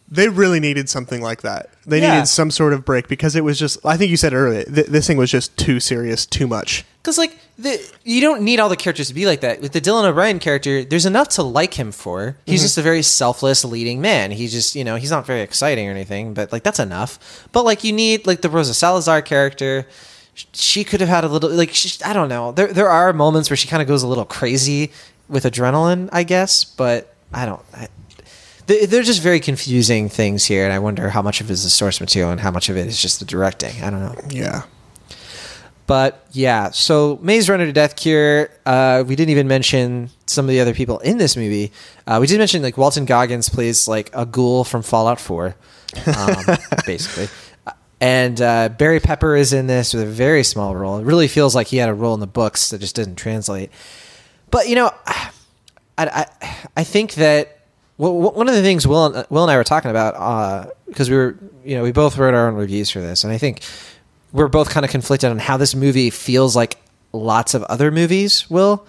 They 0.10 0.30
really 0.30 0.60
needed 0.60 0.89
something 0.89 1.22
like 1.22 1.41
that. 1.41 1.70
They 1.86 2.02
Yeah. 2.02 2.13
needed 2.15 2.28
some 2.28 2.50
sort 2.50 2.74
of 2.74 2.86
break 2.86 3.08
because 3.08 3.36
it 3.36 3.43
was 3.43 3.60
just, 3.60 3.78
I 3.86 3.98
think 3.98 4.10
you 4.10 4.17
said 4.17 4.34
earlier, 4.34 4.63
th- 4.63 4.88
this 4.88 5.06
thing 5.06 5.17
was 5.17 5.30
just 5.30 5.58
too 5.58 5.80
serious, 5.80 6.26
too 6.26 6.48
much. 6.48 6.86
Because 7.02 7.17
like 7.17 7.38
the 7.58 7.80
you 8.04 8.20
don't 8.22 8.41
need 8.41 8.60
all 8.60 8.70
the 8.70 8.76
characters 8.76 9.08
to 9.08 9.13
be 9.13 9.26
like 9.26 9.39
that. 9.41 9.62
With 9.62 9.72
the 9.72 9.80
Dylan 9.82 10.04
O'Brien 10.04 10.39
character, 10.39 10.84
there's 10.84 11.06
enough 11.06 11.30
to 11.30 11.43
like 11.43 11.76
him 11.76 11.91
for. 11.91 12.38
He's 12.46 12.60
mm-hmm. 12.60 12.65
just 12.65 12.78
a 12.78 12.82
very 12.82 13.02
selfless 13.02 13.63
leading 13.63 14.02
man. 14.02 14.32
He's 14.32 14.52
just 14.52 14.76
you 14.76 14.84
know 14.84 14.98
he's 14.98 15.12
not 15.12 15.26
very 15.26 15.41
exciting 15.41 15.88
or 15.88 15.91
anything, 15.91 16.34
but 16.34 16.52
like 16.52 16.63
that's 16.63 16.80
enough. 16.80 17.48
But 17.54 17.63
like 17.63 17.84
you 17.84 17.93
need 17.93 18.28
like 18.28 18.41
the 18.41 18.50
Rosa 18.50 18.74
Salazar 18.74 19.22
character. 19.22 19.88
She 20.54 20.84
could 20.84 21.00
have 21.00 21.10
had 21.10 21.24
a 21.24 21.28
little 21.30 21.50
like 21.50 21.74
she, 21.74 22.04
I 22.04 22.12
don't 22.12 22.30
know. 22.30 22.52
There 22.52 22.67
there 22.67 22.89
are 22.89 23.13
moments 23.13 23.50
where 23.50 23.58
she 23.58 23.67
kind 23.70 23.82
of 23.82 23.88
goes 23.88 24.04
a 24.04 24.08
little 24.08 24.26
crazy 24.26 24.91
with 25.30 25.46
adrenaline, 25.46 26.10
I 26.12 26.24
guess. 26.24 26.65
But 26.65 27.15
I 27.34 27.46
don't. 27.46 27.62
I, 27.74 27.88
they're 28.67 29.03
just 29.03 29.21
very 29.21 29.39
confusing 29.39 30.10
things 30.10 30.45
here, 30.45 30.63
and 30.65 30.73
I 30.73 30.80
wonder 30.80 31.10
how 31.10 31.21
much 31.21 31.41
of 31.41 31.49
it 31.49 31.53
is 31.53 31.63
the 31.63 31.69
source 31.69 31.99
material 31.99 32.32
and 32.32 32.39
how 32.39 32.51
much 32.51 32.69
of 32.69 32.77
it 32.77 32.88
is 32.88 33.01
just 33.01 33.19
the 33.19 33.25
directing. 33.25 33.82
I 33.82 33.89
don't 33.89 34.01
know. 34.01 34.15
Yeah. 34.30 34.63
But 35.86 36.27
yeah, 36.34 36.71
so 36.71 37.17
Maze 37.21 37.49
Runner 37.49 37.65
to 37.65 37.71
Death 37.71 37.95
Cure. 37.95 38.49
Uh, 38.65 39.06
we 39.08 39.15
didn't 39.15 39.30
even 39.30 39.47
mention 39.47 40.10
some 40.25 40.43
of 40.43 40.49
the 40.49 40.60
other 40.60 40.73
people 40.73 40.99
in 40.99 41.17
this 41.17 41.38
movie. 41.38 41.71
Uh, 42.06 42.17
we 42.19 42.27
did 42.27 42.38
mention 42.39 42.62
like 42.62 42.77
Walton 42.77 43.06
Goggins 43.06 43.47
plays 43.47 43.88
like 43.88 44.10
a 44.13 44.25
ghoul 44.25 44.65
from 44.65 44.82
Fallout 44.84 45.19
Four, 45.21 45.56
um, 46.06 46.58
basically. 46.86 47.30
Uh, 47.65 47.71
And 48.01 48.39
uh, 48.41 48.67
Barry 48.69 48.99
Pepper 48.99 49.38
is 49.38 49.53
in 49.53 49.67
this 49.67 49.93
with 49.93 50.03
a 50.03 50.08
very 50.08 50.43
small 50.43 50.75
role. 50.75 50.97
It 50.97 51.06
really 51.06 51.30
feels 51.30 51.56
like 51.56 51.67
he 51.67 51.77
had 51.77 51.88
a 51.88 51.93
role 51.93 52.13
in 52.13 52.19
the 52.19 52.27
books 52.27 52.69
that 52.71 52.80
just 52.80 52.95
didn't 52.95 53.15
translate. 53.15 53.71
But 54.51 54.67
you 54.67 54.75
know, 54.75 54.91
I 55.08 55.30
I, 55.97 56.26
I 56.76 56.84
think 56.84 57.13
that 57.13 57.57
w- 57.98 58.22
w- 58.22 58.38
one 58.38 58.48
of 58.50 58.56
the 58.56 58.62
things 58.62 58.86
Will 58.88 59.06
and, 59.08 59.26
Will 59.30 59.43
and 59.43 59.52
I 59.52 59.58
were 59.58 59.64
talking 59.64 59.91
about 59.91 60.74
because 60.88 61.10
we 61.10 61.16
were 61.16 61.38
you 61.66 61.76
know 61.76 61.84
we 61.84 61.91
both 61.91 62.18
wrote 62.18 62.34
our 62.34 62.48
own 62.48 62.56
reviews 62.56 62.89
for 62.89 63.00
this, 63.02 63.24
and 63.24 63.32
I 63.34 63.38
think 63.38 63.62
we're 64.32 64.48
both 64.48 64.70
kind 64.70 64.86
of 64.86 64.91
conflicted 64.91 65.30
on 65.32 65.39
how 65.39 65.58
this 65.58 65.74
movie 65.76 66.10
feels 66.10 66.56
like 66.56 66.78
lots 67.14 67.54
of 67.54 67.64
other 67.64 67.91
movies. 67.91 68.50
Will, 68.50 68.86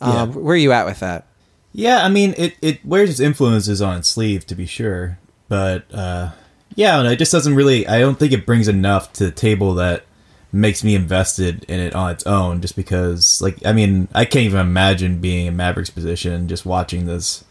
um, 0.00 0.12
Yeah. 0.12 0.24
where 0.36 0.54
are 0.54 0.58
you 0.58 0.72
at 0.72 0.84
with 0.86 1.00
that? 1.00 1.26
Yeah, 1.72 2.04
I 2.04 2.08
mean, 2.08 2.34
it, 2.38 2.54
it 2.62 2.84
wears 2.86 3.10
its 3.10 3.18
influences 3.20 3.82
on 3.82 3.98
its 3.98 4.08
sleeve, 4.08 4.46
to 4.46 4.54
be 4.54 4.64
sure. 4.66 5.18
But, 5.48 5.84
uh, 5.92 6.30
yeah, 6.76 7.00
and 7.00 7.08
it 7.08 7.16
just 7.16 7.32
doesn't 7.32 7.54
really, 7.56 7.86
I 7.88 7.98
don't 7.98 8.16
think 8.18 8.32
it 8.32 8.46
brings 8.46 8.68
enough 8.68 9.12
to 9.14 9.24
the 9.24 9.30
table 9.32 9.74
that 9.74 10.04
makes 10.52 10.84
me 10.84 10.94
invested 10.94 11.64
in 11.64 11.80
it 11.80 11.92
on 11.94 12.12
its 12.12 12.24
own 12.26 12.60
just 12.60 12.76
because 12.76 13.42
like 13.42 13.58
I 13.66 13.72
mean 13.72 14.06
I 14.14 14.24
can't 14.24 14.44
even 14.44 14.60
imagine 14.60 15.20
being 15.20 15.46
in 15.46 15.56
Maverick's 15.56 15.90
position 15.90 16.46
just 16.46 16.64
watching 16.64 17.06
this 17.06 17.42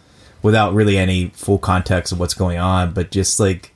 without 0.44 0.74
really 0.74 0.98
any 0.98 1.30
full 1.30 1.58
context 1.58 2.12
of 2.12 2.20
what's 2.20 2.34
going 2.36 2.60
on 2.60 2.94
but 2.94 3.10
just 3.10 3.40
like 3.40 3.74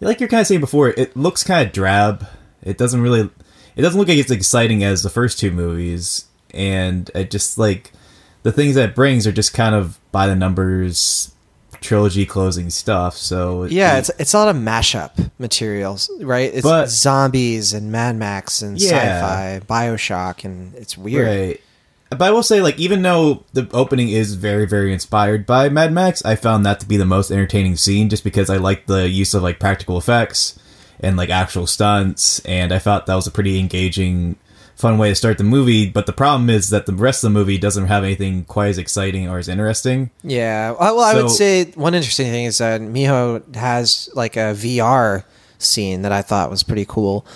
like 0.00 0.20
you're 0.20 0.28
kind 0.28 0.40
of 0.40 0.46
saying 0.46 0.60
before 0.60 0.88
it 0.90 1.14
looks 1.16 1.42
kind 1.44 1.66
of 1.66 1.72
drab 1.72 2.26
it 2.62 2.78
doesn't 2.78 3.02
really 3.02 3.28
it 3.76 3.82
doesn't 3.82 3.98
look 3.98 4.08
like 4.08 4.16
it's 4.18 4.30
exciting 4.30 4.82
as 4.82 5.02
the 5.02 5.10
first 5.10 5.38
two 5.38 5.50
movies 5.50 6.24
and 6.52 7.10
it 7.14 7.30
just 7.30 7.58
like 7.58 7.92
the 8.44 8.52
things 8.52 8.74
that 8.74 8.90
it 8.90 8.94
brings 8.94 9.26
are 9.26 9.32
just 9.32 9.52
kind 9.54 9.74
of 9.74 9.98
by 10.12 10.26
the 10.26 10.36
numbers 10.36 11.32
trilogy 11.80 12.24
closing 12.24 12.70
stuff 12.70 13.14
so 13.16 13.64
Yeah, 13.64 13.96
it- 13.96 13.98
it's 14.00 14.10
it's 14.18 14.34
a 14.34 14.38
lot 14.38 14.48
of 14.48 14.56
mashup 14.56 15.30
materials, 15.38 16.10
right? 16.20 16.50
It's 16.54 16.62
But- 16.62 16.88
zombies 16.88 17.74
and 17.74 17.90
Mad 17.92 18.16
Max 18.16 18.62
and 18.62 18.80
Yeah. 18.80 18.88
sci-fi, 18.88 19.60
Bioshock, 19.66 20.44
and 20.44 20.74
it's 20.76 20.96
weird. 20.96 21.26
Right. 21.26 21.60
But 22.10 22.22
I 22.22 22.30
will 22.30 22.42
say, 22.42 22.60
like, 22.62 22.78
even 22.78 23.02
though 23.02 23.44
the 23.54 23.68
opening 23.72 24.08
is 24.08 24.34
very, 24.34 24.66
very 24.66 24.92
inspired 24.92 25.46
by 25.46 25.68
Mad 25.68 25.92
Max, 25.92 26.24
I 26.24 26.36
found 26.36 26.64
that 26.64 26.78
to 26.80 26.86
be 26.86 26.96
the 26.96 27.04
most 27.04 27.30
entertaining 27.30 27.76
scene 27.76 28.08
just 28.08 28.22
because 28.22 28.50
I 28.50 28.56
like 28.56 28.86
the 28.86 29.08
use 29.08 29.34
of, 29.34 29.42
like, 29.42 29.58
practical 29.58 29.98
effects 29.98 30.58
and, 31.00 31.16
like, 31.16 31.30
actual 31.30 31.66
stunts. 31.66 32.38
And 32.40 32.72
I 32.72 32.78
thought 32.78 33.06
that 33.06 33.14
was 33.14 33.26
a 33.26 33.32
pretty 33.32 33.58
engaging, 33.58 34.36
fun 34.76 34.98
way 34.98 35.08
to 35.08 35.14
start 35.14 35.38
the 35.38 35.44
movie. 35.44 35.88
But 35.90 36.06
the 36.06 36.12
problem 36.12 36.50
is 36.50 36.70
that 36.70 36.86
the 36.86 36.92
rest 36.92 37.24
of 37.24 37.32
the 37.32 37.38
movie 37.38 37.58
doesn't 37.58 37.86
have 37.86 38.04
anything 38.04 38.44
quite 38.44 38.68
as 38.68 38.78
exciting 38.78 39.28
or 39.28 39.38
as 39.38 39.48
interesting. 39.48 40.10
Yeah. 40.22 40.72
Well, 40.72 40.96
well, 40.96 41.04
I 41.04 41.20
would 41.20 41.30
say 41.30 41.64
one 41.74 41.94
interesting 41.94 42.26
thing 42.26 42.44
is 42.44 42.58
that 42.58 42.80
Minho 42.80 43.42
has 43.54 44.08
like 44.14 44.36
a 44.36 44.54
VR 44.54 45.24
scene 45.58 46.02
that 46.02 46.12
I 46.12 46.22
thought 46.22 46.50
was 46.50 46.62
pretty 46.62 46.84
cool, 46.84 47.26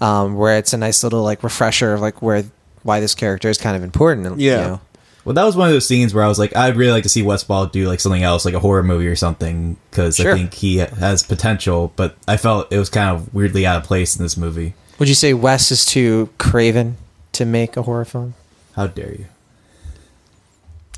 um, 0.00 0.34
where 0.34 0.58
it's 0.58 0.72
a 0.72 0.78
nice 0.78 1.02
little 1.02 1.22
like 1.22 1.42
refresher 1.42 1.94
of 1.94 2.00
like 2.00 2.20
where 2.20 2.44
why 2.88 2.98
this 3.00 3.14
character 3.14 3.48
is 3.48 3.58
kind 3.58 3.76
of 3.76 3.82
important. 3.84 4.40
you 4.40 4.50
Yeah. 4.50 4.56
know? 4.66 4.80
Well, 5.24 5.34
that 5.34 5.44
was 5.44 5.56
one 5.56 5.68
of 5.68 5.74
those 5.74 5.86
scenes 5.86 6.14
where 6.14 6.24
I 6.24 6.28
was 6.28 6.38
like, 6.38 6.56
I'd 6.56 6.76
really 6.76 6.90
like 6.92 7.02
to 7.02 7.08
see 7.10 7.20
Wes 7.22 7.44
Ball 7.44 7.66
do 7.66 7.86
like 7.86 8.00
something 8.00 8.22
else, 8.22 8.46
like 8.46 8.54
a 8.54 8.60
horror 8.60 8.82
movie 8.82 9.06
or 9.06 9.14
something, 9.16 9.76
because 9.90 10.16
Sure. 10.16 10.32
I 10.32 10.36
think 10.36 10.54
he 10.54 10.78
has 10.78 11.22
potential. 11.22 11.92
But 11.96 12.16
I 12.26 12.38
felt 12.38 12.72
it 12.72 12.78
was 12.78 12.88
kind 12.88 13.10
of 13.14 13.32
weirdly 13.34 13.66
out 13.66 13.76
of 13.76 13.84
place 13.84 14.16
in 14.16 14.22
this 14.22 14.38
movie. 14.38 14.72
Would 14.98 15.08
you 15.08 15.14
say 15.14 15.34
Wes 15.34 15.70
is 15.70 15.84
too 15.84 16.30
craven 16.38 16.96
to 17.32 17.44
make 17.44 17.76
a 17.76 17.82
horror 17.82 18.06
film? 18.06 18.34
How 18.74 18.86
dare 18.86 19.12
you? 19.12 19.26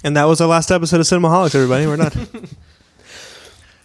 And 0.04 0.16
that 0.16 0.24
was 0.24 0.40
our 0.40 0.46
last 0.48 0.70
episode 0.70 1.00
of 1.00 1.06
Cinemaholics, 1.06 1.54
everybody. 1.54 1.86
We're 1.86 1.96
done. 1.96 2.28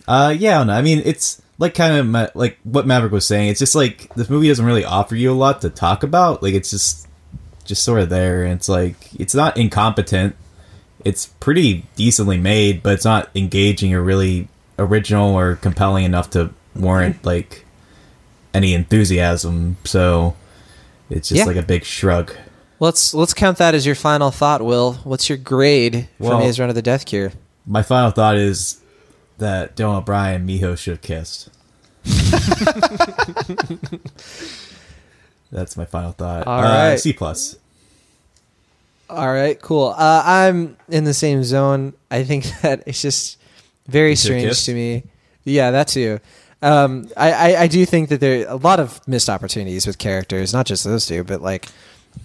Uh, 0.07 0.35
yeah, 0.37 0.55
I 0.55 0.57
don't 0.59 0.67
know. 0.67 0.73
I 0.73 0.83
mean, 0.83 1.01
it's 1.03 1.41
like 1.57 1.73
kind 1.73 1.95
of 1.97 2.05
ma- 2.05 2.27
like 2.35 2.59
what 2.63 2.85
Maverick 2.85 3.11
was 3.11 3.25
saying. 3.25 3.49
It's 3.49 3.59
just 3.59 3.73
like 3.73 4.13
this 4.13 4.29
movie 4.29 4.47
doesn't 4.49 4.63
really 4.65 4.85
offer 4.85 5.15
you 5.15 5.31
a 5.31 5.33
lot 5.33 5.61
to 5.61 5.69
talk 5.71 6.03
about. 6.03 6.43
Like 6.43 6.53
it's 6.53 6.69
just 6.69 7.04
just 7.65 7.83
sort 7.83 7.99
of 7.99 8.09
there, 8.09 8.43
and 8.43 8.53
it's 8.53 8.69
like 8.69 9.09
it's 9.19 9.35
not 9.35 9.57
incompetent. 9.57 10.35
It's 11.03 11.27
pretty 11.27 11.85
decently 11.95 12.37
made, 12.37 12.81
but 12.81 12.93
it's 12.93 13.05
not 13.05 13.29
engaging 13.35 13.93
or 13.93 14.01
really 14.01 14.47
original 14.79 15.35
or 15.35 15.55
compelling 15.55 16.05
enough 16.05 16.29
to 16.31 16.51
warrant 16.75 17.17
hmm. 17.17 17.27
like 17.27 17.65
any 18.53 18.73
enthusiasm. 18.73 19.77
So 19.83 20.35
it's 21.09 21.29
just 21.29 21.39
Yeah. 21.39 21.45
like 21.45 21.57
a 21.57 21.63
big 21.63 21.83
shrug. 21.83 22.33
Let's 22.79 23.13
let's 23.13 23.33
count 23.33 23.57
that 23.57 23.75
as 23.75 23.85
your 23.85 23.95
final 23.95 24.31
thought, 24.31 24.61
Will. 24.61 24.93
What's 25.03 25.29
your 25.29 25.37
grade 25.37 26.07
for 26.17 26.29
Well- 26.29 26.39
Maze 26.39 26.59
Runner: 26.59 26.69
of 26.69 26.75
The 26.75 26.81
Death 26.81 27.05
Cure? 27.05 27.31
My 27.65 27.81
final 27.81 28.11
thought 28.11 28.37
is 28.37 28.79
that 29.37 29.75
Dylan 29.75 29.97
O'Brien 29.97 30.35
and 30.35 30.45
Minho 30.45 30.75
should 30.75 30.91
have 30.91 31.01
kissed. 31.01 31.49
That's 35.55 35.77
my 35.77 35.85
final 35.85 36.11
thought. 36.11 36.45
All 36.45 36.59
uh, 36.59 36.89
right. 36.89 36.99
C 36.99 37.13
plus. 37.13 37.57
All 39.09 39.31
right, 39.31 39.59
cool. 39.61 39.95
Uh, 39.97 40.21
I'm 40.25 40.75
in 40.89 41.05
the 41.05 41.13
same 41.13 41.43
zone. 41.43 41.93
I 42.11 42.23
think 42.23 42.45
that 42.61 42.83
it's 42.85 43.01
just 43.01 43.37
very 43.87 44.15
strange 44.15 44.65
to 44.65 44.73
me. 44.73 45.03
Yeah, 45.45 45.71
that 45.71 45.87
too. 45.87 46.19
Um, 46.61 47.09
I, 47.15 47.31
I, 47.31 47.61
I 47.61 47.67
do 47.67 47.85
think 47.85 48.09
that 48.09 48.19
there 48.19 48.47
are 48.47 48.51
a 48.51 48.55
lot 48.55 48.79
of 48.79 49.05
missed 49.07 49.29
opportunities 49.29 49.87
with 49.87 49.97
characters, 49.97 50.51
not 50.51 50.65
just 50.65 50.83
those 50.83 51.05
two, 51.05 51.23
but 51.23 51.41
like, 51.41 51.67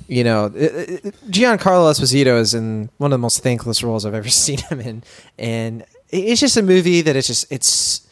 you 0.09 0.25
know, 0.25 0.47
it, 0.47 1.05
it, 1.05 1.15
Giancarlo 1.31 1.91
Esposito 1.93 2.41
is 2.41 2.55
in 2.55 2.89
one 2.97 3.13
of 3.13 3.19
the 3.19 3.23
most 3.23 3.43
thankless 3.43 3.85
roles 3.85 4.05
I've 4.05 4.15
ever 4.15 4.29
seen 4.45 4.59
him 4.59 4.81
in, 4.81 5.03
and 5.39 5.85
it's 6.09 6.41
just 6.41 6.57
a 6.57 6.63
movie 6.63 7.03
that 7.03 7.15
it's 7.15 7.29
just 7.29 7.47
it's 7.53 8.09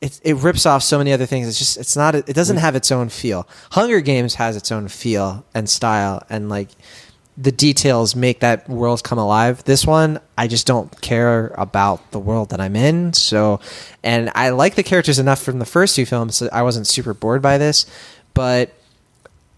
it, 0.00 0.20
it 0.22 0.36
rips 0.36 0.66
off 0.66 0.82
so 0.82 0.98
many 0.98 1.12
other 1.12 1.26
things. 1.26 1.48
It's 1.48 1.58
just 1.58 1.76
it's 1.76 1.96
not 1.96 2.14
it 2.14 2.34
doesn't 2.34 2.56
mm. 2.56 2.60
have 2.60 2.76
its 2.76 2.92
own 2.92 3.08
feel. 3.08 3.48
Hunger 3.72 4.00
Games 4.00 4.34
has 4.34 4.56
its 4.56 4.70
own 4.70 4.88
feel 4.88 5.44
and 5.54 5.68
style 5.68 6.22
and 6.28 6.48
like 6.48 6.68
the 7.38 7.52
details 7.52 8.16
make 8.16 8.40
that 8.40 8.68
world 8.68 9.04
come 9.04 9.18
alive. 9.18 9.62
This 9.64 9.86
one, 9.86 10.20
I 10.38 10.48
just 10.48 10.66
don't 10.66 11.00
care 11.02 11.48
about 11.58 12.10
the 12.10 12.18
world 12.18 12.50
that 12.50 12.60
I'm 12.60 12.74
in. 12.74 13.12
So, 13.12 13.60
and 14.02 14.30
I 14.34 14.50
like 14.50 14.74
the 14.74 14.82
characters 14.82 15.18
enough 15.18 15.42
from 15.42 15.58
the 15.58 15.66
first 15.66 15.96
two 15.96 16.06
films 16.06 16.38
that 16.38 16.52
I 16.52 16.62
wasn't 16.62 16.86
super 16.86 17.12
bored 17.12 17.42
by 17.42 17.58
this, 17.58 17.84
but 18.32 18.72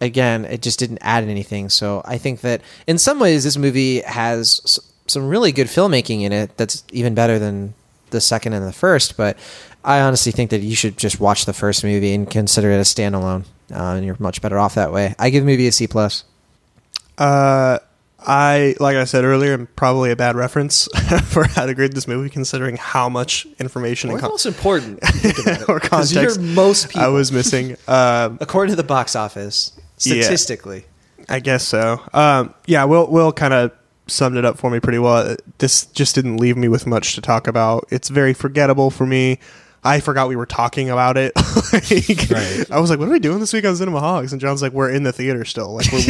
again, 0.01 0.45
it 0.45 0.61
just 0.63 0.79
didn't 0.79 0.99
add 1.03 1.25
anything. 1.25 1.69
So 1.69 2.03
I 2.05 2.19
think 2.19 2.41
that 2.41 2.63
in 2.87 2.99
some 2.99 3.21
ways, 3.21 3.45
this 3.45 3.57
movie 3.57 4.01
has 4.01 4.81
some 5.07 5.29
really 5.29 5.53
good 5.53 5.69
filmmaking 5.69 6.23
in 6.23 6.33
it 6.33 6.57
that's 6.57 6.83
even 6.93 7.15
better 7.15 7.39
than 7.39 7.75
the 8.11 8.21
second 8.21 8.53
and 8.53 8.67
the 8.67 8.73
first. 8.73 9.17
But 9.17 9.39
I 9.85 10.01
honestly 10.01 10.33
think 10.33 10.51
that 10.51 10.61
you 10.61 10.75
should 10.75 10.97
just 10.97 11.21
watch 11.21 11.45
the 11.47 11.53
first 11.53 11.85
movie 11.85 12.13
and 12.15 12.29
consider 12.31 12.71
it 12.71 12.77
a 12.77 12.81
standalone, 12.83 13.45
uh, 13.73 13.95
and 13.97 14.05
you're 14.05 14.17
much 14.19 14.43
better 14.43 14.59
off 14.59 14.75
that 14.75 14.93
way. 14.93 15.15
I 15.19 15.31
give 15.31 15.45
the 15.45 15.51
movie 15.51 15.67
a 15.67 15.73
C 15.73 15.87
plus. 15.87 16.25
Uh, 17.17 17.79
I 18.21 18.75
like 18.81 18.97
I 18.97 19.05
said 19.05 19.25
earlier, 19.25 19.53
am 19.53 19.69
probably 19.77 20.11
a 20.11 20.17
bad 20.17 20.35
reference 20.37 20.89
for 21.27 21.45
how 21.49 21.67
to 21.67 21.75
grade 21.75 21.93
this 21.93 22.09
movie, 22.09 22.29
considering 22.29 22.77
how 22.77 23.09
much 23.09 23.47
information 23.61 24.11
and 24.11 24.19
con- 24.19 24.33
important 24.45 24.99
or 25.69 25.79
context 25.79 26.41
most 26.41 26.97
I 26.97 27.09
was 27.09 27.31
missing. 27.33 27.77
Um, 27.89 28.39
according 28.41 28.73
to 28.73 28.77
the 28.77 28.87
box 28.87 29.17
office 29.17 29.73
Yeah. 30.01 30.21
statistically. 30.23 30.85
I 31.29 31.41
guess 31.41 31.67
so. 31.67 32.01
Um, 32.13 32.55
yeah, 32.67 32.85
Will 32.85 33.07
we'll 33.11 33.33
kind 33.33 33.55
of 33.55 33.73
summed 34.09 34.37
it 34.37 34.45
up 34.45 34.59
for 34.59 34.71
me 34.71 34.81
pretty 34.81 34.99
well. 34.99 35.37
This 35.59 35.87
just 35.87 36.15
didn't 36.15 36.39
leave 36.39 36.57
me 36.57 36.69
with 36.69 36.87
much 36.87 37.15
to 37.15 37.21
talk 37.21 37.47
about. 37.47 37.87
It's 37.91 38.09
very 38.09 38.35
forgettable 38.35 38.91
for 38.91 39.07
me. 39.07 39.39
I 39.85 40.01
forgot 40.01 40.29
we 40.29 40.37
were 40.37 40.47
talking 40.47 40.91
about 40.91 41.17
it. 41.17 41.33
Like, 41.71 42.31
Right. 42.31 42.71
I 42.71 42.81
was 42.81 42.89
like, 42.89 42.99
"What 42.99 43.09
are 43.09 43.13
we 43.13 43.19
doing 43.19 43.41
this 43.41 43.53
week 43.53 43.67
on 43.67 43.75
Cinemaholics?" 43.75 44.33
And 44.33 44.41
Jon's 44.41 44.63
like, 44.63 44.73
"We're 44.73 44.91
in 44.91 45.03
the 45.03 45.13
theater 45.13 45.45
still." 45.45 45.75
Like, 45.75 45.87
we're, 45.93 46.01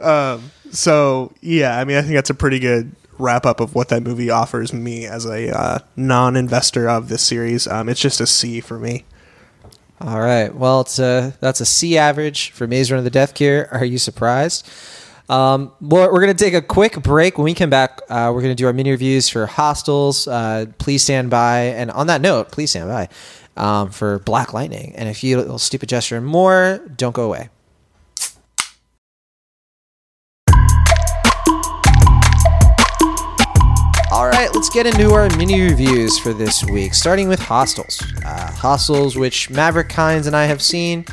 um, 0.02 0.50
so 0.70 1.32
yeah. 1.42 1.78
I 1.78 1.84
mean, 1.84 1.98
I 1.98 2.02
think 2.02 2.14
that's 2.14 2.30
a 2.30 2.34
pretty 2.34 2.58
good 2.58 2.92
wrap 3.18 3.44
up 3.44 3.60
of 3.60 3.74
what 3.74 3.88
that 3.90 4.02
movie 4.02 4.30
offers 4.30 4.72
me 4.72 5.04
as 5.04 5.26
a 5.26 5.54
uh, 5.54 5.78
non-investor 5.96 6.88
of 6.88 7.10
this 7.10 7.22
series. 7.22 7.66
Um, 7.66 7.90
it's 7.90 8.00
just 8.00 8.20
a 8.22 8.26
C 8.26 8.60
for 8.62 8.78
me. 8.78 9.04
All 10.00 10.20
right. 10.20 10.54
Well, 10.54 10.80
it's 10.80 10.98
a, 10.98 11.34
that's 11.40 11.60
a 11.60 11.66
C 11.66 11.98
average 11.98 12.52
for 12.52 12.66
Maze 12.66 12.90
Runner: 12.90 13.00
of 13.00 13.04
The 13.04 13.10
Death 13.10 13.34
Cure. 13.34 13.68
Are 13.70 13.84
you 13.84 13.98
surprised? 13.98 14.66
Um, 15.30 15.72
we're 15.80 16.08
going 16.08 16.36
to 16.36 16.44
take 16.44 16.54
a 16.54 16.60
quick 16.60 17.00
break. 17.04 17.38
When 17.38 17.44
we 17.44 17.54
come 17.54 17.70
back, 17.70 18.00
uh, 18.08 18.32
we're 18.34 18.42
going 18.42 18.50
to 18.50 18.60
do 18.60 18.66
our 18.66 18.72
mini 18.72 18.90
reviews 18.90 19.28
for 19.28 19.46
Hostiles. 19.46 20.26
Uh, 20.26 20.66
please 20.78 21.04
stand 21.04 21.30
by. 21.30 21.60
And 21.66 21.88
on 21.92 22.08
that 22.08 22.20
note, 22.20 22.50
please 22.50 22.70
stand 22.70 22.88
by 22.88 23.08
um, 23.56 23.90
for 23.92 24.18
Black 24.18 24.52
Lightning. 24.52 24.92
And 24.96 25.08
if 25.08 25.22
you 25.22 25.36
little 25.36 25.60
stupid 25.60 25.88
gesture 25.88 26.16
and 26.16 26.26
more, 26.26 26.80
don't 26.96 27.14
go 27.14 27.26
away. 27.26 27.48
All 34.12 34.26
right, 34.26 34.50
let's 34.52 34.68
get 34.68 34.84
into 34.84 35.12
our 35.12 35.30
mini 35.36 35.62
reviews 35.62 36.18
for 36.18 36.32
this 36.32 36.64
week, 36.64 36.92
starting 36.92 37.28
with 37.28 37.38
Hostiles. 37.38 38.02
Uh, 38.26 38.50
Hostiles, 38.50 39.16
which 39.16 39.48
Maverick 39.48 39.90
Kynes 39.90 40.26
and 40.26 40.34
I 40.34 40.46
have 40.46 40.60
seen. 40.60 41.04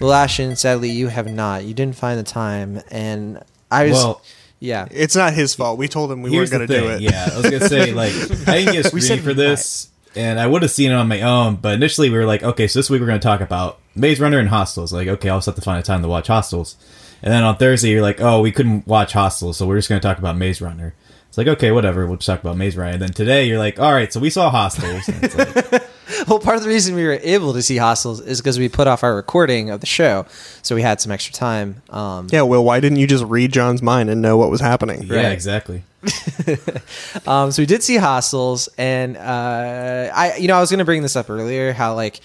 Will 0.00 0.14
Ashton, 0.14 0.56
sadly, 0.56 0.88
you 0.88 1.08
have 1.08 1.30
not. 1.30 1.64
You 1.64 1.74
didn't 1.74 1.96
find 1.96 2.18
the 2.18 2.22
time, 2.22 2.80
and 2.90 3.42
I 3.70 3.84
was, 3.84 3.92
Well, 3.92 4.22
yeah, 4.58 4.88
It's 4.90 5.14
not 5.14 5.34
his 5.34 5.54
fault. 5.54 5.78
We 5.78 5.88
told 5.88 6.10
him 6.10 6.22
we 6.22 6.30
Here's 6.30 6.50
weren't 6.50 6.68
going 6.68 6.80
to 6.80 6.88
do 6.88 6.94
it. 6.94 7.00
Yeah, 7.02 7.28
I 7.30 7.36
was 7.36 7.50
gonna 7.50 7.68
say 7.68 7.92
like 7.92 8.12
I 8.48 8.58
didn't 8.58 8.72
get 8.72 8.92
a 8.92 8.94
We 8.94 9.00
said 9.00 9.20
for 9.20 9.34
this, 9.34 9.90
and 10.14 10.40
I 10.40 10.46
would 10.46 10.62
have 10.62 10.70
seen 10.70 10.90
it 10.90 10.94
on 10.94 11.08
my 11.08 11.22
own. 11.22 11.56
But 11.56 11.74
initially, 11.74 12.08
we 12.10 12.16
were 12.16 12.24
like, 12.26 12.42
okay, 12.42 12.66
so 12.66 12.78
this 12.78 12.88
week 12.88 13.00
we're 13.00 13.06
gonna 13.06 13.18
talk 13.18 13.40
about 13.40 13.78
Maze 13.94 14.18
Runner 14.18 14.38
and 14.38 14.48
Hostiles. 14.48 14.92
Like, 14.92 15.08
okay, 15.08 15.28
I'll 15.28 15.38
just 15.38 15.46
have 15.46 15.56
to 15.56 15.60
find 15.60 15.78
a 15.78 15.82
time 15.82 16.02
to 16.02 16.08
watch 16.08 16.28
Hostiles. 16.28 16.76
And 17.22 17.32
then 17.32 17.42
on 17.44 17.56
Thursday, 17.56 17.90
you're 17.90 18.02
like, 18.02 18.20
oh, 18.20 18.40
we 18.40 18.52
couldn't 18.52 18.86
watch 18.86 19.12
Hostiles, 19.12 19.56
so 19.56 19.66
we're 19.66 19.76
just 19.76 19.88
gonna 19.88 20.00
talk 20.00 20.18
about 20.18 20.36
Maze 20.36 20.60
Runner. 20.60 20.94
It's 21.28 21.36
like, 21.36 21.48
okay, 21.48 21.70
whatever, 21.70 22.06
we'll 22.06 22.16
just 22.16 22.26
talk 22.26 22.40
about 22.40 22.56
Maze 22.56 22.76
Runner. 22.76 22.92
And 22.92 23.02
then 23.02 23.12
today, 23.12 23.44
you're 23.46 23.58
like, 23.58 23.78
all 23.78 23.92
right, 23.92 24.10
so 24.10 24.20
we 24.20 24.30
saw 24.30 24.48
Hostiles. 24.50 25.06
And 25.08 25.22
it's 25.24 25.36
like, 25.36 25.82
Well, 26.28 26.38
part 26.38 26.56
of 26.56 26.62
the 26.62 26.68
reason 26.68 26.94
we 26.94 27.04
were 27.04 27.18
able 27.22 27.52
to 27.52 27.62
see 27.62 27.76
Hostiles 27.76 28.20
is 28.20 28.40
because 28.40 28.58
we 28.58 28.68
put 28.68 28.86
off 28.86 29.02
our 29.02 29.14
recording 29.14 29.70
of 29.70 29.80
the 29.80 29.86
show, 29.86 30.26
so 30.62 30.74
we 30.74 30.82
had 30.82 31.00
some 31.00 31.10
extra 31.12 31.32
time. 31.34 31.82
Um, 31.90 32.28
Yeah, 32.30 32.42
well, 32.42 32.64
why 32.64 32.80
didn't 32.80 32.98
you 32.98 33.06
just 33.06 33.24
read 33.24 33.52
Jon's 33.52 33.82
mind 33.82 34.08
and 34.10 34.22
know 34.22 34.36
what 34.36 34.50
was 34.50 34.60
happening? 34.60 35.02
yeah, 35.04 35.16
Right. 35.16 35.32
exactly. 35.32 35.82
um, 37.26 37.50
so 37.50 37.62
we 37.62 37.66
did 37.66 37.82
see 37.82 37.96
Hostiles, 37.96 38.68
and 38.78 39.16
uh, 39.16 40.10
I, 40.14 40.36
you 40.38 40.48
know, 40.48 40.56
I 40.56 40.60
was 40.60 40.70
going 40.70 40.78
to 40.78 40.84
bring 40.84 41.02
this 41.02 41.16
up 41.16 41.28
earlier. 41.30 41.72
How 41.72 41.94
like 41.94 42.20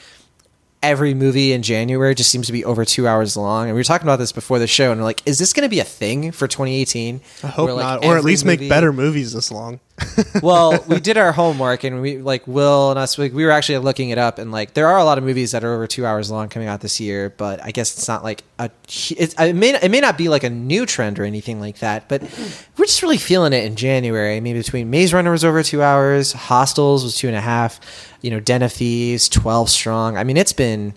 every 0.83 1.13
movie 1.13 1.53
in 1.53 1.61
January 1.61 2.15
just 2.15 2.29
seems 2.31 2.47
to 2.47 2.53
be 2.53 2.65
over 2.65 2.83
two 2.85 3.07
hours 3.07 3.37
long. 3.37 3.65
And 3.67 3.73
we 3.75 3.79
were 3.79 3.83
talking 3.83 4.07
about 4.07 4.17
this 4.17 4.31
before 4.31 4.59
the 4.59 4.67
show, 4.67 4.91
and 4.91 4.99
we're 4.99 5.05
like, 5.05 5.21
is 5.25 5.37
this 5.39 5.53
going 5.53 5.63
to 5.63 5.69
be 5.69 5.79
a 5.79 5.83
thing 5.83 6.31
for 6.31 6.47
2018? 6.47 7.21
I 7.43 7.47
hope 7.47 7.65
Where, 7.65 7.75
like, 7.75 7.83
not, 7.83 8.05
or 8.05 8.13
at 8.15 8.19
every 8.19 8.31
least 8.31 8.45
make 8.45 8.67
better 8.67 8.91
movies 8.91 9.33
this 9.33 9.51
long. 9.51 9.79
well, 10.43 10.83
we 10.87 10.99
did 10.99 11.17
our 11.17 11.31
homework, 11.31 11.83
and 11.83 12.01
we 12.01 12.17
like 12.17 12.47
Will 12.47 12.89
and 12.91 12.99
us. 12.99 13.17
We, 13.17 13.29
we 13.29 13.45
were 13.45 13.51
actually 13.51 13.77
looking 13.79 14.09
it 14.09 14.17
up, 14.17 14.39
and 14.39 14.51
like 14.51 14.73
there 14.73 14.87
are 14.87 14.97
a 14.97 15.03
lot 15.03 15.17
of 15.17 15.23
movies 15.23 15.51
that 15.51 15.63
are 15.63 15.73
over 15.73 15.87
two 15.87 16.05
hours 16.05 16.31
long 16.31 16.49
coming 16.49 16.67
out 16.67 16.81
this 16.81 16.99
year. 16.99 17.29
But 17.29 17.63
I 17.63 17.71
guess 17.71 17.97
it's 17.97 18.07
not 18.07 18.23
like 18.23 18.43
a. 18.59 18.69
It, 19.11 19.35
it 19.39 19.55
may 19.55 19.75
it 19.75 19.91
may 19.91 19.99
not 19.99 20.17
be 20.17 20.29
like 20.29 20.43
a 20.43 20.49
new 20.49 20.85
trend 20.85 21.19
or 21.19 21.23
anything 21.23 21.59
like 21.59 21.79
that. 21.79 22.07
But 22.07 22.21
we're 22.77 22.85
just 22.85 23.01
really 23.01 23.17
feeling 23.17 23.53
it 23.53 23.63
in 23.63 23.75
January. 23.75 24.35
I 24.35 24.39
mean, 24.39 24.55
between 24.55 24.89
Maze 24.89 25.13
Runner 25.13 25.31
was 25.31 25.43
over 25.43 25.63
two 25.63 25.81
hours, 25.81 26.33
Hostiles 26.33 27.03
was 27.03 27.15
two 27.15 27.27
and 27.27 27.35
a 27.37 27.41
half. 27.41 27.79
You 28.21 28.31
know, 28.31 28.39
Den 28.39 28.61
of 28.61 28.71
Thieves, 28.71 29.29
twelve 29.29 29.69
strong. 29.69 30.17
I 30.17 30.23
mean, 30.23 30.37
it's 30.37 30.53
been 30.53 30.93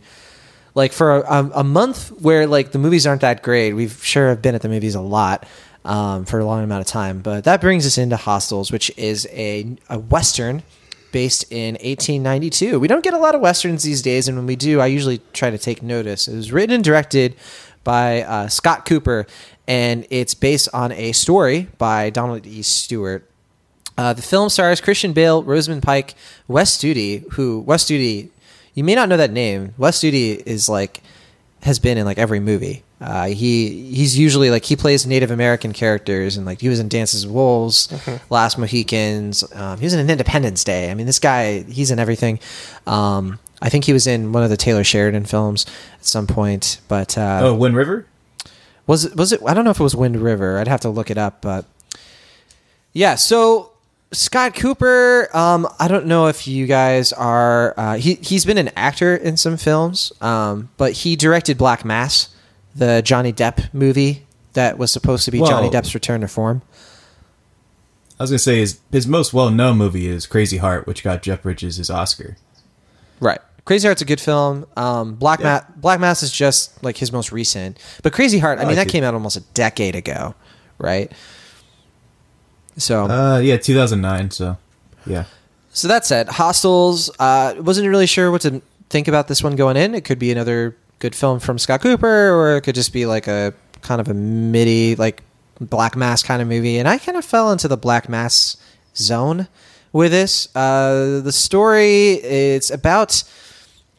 like 0.75 0.93
for 0.93 1.19
a, 1.19 1.51
a 1.55 1.65
month 1.65 2.09
where 2.21 2.47
like 2.47 2.73
the 2.73 2.79
movies 2.79 3.07
aren't 3.07 3.21
that 3.21 3.43
great. 3.43 3.73
We've 3.73 4.05
sure 4.05 4.29
have 4.29 4.43
been 4.43 4.55
at 4.55 4.63
the 4.63 4.69
movies 4.69 4.95
a 4.95 5.01
lot 5.01 5.47
um, 5.85 6.25
for 6.25 6.39
a 6.39 6.45
long 6.45 6.63
amount 6.65 6.81
of 6.81 6.87
time. 6.87 7.21
But 7.21 7.45
that 7.45 7.61
brings 7.61 7.87
us 7.87 7.99
into 7.99 8.17
Hostiles, 8.17 8.73
which 8.73 8.91
is 8.97 9.27
a, 9.33 9.77
a 9.89 9.99
western 9.99 10.63
based 11.13 11.45
in 11.53 11.75
1892. 11.75 12.81
We 12.81 12.89
don't 12.89 13.05
get 13.05 13.15
a 13.15 13.19
lot 13.19 13.35
of 13.35 13.41
westerns 13.41 13.85
these 13.85 14.03
days, 14.03 14.27
and 14.27 14.37
when 14.37 14.47
we 14.47 14.57
do, 14.57 14.81
I 14.81 14.87
usually 14.87 15.21
try 15.33 15.51
to 15.51 15.59
take 15.59 15.83
notice. 15.83 16.27
It 16.27 16.35
was 16.35 16.51
written 16.51 16.75
and 16.75 16.85
directed 16.85 17.37
by 17.85 18.23
uh, 18.23 18.49
Scott 18.49 18.85
Cooper, 18.85 19.27
and 19.69 20.07
it's 20.11 20.35
based 20.35 20.69
on 20.75 20.91
a 20.93 21.13
story 21.13 21.69
by 21.79 22.11
Donald 22.11 22.47
E. 22.47 22.63
Stewart. 22.63 23.29
Uh, 23.97 24.13
the 24.13 24.23
film 24.23 24.49
stars 24.49 24.81
Christian 24.81 25.13
Bale, 25.13 25.45
Rosamund 25.45 25.85
Pike, 25.85 26.15
Wes 26.49 26.77
Studi, 26.77 27.31
who 27.35 27.61
Wes 27.61 27.85
Studi, 27.85 28.31
you 28.75 28.83
may 28.83 28.97
not 28.97 29.09
know 29.09 29.17
that 29.17 29.31
name. 29.31 29.73
Wes 29.79 30.01
Studi 30.01 30.45
is 30.45 30.69
like 30.69 31.01
has 31.65 31.79
been 31.79 31.99
in 31.99 32.05
like 32.05 32.19
every 32.19 32.41
movie. 32.41 32.85
Uh, 33.01 33.27
he 33.27 33.91
he's 33.93 34.17
usually 34.19 34.51
like 34.51 34.65
he 34.65 34.77
plays 34.77 35.07
Native 35.07 35.31
American 35.31 35.73
characters 35.73 36.37
and 36.37 36.47
like 36.47 36.61
he 36.61 36.69
was 36.69 36.79
in 36.79 36.89
Dances 36.89 37.27
with 37.27 37.35
Wolves, 37.35 37.89
Last 38.31 38.57
Mohicans. 38.59 39.43
Um, 39.55 39.79
he 39.79 39.85
was 39.87 39.93
in 39.95 40.01
an 40.01 40.09
Independence 40.11 40.63
Day. 40.65 40.91
I 40.91 40.95
mean, 40.95 41.07
this 41.07 41.19
guy 41.19 41.63
he's 41.63 41.91
in 41.91 41.99
everything. 41.99 42.39
Um, 42.87 43.39
I 43.61 43.69
think 43.71 43.85
he 43.85 43.93
was 43.93 44.07
in 44.07 44.33
one 44.33 44.43
of 44.43 44.51
the 44.51 44.57
Taylor 44.57 44.85
Sheridan 44.85 45.25
films 45.25 45.67
at 45.99 46.05
some 46.07 46.27
point, 46.27 46.81
but 46.89 47.17
uh, 47.19 47.41
Oh, 47.43 47.55
Wind 47.55 47.77
River. 47.77 48.07
was 48.87 49.05
it 49.07 49.17
was 49.17 49.33
it 49.33 49.41
I 49.47 49.55
don't 49.55 49.65
know 49.65 49.71
if 49.71 49.81
it 49.81 49.83
was 49.85 49.97
Wind 49.97 50.17
River. 50.17 50.59
I'd 50.59 50.69
have 50.69 50.81
to 50.83 50.91
look 50.91 51.11
it 51.11 51.19
up, 51.19 51.41
but 51.43 51.65
yeah, 52.93 53.15
so 53.17 53.73
Scott 54.15 54.55
Cooper, 54.55 55.29
um, 55.37 55.69
I 55.79 55.89
don't 55.89 56.07
know 56.07 56.29
if 56.29 56.47
you 56.47 56.67
guys 56.67 57.13
are 57.13 57.75
uh, 57.77 57.97
he 57.97 58.15
he's 58.15 58.45
been 58.45 58.59
an 58.59 58.71
actor 58.77 59.15
in 59.17 59.37
some 59.37 59.57
films, 59.57 60.13
um, 60.21 60.71
but 60.77 60.93
he 60.93 61.17
directed 61.17 61.59
Black 61.59 61.85
Mass, 61.85 62.35
the 62.75 63.03
Johnny 63.03 63.33
Depp 63.33 63.73
movie 63.75 64.25
that 64.55 64.79
was 64.79 64.91
supposed 64.93 65.25
to 65.27 65.31
be 65.31 65.39
Johnny 65.39 65.69
Depp's 65.69 65.95
return 65.95 66.21
to 66.23 66.29
form. 66.29 66.63
I 68.19 68.23
was 68.23 68.31
gonna 68.31 68.39
say 68.39 68.59
his 68.59 68.81
his 68.93 69.07
most 69.07 69.33
well 69.35 69.51
known 69.51 69.77
movie 69.77 70.07
is 70.07 70.27
Crazy 70.27 70.59
Heart, 70.59 70.87
which 70.87 71.03
got 71.03 71.23
Jeff 71.23 71.43
Bridges 71.43 71.77
his 71.77 71.91
Oscar. 71.91 72.37
Right. 73.21 73.41
Crazy 73.65 73.89
Heart's 73.89 74.03
a 74.03 74.05
good 74.05 74.21
film. 74.21 74.67
Um, 74.77 75.15
Black 75.15 75.41
Yeah. 75.41 75.63
Ma- 75.67 75.75
Black 75.77 76.01
Mass 76.01 76.23
is 76.23 76.31
just 76.31 76.83
like 76.85 76.97
his 76.97 77.11
most 77.11 77.33
recent, 77.33 77.79
but 78.03 78.13
Crazy 78.13 78.39
Heart. 78.39 78.59
I, 78.59 78.63
I 78.63 78.65
mean, 78.67 78.77
like 78.77 78.87
that 78.87 78.87
it. 78.89 78.93
came 78.93 79.05
out 79.05 79.15
almost 79.15 79.37
a 79.37 79.41
decade 79.55 79.97
ago, 79.97 80.35
right? 80.79 81.11
So 82.77 83.05
Uh, 83.05 83.39
yeah, 83.39 83.57
2009. 83.57 84.31
So, 84.31 84.57
yeah. 85.07 85.25
So 85.73 85.89
that 85.89 86.05
said, 86.07 86.29
Hostiles. 86.29 87.11
Uh, 87.19 87.55
wasn't 87.59 87.89
really 87.89 88.07
sure 88.07 88.31
what 88.31 88.43
to 88.43 88.63
think 88.91 89.09
about 89.09 89.29
this 89.29 89.43
one 89.43 89.57
going 89.57 89.77
in. 89.77 89.95
It 89.95 90.05
could 90.05 90.19
be 90.19 90.31
another 90.31 90.77
good 90.99 91.15
film 91.15 91.41
from 91.41 91.59
Scott 91.59 91.81
Cooper, 91.81 92.31
or 92.33 92.57
it 92.57 92.63
could 92.63 92.75
just 92.75 92.93
be 92.93 93.07
like 93.07 93.27
a 93.27 93.53
kind 93.83 94.01
of 94.01 94.09
a 94.09 94.15
midi, 94.15 94.95
like 94.97 95.23
Black 95.61 95.97
Mass 95.97 96.23
kind 96.23 96.41
of 96.41 96.49
movie. 96.49 96.79
And 96.79 96.89
I 96.89 96.99
kind 96.99 97.19
of 97.19 97.25
fell 97.25 97.51
into 97.53 97.69
the 97.69 97.77
Black 97.77 98.09
Mass 98.09 98.57
zone 98.97 99.49
with 99.93 100.13
this. 100.13 100.49
Uh, 100.55 101.21
the 101.21 101.33
story 101.33 102.13
it's 102.13 102.71
about. 102.71 103.23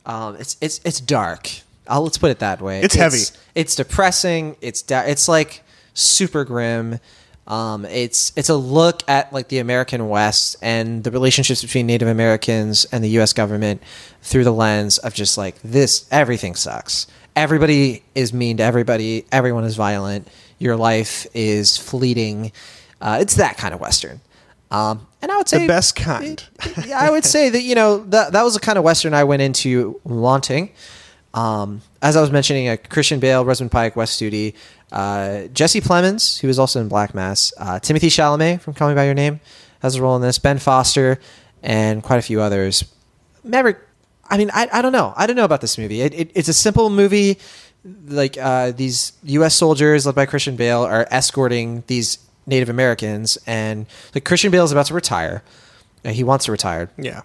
Um, 0.06 0.36
it's 0.38 0.56
it's 0.62 0.80
it's 0.86 1.00
dark. 1.02 1.50
I'll, 1.88 2.04
let's 2.04 2.18
put 2.18 2.32
it 2.32 2.40
that 2.40 2.62
way. 2.62 2.82
It's 2.82 2.96
heavy. 2.96 3.22
It's 3.54 3.76
depressing. 3.76 4.56
It's 4.62 4.82
da- 4.82 5.02
it's 5.06 5.28
like 5.28 5.64
super 5.94 6.44
grim. 6.46 7.00
Um, 7.48 7.86
it's 7.86 8.32
it's 8.36 8.50
a 8.50 8.56
look 8.56 9.04
at 9.08 9.32
like 9.32 9.50
the 9.50 9.60
American 9.60 10.10
West 10.10 10.56
and 10.62 11.04
the 11.04 11.12
relationships 11.12 11.62
between 11.62 11.86
Native 11.86 12.08
Americans 12.08 12.86
and 12.86 13.04
the 13.04 13.10
U.S. 13.10 13.34
government 13.34 13.84
through 14.22 14.44
the 14.44 14.54
lens 14.54 14.98
of 14.98 15.14
just 15.14 15.38
like 15.38 15.62
this. 15.62 16.08
Everything 16.12 16.56
sucks. 16.56 17.06
Everybody 17.36 18.04
is 18.16 18.34
mean 18.34 18.58
to 18.58 18.64
everybody. 18.64 19.26
Everyone 19.32 19.64
is 19.64 19.76
violent. 19.76 20.28
Your 20.58 20.76
life 20.76 21.28
is 21.34 21.78
fleeting. 21.78 22.52
Uh, 23.00 23.20
it's 23.22 23.36
that 23.36 23.58
kind 23.58 23.74
of 23.74 23.80
western. 23.80 24.22
Um, 24.72 25.06
and 25.22 25.32
I 25.32 25.38
would 25.38 25.48
say 25.48 25.60
The 25.60 25.68
best 25.68 25.96
kind. 25.96 26.44
yeah, 26.86 27.00
I 27.00 27.12
would 27.12 27.26
say 27.26 27.50
that 27.50 27.62
you 27.62 27.76
know 27.76 28.00
that 28.06 28.32
that 28.34 28.44
was 28.44 28.56
the 28.56 28.60
kind 28.60 28.78
of 28.78 28.84
western 28.84 29.14
I 29.14 29.24
went 29.24 29.44
into 29.44 30.00
wanting. 30.04 30.72
Um, 31.36 31.82
as 32.02 32.16
I 32.16 32.22
was 32.22 32.32
mentioning, 32.32 32.70
uh, 32.70 32.78
Christian 32.90 33.20
Bale, 33.20 33.44
Rosamund 33.44 33.72
Pike, 33.72 33.96
Wes 33.96 34.16
Studi, 34.16 34.56
uh, 34.96 35.48
Jesse 35.54 35.82
Plemons, 35.82 36.40
who 36.40 36.48
was 36.48 36.58
also 36.58 36.80
in 36.82 36.88
Black 36.88 37.14
Mass, 37.14 37.54
uh, 37.58 37.80
Timothée 37.80 38.08
Chalamet 38.10 38.62
from 38.62 38.74
Call 38.74 38.90
Me 38.90 38.96
by 38.96 39.06
Your 39.06 39.14
Name 39.14 39.40
has 39.82 39.96
a 39.96 40.02
role 40.02 40.16
in 40.16 40.22
this, 40.22 40.40
Ben 40.40 40.58
Foster, 40.58 41.20
and 41.62 42.02
quite 42.02 42.18
a 42.18 42.22
few 42.22 42.42
others. 42.42 42.86
Maverick, 43.44 43.78
I 44.30 44.38
mean, 44.38 44.50
I, 44.54 44.68
I 44.74 44.82
don't 44.82 44.92
know. 44.92 45.14
I 45.16 45.28
don't 45.28 45.36
know 45.36 45.46
about 45.46 45.62
this 45.62 45.78
movie. 45.78 46.02
It, 46.02 46.14
it, 46.14 46.32
it's 46.34 46.48
a 46.48 46.54
simple 46.54 46.90
movie. 46.90 47.38
Like 48.08 48.36
uh, 48.40 48.72
these 48.72 49.14
U.S. 49.24 49.54
soldiers 49.54 50.08
led 50.08 50.16
by 50.16 50.26
Christian 50.26 50.56
Bale 50.56 50.82
are 50.82 51.08
escorting 51.12 51.84
these 51.86 52.18
Native 52.48 52.70
Americans, 52.70 53.38
and 53.46 53.86
like 54.16 54.26
Christian 54.26 54.50
Bale 54.50 54.64
is 54.64 54.72
about 54.72 54.88
to 54.88 54.96
retire. 54.96 55.44
Uh, 56.04 56.10
He 56.10 56.24
wants 56.24 56.46
to 56.46 56.52
retire 56.52 56.90
Yeah. 56.98 57.22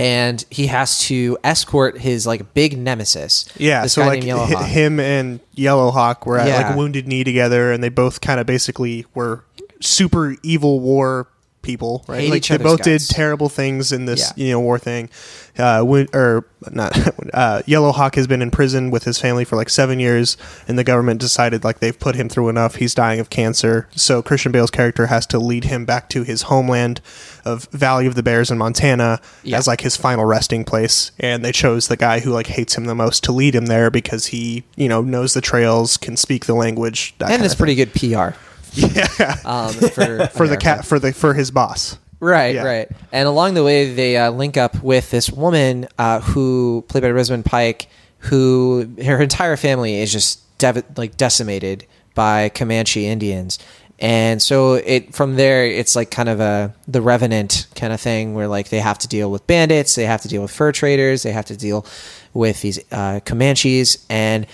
And 0.00 0.44
he 0.50 0.66
has 0.68 0.98
to 1.00 1.36
escort 1.44 1.98
his 1.98 2.26
like 2.26 2.54
big 2.54 2.78
nemesis. 2.78 3.46
Yeah, 3.58 3.86
so 3.86 4.04
like 4.06 4.24
Hawk. 4.26 4.64
him 4.66 4.98
and 4.98 5.40
Yellowhawk 5.56 6.24
were 6.26 6.38
at 6.38 6.48
Yeah. 6.48 6.68
like 6.68 6.76
Wounded 6.76 7.06
Knee 7.06 7.22
together, 7.24 7.70
and 7.70 7.84
they 7.84 7.90
both 7.90 8.20
kind 8.20 8.40
of 8.40 8.46
basically 8.46 9.04
were 9.14 9.44
super 9.80 10.36
evil 10.42 10.80
war 10.80 11.28
people, 11.62 12.04
right? 12.08 12.20
Hate 12.22 12.30
like 12.30 12.46
they 12.46 12.56
both 12.58 12.78
guts. 12.84 13.08
did 13.08 13.14
terrible 13.14 13.48
things 13.48 13.92
in 13.92 14.06
this 14.06 14.32
Yeah. 14.36 14.44
you 14.46 14.52
know 14.52 14.60
war 14.60 14.78
thing. 14.78 15.10
Uh, 15.58 15.82
Win- 15.84 16.08
or 16.14 16.46
not 16.70 16.96
uh, 17.34 17.60
Yellowhawk 17.66 18.14
has 18.14 18.26
been 18.26 18.40
in 18.40 18.50
prison 18.50 18.90
with 18.90 19.04
his 19.04 19.18
family 19.18 19.44
for 19.44 19.56
like 19.56 19.68
seven 19.68 20.00
years, 20.00 20.36
and 20.66 20.78
the 20.78 20.84
government 20.84 21.20
decided 21.20 21.64
like 21.64 21.80
they've 21.80 21.98
put 21.98 22.14
him 22.14 22.28
through 22.28 22.48
enough. 22.48 22.76
He's 22.76 22.94
dying 22.94 23.20
of 23.20 23.28
cancer, 23.30 23.88
so 23.94 24.22
Christian 24.22 24.52
Bale's 24.52 24.70
character 24.70 25.06
has 25.08 25.26
to 25.26 25.38
lead 25.38 25.64
him 25.64 25.84
back 25.84 26.08
to 26.10 26.22
his 26.22 26.42
homeland 26.42 27.00
of 27.44 27.64
Valley 27.72 28.06
of 28.06 28.14
the 28.14 28.22
Bears 28.22 28.50
in 28.50 28.56
Montana 28.58 29.20
Yeah. 29.42 29.58
as 29.58 29.66
like 29.66 29.82
his 29.82 29.96
final 29.96 30.24
resting 30.24 30.64
place. 30.64 31.10
And 31.18 31.44
they 31.44 31.52
chose 31.52 31.88
the 31.88 31.96
guy 31.96 32.20
who 32.20 32.30
like 32.30 32.46
hates 32.46 32.76
him 32.76 32.84
the 32.84 32.94
most 32.94 33.22
to 33.24 33.32
lead 33.32 33.54
him 33.54 33.66
there 33.66 33.90
because 33.90 34.26
he 34.26 34.64
you 34.76 34.88
know 34.88 35.02
knows 35.02 35.34
the 35.34 35.40
trails, 35.42 35.96
can 35.98 36.16
speak 36.16 36.46
the 36.46 36.54
language, 36.54 37.14
that 37.18 37.30
and 37.30 37.44
it's 37.44 37.54
pretty 37.54 37.74
good 37.74 37.92
PR. 37.92 38.34
Yeah. 39.18 39.36
Um, 39.44 39.72
for 39.94 40.26
for 40.28 40.48
the 40.48 40.56
cat 40.56 40.84
for 40.84 40.98
the 40.98 41.12
for 41.12 41.34
his 41.34 41.50
boss. 41.50 41.98
Right, 42.22 42.54
Yeah. 42.54 42.64
right. 42.64 42.88
And 43.12 43.26
along 43.26 43.54
the 43.54 43.64
way, 43.64 43.94
they 43.94 44.16
uh, 44.18 44.30
link 44.30 44.56
up 44.58 44.82
with 44.82 45.10
this 45.10 45.30
woman 45.30 45.88
uh, 45.98 46.20
who, 46.20 46.84
played 46.88 47.00
by 47.02 47.10
Rosamund 47.10 47.46
Pike, 47.46 47.88
who 48.18 48.86
her 49.02 49.22
entire 49.22 49.56
family 49.56 49.94
is 49.96 50.12
just 50.12 50.40
dev- 50.58 50.84
like 50.98 51.16
decimated 51.16 51.86
by 52.14 52.50
Comanche 52.50 53.06
Indians. 53.06 53.58
And 53.98 54.40
so 54.42 54.74
it 54.74 55.14
from 55.14 55.36
there, 55.36 55.64
it's 55.66 55.96
like 55.96 56.10
kind 56.10 56.28
of 56.28 56.40
a 56.40 56.74
the 56.88 57.00
Revenant 57.02 57.66
kind 57.74 57.92
of 57.92 58.00
thing, 58.00 58.34
where 58.34 58.48
like 58.48 58.68
they 58.68 58.80
have 58.80 58.98
to 58.98 59.08
deal 59.08 59.30
with 59.30 59.46
bandits, 59.46 59.94
they 59.94 60.04
have 60.06 60.20
to 60.22 60.28
deal 60.28 60.42
with 60.42 60.50
fur 60.50 60.72
traders, 60.72 61.22
they 61.22 61.32
have 61.32 61.46
to 61.46 61.56
deal 61.56 61.86
with 62.34 62.60
these 62.62 62.78
uh, 62.92 63.20
Comanches, 63.24 64.04
and 64.10 64.46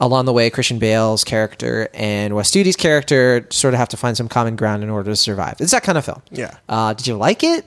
along 0.00 0.24
the 0.24 0.32
way, 0.32 0.50
Christian 0.50 0.78
Bale's 0.78 1.24
character 1.24 1.88
and 1.94 2.34
Wes 2.34 2.48
Studi's 2.48 2.76
character 2.76 3.46
sort 3.50 3.74
of 3.74 3.78
have 3.78 3.90
to 3.90 3.96
find 3.96 4.16
some 4.16 4.28
common 4.28 4.56
ground 4.56 4.82
in 4.82 4.90
order 4.90 5.10
to 5.10 5.16
survive. 5.16 5.56
It's 5.60 5.72
that 5.72 5.82
kind 5.82 5.98
of 5.98 6.04
film. 6.04 6.22
Yeah. 6.30 6.56
Uh, 6.68 6.94
did 6.94 7.06
you 7.06 7.16
like 7.16 7.44
it? 7.44 7.64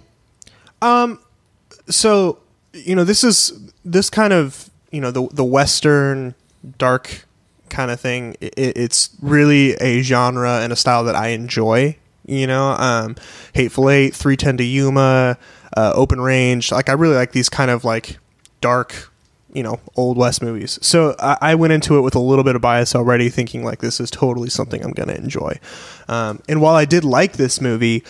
so 1.89 2.39
you 2.73 2.95
know 2.95 3.03
this 3.03 3.23
is 3.23 3.53
this 3.85 4.09
kind 4.09 4.33
of 4.33 4.69
you 4.91 4.99
know 5.01 5.11
the 5.11 5.27
the 5.31 5.43
western 5.43 6.33
dark 6.77 7.25
kind 7.69 7.91
of 7.91 7.99
thing 7.99 8.35
it, 8.41 8.53
it's 8.57 9.09
really 9.21 9.73
a 9.75 10.01
genre 10.01 10.59
and 10.61 10.71
a 10.73 10.75
style 10.75 11.03
that 11.03 11.15
i 11.15 11.29
enjoy 11.29 11.95
you 12.25 12.47
know 12.47 12.71
um 12.71 13.15
hateful 13.53 13.89
eight 13.89 14.13
310 14.15 14.57
to 14.57 14.63
yuma 14.63 15.37
uh, 15.75 15.91
open 15.95 16.21
range 16.21 16.71
like 16.71 16.89
i 16.89 16.93
really 16.93 17.15
like 17.15 17.31
these 17.31 17.49
kind 17.49 17.71
of 17.71 17.83
like 17.83 18.17
dark 18.61 19.11
you 19.53 19.63
know 19.63 19.79
old 19.95 20.17
west 20.17 20.41
movies 20.41 20.79
so 20.81 21.15
I, 21.19 21.37
I 21.41 21.55
went 21.55 21.73
into 21.73 21.97
it 21.97 22.01
with 22.01 22.15
a 22.15 22.19
little 22.19 22.43
bit 22.43 22.55
of 22.55 22.61
bias 22.61 22.95
already 22.95 23.29
thinking 23.29 23.63
like 23.63 23.79
this 23.79 23.99
is 23.99 24.09
totally 24.09 24.49
something 24.49 24.83
i'm 24.83 24.91
gonna 24.91 25.13
enjoy 25.13 25.59
um, 26.07 26.41
and 26.49 26.61
while 26.61 26.75
i 26.75 26.85
did 26.85 27.03
like 27.03 27.33
this 27.33 27.61
movie 27.61 28.03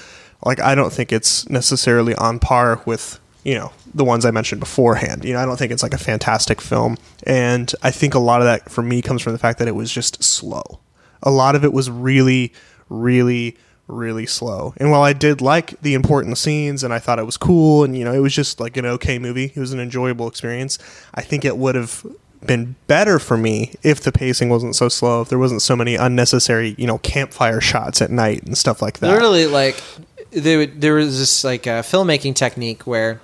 like 0.46 0.60
i 0.60 0.74
don't 0.74 0.94
think 0.94 1.12
it's 1.12 1.50
necessarily 1.50 2.16
on 2.16 2.40
par 2.40 2.82
with 2.86 3.20
you 3.44 3.56
know 3.56 3.72
the 3.94 4.04
ones 4.04 4.26
I 4.26 4.32
mentioned 4.32 4.60
beforehand. 4.60 5.24
You 5.24 5.34
know, 5.34 5.40
I 5.40 5.46
don't 5.46 5.58
think 5.58 5.72
it's 5.72 5.84
like 5.84 5.94
a 5.94 6.00
fantastic 6.00 6.62
film, 6.62 6.98
and 7.24 7.72
I 7.84 7.92
think 7.92 8.14
a 8.16 8.20
lot 8.20 8.42
of 8.42 8.46
that 8.46 8.72
for 8.72 8.82
me 8.82 9.02
comes 9.02 9.22
from 9.22 9.34
the 9.34 9.40
fact 9.40 9.60
that 9.60 9.68
it 9.68 9.76
was 9.76 9.92
just 9.92 10.24
slow. 10.24 10.80
A 11.22 11.32
lot 11.32 11.56
of 11.56 11.64
it 11.64 11.72
was 11.72 11.90
really, 11.90 12.54
really, 12.90 13.58
really 13.88 14.26
slow. 14.26 14.74
And 14.78 14.92
while 14.92 15.04
I 15.04 15.14
did 15.14 15.42
like 15.42 15.80
the 15.82 15.94
important 15.94 16.38
scenes 16.38 16.84
and 16.84 16.94
I 16.94 17.00
thought 17.00 17.20
it 17.20 17.26
was 17.26 17.38
cool, 17.38 17.84
and 17.84 17.98
you 17.98 18.06
know, 18.06 18.14
it 18.14 18.20
was 18.20 18.34
just 18.34 18.60
like 18.60 18.78
an 18.78 18.86
okay 18.86 19.20
movie. 19.20 19.52
It 19.56 19.60
was 19.60 19.74
an 19.74 19.80
enjoyable 19.80 20.28
experience. 20.28 20.78
I 21.14 21.22
think 21.22 21.46
it 21.46 21.58
would 21.58 21.76
have 21.76 22.06
been 22.46 22.76
better 22.88 23.20
for 23.20 23.38
me 23.38 23.74
if 23.84 24.02
the 24.02 24.12
pacing 24.12 24.50
wasn't 24.50 24.76
so 24.76 24.90
slow, 24.90 25.22
if 25.22 25.30
there 25.30 25.40
wasn't 25.40 25.62
so 25.62 25.76
many 25.76 25.96
unnecessary, 25.96 26.76
you 26.78 26.88
know, 26.88 26.98
campfire 27.00 27.62
shots 27.62 28.02
at 28.02 28.12
night 28.12 28.44
and 28.44 28.58
stuff 28.58 28.82
like 28.82 29.00
that. 29.00 29.12
Literally, 29.12 29.48
like 29.48 29.82
there, 30.32 30.66
there 30.66 30.96
was 30.96 31.20
this 31.20 31.44
like 31.44 31.68
uh, 31.68 31.82
filmmaking 31.82 32.36
technique 32.36 32.86
where 32.86 33.22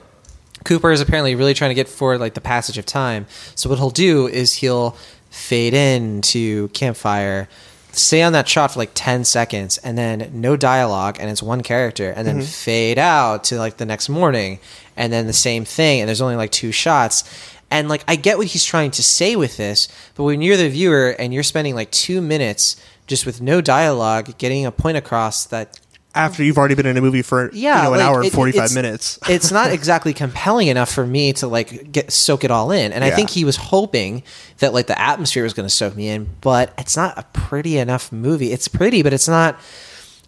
Cooper 0.66 0.92
is 0.92 1.02
apparently 1.02 1.36
really 1.36 1.54
trying 1.54 1.70
to 1.70 1.76
get 1.76 1.88
forward 1.88 2.20
like 2.20 2.34
the 2.34 2.42
passage 2.42 2.78
of 2.78 2.86
time. 2.86 3.26
So 3.56 3.70
what 3.70 3.80
he'll 3.80 3.90
do 3.90 4.28
is 4.28 4.54
he'll 4.54 4.98
fade 5.30 5.74
in 5.74 6.22
to 6.22 6.68
campfire, 6.70 7.48
stay 7.92 8.22
on 8.22 8.34
that 8.34 8.48
shot 8.48 8.72
for 8.72 8.80
like 8.80 8.92
ten 8.94 9.24
seconds, 9.24 9.78
and 9.80 9.98
then 9.98 10.30
no 10.34 10.56
dialogue, 10.56 11.18
and 11.20 11.30
it's 11.30 11.44
one 11.44 11.62
character, 11.62 12.12
and 12.16 12.28
then 12.28 12.38
mm-hmm. 12.38 12.46
fade 12.46 12.98
out 12.98 13.44
to 13.46 13.58
like 13.58 13.78
the 13.78 13.86
next 13.86 14.10
morning, 14.10 14.60
and 14.96 15.12
then 15.12 15.28
the 15.28 15.34
same 15.34 15.66
thing, 15.66 16.00
and 16.00 16.08
there's 16.08 16.22
only 16.22 16.36
like 16.36 16.52
two 16.52 16.72
shots. 16.72 17.24
And 17.72 17.88
like 17.88 18.04
I 18.08 18.16
get 18.16 18.38
what 18.38 18.48
he's 18.48 18.66
trying 18.66 18.92
to 18.92 19.04
say 19.04 19.36
with 19.36 19.58
this, 19.58 19.88
but 20.16 20.24
when 20.24 20.42
you're 20.42 20.58
the 20.58 20.70
viewer 20.70 21.16
and 21.20 21.34
you're 21.34 21.44
spending 21.44 21.76
like 21.76 21.92
two 21.92 22.22
minutes 22.22 22.76
just 23.08 23.26
with 23.26 23.42
no 23.42 23.62
dialogue, 23.62 24.38
getting 24.38 24.66
a 24.66 24.72
point 24.72 24.98
across 24.98 25.46
that 25.46 25.80
after 26.16 26.44
you've 26.44 26.58
already 26.58 26.76
been 26.76 26.86
in 26.88 26.98
a 26.98 27.02
movie 27.02 27.22
for 27.22 27.52
yeah, 27.54 27.78
you 27.78 27.84
know, 27.84 27.94
an 27.94 28.00
like, 28.00 28.08
hour 28.08 28.18
and 28.18 28.26
it- 28.28 28.34
forty 28.34 28.52
five 28.52 28.72
it's- 28.72 28.76
minutes. 28.76 29.20
it's 29.30 29.52
not 29.52 29.72
exactly 29.72 30.14
compelling 30.14 30.68
enough 30.68 30.92
for 30.92 31.06
me 31.06 31.34
to 31.34 31.48
like 31.48 31.92
get 31.92 32.12
soak 32.12 32.44
it 32.44 32.52
all 32.52 32.72
in. 32.72 32.92
And 32.92 33.04
I 33.04 33.12
think 33.12 33.30
he 33.30 33.46
was 33.46 33.56
hoping 33.56 34.24
that 34.58 34.74
like 34.74 34.88
the 34.88 35.00
atmosphere 35.00 35.44
was 35.44 35.54
going 35.54 35.68
to 35.68 35.74
soak 35.74 35.96
me 35.96 36.10
in, 36.10 36.28
but 36.42 36.74
it's 36.78 36.98
not 36.98 37.18
a 37.18 37.24
pretty 37.34 37.78
enough 37.78 38.12
movie. 38.12 38.52
It's 38.52 38.68
pretty, 38.68 39.04
but 39.04 39.14
it's 39.14 39.28
not. 39.28 39.60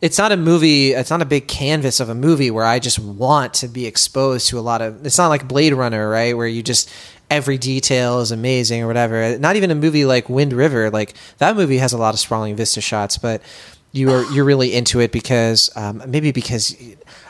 It's 0.02 0.18
not 0.18 0.32
a 0.32 0.38
movie. 0.38 0.94
It's 0.94 1.12
not 1.12 1.22
a 1.22 1.26
big 1.26 1.48
canvas 1.48 2.00
of 2.00 2.10
a 2.10 2.16
movie 2.16 2.50
where 2.50 2.66
I 2.66 2.80
just 2.80 2.98
want 2.98 3.54
to 3.56 3.68
be 3.68 3.86
exposed 3.86 4.48
to 4.50 4.58
a 4.58 4.62
lot 4.62 4.82
of. 4.82 5.06
It's 5.06 5.20
not 5.20 5.28
like 5.28 5.48
Blade 5.48 5.74
Runner, 5.74 6.10
right? 6.10 6.36
Where 6.36 6.48
you 6.48 6.64
just 6.64 6.90
every 7.30 7.60
detail 7.60 8.20
is 8.20 8.32
amazing 8.32 8.82
or 8.82 8.88
whatever. 8.88 9.38
Not 9.38 9.58
even 9.58 9.70
a 9.70 9.76
movie 9.76 10.06
like 10.06 10.28
Wind 10.28 10.54
River. 10.54 10.90
Like 10.90 11.14
that 11.38 11.56
movie 11.56 11.78
has 11.78 11.94
a 11.94 12.00
lot 12.00 12.16
of 12.16 12.20
sprawling 12.20 12.56
vista 12.56 12.82
shots, 12.82 13.20
but 13.20 13.44
you 13.92 14.12
are 14.12 14.24
you're 14.32 14.46
really 14.46 14.74
into 14.74 15.00
it 15.00 15.12
because 15.12 15.70
um, 15.76 16.02
maybe 16.08 16.32
because 16.32 16.76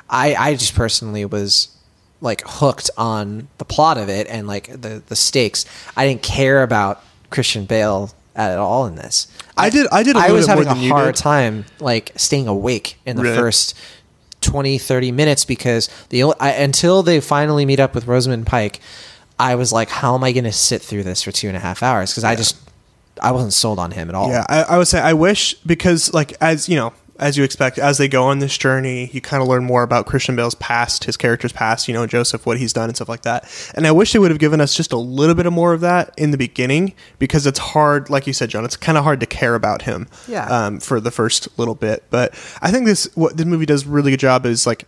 I 0.09 0.35
I 0.35 0.53
just 0.55 0.75
personally 0.75 1.25
was 1.25 1.69
like 2.21 2.43
hooked 2.45 2.89
on 2.97 3.47
the 3.57 3.65
plot 3.65 3.97
of 3.97 4.09
it 4.09 4.27
and 4.27 4.47
like 4.47 4.67
the 4.67 5.01
the 5.07 5.15
stakes. 5.15 5.65
I 5.97 6.05
didn't 6.07 6.21
care 6.21 6.61
about 6.63 7.03
Christian 7.29 7.65
Bale 7.65 8.11
at 8.35 8.57
all 8.57 8.85
in 8.85 8.95
this. 8.95 9.27
I 9.57 9.69
did- 9.69 9.87
I 9.91 10.03
did 10.03 10.15
a 10.15 10.19
I 10.19 10.31
was 10.31 10.47
having 10.47 10.67
a 10.67 10.73
hard 10.89 11.15
time 11.15 11.65
like 11.79 12.11
staying 12.15 12.47
awake 12.47 12.97
in 13.05 13.15
the 13.17 13.23
Really? 13.23 13.35
first 13.37 13.73
20 14.41 14.77
30 14.77 15.11
minutes 15.11 15.45
because 15.45 15.89
the 16.09 16.23
only, 16.23 16.35
I, 16.39 16.51
until 16.51 17.03
they 17.03 17.19
finally 17.19 17.65
meet 17.65 17.79
up 17.79 17.93
with 17.93 18.07
Rosamund 18.07 18.47
Pike, 18.47 18.79
I 19.39 19.55
was 19.55 19.71
like, 19.71 19.89
how 19.89 20.15
am 20.15 20.23
I 20.23 20.31
going 20.31 20.45
to 20.45 20.51
sit 20.51 20.81
through 20.81 21.03
this 21.03 21.21
for 21.23 21.31
two 21.31 21.47
and 21.47 21.57
a 21.57 21.59
half 21.59 21.83
hours? 21.83 22.11
Because 22.11 22.23
I 22.23 22.35
just 22.35 22.55
I 23.21 23.31
wasn't 23.31 23.53
sold 23.53 23.79
on 23.79 23.91
him 23.91 24.09
at 24.09 24.15
all. 24.15 24.29
Yeah, 24.29 24.45
I, 24.49 24.63
I 24.63 24.77
would 24.77 24.87
say 24.87 24.99
I 24.99 25.13
wish 25.13 25.53
because 25.65 26.13
like 26.13 26.33
as 26.41 26.67
you 26.67 26.75
know, 26.75 26.93
as 27.19 27.37
you 27.37 27.43
expect, 27.43 27.77
as 27.77 27.99
they 27.99 28.07
go 28.07 28.23
on 28.23 28.39
this 28.39 28.57
journey, 28.57 29.11
you 29.13 29.21
kind 29.21 29.43
of 29.43 29.47
learn 29.47 29.63
more 29.63 29.83
about 29.83 30.07
Christian 30.07 30.35
Bale's 30.35 30.55
past, 30.55 31.03
his 31.03 31.17
character's 31.17 31.51
past, 31.51 31.87
you 31.87 31.93
know, 31.93 32.07
Joseph, 32.07 32.47
what 32.47 32.57
he's 32.57 32.73
done 32.73 32.89
and 32.89 32.95
stuff 32.95 33.09
like 33.09 33.21
that. 33.21 33.47
And 33.75 33.85
I 33.85 33.91
wish 33.91 34.11
they 34.13 34.17
would 34.17 34.31
have 34.31 34.39
given 34.39 34.59
us 34.59 34.73
just 34.75 34.91
a 34.91 34.97
little 34.97 35.35
bit 35.35 35.45
of 35.45 35.53
more 35.53 35.71
of 35.73 35.81
that 35.81 36.15
in 36.17 36.31
the 36.31 36.37
beginning 36.37 36.93
because 37.19 37.45
it's 37.45 37.59
hard, 37.59 38.09
like 38.09 38.25
you 38.25 38.33
said, 38.33 38.49
Jon. 38.49 38.65
It's 38.65 38.75
kind 38.75 38.97
of 38.97 39.03
hard 39.03 39.19
to 39.19 39.27
care 39.27 39.53
about 39.53 39.83
him, 39.83 40.07
Yeah. 40.27 40.45
um, 40.47 40.79
for 40.79 40.99
the 40.99 41.11
first 41.11 41.47
little 41.59 41.75
bit. 41.75 42.03
But 42.09 42.33
I 42.59 42.71
think 42.71 42.87
this 42.87 43.07
what 43.13 43.37
the 43.37 43.45
movie 43.45 43.67
does 43.67 43.85
really 43.85 44.09
good 44.09 44.19
job 44.19 44.47
is 44.47 44.65
like 44.65 44.87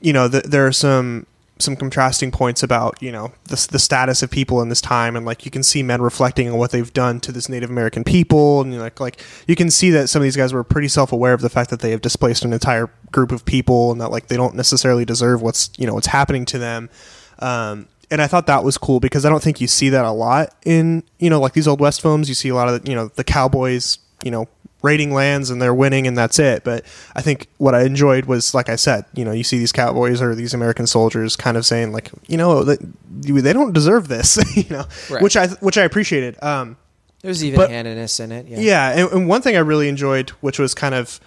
you 0.00 0.12
know, 0.12 0.28
th- 0.28 0.44
there 0.44 0.66
are 0.66 0.72
some 0.72 1.26
some 1.62 1.76
contrasting 1.76 2.30
points 2.30 2.62
about 2.62 3.00
you 3.02 3.12
know 3.12 3.32
the, 3.44 3.68
the 3.70 3.78
status 3.78 4.22
of 4.22 4.30
people 4.30 4.60
in 4.60 4.68
this 4.68 4.80
time. 4.80 5.16
And 5.16 5.24
like 5.24 5.44
you 5.44 5.50
can 5.50 5.62
see 5.62 5.82
men 5.82 6.02
reflecting 6.02 6.48
on 6.48 6.58
what 6.58 6.70
they've 6.70 6.92
done 6.92 7.20
to 7.20 7.32
this 7.32 7.48
native 7.48 7.70
american 7.70 8.04
people. 8.04 8.60
And 8.60 8.78
like 8.78 9.00
like 9.00 9.22
you 9.46 9.56
can 9.56 9.70
see 9.70 9.90
that 9.90 10.08
some 10.08 10.20
of 10.20 10.24
these 10.24 10.36
guys 10.36 10.52
were 10.52 10.64
pretty 10.64 10.88
self-aware 10.88 11.32
of 11.32 11.40
the 11.40 11.50
fact 11.50 11.70
that 11.70 11.80
they 11.80 11.90
have 11.90 12.00
displaced 12.00 12.44
an 12.44 12.52
entire 12.52 12.90
group 13.10 13.32
of 13.32 13.44
people 13.44 13.92
and 13.92 14.00
that 14.00 14.10
like 14.10 14.28
they 14.28 14.36
don't 14.36 14.54
necessarily 14.54 15.04
deserve 15.04 15.42
what's 15.42 15.70
you 15.78 15.86
know 15.86 15.94
what's 15.94 16.08
happening 16.08 16.44
to 16.46 16.58
them. 16.58 16.90
Um, 17.38 17.88
and 18.10 18.20
I 18.20 18.26
thought 18.26 18.46
that 18.46 18.62
was 18.62 18.76
cool 18.76 19.00
because 19.00 19.24
I 19.24 19.30
don't 19.30 19.42
think 19.42 19.60
you 19.60 19.66
see 19.66 19.88
that 19.88 20.04
a 20.04 20.12
lot 20.12 20.54
in 20.64 21.02
you 21.18 21.30
know 21.30 21.40
like 21.40 21.54
these 21.54 21.68
old 21.68 21.80
west 21.80 22.02
films. 22.02 22.28
You 22.28 22.34
see 22.34 22.50
a 22.50 22.54
lot 22.54 22.68
of 22.68 22.86
you 22.86 22.94
know 22.94 23.08
the 23.08 23.24
cowboys 23.24 23.98
you 24.24 24.30
know 24.30 24.48
raiding 24.82 25.12
lands 25.12 25.48
and 25.50 25.62
they're 25.62 25.74
winning 25.74 26.06
and 26.06 26.16
that's 26.18 26.38
it. 26.38 26.64
But 26.64 26.84
I 27.14 27.22
think 27.22 27.48
what 27.58 27.74
I 27.74 27.84
enjoyed 27.84 28.24
was 28.26 28.52
like 28.54 28.68
I 28.68 28.76
said, 28.76 29.04
you 29.14 29.24
know, 29.24 29.32
you 29.32 29.44
see 29.44 29.58
these 29.58 29.72
cowboys 29.72 30.20
or 30.20 30.34
these 30.34 30.54
American 30.54 30.86
soldiers 30.86 31.36
kind 31.36 31.56
of 31.56 31.64
saying 31.64 31.92
like 31.92 32.10
you 32.26 32.36
know 32.36 32.64
that 32.64 32.78
they 33.10 33.52
don't 33.52 33.72
deserve 33.72 34.08
this, 34.08 34.36
you 34.56 34.64
know, 34.70 34.84
Right. 35.10 35.22
which 35.22 35.36
I 35.36 35.48
which 35.48 35.78
I 35.78 35.82
appreciated. 35.84 36.42
Um, 36.42 36.76
There's 37.22 37.44
even 37.44 37.58
But- 37.58 37.70
handedness 37.70 38.18
in 38.20 38.32
it. 38.32 38.46
Yeah. 38.48 38.58
yeah, 38.60 38.88
and, 39.04 39.12
and 39.12 39.28
one 39.28 39.42
thing 39.42 39.56
I 39.56 39.60
really 39.60 39.88
enjoyed, 39.88 40.30
which 40.40 40.58
was 40.58 40.74
kind 40.74 40.94
of, 40.94 41.20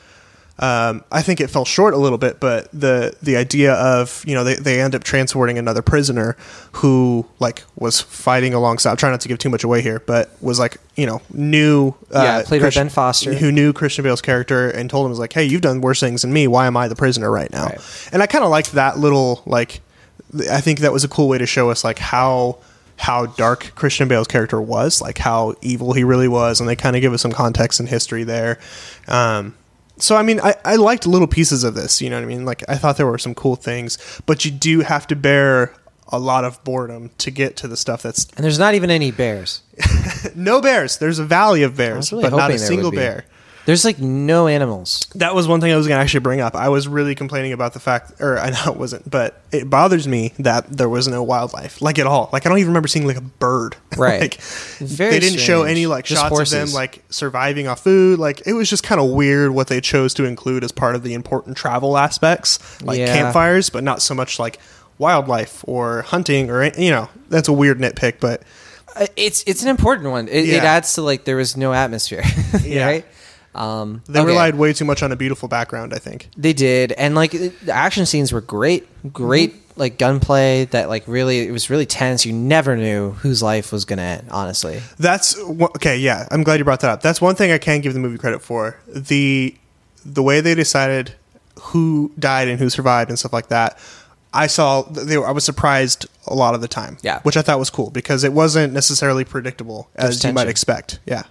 um, 0.58 1.03
I 1.12 1.22
think 1.22 1.41
it 1.41 1.49
fell 1.49 1.66
short 1.66 1.93
a 1.93 1.97
little 1.97 2.18
bit, 2.18 2.39
but 2.39 2.72
the 2.72 3.14
the 3.22 3.36
idea 3.36 3.74
of 3.74 4.24
you 4.26 4.34
know 4.34 4.45
they, 4.45 4.56
they 4.56 4.80
end 4.80 4.95
up 4.95 5.03
transporting 5.03 5.58
another 5.58 5.82
prisoner 5.82 6.38
who 6.74 7.26
like 7.39 7.64
was 7.76 7.99
fighting 7.99 8.53
alongside. 8.53 8.91
I'm 8.91 8.97
trying 8.97 9.12
not 9.12 9.22
to 9.22 9.28
give 9.28 9.38
too 9.38 9.49
much 9.49 9.66
away 9.66 9.82
here, 9.82 10.01
but 10.06 10.32
was 10.41 10.58
like 10.58 10.78
you 10.95 11.06
know 11.06 11.22
knew 11.34 11.89
uh, 12.14 12.22
Yeah, 12.24 12.43
played 12.43 12.62
by 12.62 12.70
Ben 12.70 12.88
Foster. 12.88 13.34
who 13.34 13.51
knew 13.51 13.74
Christian 13.74 14.03
Bale's 14.03 14.22
character 14.22 14.70
and 14.70 14.89
told 14.89 15.06
him 15.06 15.10
was 15.10 15.20
like, 15.20 15.34
hey, 15.34 15.43
you've 15.43 15.62
done 15.62 15.82
worse 15.82 15.99
things 15.99 16.22
than 16.22 16.32
me. 16.32 16.47
Why 16.47 16.68
am 16.68 16.78
I 16.78 16.88
the 16.88 16.95
prisoner 16.95 17.30
right 17.30 17.51
now? 17.51 17.66
Right. 17.66 18.10
And 18.14 18.24
I 18.24 18.28
kind 18.28 18.45
of 18.45 18.49
liked 18.49 18.72
that 18.74 18.97
little 18.97 19.43
like. 19.45 19.82
I 20.49 20.62
think 20.62 20.80
that 20.80 20.93
was 20.93 21.03
a 21.03 21.10
cool 21.10 21.28
way 21.28 21.38
to 21.38 21.45
show 21.45 21.70
us 21.70 21.84
like 21.84 21.99
how 21.99 22.60
how 22.97 23.26
dark 23.26 23.74
Christian 23.76 24.08
Bale's 24.08 24.28
character 24.28 24.62
was, 24.62 25.01
like 25.01 25.18
how 25.18 25.56
evil 25.62 25.91
he 25.91 26.06
really 26.06 26.30
was, 26.30 26.62
and 26.62 26.70
they 26.70 26.78
kind 26.78 26.95
of 26.95 27.01
give 27.01 27.12
us 27.12 27.22
some 27.22 27.34
context 27.34 27.82
and 27.82 27.89
history 27.89 28.24
there. 28.24 28.58
Um, 29.10 29.53
so 29.98 30.16
I 30.16 30.24
mean, 30.24 30.39
I, 30.41 30.56
I 30.64 30.76
liked 30.76 31.08
little 31.08 31.28
pieces 31.28 31.64
of 31.64 31.76
this. 31.76 32.02
You 32.02 32.10
know 32.10 32.18
what 32.18 32.24
I 32.24 32.28
mean? 32.28 32.46
Like 32.46 32.64
I 32.68 32.76
thought 32.76 32.98
there 32.98 33.08
were 33.08 33.18
some 33.18 33.36
cool 33.36 33.56
things, 33.56 33.98
but 34.26 34.46
you 34.46 34.52
do 34.52 34.82
have 34.82 35.08
to 35.08 35.16
bear 35.16 35.74
a 36.10 36.20
lot 36.20 36.46
of 36.46 36.64
boredom 36.64 37.10
to 37.18 37.32
get 37.32 37.58
to 37.58 37.68
the 37.68 37.78
stuff 37.78 38.04
that's 38.04 38.26
And 38.36 38.43
there's 38.43 38.60
not 38.60 38.76
even 38.76 38.91
any 38.91 39.12
bears. 39.12 39.62
no 40.36 40.62
bears. 40.62 40.98
There's 40.98 41.20
a 41.20 41.26
valley 41.26 41.64
of 41.64 41.76
bears, 41.76 42.12
really 42.12 42.24
but 42.24 42.36
not 42.36 42.52
a 42.52 42.60
single 42.60 42.91
bear. 42.91 43.26
There's 43.66 43.84
like 43.84 43.97
no 43.99 44.47
animals. 44.47 44.99
That 45.16 45.34
was 45.34 45.47
one 45.47 45.59
thing 45.59 45.72
I 45.72 45.76
was 45.76 45.88
going 45.88 45.97
to 45.97 46.01
actually 46.03 46.20
bring 46.20 46.39
up. 46.39 46.53
I 46.55 46.70
was 46.70 46.88
really 46.88 47.16
complaining 47.16 47.51
about 47.51 47.74
the 47.74 47.80
fact, 47.80 48.13
or 48.22 48.38
I 48.45 48.51
know 48.51 48.72
it 48.72 48.78
wasn't, 48.78 49.09
but 49.09 49.41
it 49.51 49.70
bothers 49.70 50.07
me 50.07 50.34
that 50.39 50.70
there 50.70 50.88
was 50.89 51.07
no 51.07 51.24
wildlife, 51.24 51.82
like 51.82 51.97
at 51.97 52.05
all. 52.05 52.30
Like 52.32 52.45
I 52.45 52.49
don't 52.49 52.59
even 52.59 52.70
remember 52.70 52.88
seeing 52.88 53.07
like 53.07 53.18
a 53.18 53.22
bird. 53.22 53.76
Right. 53.97 54.20
like 54.20 54.41
Very 54.41 55.11
they 55.11 55.20
didn't 55.22 55.39
show 55.39 55.63
any 55.63 55.88
like 55.88 56.03
Just 56.03 56.22
shots 56.22 56.38
of 56.38 56.49
them 56.49 56.74
like 56.74 57.01
surviving 57.09 57.68
off 57.70 57.82
food. 57.82 58.20
Like 58.20 58.45
it 58.45 58.51
was 58.53 58.70
just 58.70 58.84
kind 58.84 58.99
of 58.99 59.09
weird 59.11 59.51
what 59.51 59.68
they 59.68 59.80
chose 59.80 60.13
to 60.16 60.26
include 60.26 60.66
as 60.66 60.74
part 60.74 60.95
of 60.95 61.03
the 61.03 61.13
important 61.13 61.55
travel 61.55 61.97
aspects, 61.97 62.59
like 62.82 62.99
Yeah. 62.99 63.05
campfires, 63.16 63.70
but 63.70 63.84
not 63.86 64.01
so 64.01 64.13
much 64.13 64.38
like 64.38 64.59
wildlife 64.97 65.63
or 65.68 66.01
hunting 66.03 66.49
or 66.49 66.66
you 66.78 66.89
know 66.91 67.09
that's 67.30 67.47
a 67.47 67.53
weird 67.53 67.80
nitpick, 67.80 68.16
but 68.20 68.43
Uh, 68.95 69.07
It's 69.16 69.43
it's 69.47 69.63
an 69.63 69.70
important 69.70 70.11
one. 70.11 70.28
It, 70.28 70.47
it 70.49 70.63
adds 70.63 70.93
to 70.95 71.01
like 71.01 71.24
there 71.26 71.36
was 71.38 71.55
no 71.57 71.74
atmosphere, 71.74 72.24
Yeah. 72.63 72.86
right? 72.86 73.05
Um, 73.56 74.01
they 74.08 74.20
okay. 74.20 74.28
relied 74.28 74.56
way 74.56 74.74
too 74.74 74.86
much 74.86 75.01
on 75.03 75.12
a 75.12 75.16
beautiful 75.16 75.47
background. 75.47 75.93
I 75.93 75.97
think. 75.99 76.30
They 76.38 76.53
did, 76.53 76.91
and 76.93 77.16
like 77.16 77.32
the 77.32 77.72
action 77.72 78.06
scenes 78.06 78.32
were 78.32 78.41
great, 78.41 78.86
great 79.14 79.51
Mm-hmm. 79.53 79.80
like 79.80 79.97
gunplay. 79.97 80.66
That 80.66 80.89
like 80.89 81.03
really, 81.08 81.39
it 81.47 81.51
was 81.51 81.70
really 81.70 81.86
tense. 81.86 82.26
You 82.26 82.34
never 82.34 82.76
knew 82.78 83.12
whose 83.12 83.41
life 83.41 83.72
was 83.72 83.86
gonna 83.86 84.01
end. 84.01 84.28
Honestly, 84.32 84.82
That's 84.99 85.38
okay. 85.39 85.97
Yeah, 85.97 86.28
I'm 86.32 86.43
glad 86.43 86.60
you 86.60 86.64
brought 86.66 86.82
that 86.82 86.91
up. 86.91 87.01
That's 87.01 87.22
one 87.22 87.36
thing 87.36 87.51
I 87.51 87.58
can 87.58 87.82
give 87.82 87.93
the 87.93 87.99
movie 87.99 88.18
credit 88.18 88.41
for. 88.41 88.78
the 88.88 89.56
The 90.06 90.22
way 90.24 90.41
they 90.41 90.56
decided 90.56 91.14
who 91.72 92.12
died 92.20 92.47
and 92.47 92.60
who 92.60 92.70
survived 92.70 93.10
and 93.10 93.18
stuff 93.18 93.34
like 93.34 93.47
that. 93.47 93.78
I 94.34 94.47
saw. 94.47 94.82
They 94.84 95.18
were, 95.18 95.26
I 95.26 95.32
was 95.32 95.45
surprised 95.45 96.08
a 96.28 96.34
lot 96.36 96.56
of 96.56 96.62
the 96.62 96.68
time. 96.68 96.97
Yeah. 97.01 97.22
which 97.22 97.38
I 97.38 97.41
thought 97.41 97.58
was 97.58 97.70
cool 97.70 97.89
because 97.89 98.24
it 98.26 98.34
wasn't 98.34 98.74
necessarily 98.74 99.24
predictable 99.24 99.89
as 99.95 100.24
you 100.24 100.34
might 100.34 100.47
expect. 100.49 100.99
Yeah, 101.06 101.24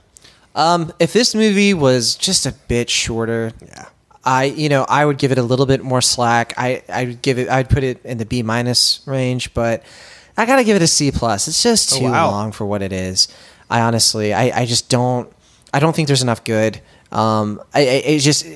um, 0.54 0.92
if 0.98 1.12
this 1.12 1.34
movie 1.34 1.74
was 1.74 2.14
just 2.16 2.46
a 2.46 2.52
bit 2.68 2.88
shorter, 2.90 3.52
yeah. 3.66 3.86
I 4.24 4.44
you 4.44 4.68
know 4.68 4.84
I 4.88 5.04
would 5.04 5.18
give 5.18 5.32
it 5.32 5.38
a 5.38 5.42
little 5.42 5.66
bit 5.66 5.82
more 5.82 6.00
slack. 6.00 6.54
I 6.56 6.82
I 6.88 7.04
would 7.04 7.22
give 7.22 7.38
it. 7.38 7.48
I'd 7.48 7.68
put 7.68 7.82
it 7.84 8.04
in 8.04 8.18
the 8.18 8.24
B 8.24 8.42
minus 8.42 9.00
range, 9.06 9.52
but 9.54 9.82
I 10.36 10.46
gotta 10.46 10.64
give 10.64 10.76
it 10.76 10.82
a 10.82 10.86
C 10.86 11.10
plus. 11.12 11.46
It's 11.48 11.62
just 11.62 11.92
Oh, 11.94 11.98
too 11.98 12.04
wow. 12.04 12.30
long 12.30 12.52
for 12.52 12.64
what 12.66 12.80
it 12.82 12.92
is. 12.92 13.28
I 13.68 13.80
honestly, 13.80 14.32
I, 14.32 14.60
I 14.62 14.66
just 14.66 14.88
don't. 14.88 15.30
I 15.72 15.80
don't 15.80 15.94
think 15.94 16.06
there's 16.08 16.22
enough 16.22 16.44
good. 16.44 16.80
Um, 17.12 17.60
I, 17.74 17.80
I 17.80 17.82
it 17.82 18.18
just. 18.20 18.46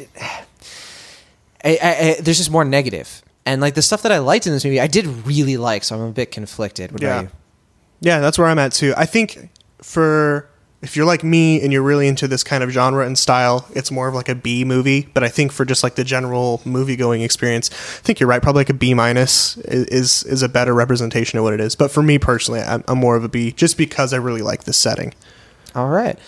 I, 1.65 1.79
I, 1.83 1.89
I, 2.11 2.17
there's 2.21 2.39
just 2.39 2.51
more 2.51 2.65
negative, 2.65 3.23
And 3.45 3.61
like 3.61 3.75
the 3.75 3.83
stuff 3.83 4.03
that 4.03 4.13
I 4.13 4.19
liked 4.19 4.47
in 4.47 4.53
this 4.53 4.65
movie, 4.65 4.81
I 4.81 4.87
did 4.87 5.07
really 5.27 5.57
like. 5.57 5.83
So 5.85 5.97
I'm 5.97 6.03
a 6.03 6.13
bit 6.13 6.31
conflicted. 6.31 6.93
What 6.93 7.03
Yeah. 7.03 7.09
about 7.09 7.23
you? 7.25 7.31
Yeah, 8.01 8.21
that's 8.21 8.39
where 8.39 8.47
I'm 8.47 8.59
at 8.61 8.73
too. 8.73 8.95
I 8.97 9.07
think 9.07 9.51
for 9.83 10.49
if 10.81 10.97
you're 10.97 11.07
like 11.07 11.25
me 11.25 11.61
and 11.61 11.73
you're 11.73 11.83
really 11.83 12.07
into 12.07 12.29
this 12.29 12.45
kind 12.45 12.63
of 12.63 12.71
genre 12.71 13.05
and 13.05 13.19
style, 13.19 13.67
it's 13.75 13.91
more 13.91 14.07
of 14.09 14.15
like 14.15 14.29
a 14.29 14.35
B 14.35 14.65
movie. 14.65 15.09
But 15.13 15.25
I 15.25 15.29
think 15.29 15.51
for 15.53 15.65
just 15.65 15.83
like 15.83 15.97
the 15.97 16.05
general 16.05 16.61
movie 16.65 16.95
going 16.97 17.23
experience, 17.23 17.71
I 17.71 17.75
think 18.03 18.21
you're 18.21 18.29
right. 18.29 18.41
Probably 18.41 18.61
like 18.61 18.71
a 18.71 18.75
B 18.75 18.95
minus 18.95 19.57
is 19.59 20.23
is 20.25 20.43
a 20.43 20.49
better 20.49 20.75
representation 20.75 21.39
of 21.39 21.43
what 21.45 21.53
it 21.55 21.61
is. 21.61 21.75
But 21.75 21.91
for 21.91 22.03
me 22.03 22.19
personally, 22.19 22.61
I'm, 22.61 22.85
I'm 22.87 22.99
more 22.99 23.17
of 23.17 23.25
a 23.25 23.29
B 23.29 23.51
just 23.53 23.77
because 23.77 24.13
I 24.13 24.19
really 24.19 24.43
like 24.43 24.65
the 24.65 24.73
setting. 24.73 25.15
All 25.75 25.89
right. 25.89 26.19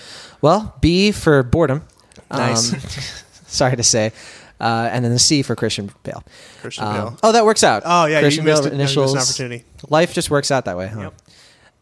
Well, 0.42 0.76
B 0.80 1.12
for 1.12 1.42
boredom. 1.42 1.82
Nice. 2.30 2.72
Um, 2.72 2.80
sorry 3.46 3.76
to 3.76 3.82
say. 3.82 4.12
Uh, 4.60 4.88
and 4.92 5.02
then 5.04 5.12
the 5.12 5.18
C 5.18 5.42
for 5.42 5.56
Christian 5.56 5.90
Bale. 6.02 6.22
Christian 6.60 6.84
Um, 6.84 6.94
Bale. 6.94 7.18
Oh, 7.22 7.32
that 7.32 7.44
works 7.46 7.64
out. 7.64 7.82
Oh, 7.86 8.04
yeah, 8.04 8.16
you 8.18 8.24
Christian 8.24 8.44
missed 8.44 8.62
Bale 8.64 8.72
it. 8.72 8.74
Yeah, 8.74 8.78
you 8.78 8.82
missed 8.84 8.96
an 8.96 9.02
initials. 9.02 9.16
opportunity. 9.30 9.64
Life 9.88 10.12
just 10.12 10.30
works 10.30 10.50
out 10.50 10.66
that 10.66 10.76
way, 10.76 10.88
huh? 10.88 11.00
Yep. 11.00 11.14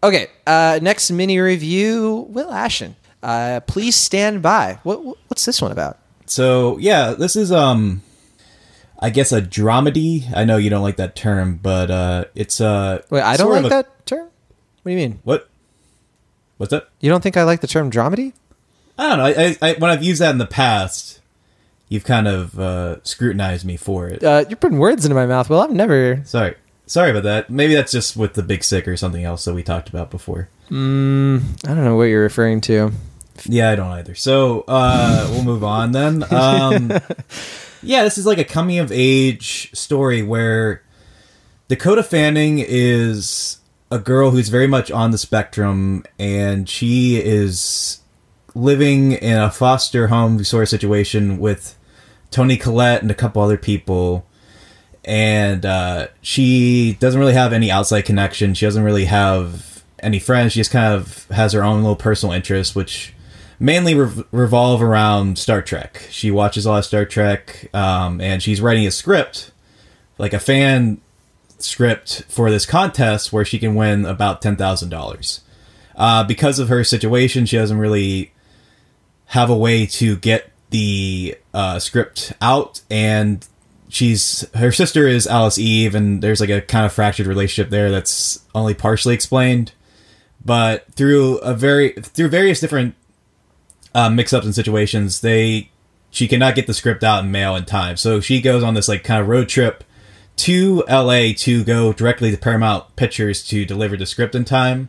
Okay. 0.02 0.28
Uh, 0.46 0.78
next 0.82 1.10
mini 1.10 1.38
review. 1.38 2.26
Will 2.28 2.50
Ashton. 2.50 2.96
Uh, 3.22 3.60
please 3.66 3.96
stand 3.96 4.42
by. 4.42 4.78
What, 4.82 5.04
what's 5.28 5.44
this 5.44 5.60
one 5.60 5.72
about? 5.72 5.98
So 6.26 6.78
yeah, 6.78 7.12
this 7.12 7.36
is 7.36 7.50
um, 7.50 8.02
I 8.98 9.10
guess 9.10 9.32
a 9.32 9.40
dramedy. 9.42 10.24
I 10.34 10.44
know 10.44 10.56
you 10.56 10.70
don't 10.70 10.82
like 10.82 10.96
that 10.96 11.16
term, 11.16 11.58
but 11.62 11.90
uh, 11.90 12.24
it's 12.34 12.60
uh. 12.60 13.02
Wait, 13.10 13.22
I 13.22 13.36
don't 13.36 13.50
like 13.50 13.64
a- 13.64 13.68
that 13.70 14.06
term. 14.06 14.28
What 14.82 14.84
do 14.84 14.90
you 14.90 14.96
mean? 14.96 15.20
What? 15.24 15.48
What's 16.58 16.70
that? 16.70 16.88
You 17.00 17.10
don't 17.10 17.22
think 17.22 17.36
I 17.36 17.44
like 17.44 17.60
the 17.60 17.66
term 17.66 17.90
dramedy? 17.90 18.32
I 18.98 19.08
don't 19.08 19.18
know. 19.18 19.24
I, 19.24 19.56
I, 19.62 19.70
I 19.70 19.72
when 19.78 19.90
I've 19.90 20.02
used 20.02 20.20
that 20.20 20.30
in 20.30 20.38
the 20.38 20.46
past, 20.46 21.20
you've 21.88 22.04
kind 22.04 22.26
of 22.28 22.58
uh, 22.58 23.02
scrutinized 23.04 23.64
me 23.64 23.76
for 23.76 24.08
it. 24.08 24.22
Uh, 24.22 24.44
you're 24.48 24.56
putting 24.56 24.78
words 24.78 25.04
into 25.04 25.14
my 25.14 25.26
mouth. 25.26 25.48
Well, 25.48 25.60
I've 25.60 25.72
never. 25.72 26.22
Sorry, 26.24 26.56
sorry 26.88 27.10
about 27.10 27.22
that. 27.22 27.50
Maybe 27.50 27.74
that's 27.74 27.92
just 27.92 28.16
with 28.16 28.34
the 28.34 28.42
big 28.42 28.64
sick 28.64 28.88
or 28.88 28.96
something 28.96 29.24
else 29.24 29.44
that 29.44 29.54
we 29.54 29.62
talked 29.62 29.88
about 29.88 30.10
before. 30.10 30.48
I 31.64 31.68
don't 31.74 31.84
know 31.84 31.96
what 31.96 32.04
you're 32.04 32.22
referring 32.22 32.60
to. 32.62 32.92
Yeah, 33.44 33.70
I 33.70 33.76
don't 33.76 33.92
either. 33.92 34.14
So 34.14 34.64
uh, 34.66 35.28
we'll 35.30 35.44
move 35.44 35.62
on 35.62 35.92
then. 35.92 36.24
Um, 36.32 36.90
yeah, 37.82 38.02
this 38.02 38.18
is 38.18 38.26
like 38.26 38.38
a 38.38 38.44
coming 38.44 38.78
of 38.78 38.90
age 38.90 39.70
story 39.74 40.22
where 40.22 40.82
Dakota 41.68 42.02
Fanning 42.02 42.58
is 42.58 43.58
a 43.90 43.98
girl 43.98 44.30
who's 44.30 44.48
very 44.48 44.66
much 44.66 44.90
on 44.90 45.12
the 45.12 45.18
spectrum, 45.18 46.04
and 46.18 46.68
she 46.68 47.16
is 47.16 48.00
living 48.54 49.12
in 49.12 49.38
a 49.38 49.50
foster 49.50 50.08
home 50.08 50.42
sort 50.44 50.64
of 50.64 50.68
situation 50.68 51.38
with 51.38 51.78
Toni 52.30 52.56
Collette 52.56 53.02
and 53.02 53.10
a 53.10 53.14
couple 53.14 53.40
other 53.42 53.56
people. 53.56 54.26
And 55.08 55.64
uh, 55.64 56.08
she 56.20 56.98
doesn't 57.00 57.18
really 57.18 57.32
have 57.32 57.54
any 57.54 57.70
outside 57.70 58.02
connection. 58.02 58.52
She 58.52 58.66
doesn't 58.66 58.84
really 58.84 59.06
have 59.06 59.82
any 60.00 60.18
friends. 60.18 60.52
She 60.52 60.60
just 60.60 60.70
kind 60.70 60.92
of 60.92 61.24
has 61.28 61.54
her 61.54 61.64
own 61.64 61.80
little 61.80 61.96
personal 61.96 62.34
interests, 62.34 62.74
which 62.74 63.14
mainly 63.58 63.94
rev- 63.94 64.26
revolve 64.32 64.82
around 64.82 65.38
Star 65.38 65.62
Trek. 65.62 66.06
She 66.10 66.30
watches 66.30 66.66
a 66.66 66.70
lot 66.70 66.78
of 66.80 66.84
Star 66.84 67.06
Trek, 67.06 67.70
um, 67.74 68.20
and 68.20 68.42
she's 68.42 68.60
writing 68.60 68.86
a 68.86 68.90
script, 68.90 69.50
like 70.18 70.34
a 70.34 70.38
fan 70.38 71.00
script 71.58 72.24
for 72.28 72.50
this 72.50 72.66
contest 72.66 73.32
where 73.32 73.46
she 73.46 73.58
can 73.58 73.74
win 73.74 74.04
about 74.04 74.42
ten 74.42 74.56
thousand 74.56 74.90
dollars. 74.90 75.40
Uh, 75.96 76.22
because 76.22 76.58
of 76.58 76.68
her 76.68 76.84
situation, 76.84 77.46
she 77.46 77.56
doesn't 77.56 77.78
really 77.78 78.30
have 79.28 79.48
a 79.48 79.56
way 79.56 79.86
to 79.86 80.16
get 80.16 80.52
the 80.68 81.34
uh, 81.54 81.78
script 81.78 82.34
out, 82.42 82.82
and 82.90 83.48
she's 83.88 84.48
her 84.54 84.72
sister 84.72 85.06
is 85.06 85.26
Alice 85.26 85.58
Eve, 85.58 85.94
and 85.94 86.22
there's 86.22 86.40
like 86.40 86.50
a 86.50 86.60
kind 86.60 86.86
of 86.86 86.92
fractured 86.92 87.26
relationship 87.26 87.70
there 87.70 87.90
that's 87.90 88.44
only 88.54 88.74
partially 88.74 89.14
explained. 89.14 89.72
But 90.44 90.86
through 90.92 91.38
a 91.38 91.54
very 91.54 91.92
through 91.92 92.28
various 92.28 92.60
different 92.60 92.94
uh, 93.94 94.10
mix-ups 94.10 94.46
and 94.46 94.54
situations, 94.54 95.20
they 95.20 95.70
she 96.10 96.28
cannot 96.28 96.54
get 96.54 96.66
the 96.66 96.74
script 96.74 97.04
out 97.04 97.24
in 97.24 97.30
mail 97.30 97.56
in 97.56 97.64
time, 97.64 97.96
so 97.96 98.20
she 98.20 98.40
goes 98.40 98.62
on 98.62 98.74
this 98.74 98.88
like 98.88 99.04
kind 99.04 99.20
of 99.20 99.28
road 99.28 99.48
trip 99.48 99.84
to 100.36 100.84
LA 100.88 101.32
to 101.36 101.64
go 101.64 101.92
directly 101.92 102.30
to 102.30 102.36
Paramount 102.36 102.94
Pictures 102.94 103.44
to 103.48 103.64
deliver 103.64 103.96
the 103.96 104.06
script 104.06 104.34
in 104.34 104.44
time. 104.44 104.88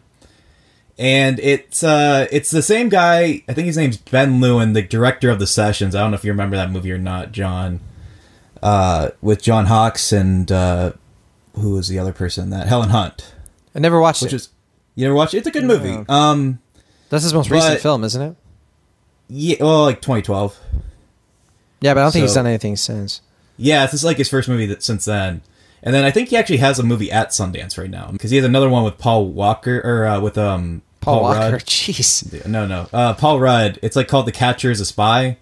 And 0.98 1.40
it's 1.40 1.84
uh 1.84 2.28
it's 2.32 2.52
the 2.52 2.62
same 2.62 2.90
guy, 2.90 3.44
I 3.48 3.54
think 3.54 3.66
his 3.66 3.78
name's 3.78 3.98
Ben 3.98 4.42
Lewin, 4.42 4.74
the 4.74 4.82
director 4.82 5.30
of 5.30 5.40
the 5.40 5.48
sessions. 5.48 5.96
I 5.96 6.02
don't 6.02 6.12
know 6.12 6.16
if 6.16 6.26
you 6.26 6.32
remember 6.32 6.58
that 6.58 6.72
movie 6.72 6.92
or 6.92 6.98
not, 6.98 7.32
Jon. 7.32 7.80
Uh 8.62 9.10
with 9.22 9.42
John 9.42 9.66
Hawkes 9.68 10.12
and 10.12 10.52
uh 10.52 10.94
who 11.56 11.72
was 11.72 11.88
the 11.88 12.00
other 12.00 12.14
person 12.14 12.50
that? 12.52 12.68
Helen 12.68 12.90
Hunt. 12.90 13.34
I 13.76 13.80
never 13.80 14.00
watched 14.00 14.22
Which 14.22 14.34
it. 14.34 14.38
is 14.38 14.50
you 14.96 15.06
ever 15.06 15.16
watch 15.16 15.34
it? 15.34 15.40
It's 15.40 15.48
a 15.48 15.52
good 15.52 15.66
movie. 15.66 16.04
Um 16.10 16.60
That's 17.10 17.24
his 17.24 17.34
most 17.34 17.50
recent 17.50 17.80
film, 17.82 18.04
isn't 18.04 18.22
it? 18.22 18.36
yeah, 19.28 19.58
well 19.62 19.84
like 19.84 20.02
2012. 20.02 20.58
Yeah, 21.82 21.94
but 21.94 22.02
I 22.02 22.04
don't 22.04 22.12
think 22.12 22.24
he's 22.24 22.34
done 22.34 22.48
anything 22.48 22.76
since. 22.76 23.22
Yeah, 23.58 23.86
this 23.86 23.94
is 23.94 24.04
like 24.04 24.18
his 24.18 24.30
first 24.30 24.50
movie 24.50 24.66
that 24.68 24.84
since 24.84 25.06
then. 25.06 25.42
And 25.82 25.96
then 25.96 26.04
I 26.04 26.12
think 26.12 26.30
he 26.30 26.36
actually 26.38 26.58
has 26.58 26.78
a 26.80 26.84
movie 26.84 27.10
at 27.12 27.30
Sundance 27.30 27.78
right 27.78 27.90
now 27.90 28.10
because 28.12 28.32
he 28.32 28.38
has 28.38 28.46
another 28.46 28.68
one 28.70 28.84
with 28.84 28.98
Paul 28.98 29.28
Walker 29.28 29.80
or 29.84 30.06
uh, 30.06 30.20
with 30.20 30.38
um 30.38 30.82
Paul, 31.00 31.22
Walker. 31.22 31.40
Rudd. 31.40 31.52
Jeez. 31.66 32.46
No, 32.46 32.66
no. 32.68 32.88
Uh, 32.92 33.14
Paul 33.14 33.40
Rudd. 33.40 33.80
It's 33.82 33.96
like 33.96 34.10
called 34.10 34.26
The 34.28 34.34
Catcher 34.34 34.72
is 34.72 34.82
a 34.82 34.86
Spy. 34.86 35.38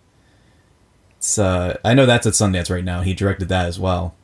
It's 1.28 1.38
uh, 1.38 1.78
I 1.84 1.94
know 1.94 2.06
that's 2.06 2.26
at 2.26 2.34
Sundance 2.34 2.70
right 2.70 2.86
now. 2.86 3.02
He 3.02 3.14
directed 3.14 3.50
that 3.50 3.66
as 3.66 3.78
well. 3.78 4.16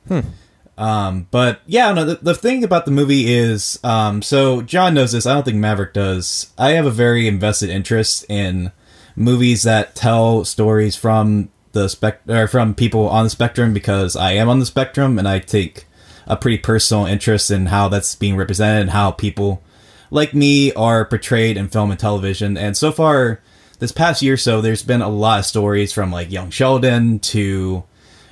Um, 0.78 1.28
but 1.32 1.60
yeah, 1.66 1.92
no. 1.92 2.06
The, 2.06 2.16
the 2.16 2.34
thing 2.34 2.64
about 2.64 2.86
the 2.86 2.92
movie 2.92 3.32
is, 3.32 3.78
um, 3.84 4.22
so 4.22 4.62
Jon 4.62 4.94
knows 4.94 5.12
this. 5.12 5.26
I 5.26 5.34
don't 5.34 5.44
think 5.44 5.58
Maverick 5.58 5.94
does. 5.94 6.54
I 6.58 6.72
have 6.72 6.86
a 6.86 6.92
very 6.92 7.28
invested 7.28 7.70
interest 7.70 8.26
in 8.30 8.72
movies 9.18 9.64
that 9.64 9.96
tell 9.96 10.46
stories 10.46 10.96
from 10.96 11.50
the 11.74 11.90
spec 11.90 12.22
or 12.30 12.48
from 12.48 12.74
people 12.74 13.10
on 13.10 13.26
the 13.26 13.30
spectrum 13.30 13.74
because 13.74 14.16
I 14.16 14.32
am 14.32 14.48
on 14.48 14.60
the 14.60 14.66
spectrum 14.66 15.20
and 15.20 15.28
I 15.28 15.40
take 15.40 15.86
a 16.26 16.38
pretty 16.38 16.58
personal 16.58 17.06
interest 17.06 17.52
in 17.52 17.66
how 17.66 17.90
that's 17.90 18.16
being 18.16 18.38
represented 18.38 18.82
and 18.82 18.92
how 18.92 19.12
people 19.12 19.62
like 20.10 20.34
me 20.34 20.72
are 20.74 21.04
portrayed 21.04 21.58
in 21.58 21.68
film 21.68 21.92
and 21.92 22.00
television. 22.00 22.56
And 22.56 22.78
so 22.78 22.94
far, 22.94 23.42
this 23.84 23.92
past 23.92 24.22
year 24.22 24.36
or 24.36 24.38
so, 24.38 24.62
there's 24.62 24.82
been 24.82 25.02
a 25.02 25.10
lot 25.10 25.40
of 25.40 25.46
stories 25.46 25.92
from 25.92 26.10
like 26.10 26.32
Young 26.32 26.52
Sheldon 26.52 27.20
to 27.20 27.84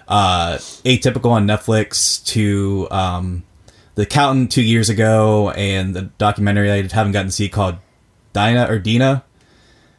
uh, 0.08 0.54
Atypical 0.86 1.32
on 1.32 1.46
Netflix 1.46 2.24
to 2.28 2.88
um, 2.90 3.44
The 3.96 4.04
Accountant 4.04 4.54
two 4.54 4.62
years 4.62 4.88
ago 4.88 5.50
and 5.52 5.94
the 5.94 6.04
documentary 6.18 6.72
I 6.72 6.88
haven't 6.88 7.12
gotten 7.12 7.28
to 7.28 7.34
see 7.34 7.50
called 7.50 7.76
Dinah 8.32 8.68
or 8.70 8.80
Dina 8.80 9.26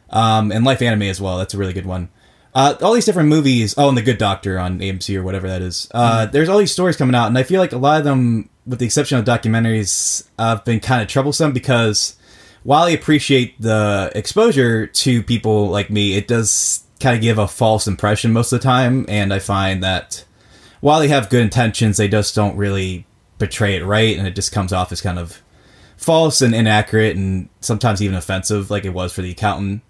um, 0.09 0.51
and 0.51 0.65
Life 0.65 0.81
Anime 0.81 1.03
as 1.03 1.21
well. 1.21 1.37
That's 1.37 1.53
a 1.53 1.59
really 1.59 1.73
good 1.73 1.85
one. 1.85 2.09
Uh, 2.55 2.73
all 2.81 2.93
these 2.93 3.05
different 3.05 3.29
movies. 3.29 3.75
Oh, 3.77 3.89
and 3.89 3.95
The 3.95 4.01
Good 4.01 4.17
Doctor 4.17 4.57
on 4.57 4.79
AMC 4.79 5.15
or 5.15 5.21
whatever 5.21 5.47
that 5.47 5.61
is. 5.61 5.87
Uh, 5.93 6.25
There's 6.25 6.49
all 6.49 6.57
these 6.57 6.71
stories 6.71 6.97
coming 6.97 7.13
out, 7.13 7.27
and 7.27 7.37
I 7.37 7.43
feel 7.43 7.61
like 7.61 7.73
a 7.73 7.77
lot 7.77 7.99
of 7.99 8.05
them, 8.05 8.49
with 8.65 8.79
the 8.79 8.85
exception 8.85 9.19
of 9.19 9.25
documentaries, 9.25 10.27
uh, 10.39 10.55
have 10.55 10.65
been 10.65 10.79
kind 10.79 11.03
of 11.03 11.07
troublesome 11.07 11.53
because 11.53 12.15
while 12.63 12.83
I 12.83 12.91
appreciate 12.91 13.61
the 13.61 14.11
exposure 14.15 14.87
to 14.87 15.23
people 15.23 15.67
like 15.67 15.89
me, 15.89 16.15
it 16.15 16.27
does 16.27 16.83
kind 16.99 17.15
of 17.15 17.21
give 17.21 17.37
a 17.37 17.47
false 17.47 17.87
impression 17.87 18.31
most 18.31 18.51
of 18.51 18.59
the 18.59 18.63
time, 18.63 19.05
and 19.09 19.33
I 19.33 19.39
find 19.39 19.83
that 19.83 20.23
while 20.79 20.99
they 20.99 21.09
have 21.09 21.29
good 21.29 21.41
intentions, 21.41 21.97
they 21.97 22.07
just 22.07 22.35
don't 22.35 22.57
really 22.57 23.05
portray 23.39 23.75
it 23.75 23.85
right, 23.85 24.17
and 24.17 24.25
it 24.27 24.35
just 24.35 24.51
comes 24.51 24.71
off 24.71 24.91
as 24.91 25.01
kind 25.01 25.19
of 25.19 25.41
false 25.97 26.41
and 26.41 26.55
inaccurate, 26.55 27.15
and 27.17 27.49
sometimes 27.59 28.01
even 28.01 28.15
offensive, 28.15 28.71
like 28.71 28.85
it 28.85 28.93
was 28.93 29.13
for 29.13 29.21
the 29.21 29.31
accountant. 29.31 29.81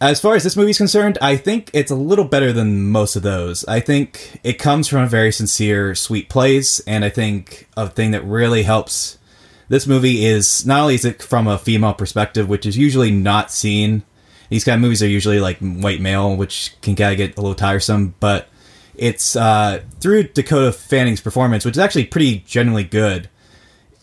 As 0.00 0.20
far 0.20 0.34
as 0.34 0.44
this 0.44 0.56
movie's 0.56 0.76
concerned, 0.76 1.16
I 1.22 1.36
think 1.36 1.70
it's 1.72 1.90
a 1.90 1.96
little 1.96 2.26
better 2.26 2.52
than 2.52 2.90
most 2.90 3.16
of 3.16 3.22
those. 3.22 3.64
I 3.64 3.80
think 3.80 4.40
it 4.44 4.58
comes 4.58 4.88
from 4.88 5.02
a 5.02 5.08
very 5.08 5.32
sincere, 5.32 5.94
sweet 5.94 6.28
place, 6.28 6.80
and 6.80 7.04
I 7.04 7.08
think 7.08 7.66
a 7.76 7.88
thing 7.88 8.10
that 8.10 8.24
really 8.24 8.62
helps 8.62 9.18
this 9.68 9.86
movie 9.86 10.24
is 10.24 10.64
not 10.66 10.82
only 10.82 10.94
is 10.94 11.04
it 11.04 11.22
from 11.22 11.46
a 11.46 11.58
female 11.58 11.94
perspective, 11.94 12.48
which 12.48 12.66
is 12.66 12.76
usually 12.76 13.10
not 13.10 13.50
seen. 13.50 14.02
These 14.48 14.64
kind 14.64 14.76
of 14.76 14.80
movies 14.80 15.02
are 15.02 15.08
usually 15.08 15.40
like 15.40 15.58
white 15.58 16.00
male, 16.00 16.36
which 16.36 16.74
can 16.82 16.94
kind 16.94 17.12
of 17.12 17.18
get 17.18 17.36
a 17.36 17.40
little 17.40 17.54
tiresome, 17.54 18.14
but 18.20 18.48
it's 18.94 19.36
uh, 19.36 19.82
through 20.00 20.24
Dakota 20.24 20.72
Fanning's 20.72 21.20
performance, 21.20 21.64
which 21.64 21.74
is 21.74 21.80
actually 21.80 22.06
pretty 22.06 22.44
genuinely 22.46 22.84
good, 22.84 23.28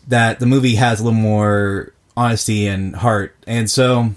that 0.08 0.40
the 0.40 0.46
movie 0.46 0.76
has 0.76 1.00
a 1.00 1.04
little 1.04 1.20
more 1.20 1.94
honesty 2.16 2.68
and 2.68 2.96
heart. 2.98 3.36
And 3.48 3.70
so 3.70 4.14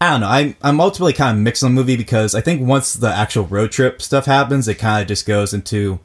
I 0.00 0.10
don't 0.10 0.20
know. 0.20 0.28
I'm 0.28 0.56
I'm 0.62 0.80
ultimately 0.80 1.12
kind 1.12 1.36
of 1.36 1.42
mixed 1.42 1.62
on 1.62 1.74
the 1.74 1.80
movie 1.80 1.96
because 1.96 2.34
I 2.34 2.40
think 2.40 2.66
once 2.66 2.94
the 2.94 3.08
actual 3.08 3.46
road 3.46 3.72
trip 3.72 4.02
stuff 4.02 4.26
happens, 4.26 4.66
it 4.68 4.74
kind 4.74 5.02
of 5.02 5.08
just 5.08 5.26
goes 5.26 5.54
into 5.54 6.00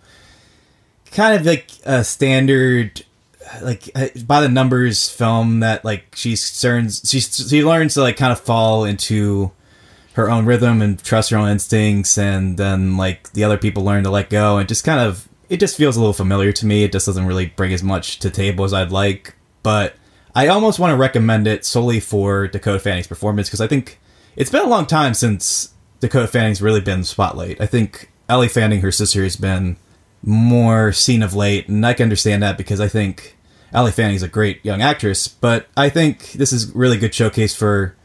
kind 1.12 1.36
of 1.36 1.46
like 1.46 1.72
a 1.86 2.04
standard, 2.04 3.04
like 3.62 3.90
uh, 3.96 4.08
by 4.26 4.42
the 4.42 4.50
numbers 4.50 5.10
film 5.10 5.62
that 5.62 5.86
like 5.86 6.16
she 6.16 6.36
turns 6.36 7.02
she 7.10 7.20
she 7.20 7.64
learns 7.64 7.94
to 7.94 8.02
like 8.02 8.18
kind 8.18 8.32
of 8.32 8.40
fall 8.40 8.86
into 8.86 9.52
her 10.18 10.32
own 10.32 10.46
rhythm 10.46 10.82
and 10.82 11.02
trust 11.04 11.30
her 11.30 11.38
own 11.38 11.50
instincts, 11.50 12.18
and 12.18 12.58
then 12.58 12.98
like 12.98 13.32
the 13.34 13.44
other 13.44 13.58
people 13.58 13.84
learn 13.84 14.04
to 14.04 14.10
let 14.10 14.30
go 14.30 14.58
and 14.58 14.68
just 14.68 14.84
kind 14.84 15.00
of 15.00 15.30
it 15.48 15.60
just 15.60 15.78
feels 15.78 15.96
a 15.96 16.00
little 16.00 16.14
familiar 16.14 16.52
to 16.52 16.66
me. 16.66 16.84
It 16.84 16.92
just 16.92 17.06
doesn't 17.06 17.26
really 17.26 17.46
bring 17.46 17.72
as 17.72 17.84
much 17.84 18.20
to 18.20 18.30
table 18.30 18.66
as 18.66 18.74
I'd 18.74 18.92
like. 18.92 19.36
But 19.64 19.96
I 20.36 20.48
almost 20.48 20.80
want 20.80 20.92
to 20.92 20.98
recommend 20.98 21.48
it 21.48 21.66
solely 21.66 22.00
for 22.00 22.48
Dakota 22.48 22.80
Fanning's 22.80 23.08
performance 23.08 23.48
because 23.48 23.62
I 23.62 23.68
think 23.68 24.00
it's 24.36 24.52
been 24.52 24.66
a 24.66 24.70
long 24.70 24.86
time 24.86 25.14
since 25.14 25.74
Dakota 26.00 26.28
Fanning's 26.28 26.62
really 26.62 26.82
been 26.82 27.04
spotlight. 27.04 27.62
I 27.62 27.66
think 27.66 28.12
Ellie 28.28 28.50
Fanning, 28.50 28.82
her 28.82 28.92
sister, 28.92 29.24
has 29.24 29.36
been 29.36 29.78
more 30.24 30.92
seen 30.92 31.24
of 31.24 31.34
late, 31.36 31.70
and 31.70 31.86
I 31.86 31.94
can 31.94 32.04
understand 32.04 32.44
that 32.44 32.58
because 32.58 32.82
I 32.82 32.88
think 32.88 33.37
Ellie 33.74 33.92
Fanning's 33.92 34.24
a 34.24 34.28
great 34.28 34.64
young 34.66 34.82
actress. 34.82 35.28
But 35.28 35.68
I 35.76 35.90
think 35.90 36.32
this 36.34 36.54
is 36.54 36.74
really 36.76 36.98
good 36.98 37.14
showcase 37.14 37.56
for 37.56 37.96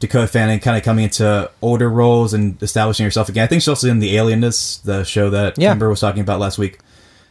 Dakota 0.00 0.26
Fanning 0.26 0.60
kind 0.60 0.76
of 0.76 0.82
coming 0.82 1.04
into 1.04 1.50
older 1.62 1.88
roles 1.90 2.34
and 2.34 2.60
establishing 2.62 3.04
herself 3.04 3.28
again. 3.28 3.44
I 3.44 3.46
think 3.46 3.62
she's 3.62 3.68
also 3.68 3.88
in 3.88 3.98
The 4.00 4.16
Alienist, 4.16 4.84
the 4.86 5.04
show 5.04 5.30
that 5.30 5.58
Yeah. 5.58 5.70
Kimber 5.70 5.88
was 5.88 6.00
talking 6.00 6.20
about 6.22 6.40
last 6.40 6.58
week. 6.58 6.78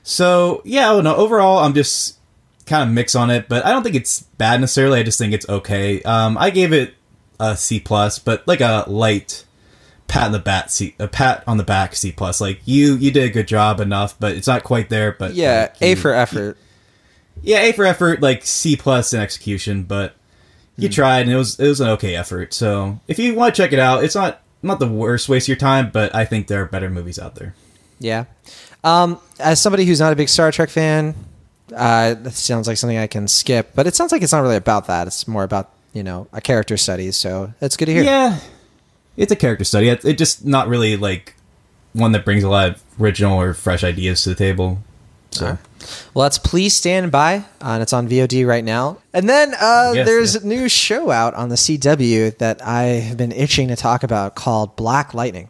So 0.04 0.62
yeah, 0.66 0.90
I 0.90 0.94
don't 0.94 1.04
know. 1.04 1.16
Overall, 1.16 1.60
I'm 1.60 1.74
just 1.74 2.18
kind 2.66 2.88
of 2.88 2.94
mix 2.94 3.16
on 3.16 3.30
it, 3.30 3.48
but 3.50 3.66
I 3.66 3.72
don't 3.72 3.84
think 3.84 3.96
it's 3.96 4.24
bad 4.38 4.62
necessarily. 4.62 5.00
I 5.00 5.04
just 5.04 5.18
think 5.20 5.34
it's 5.34 5.48
okay. 5.50 6.02
Um, 6.04 6.38
I 6.38 6.50
gave 6.50 6.74
it 6.74 6.94
a 7.40 7.58
C 7.58 7.80
plus, 7.80 8.20
but 8.20 8.48
like 8.48 8.62
a 8.62 8.86
light 8.88 9.46
pat 10.08 10.26
on 10.28 10.32
the 10.32 10.40
bat 10.40 10.72
C, 10.72 10.96
a 11.00 11.08
pat 11.08 11.44
on 11.48 11.58
the 11.58 11.64
back 11.64 11.96
C 11.96 12.12
plus. 12.12 12.40
Like 12.42 12.62
you, 12.66 12.96
you 12.96 13.12
did 13.12 13.24
a 13.26 13.30
good 13.30 13.48
job 13.48 13.80
enough, 13.80 14.16
but 14.20 14.36
it's 14.36 14.48
not 14.48 14.64
quite 14.64 14.90
there. 14.90 15.12
But 15.18 15.34
Yeah, 15.34 15.62
like, 15.74 15.82
A 15.82 15.90
you- 15.92 15.96
for 15.96 16.14
effort. 16.14 16.58
Yeah, 17.42 17.62
A 17.62 17.72
for 17.72 17.86
effort, 17.86 18.22
like 18.22 18.46
C 18.46 18.76
plus 18.76 19.14
in 19.14 19.20
execution, 19.20 19.84
but 19.84 20.16
you 20.78 20.90
tried 20.90 21.22
and 21.22 21.32
it 21.32 21.36
was 21.36 21.60
it 21.60 21.68
was 21.68 21.82
an 21.82 21.90
okay 21.90 22.16
effort. 22.16 22.54
So 22.54 23.00
if 23.08 23.20
you 23.20 23.36
want 23.36 23.56
to 23.56 23.62
check 23.62 23.74
it 23.74 23.80
out, 23.80 24.04
it's 24.04 24.16
not 24.16 24.42
not 24.62 24.80
the 24.80 24.88
worst 24.88 25.30
waste 25.30 25.46
of 25.46 25.50
your 25.50 25.58
time, 25.58 25.92
but 25.92 26.14
I 26.16 26.26
think 26.26 26.48
there 26.48 26.62
are 26.62 26.66
better 26.66 26.90
movies 26.90 27.20
out 27.20 27.36
there. 27.36 27.54
Yeah. 28.00 28.26
Um, 28.84 29.20
as 29.40 29.62
somebody 29.62 29.86
who's 29.86 30.00
not 30.00 30.14
a 30.14 30.16
big 30.16 30.30
Star 30.30 30.52
Trek 30.52 30.70
fan, 30.70 31.16
uh, 31.74 32.16
that 32.16 32.34
sounds 32.34 32.68
like 32.68 32.78
something 32.78 32.98
I 32.98 33.08
can 33.08 33.28
skip. 33.28 33.72
But 33.76 33.88
it 33.88 33.96
sounds 33.96 34.12
like 34.12 34.22
it's 34.22 34.34
not 34.34 34.42
really 34.42 34.56
about 34.56 34.88
that. 34.88 35.08
It's 35.08 35.28
more 35.28 35.44
about 35.44 35.72
you 35.94 36.04
know 36.04 36.28
a 36.34 36.42
character 36.42 36.78
study. 36.78 37.12
So 37.12 37.54
that's 37.60 37.78
good 37.78 37.86
to 37.86 37.94
hear. 37.94 38.04
Yeah, 38.04 38.40
it's 39.16 39.32
a 39.32 39.36
character 39.36 39.64
study. 39.64 39.90
It's 39.90 40.06
it 40.06 40.18
just 40.18 40.46
not 40.46 40.68
really 40.68 40.98
like 40.98 41.36
one 41.94 42.12
that 42.14 42.26
brings 42.26 42.44
a 42.44 42.50
lot 42.50 42.70
of 42.72 42.84
original 43.00 43.40
or 43.40 43.54
fresh 43.54 43.84
ideas 43.84 44.24
to 44.24 44.30
the 44.30 44.36
table. 44.36 44.80
So 45.32 45.58
Well, 46.14 46.24
that's 46.24 46.38
Please 46.38 46.74
Stand 46.74 47.12
By, 47.12 47.38
uh, 47.38 47.44
and 47.62 47.82
it's 47.82 47.94
on 47.94 48.08
VOD 48.08 48.46
right 48.48 48.64
now. 48.64 48.98
And 49.14 49.28
then 49.28 49.54
uh, 49.54 49.94
Yes, 49.96 50.06
there's 50.06 50.36
yeah. 50.36 50.42
a 50.42 50.46
new 50.46 50.70
show 50.70 51.12
out 51.12 51.34
on 51.34 51.50
the 51.50 51.56
CW 51.56 52.38
that 52.38 52.66
I 52.66 52.84
have 52.84 53.18
been 53.18 53.32
itching 53.32 53.68
to 53.70 53.76
talk 53.76 54.04
about 54.04 54.36
called 54.36 54.76
Black 54.76 55.14
Lightning. 55.14 55.50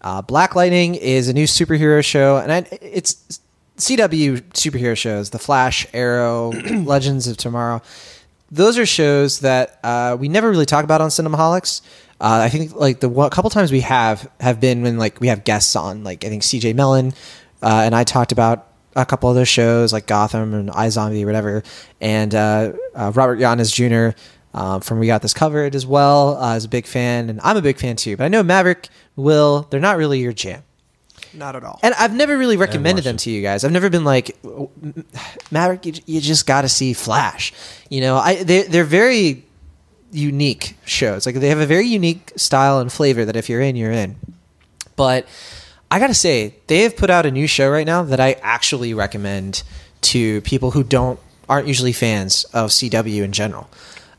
Uh, 0.00 0.22
Black 0.22 0.54
Lightning 0.54 0.94
is 0.94 1.28
a 1.28 1.32
new 1.32 1.46
superhero 1.46 2.04
show, 2.04 2.36
and 2.38 2.52
I, 2.52 2.66
it's 2.82 3.40
CW 3.78 4.40
superhero 4.52 4.96
shows: 4.96 5.30
The 5.30 5.38
Flash, 5.38 5.86
Arrow, 5.94 6.50
Legends 6.70 7.26
of 7.26 7.36
Tomorrow. 7.36 7.82
Those 8.50 8.78
are 8.78 8.86
shows 8.86 9.40
that 9.40 9.80
uh, 9.82 10.16
we 10.18 10.28
never 10.28 10.50
really 10.50 10.66
talk 10.66 10.84
about 10.84 11.00
on 11.00 11.08
Cinemaholics. 11.08 11.80
Uh, 12.20 12.42
I 12.44 12.48
think 12.48 12.74
like 12.74 13.00
the 13.00 13.08
one, 13.08 13.28
couple 13.30 13.50
times 13.50 13.72
we 13.72 13.80
have 13.80 14.30
have 14.40 14.60
been 14.60 14.82
when 14.82 14.98
like 14.98 15.20
we 15.20 15.28
have 15.28 15.42
guests 15.44 15.74
on, 15.74 16.04
like 16.04 16.24
I 16.24 16.28
think 16.28 16.42
CJ 16.42 16.74
Mellon 16.74 17.12
uh, 17.64 17.82
and 17.84 17.94
I 17.94 18.04
talked 18.04 18.30
about 18.30 18.66
a 18.96 19.04
couple 19.06 19.28
of 19.28 19.36
those 19.36 19.48
shows 19.48 19.92
like 19.92 20.06
Gotham 20.06 20.54
and 20.54 20.68
iZombie 20.70 21.22
or 21.22 21.26
whatever, 21.26 21.62
and 22.00 22.34
uh, 22.34 22.72
uh, 22.94 23.12
Robert 23.14 23.38
Giannis 23.38 23.72
Jr. 23.72 24.16
Um, 24.56 24.80
from 24.80 25.00
We 25.00 25.08
Got 25.08 25.22
This 25.22 25.34
Covered 25.34 25.74
as 25.74 25.84
well 25.84 26.40
uh, 26.40 26.54
is 26.54 26.64
a 26.64 26.68
big 26.68 26.86
fan, 26.86 27.28
and 27.28 27.40
I'm 27.42 27.56
a 27.56 27.62
big 27.62 27.78
fan 27.78 27.96
too. 27.96 28.16
But 28.16 28.24
I 28.24 28.28
know 28.28 28.42
Maverick, 28.42 28.88
Will, 29.16 29.66
they're 29.70 29.80
not 29.80 29.96
really 29.96 30.20
your 30.20 30.32
jam. 30.32 30.62
Not 31.32 31.56
at 31.56 31.64
all. 31.64 31.80
And 31.82 31.94
I've 31.94 32.14
never 32.14 32.38
really 32.38 32.56
recommended 32.56 33.04
them 33.04 33.16
it. 33.16 33.20
to 33.20 33.30
you 33.30 33.42
guys. 33.42 33.64
I've 33.64 33.72
never 33.72 33.90
been 33.90 34.04
like, 34.04 34.36
Maverick, 35.50 35.84
you, 35.86 35.94
you 36.06 36.20
just 36.20 36.46
got 36.46 36.62
to 36.62 36.68
see 36.68 36.92
Flash. 36.92 37.52
You 37.88 38.00
know, 38.00 38.16
I 38.16 38.44
they, 38.44 38.62
they're 38.62 38.84
very 38.84 39.44
unique 40.12 40.76
shows. 40.84 41.26
Like 41.26 41.34
they 41.36 41.48
have 41.48 41.58
a 41.58 41.66
very 41.66 41.86
unique 41.86 42.32
style 42.36 42.78
and 42.78 42.92
flavor 42.92 43.24
that 43.24 43.36
if 43.36 43.48
you're 43.48 43.60
in, 43.60 43.74
you're 43.74 43.92
in. 43.92 44.16
But 44.96 45.26
I 45.94 46.00
got 46.00 46.08
to 46.08 46.14
say, 46.14 46.56
they 46.66 46.80
have 46.80 46.96
put 46.96 47.08
out 47.08 47.24
a 47.24 47.30
new 47.30 47.46
show 47.46 47.70
right 47.70 47.86
now 47.86 48.02
that 48.02 48.18
I 48.18 48.32
actually 48.42 48.94
recommend 48.94 49.62
to 50.00 50.40
people 50.40 50.72
who 50.72 50.82
don't 50.82 51.20
aren't 51.48 51.68
usually 51.68 51.92
fans 51.92 52.42
of 52.52 52.70
CW 52.70 53.22
in 53.22 53.30
general. 53.30 53.70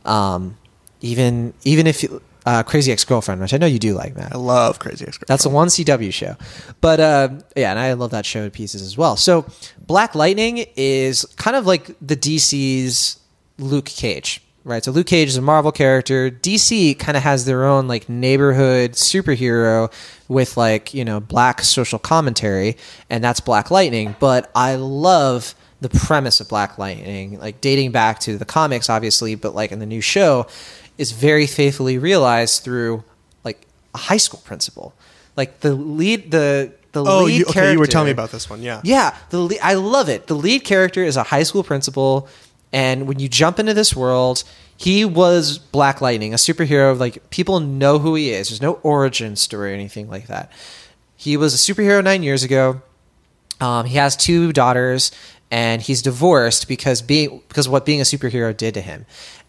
Um, 0.06 0.58
even 1.02 1.54
even 1.66 1.86
if 1.86 2.02
you, 2.02 2.22
uh, 2.46 2.64
Crazy 2.64 2.94
Ex 2.94 3.04
Girlfriend, 3.04 3.42
which 3.42 3.54
I 3.54 3.58
know 3.58 3.66
you 3.66 3.78
do 3.78 3.94
like, 3.94 4.16
Matt. 4.16 4.34
I 4.34 4.38
love 4.38 4.80
Crazy 4.80 5.06
Ex 5.06 5.18
Girlfriend. 5.18 5.28
That's 5.28 5.44
a 5.44 5.50
one 5.50 5.68
CW 5.68 6.14
show, 6.14 6.38
but 6.80 7.02
uh, 7.02 7.30
yeah, 7.58 7.72
and 7.72 7.80
I 7.80 7.92
love 7.92 8.12
that 8.12 8.26
show 8.26 8.46
to 8.46 8.52
pieces 8.52 8.82
as 8.82 8.98
well. 8.98 9.18
So 9.18 9.46
Black 9.86 10.16
Lightning 10.16 10.66
is 10.78 11.26
kind 11.36 11.58
of 11.58 11.66
like 11.66 11.88
the 12.00 12.16
DC's 12.16 13.20
Luke 13.58 13.88
Cage, 13.88 14.42
right? 14.66 14.84
So 14.84 14.92
Luke 14.92 15.08
Cage 15.08 15.30
is 15.30 15.38
a 15.38 15.42
Marvel 15.42 15.72
character. 15.72 16.30
DC 16.30 17.00
kind 17.00 17.16
of 17.16 17.24
has 17.24 17.46
their 17.46 17.64
own 17.64 17.88
like 17.88 18.10
neighborhood 18.10 18.92
superhero 18.94 19.90
with 20.28 20.58
like 20.58 20.94
you 20.94 21.06
know 21.06 21.20
black 21.22 21.62
social 21.62 22.00
commentary, 22.00 22.76
and 23.10 23.24
that's 23.24 23.40
Black 23.40 23.72
Lightning. 23.72 24.16
But 24.20 24.52
I 24.54 24.76
love 24.76 25.56
the 25.82 25.90
premise 25.90 26.42
of 26.42 26.50
Black 26.50 26.78
Lightning, 26.78 27.40
like 27.40 27.62
dating 27.62 27.92
back 27.92 28.20
to 28.22 28.38
the 28.38 28.46
comics, 28.46 28.90
obviously, 28.90 29.36
but 29.36 29.56
like 29.56 29.72
in 29.72 29.80
the 29.80 29.86
new 29.86 30.02
show, 30.02 30.48
is 30.98 31.12
very 31.14 31.46
faithfully 31.48 31.98
realized 31.98 32.64
through 32.64 33.04
like 33.44 33.66
a 33.94 33.98
high 34.00 34.18
school 34.18 34.42
principal. 34.44 34.94
Like 35.38 35.60
the 35.60 35.74
lead, 35.76 36.32
the 36.32 36.74
the 36.94 37.04
Oh, 37.04 37.26
lead 37.26 37.36
you, 37.40 37.44
okay. 37.44 37.54
character. 37.54 37.74
You 37.74 37.80
were 37.80 37.88
telling 37.88 38.06
me 38.08 38.12
about 38.12 38.32
this 38.32 38.50
one. 38.50 38.62
Yeah. 38.64 38.80
Yeah, 38.86 39.16
the 39.30 39.40
le- 39.42 39.56
I 39.62 39.74
love 39.74 40.08
it. 40.08 40.28
The 40.28 40.34
lead 40.34 40.64
character 40.64 41.04
is 41.04 41.18
a 41.18 41.24
high 41.24 41.44
school 41.44 41.62
principal, 41.62 42.30
and 42.72 43.08
when 43.08 43.20
you 43.20 43.30
jump 43.30 43.60
into 43.60 43.74
this 43.74 43.96
world, 43.96 44.44
he 44.78 45.06
was 45.06 45.58
Black 45.58 46.02
Lightning, 46.02 46.34
a 46.34 46.38
superhero. 46.38 46.98
Like 46.98 47.30
people 47.30 47.60
know 47.60 48.00
who 48.00 48.16
he 48.16 48.32
is. 48.32 48.50
There's 48.50 48.62
no 48.62 48.74
origin 48.84 49.36
story 49.36 49.72
or 49.72 49.74
anything 49.74 50.10
like 50.10 50.28
that. 50.28 50.52
He 51.16 51.38
was 51.38 51.54
a 51.54 51.58
superhero 51.58 52.04
nine 52.04 52.24
years 52.24 52.44
ago. 52.44 52.82
Um, 53.62 53.86
he 53.86 53.96
has 53.96 54.18
two 54.18 54.52
daughters, 54.52 55.12
and 55.50 55.82
he's 55.82 56.02
divorced 56.02 56.68
because 56.68 57.02
being 57.02 57.42
because 57.48 57.70
what 57.70 57.86
being 57.86 58.02
a 58.02 58.04
superhero 58.04 58.56
did 58.56 58.74
to 58.74 58.82
him. 58.82 59.06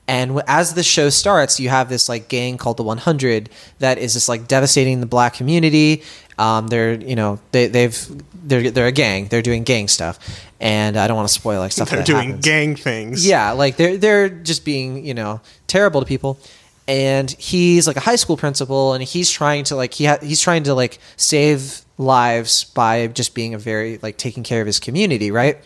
And 0.09 0.41
as 0.47 0.75
the 0.75 0.85
show 0.85 1.11
starts, 1.11 1.59
you 1.59 1.69
have 1.69 1.89
this 1.89 2.09
like 2.09 2.29
gang 2.29 2.59
called 2.59 2.77
the 2.77 2.85
100 2.85 3.51
that 3.81 3.99
is 3.99 4.13
just 4.13 4.29
like 4.29 4.47
devastating 4.47 5.01
the 5.01 5.07
black 5.07 5.35
community. 5.35 6.03
Um, 6.39 6.69
they're 6.69 6.95
you 6.95 7.17
know 7.17 7.41
they 7.53 7.67
they've 7.69 8.23
they're 8.35 8.71
they're 8.71 8.87
a 8.87 8.93
gang. 8.93 9.29
They're 9.29 9.43
doing 9.43 9.65
gang 9.65 9.89
stuff, 9.89 10.19
and 10.61 10.97
I 10.97 11.07
don't 11.07 11.17
want 11.17 11.29
to 11.29 11.35
spoil 11.35 11.61
like 11.61 11.73
stuff. 11.73 11.91
They're 11.91 12.03
doing 12.05 12.29
happens. 12.29 12.45
gang 12.45 12.77
things. 12.77 13.27
Yeah, 13.27 13.53
like 13.53 13.77
they're 13.77 13.97
they're 13.97 14.29
just 14.29 14.65
being 14.65 15.05
you 15.05 15.15
know 15.15 15.41
terrible 15.67 16.01
to 16.01 16.07
people, 16.07 16.39
and 16.87 17.31
he's 17.31 17.87
like 17.87 17.97
a 17.97 18.01
high 18.01 18.17
school 18.17 18.37
principal, 18.37 18.93
and 18.93 19.03
he's 19.03 19.31
trying 19.31 19.65
to 19.65 19.77
like 19.77 19.95
he 19.95 20.05
ha- 20.05 20.19
he's 20.21 20.41
trying 20.41 20.65
to 20.65 20.75
like 20.75 20.99
save 21.17 21.81
lives 21.99 22.65
by 22.65 23.07
just 23.07 23.35
being 23.35 23.55
a 23.55 23.59
very 23.59 23.99
like 24.03 24.19
taking 24.19 24.43
care 24.43 24.61
of 24.61 24.67
his 24.67 24.79
community, 24.79 25.31
right? 25.31 25.59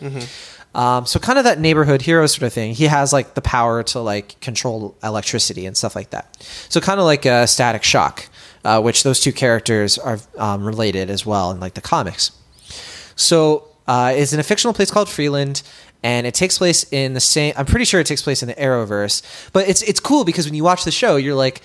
Um, 0.73 1.05
so 1.05 1.19
kind 1.19 1.37
of 1.37 1.43
that 1.43 1.59
neighborhood 1.59 2.01
hero 2.01 2.25
sort 2.27 2.43
of 2.43 2.53
thing. 2.53 2.73
He 2.73 2.85
has 2.85 3.11
like 3.11 3.33
the 3.33 3.41
power 3.41 3.83
to 3.83 3.99
like 3.99 4.39
control 4.39 4.95
electricity 5.03 5.65
and 5.65 5.75
stuff 5.75 5.97
like 5.97 6.11
that. 6.11 6.33
So 6.69 6.79
kind 6.79 6.97
of 6.97 7.05
like 7.05 7.25
a 7.25 7.45
Static 7.45 7.83
Shock, 7.83 8.29
uh, 8.63 8.81
which 8.81 9.03
those 9.03 9.19
two 9.19 9.31
characters 9.31 9.97
are 9.97 10.19
um, 10.37 10.63
related 10.63 11.09
as 11.09 11.25
well 11.25 11.51
in 11.51 11.59
like 11.59 11.73
the 11.73 11.81
comics. 11.81 12.31
So 13.15 13.67
uh, 13.87 14.13
it's 14.15 14.33
in 14.33 14.39
a 14.39 14.43
fictional 14.43 14.73
place 14.73 14.91
called 14.91 15.09
Freeland, 15.09 15.63
and 16.03 16.25
it 16.25 16.33
takes 16.33 16.57
place 16.57 16.85
in 16.91 17.13
the 17.13 17.19
same. 17.19 17.53
I'm 17.57 17.65
pretty 17.65 17.85
sure 17.85 17.99
it 17.99 18.07
takes 18.07 18.21
place 18.21 18.41
in 18.41 18.47
the 18.47 18.55
Arrowverse, 18.55 19.51
but 19.53 19.67
it's 19.67 19.81
it's 19.83 19.99
cool 19.99 20.23
because 20.23 20.45
when 20.45 20.55
you 20.55 20.63
watch 20.63 20.83
the 20.83 20.91
show, 20.91 21.15
you're 21.15 21.35
like. 21.35 21.61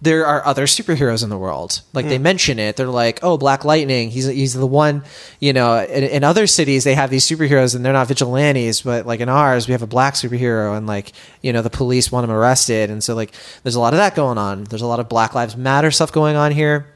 There 0.00 0.24
are 0.24 0.46
other 0.46 0.66
superheroes 0.66 1.24
in 1.24 1.28
the 1.28 1.36
world. 1.36 1.80
Like 1.92 2.06
they 2.06 2.18
mention 2.18 2.60
it. 2.60 2.76
They're 2.76 2.86
like, 2.86 3.18
"Oh, 3.22 3.36
Black 3.36 3.64
Lightning. 3.64 4.10
He's 4.10 4.26
he's 4.26 4.54
the 4.54 4.66
one." 4.66 5.02
You 5.40 5.52
know, 5.52 5.76
in, 5.82 6.04
in 6.04 6.22
other 6.22 6.46
cities 6.46 6.84
they 6.84 6.94
have 6.94 7.10
these 7.10 7.26
superheroes 7.26 7.74
and 7.74 7.84
they're 7.84 7.92
not 7.92 8.06
vigilantes, 8.06 8.82
but 8.82 9.06
like 9.06 9.18
in 9.18 9.28
ours 9.28 9.66
we 9.66 9.72
have 9.72 9.82
a 9.82 9.88
black 9.88 10.14
superhero 10.14 10.76
and 10.76 10.86
like 10.86 11.12
you 11.42 11.52
know 11.52 11.62
the 11.62 11.70
police 11.70 12.12
want 12.12 12.24
him 12.24 12.30
arrested, 12.30 12.90
and 12.90 13.02
so 13.02 13.16
like 13.16 13.32
there's 13.64 13.74
a 13.74 13.80
lot 13.80 13.92
of 13.92 13.98
that 13.98 14.14
going 14.14 14.38
on. 14.38 14.64
There's 14.64 14.82
a 14.82 14.86
lot 14.86 15.00
of 15.00 15.08
Black 15.08 15.34
Lives 15.34 15.56
Matter 15.56 15.90
stuff 15.90 16.12
going 16.12 16.36
on 16.36 16.52
here. 16.52 16.86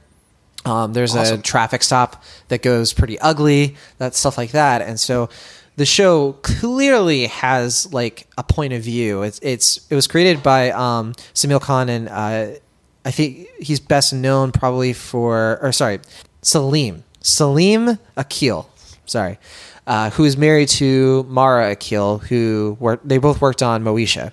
Um, 0.64 0.92
there's 0.92 1.16
a 1.16 1.38
traffic 1.38 1.82
stop 1.82 2.22
that 2.48 2.62
goes 2.62 2.92
pretty 2.92 3.18
ugly, 3.18 3.74
that 3.98 4.14
stuff 4.14 4.38
like 4.38 4.52
that, 4.52 4.80
and 4.80 5.00
so 5.00 5.28
the 5.76 5.86
show 5.86 6.34
clearly 6.42 7.26
has 7.26 7.92
like 7.92 8.26
a 8.36 8.42
point 8.42 8.72
of 8.72 8.82
view. 8.82 9.22
It's 9.22 9.40
it's 9.42 9.86
it 9.90 9.94
was 9.94 10.06
created 10.06 10.42
by 10.42 10.70
um, 10.70 11.14
Samil 11.34 11.60
Khan 11.60 11.88
and 11.88 12.08
uh, 12.08 12.58
I 13.04 13.10
think 13.10 13.48
he's 13.58 13.80
best 13.80 14.12
known 14.12 14.52
probably 14.52 14.92
for 14.92 15.58
or 15.62 15.72
sorry 15.72 16.00
Salim 16.42 17.04
Salim 17.20 17.98
Akil, 18.16 18.68
sorry, 19.06 19.38
uh, 19.86 20.10
who 20.10 20.24
is 20.24 20.36
married 20.36 20.68
to 20.68 21.24
Mara 21.28 21.72
Akil, 21.72 22.18
who 22.18 22.76
were 22.80 23.00
they 23.04 23.18
both 23.18 23.40
worked 23.40 23.62
on 23.62 23.82
Moesha. 23.84 24.32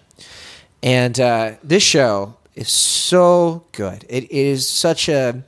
And 0.82 1.20
uh, 1.20 1.54
this 1.64 1.84
show 1.84 2.36
is 2.56 2.70
so 2.70 3.64
good. 3.72 4.06
It 4.10 4.32
is 4.32 4.68
such 4.68 5.10
a 5.10 5.44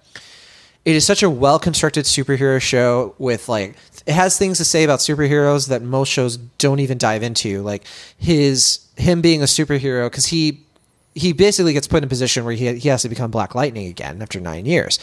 it 0.85 0.95
is 0.95 1.05
such 1.05 1.23
a 1.23 1.29
well 1.29 1.59
constructed 1.59 2.05
superhero 2.05 2.61
show 2.61 3.15
with 3.17 3.49
like 3.49 3.75
it 4.05 4.13
has 4.13 4.37
things 4.37 4.57
to 4.57 4.65
say 4.65 4.83
about 4.83 4.99
superheroes 4.99 5.69
that 5.69 5.81
most 5.81 6.09
shows 6.09 6.37
don't 6.37 6.79
even 6.79 6.97
dive 6.97 7.23
into, 7.23 7.61
like 7.61 7.83
his 8.17 8.87
him 8.97 9.21
being 9.21 9.41
a 9.41 9.45
superhero 9.45 10.07
because 10.07 10.27
he 10.27 10.65
he 11.13 11.33
basically 11.33 11.73
gets 11.73 11.87
put 11.87 11.97
in 11.97 12.03
a 12.05 12.07
position 12.07 12.45
where 12.45 12.53
he, 12.53 12.73
he 12.75 12.89
has 12.89 13.01
to 13.01 13.09
become 13.09 13.31
Black 13.31 13.53
Lightning 13.53 13.87
again 13.87 14.21
after 14.21 14.39
nine 14.39 14.65
years. 14.65 14.99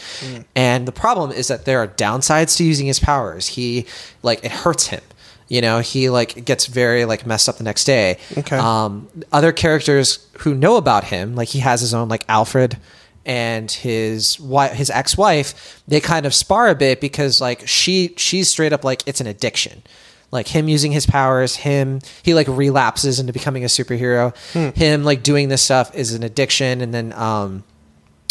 And 0.55 0.87
the 0.87 0.91
problem 0.91 1.31
is 1.31 1.47
that 1.49 1.65
there 1.65 1.79
are 1.79 1.87
downsides 1.87 2.57
to 2.57 2.63
using 2.63 2.87
his 2.87 2.99
powers. 2.99 3.47
He 3.47 3.85
like 4.23 4.43
it 4.43 4.51
hurts 4.51 4.87
him. 4.87 5.01
You 5.47 5.61
know, 5.61 5.79
he 5.79 6.09
like 6.09 6.45
gets 6.45 6.67
very 6.67 7.05
like 7.05 7.25
messed 7.25 7.49
up 7.49 7.57
the 7.57 7.63
next 7.63 7.83
day. 7.85 8.17
Okay. 8.37 8.57
Um, 8.57 9.07
other 9.31 9.51
characters 9.51 10.27
who 10.39 10.53
know 10.53 10.77
about 10.77 11.05
him, 11.05 11.35
like 11.35 11.49
he 11.49 11.59
has 11.59 11.81
his 11.81 11.93
own 11.93 12.07
like 12.07 12.23
Alfred 12.27 12.77
and 13.25 13.69
his 13.71 14.39
wife, 14.39 14.71
his 14.71 14.89
ex-wife, 14.89 15.83
they 15.87 15.99
kind 15.99 16.25
of 16.25 16.33
spar 16.33 16.69
a 16.69 16.75
bit 16.75 17.01
because 17.01 17.41
like 17.41 17.67
she 17.67 18.13
she's 18.17 18.47
straight 18.47 18.73
up 18.73 18.83
like 18.83 19.03
it's 19.05 19.21
an 19.21 19.27
addiction. 19.27 19.83
Like 20.31 20.47
him 20.47 20.67
using 20.67 20.91
his 20.91 21.05
powers, 21.05 21.55
him 21.55 22.01
he 22.23 22.33
like 22.33 22.47
relapses 22.47 23.19
into 23.19 23.33
becoming 23.33 23.63
a 23.63 23.67
superhero. 23.67 24.35
Him 24.75 25.03
like 25.03 25.23
doing 25.23 25.49
this 25.49 25.61
stuff 25.61 25.95
is 25.95 26.13
an 26.13 26.23
addiction, 26.23 26.81
and 26.81 26.93
then 26.93 27.13
um, 27.13 27.63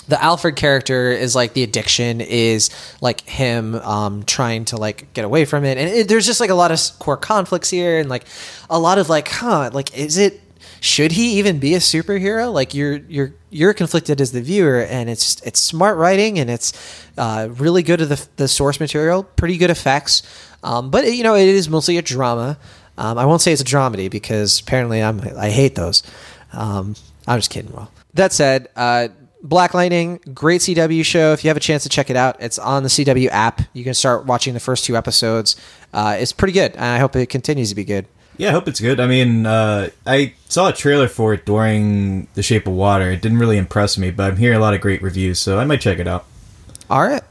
the 0.07 0.23
Alfred 0.23 0.57
character 0.57 1.11
is 1.11 1.35
like 1.35 1.53
the 1.53 1.63
addiction 1.63 2.21
is 2.21 2.71
like 3.01 3.21
him 3.23 3.75
um, 3.77 4.23
trying 4.23 4.65
to 4.67 4.77
like 4.77 5.13
get 5.13 5.25
away 5.25 5.45
from 5.45 5.65
it, 5.65 5.77
and 5.77 5.89
it, 5.91 6.09
there's 6.09 6.25
just 6.25 6.41
like 6.41 6.51
a 6.51 6.55
lot 6.55 6.71
of 6.71 6.81
core 6.99 7.17
conflicts 7.17 7.69
here, 7.71 7.99
and 7.99 8.09
like 8.09 8.25
a 8.71 8.79
lot 8.79 8.99
of 8.99 9.09
like, 9.09 9.29
huh, 9.29 9.71
like 9.73 9.97
is 9.97 10.17
it 10.19 10.41
should 10.81 11.13
he 11.13 11.39
even 11.39 11.59
be 11.59 11.75
a 11.75 11.79
superhero? 11.79 12.53
Like 12.53 12.75
you're 12.75 12.97
you're 13.09 13.35
you're 13.51 13.75
conflicted 13.75 14.21
as 14.21 14.33
the 14.33 14.41
viewer, 14.41 14.81
and 14.83 15.09
it's 15.11 15.41
it's 15.43 15.61
smart 15.61 15.97
writing 15.97 16.39
and 16.39 16.51
it's 16.51 16.73
uh, 17.17 17.49
really 17.53 17.83
good 17.83 18.01
at 18.01 18.09
the 18.09 18.29
the 18.37 18.49
source 18.49 18.81
material, 18.81 19.25
pretty 19.25 19.57
good 19.57 19.71
effects, 19.71 20.23
um, 20.63 20.91
but 20.91 21.13
you 21.13 21.23
know 21.23 21.35
it 21.35 21.49
is 21.49 21.69
mostly 21.69 21.97
a 21.97 22.03
drama. 22.03 22.59
Um, 22.97 23.17
I 23.17 23.27
won't 23.27 23.41
say 23.41 23.53
it's 23.53 23.63
a 23.63 23.65
dramedy 23.65 24.11
because 24.11 24.61
apparently 24.61 25.03
I'm 25.03 25.21
I 25.37 25.51
hate 25.51 25.75
those. 25.75 26.03
Um, 26.53 26.95
I'm 27.27 27.39
just 27.39 27.51
kidding. 27.51 27.73
Well, 27.73 27.91
that 28.15 28.33
said, 28.33 28.69
uh, 28.75 29.09
Black 29.43 29.75
Lightning, 29.75 30.21
great 30.35 30.61
CW 30.63 31.05
show. 31.05 31.33
If 31.33 31.45
you 31.45 31.49
have 31.49 31.57
a 31.57 31.61
chance 31.61 31.85
to 31.85 31.89
check 31.89 32.11
it 32.11 32.17
out, 32.17 32.37
it's 32.41 32.59
on 32.59 32.83
the 32.83 32.89
CW 32.89 33.29
app. 33.29 33.63
You 33.73 33.85
can 33.85 33.95
start 33.95 34.27
watching 34.27 34.55
the 34.55 34.61
first 34.61 34.85
two 34.85 34.97
episodes. 34.97 35.57
Uh, 35.93 36.17
it's 36.19 36.33
pretty 36.33 36.53
good, 36.53 36.73
and 36.73 36.85
I 36.85 36.99
hope 36.99 37.15
it 37.17 37.27
continues 37.29 37.69
to 37.69 37.75
be 37.75 37.85
good. 37.85 38.07
Yeah, 38.39 38.49
I 38.49 38.53
hope 38.53 38.69
it's 38.69 38.81
good. 38.81 39.01
I 39.01 39.07
mean, 39.07 39.47
uh, 39.47 39.91
I 40.07 40.33
saw 40.49 40.69
a 40.69 40.73
trailer 40.73 41.09
for 41.09 41.35
it 41.35 41.45
during 41.45 42.29
The 42.35 42.43
Shape 42.43 42.67
of 42.69 42.73
Water. 42.73 43.11
It 43.11 43.21
didn't 43.21 43.39
really 43.39 43.59
impress 43.59 43.99
me, 43.99 44.13
but 44.13 44.31
I'm 44.31 44.37
hearing 44.37 44.57
a 44.57 44.61
lot 44.61 44.75
of 44.75 44.81
great 44.81 45.03
reviews, 45.03 45.41
so 45.41 45.59
I 45.59 45.65
might 45.65 45.81
check 45.81 45.99
it 45.99 46.07
out. 46.07 46.25
All 46.89 47.03
right, 47.03 47.23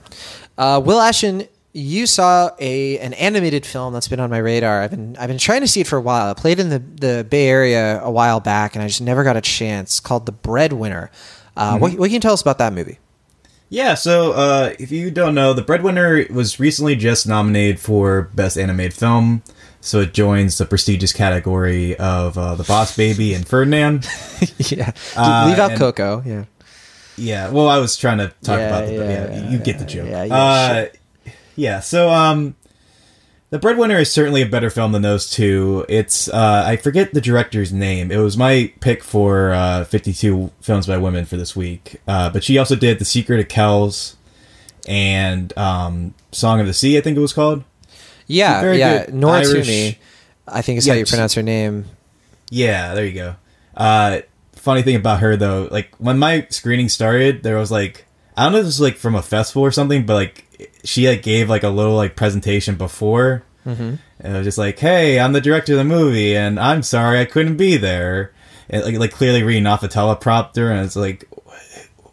uh, 0.58 0.82
Will 0.84 1.00
Ashton, 1.00 1.48
you 1.74 2.08
saw 2.08 2.52
a 2.60 3.00
an 3.00 3.14
animated 3.14 3.66
film 3.66 3.94
that's 3.94 4.08
been 4.08 4.20
on 4.20 4.30
my 4.30 4.38
radar. 4.38 4.82
I've 4.82 4.92
been 4.92 5.16
I've 5.18 5.30
been 5.30 5.38
trying 5.38 5.62
to 5.62 5.68
see 5.68 5.82
it 5.82 5.88
for 5.88 5.98
a 5.98 6.02
while. 6.02 6.30
I 6.30 6.34
played 6.34 6.60
in 6.60 6.70
the 6.70 6.80
the 6.80 7.24
Bay 7.24 7.48
Area 7.48 8.02
a 8.04 8.12
while 8.12 8.40
back, 8.40 8.76
and 8.76 8.84
I 8.84 8.88
just 8.88 9.02
never 9.02 9.24
got 9.24 9.38
a 9.38 9.42
chance. 9.42 10.00
Called 10.00 10.26
The 10.26 10.32
Breadwinner. 10.34 11.10
Uh, 11.56 11.78
what, 11.80 11.94
what 11.94 12.08
can 12.08 12.14
you 12.16 12.20
tell 12.20 12.34
us 12.34 12.42
about 12.42 12.58
that 12.60 12.74
movie? 12.74 13.00
Yeah, 13.70 13.96
so 13.96 14.32
uh, 14.32 14.74
if 14.80 14.92
you 14.92 15.12
don't 15.12 15.36
know, 15.36 15.54
The 15.54 15.62
Breadwinner 15.62 16.26
was 16.32 16.60
recently 16.60 16.96
just 16.96 17.28
nominated 17.28 17.80
for 17.80 18.30
Best 18.34 18.58
Animated 18.58 18.94
Film, 18.94 19.42
so 19.82 20.02
it 20.02 20.14
joins 20.14 20.58
the 20.58 20.66
prestigious 20.66 21.14
category 21.14 21.96
of 21.98 22.38
uh, 22.38 22.56
The 22.56 22.64
Boss 22.64 22.96
Baby 22.96 23.34
and 23.34 23.48
Ferdinand. 23.48 24.08
yeah, 24.58 24.92
Uh, 25.16 25.46
leave 25.50 25.60
out 25.60 25.72
and- 25.72 25.80
Coco. 25.80 26.24
Yeah. 26.26 26.46
Yeah, 27.20 27.50
well, 27.50 27.68
I 27.68 27.80
was 27.80 27.98
trying 27.98 28.20
to 28.20 28.28
talk 28.44 28.60
Yeah, 28.60 28.68
about 28.68 28.86
the. 28.88 28.94
yeah, 28.94 29.32
Yeah, 29.32 29.50
you 29.50 29.58
get 29.58 29.80
the 29.80 29.86
joke. 29.86 30.08
yeah, 30.08 30.24
yeah, 30.26 30.36
uh, 30.36 30.86
yeah. 31.56 31.80
So, 31.80 32.10
um, 32.12 32.56
the 33.50 33.58
Breadwinner 33.58 33.98
is 33.98 34.12
certainly 34.12 34.44
a 34.44 34.46
better 34.46 34.70
film 34.70 34.92
than 34.92 35.02
those 35.02 35.28
two. 35.28 35.84
It's 35.90 36.28
uh, 36.28 36.64
I 36.68 36.76
forget 36.76 37.14
the 37.16 37.22
director's 37.22 37.74
name. 37.74 38.12
It 38.12 38.18
was 38.18 38.38
my 38.38 38.72
pick 38.82 39.04
for 39.04 39.52
uh, 39.52 39.86
fifty-two 39.86 40.52
films 40.62 40.86
by 40.86 40.98
women 40.98 41.26
for 41.26 41.38
this 41.38 41.56
week. 41.56 42.00
Uh, 42.08 42.30
but 42.30 42.44
she 42.44 42.58
also 42.60 42.76
did 42.76 43.00
The 43.00 43.06
Secret 43.06 43.40
of 43.40 43.48
Kells 43.48 44.16
and 44.88 45.58
um, 45.58 46.14
Song 46.32 46.60
of 46.60 46.68
the 46.68 46.74
Sea. 46.74 46.98
I 47.00 47.02
think 47.02 47.18
it 47.18 47.22
was 47.22 47.34
called. 47.34 47.64
Yeah, 48.28 48.72
yeah. 48.74 49.06
good 49.06 49.14
Nora 49.14 49.40
Irish- 49.40 49.68
Twomey, 49.68 49.98
I 50.48 50.62
think 50.62 50.78
is 50.78 50.88
how 50.88 50.94
you 50.94 51.06
pronounce 51.06 51.34
her 51.34 51.44
name. 51.44 51.86
Yeah, 52.50 52.94
there 52.94 53.06
you 53.06 53.14
go. 53.14 53.36
Uh, 53.76 54.22
funny 54.54 54.82
thing 54.82 54.96
about 54.96 55.22
her 55.22 55.36
though, 55.36 55.68
like 55.72 55.96
when 55.98 56.20
my 56.20 56.48
screening 56.50 56.90
started, 56.90 57.44
there 57.44 57.58
was 57.58 57.72
like 57.72 58.06
I 58.36 58.44
don't 58.44 58.52
know 58.52 58.60
if 58.60 58.66
this 58.66 58.80
was 58.80 58.82
like 58.82 58.98
from 58.98 59.16
a 59.16 59.22
festival 59.22 59.64
or 59.64 59.72
something, 59.72 60.06
but 60.06 60.14
like 60.14 60.46
she 60.84 61.08
like 61.08 61.24
gave 61.24 61.50
like 61.50 61.64
a 61.64 61.70
little 61.70 61.96
like 61.96 62.16
presentation 62.16 62.76
before, 62.76 63.44
mm-hmm. 63.66 63.96
and 64.20 64.36
it 64.36 64.38
was 64.38 64.46
just 64.46 64.58
like, 64.58 64.78
"Hey, 64.78 65.20
I'm 65.20 65.34
the 65.34 65.42
director 65.42 65.74
of 65.74 65.80
the 65.80 65.84
movie, 65.84 66.36
and 66.36 66.60
I'm 66.60 66.84
sorry 66.84 67.20
I 67.20 67.26
couldn't 67.26 67.58
be 67.58 67.78
there." 67.78 68.34
And 68.70 68.84
like 68.84 68.96
like 68.96 69.12
clearly 69.12 69.44
reading 69.44 69.66
off 69.66 69.84
a 69.84 69.88
teleprompter, 69.88 70.70
and 70.70 70.86
it's 70.86 70.96
like, 70.96 71.28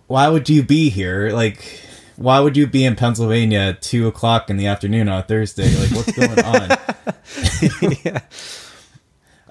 why 0.06 0.28
would 0.28 0.48
you 0.48 0.62
be 0.62 0.90
here? 0.90 1.30
Like, 1.30 1.80
why 2.16 2.40
would 2.40 2.56
you 2.56 2.66
be 2.66 2.84
in 2.84 2.96
Pennsylvania 2.96 3.58
at 3.58 3.82
two 3.82 4.06
o'clock 4.06 4.50
in 4.50 4.56
the 4.56 4.66
afternoon 4.66 5.08
on 5.08 5.18
a 5.18 5.22
Thursday? 5.22 5.68
Like, 5.76 5.90
what's 5.90 6.12
going 6.12 6.38
on? 6.44 7.98
yeah. 8.04 8.20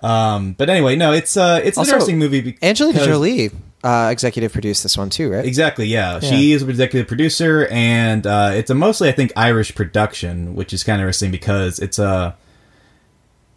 Um, 0.01 0.53
but 0.53 0.69
anyway, 0.69 0.95
no, 0.95 1.13
it's 1.13 1.37
uh, 1.37 1.61
it's 1.63 1.77
an 1.77 1.85
interesting 1.85 2.19
movie. 2.19 2.41
because- 2.41 2.77
Jolie 3.05 3.51
uh, 3.83 4.09
executive 4.11 4.51
produced 4.51 4.83
this 4.83 4.97
one 4.97 5.09
too, 5.09 5.31
right? 5.31 5.45
Exactly, 5.45 5.85
yeah. 5.87 6.19
She 6.19 6.51
is 6.53 6.61
an 6.61 6.69
executive 6.69 7.07
producer, 7.07 7.67
and 7.71 8.25
uh, 8.27 8.51
it's 8.53 8.69
a 8.69 8.75
mostly, 8.75 9.07
I 9.09 9.13
think, 9.13 9.31
Irish 9.35 9.75
production, 9.75 10.55
which 10.55 10.73
is 10.73 10.83
kind 10.83 10.97
of 11.01 11.03
interesting 11.03 11.31
because 11.31 11.79
it's 11.79 11.99
a 11.99 12.35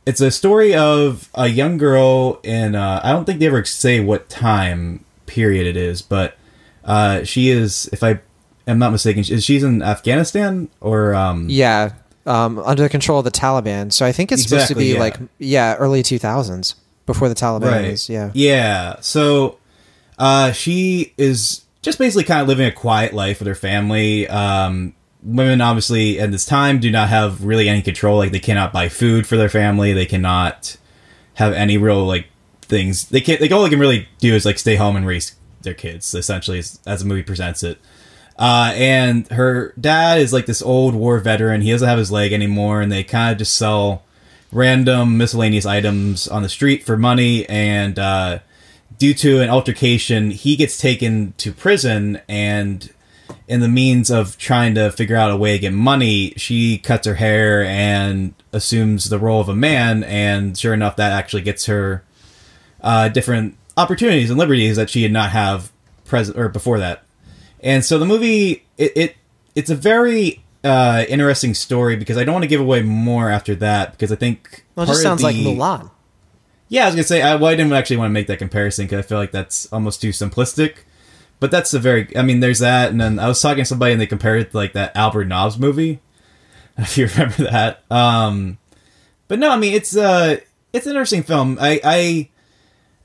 it's 0.04 0.20
a 0.20 0.30
story 0.30 0.72
of 0.74 1.28
a 1.34 1.48
young 1.48 1.78
girl 1.78 2.38
in. 2.44 2.76
Uh, 2.76 3.00
I 3.02 3.10
don't 3.12 3.24
think 3.24 3.40
they 3.40 3.46
ever 3.46 3.64
say 3.64 3.98
what 4.00 4.28
time 4.28 5.04
period 5.26 5.66
it 5.66 5.76
is, 5.76 6.00
but 6.00 6.36
uh, 6.84 7.24
she 7.24 7.48
is, 7.50 7.88
if 7.92 8.04
I 8.04 8.20
am 8.66 8.78
not 8.78 8.92
mistaken, 8.92 9.20
is 9.20 9.44
she's 9.44 9.62
in 9.62 9.82
Afghanistan 9.82 10.68
or 10.80 11.14
um, 11.14 11.48
Yeah, 11.48 11.92
um, 12.26 12.58
under 12.58 12.82
the 12.82 12.88
control 12.88 13.18
of 13.18 13.24
the 13.24 13.30
Taliban. 13.30 13.92
So 13.92 14.04
I 14.04 14.12
think 14.12 14.32
it's 14.32 14.42
supposed 14.42 14.68
to 14.68 14.74
be 14.74 14.94
yeah. 14.94 15.00
like 15.00 15.16
yeah, 15.38 15.76
early 15.76 16.02
two 16.02 16.18
thousands 16.18 16.74
before 17.06 17.28
the 17.28 17.34
Taliban 17.34 17.70
right? 17.70 17.84
is. 17.84 18.08
Yeah. 18.08 18.30
yeah. 18.34 18.96
So 19.00 19.58
uh, 20.18 20.52
she 20.52 21.14
is 21.16 21.64
just 21.82 21.98
basically 21.98 22.24
kind 22.24 22.42
of 22.42 22.48
living 22.48 22.66
a 22.66 22.72
quiet 22.72 23.14
life 23.14 23.38
with 23.38 23.46
her 23.46 23.54
family. 23.54 24.28
Um, 24.28 24.94
women, 25.22 25.60
obviously, 25.60 26.18
at 26.18 26.30
this 26.32 26.44
time, 26.44 26.80
do 26.80 26.90
not 26.90 27.08
have 27.08 27.44
really 27.44 27.68
any 27.68 27.82
control. 27.82 28.18
Like 28.18 28.32
they 28.32 28.40
cannot 28.40 28.72
buy 28.72 28.88
food 28.88 29.26
for 29.26 29.36
their 29.36 29.48
family. 29.48 29.92
They 29.92 30.06
cannot 30.06 30.76
have 31.34 31.52
any 31.52 31.78
real 31.78 32.04
like 32.04 32.26
things. 32.62 33.08
They 33.08 33.20
can't. 33.20 33.40
They 33.40 33.50
all 33.50 33.62
they 33.62 33.70
can 33.70 33.78
really 33.78 34.08
do 34.18 34.34
is 34.34 34.44
like 34.44 34.58
stay 34.58 34.76
home 34.76 34.96
and 34.96 35.06
raise 35.06 35.36
their 35.62 35.74
kids. 35.74 36.12
Essentially, 36.14 36.58
as, 36.58 36.80
as 36.86 37.00
the 37.00 37.06
movie 37.06 37.22
presents 37.22 37.62
it. 37.62 37.78
Uh, 38.38 38.72
and 38.74 39.26
her 39.28 39.72
dad 39.80 40.20
is 40.20 40.32
like 40.32 40.46
this 40.46 40.62
old 40.62 40.94
war 40.94 41.18
veteran. 41.18 41.62
He 41.62 41.70
doesn't 41.70 41.88
have 41.88 41.98
his 41.98 42.12
leg 42.12 42.32
anymore, 42.32 42.80
and 42.82 42.92
they 42.92 43.02
kind 43.02 43.32
of 43.32 43.38
just 43.38 43.56
sell 43.56 44.02
random 44.52 45.16
miscellaneous 45.16 45.66
items 45.66 46.28
on 46.28 46.42
the 46.42 46.48
street 46.48 46.84
for 46.84 46.96
money. 46.96 47.48
And 47.48 47.98
uh, 47.98 48.40
due 48.98 49.14
to 49.14 49.40
an 49.40 49.48
altercation, 49.48 50.30
he 50.30 50.56
gets 50.56 50.78
taken 50.78 51.34
to 51.38 51.52
prison. 51.52 52.20
And 52.28 52.92
in 53.48 53.60
the 53.60 53.68
means 53.68 54.10
of 54.10 54.36
trying 54.38 54.74
to 54.74 54.90
figure 54.90 55.16
out 55.16 55.30
a 55.30 55.36
way 55.36 55.52
to 55.52 55.58
get 55.58 55.72
money, 55.72 56.32
she 56.36 56.78
cuts 56.78 57.06
her 57.06 57.14
hair 57.14 57.64
and 57.64 58.34
assumes 58.52 59.08
the 59.08 59.18
role 59.18 59.40
of 59.40 59.48
a 59.48 59.56
man. 59.56 60.04
And 60.04 60.56
sure 60.56 60.74
enough, 60.74 60.96
that 60.96 61.12
actually 61.12 61.42
gets 61.42 61.66
her 61.66 62.04
uh, 62.82 63.08
different 63.08 63.56
opportunities 63.76 64.30
and 64.30 64.38
liberties 64.38 64.76
that 64.76 64.90
she 64.90 65.00
did 65.00 65.12
not 65.12 65.30
have 65.30 65.72
present 66.04 66.38
or 66.38 66.48
before 66.48 66.78
that. 66.78 67.02
And 67.60 67.84
so 67.84 67.98
the 67.98 68.06
movie, 68.06 68.64
it, 68.78 68.92
it 68.96 69.16
it's 69.54 69.70
a 69.70 69.74
very 69.74 70.44
uh, 70.62 71.04
interesting 71.08 71.54
story 71.54 71.96
because 71.96 72.16
I 72.16 72.24
don't 72.24 72.34
want 72.34 72.44
to 72.44 72.48
give 72.48 72.60
away 72.60 72.82
more 72.82 73.30
after 73.30 73.54
that 73.56 73.92
because 73.92 74.12
I 74.12 74.16
think 74.16 74.64
Well, 74.74 74.84
it 74.84 74.88
just 74.88 75.02
sounds 75.02 75.22
like 75.22 75.36
Mulan. 75.36 75.90
Yeah, 76.68 76.82
I 76.82 76.86
was 76.86 76.94
gonna 76.94 77.04
say 77.04 77.22
I, 77.22 77.36
well, 77.36 77.46
I 77.50 77.54
didn't 77.54 77.72
actually 77.72 77.98
want 77.98 78.10
to 78.10 78.12
make 78.12 78.26
that 78.26 78.38
comparison 78.38 78.86
because 78.86 79.04
I 79.04 79.08
feel 79.08 79.18
like 79.18 79.30
that's 79.30 79.72
almost 79.72 80.00
too 80.00 80.10
simplistic. 80.10 80.78
But 81.38 81.50
that's 81.50 81.74
a 81.74 81.78
very, 81.78 82.16
I 82.16 82.22
mean, 82.22 82.40
there's 82.40 82.60
that, 82.60 82.90
and 82.90 82.98
then 83.00 83.18
I 83.18 83.28
was 83.28 83.40
talking 83.42 83.62
to 83.62 83.66
somebody 83.66 83.92
and 83.92 84.00
they 84.00 84.06
compared 84.06 84.40
it 84.40 84.50
to 84.52 84.56
like 84.56 84.72
that 84.72 84.96
Albert 84.96 85.26
Nobbs 85.26 85.58
movie, 85.58 86.00
if 86.78 86.96
you 86.96 87.06
remember 87.06 87.44
that. 87.44 87.82
Um, 87.90 88.58
but 89.28 89.38
no, 89.38 89.50
I 89.50 89.56
mean 89.56 89.74
it's 89.74 89.96
uh 89.96 90.38
it's 90.72 90.86
an 90.86 90.92
interesting 90.92 91.22
film. 91.22 91.58
I 91.60 91.80
I 91.84 92.28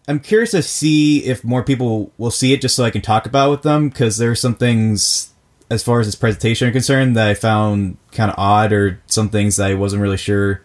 I'm 0.07 0.19
curious 0.19 0.51
to 0.51 0.63
see 0.63 1.25
if 1.25 1.43
more 1.43 1.63
people 1.63 2.11
will 2.17 2.31
see 2.31 2.53
it 2.53 2.61
just 2.61 2.75
so 2.75 2.83
I 2.83 2.91
can 2.91 3.01
talk 3.01 3.25
about 3.25 3.47
it 3.47 3.51
with 3.51 3.61
them 3.61 3.89
because 3.89 4.17
there 4.17 4.31
are 4.31 4.35
some 4.35 4.55
things 4.55 5.31
as 5.69 5.83
far 5.83 5.99
as 5.99 6.07
its 6.07 6.15
presentation 6.15 6.67
are 6.67 6.71
concerned 6.71 7.15
that 7.15 7.29
I 7.29 7.33
found 7.33 7.97
kind 8.11 8.29
of 8.29 8.37
odd 8.37 8.73
or 8.73 9.01
some 9.05 9.29
things 9.29 9.55
that 9.55 9.71
I 9.71 9.75
wasn't 9.75 10.01
really 10.01 10.17
sure 10.17 10.63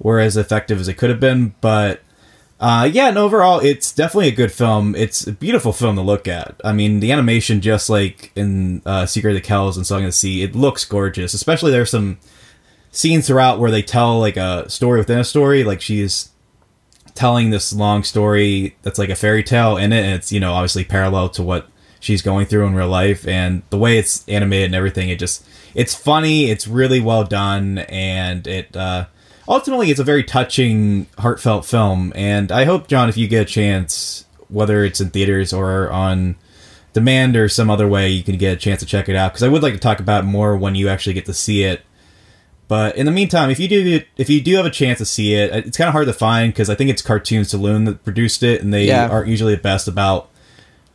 were 0.00 0.18
as 0.18 0.36
effective 0.36 0.80
as 0.80 0.88
it 0.88 0.94
could 0.94 1.10
have 1.10 1.20
been. 1.20 1.54
But 1.60 2.00
uh, 2.58 2.90
yeah, 2.92 3.08
and 3.08 3.16
overall, 3.16 3.60
it's 3.60 3.92
definitely 3.92 4.28
a 4.28 4.32
good 4.32 4.50
film. 4.50 4.94
It's 4.94 5.26
a 5.26 5.32
beautiful 5.32 5.72
film 5.72 5.96
to 5.96 6.02
look 6.02 6.26
at. 6.26 6.60
I 6.64 6.72
mean, 6.72 7.00
the 7.00 7.12
animation, 7.12 7.60
just 7.60 7.88
like 7.88 8.32
in 8.34 8.82
uh, 8.84 9.06
Secret 9.06 9.30
of 9.30 9.36
the 9.36 9.40
Kells 9.40 9.76
and 9.76 9.86
Song 9.86 10.00
of 10.00 10.08
the 10.08 10.12
Sea, 10.12 10.42
it 10.42 10.56
looks 10.56 10.84
gorgeous. 10.84 11.32
Especially 11.32 11.70
there's 11.70 11.90
some 11.90 12.18
scenes 12.90 13.26
throughout 13.26 13.60
where 13.60 13.70
they 13.70 13.82
tell 13.82 14.18
like 14.18 14.36
a 14.36 14.68
story 14.68 14.98
within 14.98 15.18
a 15.20 15.24
story. 15.24 15.64
Like 15.64 15.80
she's 15.80 16.30
telling 17.14 17.50
this 17.50 17.72
long 17.72 18.02
story 18.02 18.76
that's 18.82 18.98
like 18.98 19.10
a 19.10 19.14
fairy 19.14 19.42
tale 19.42 19.76
in 19.76 19.92
it, 19.92 20.04
and 20.04 20.14
it's 20.14 20.32
you 20.32 20.40
know 20.40 20.52
obviously 20.52 20.84
parallel 20.84 21.28
to 21.30 21.42
what 21.42 21.68
she's 22.00 22.22
going 22.22 22.46
through 22.46 22.66
in 22.66 22.74
real 22.74 22.88
life, 22.88 23.26
and 23.26 23.62
the 23.70 23.78
way 23.78 23.98
it's 23.98 24.26
animated 24.28 24.66
and 24.66 24.74
everything, 24.74 25.08
it 25.08 25.18
just 25.18 25.44
it's 25.74 25.94
funny, 25.94 26.50
it's 26.50 26.66
really 26.66 27.00
well 27.00 27.24
done, 27.24 27.78
and 27.78 28.46
it 28.46 28.76
uh, 28.76 29.06
ultimately 29.48 29.90
it's 29.90 30.00
a 30.00 30.04
very 30.04 30.24
touching, 30.24 31.06
heartfelt 31.18 31.64
film. 31.64 32.12
And 32.14 32.50
I 32.50 32.64
hope 32.64 32.88
Jon, 32.88 33.08
if 33.08 33.16
you 33.16 33.28
get 33.28 33.42
a 33.42 33.44
chance, 33.44 34.24
whether 34.48 34.84
it's 34.84 35.00
in 35.00 35.10
theaters 35.10 35.52
or 35.52 35.90
on 35.90 36.36
demand 36.92 37.36
or 37.36 37.48
some 37.48 37.70
other 37.70 37.88
way, 37.88 38.08
you 38.08 38.22
can 38.22 38.36
get 38.36 38.54
a 38.54 38.56
chance 38.56 38.80
to 38.80 38.86
check 38.86 39.08
it 39.08 39.16
out 39.16 39.32
because 39.32 39.42
I 39.42 39.48
would 39.48 39.62
like 39.62 39.74
to 39.74 39.80
talk 39.80 40.00
about 40.00 40.24
more 40.24 40.56
when 40.56 40.74
you 40.74 40.88
actually 40.88 41.14
get 41.14 41.26
to 41.26 41.34
see 41.34 41.64
it. 41.64 41.82
But 42.70 42.94
in 42.94 43.04
the 43.04 43.10
meantime, 43.10 43.50
if 43.50 43.58
you 43.58 43.66
do 43.66 44.00
if 44.16 44.30
you 44.30 44.40
do 44.40 44.54
have 44.54 44.64
a 44.64 44.70
chance 44.70 44.98
to 44.98 45.04
see 45.04 45.34
it, 45.34 45.52
it's 45.66 45.76
kind 45.76 45.88
of 45.88 45.92
hard 45.92 46.06
to 46.06 46.12
find 46.12 46.52
because 46.52 46.70
I 46.70 46.76
think 46.76 46.88
it's 46.88 47.02
Cartoon 47.02 47.44
Saloon 47.44 47.84
that 47.86 48.04
produced 48.04 48.44
it, 48.44 48.62
and 48.62 48.72
they 48.72 48.84
Yeah. 48.84 49.08
aren't 49.08 49.26
usually 49.26 49.56
the 49.56 49.60
best 49.60 49.88
about 49.88 50.28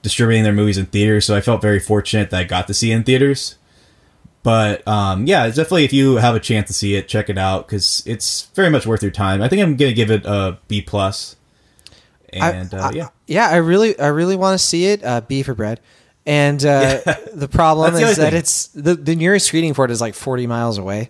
distributing 0.02 0.46
their 0.46 0.54
movies 0.54 0.78
in 0.78 0.86
theaters. 0.86 1.26
So 1.26 1.36
I 1.36 1.42
felt 1.42 1.62
very 1.62 1.80
fortunate 1.82 2.30
that 2.30 2.40
I 2.40 2.44
got 2.46 2.68
to 2.68 2.74
see 2.74 2.94
it 2.94 2.96
in 2.96 3.04
theaters. 3.04 3.56
But 4.42 4.88
um, 4.88 5.28
yeah, 5.28 5.48
it's 5.48 5.58
definitely 5.58 5.84
if 5.84 5.92
you 5.92 6.16
have 6.16 6.34
a 6.34 6.40
chance 6.40 6.68
to 6.68 6.74
see 6.74 6.96
it, 6.96 7.10
check 7.10 7.30
it 7.30 7.38
out 7.38 7.68
because 7.68 8.02
it's 8.06 8.48
very 8.56 8.70
much 8.70 8.88
worth 8.88 9.02
your 9.02 9.12
time. 9.12 9.42
I 9.42 9.50
think 9.50 9.62
I'm 9.62 9.76
gonna 9.76 9.92
give 9.92 10.12
it 10.12 10.26
a 10.26 10.58
B 10.70 10.82
plus. 10.82 11.36
And 12.32 12.74
I- 12.74 12.78
uh, 12.78 12.90
I- 12.90 12.92
yeah, 12.94 13.08
yeah. 13.28 13.48
I 13.50 13.58
really, 13.58 14.00
I 14.00 14.08
really 14.08 14.38
want 14.38 14.58
to 14.58 14.66
see 14.66 14.86
it. 14.86 15.04
Uh, 15.04 15.20
B 15.20 15.44
for 15.44 15.54
bread. 15.54 15.82
And 16.26 16.64
uh, 16.66 17.02
the 17.34 17.50
problem 17.50 17.92
That's 17.94 18.02
the 18.06 18.10
is 18.12 18.18
other 18.18 18.24
that 18.26 18.30
thing. 18.32 18.40
it's 18.40 18.68
the 18.68 18.96
the 18.96 19.16
nearest 19.18 19.48
screening 19.48 19.74
for 19.74 19.84
it 19.84 19.92
is 19.92 20.00
like 20.00 20.14
forty 20.14 20.48
miles 20.48 20.78
away. 20.78 21.10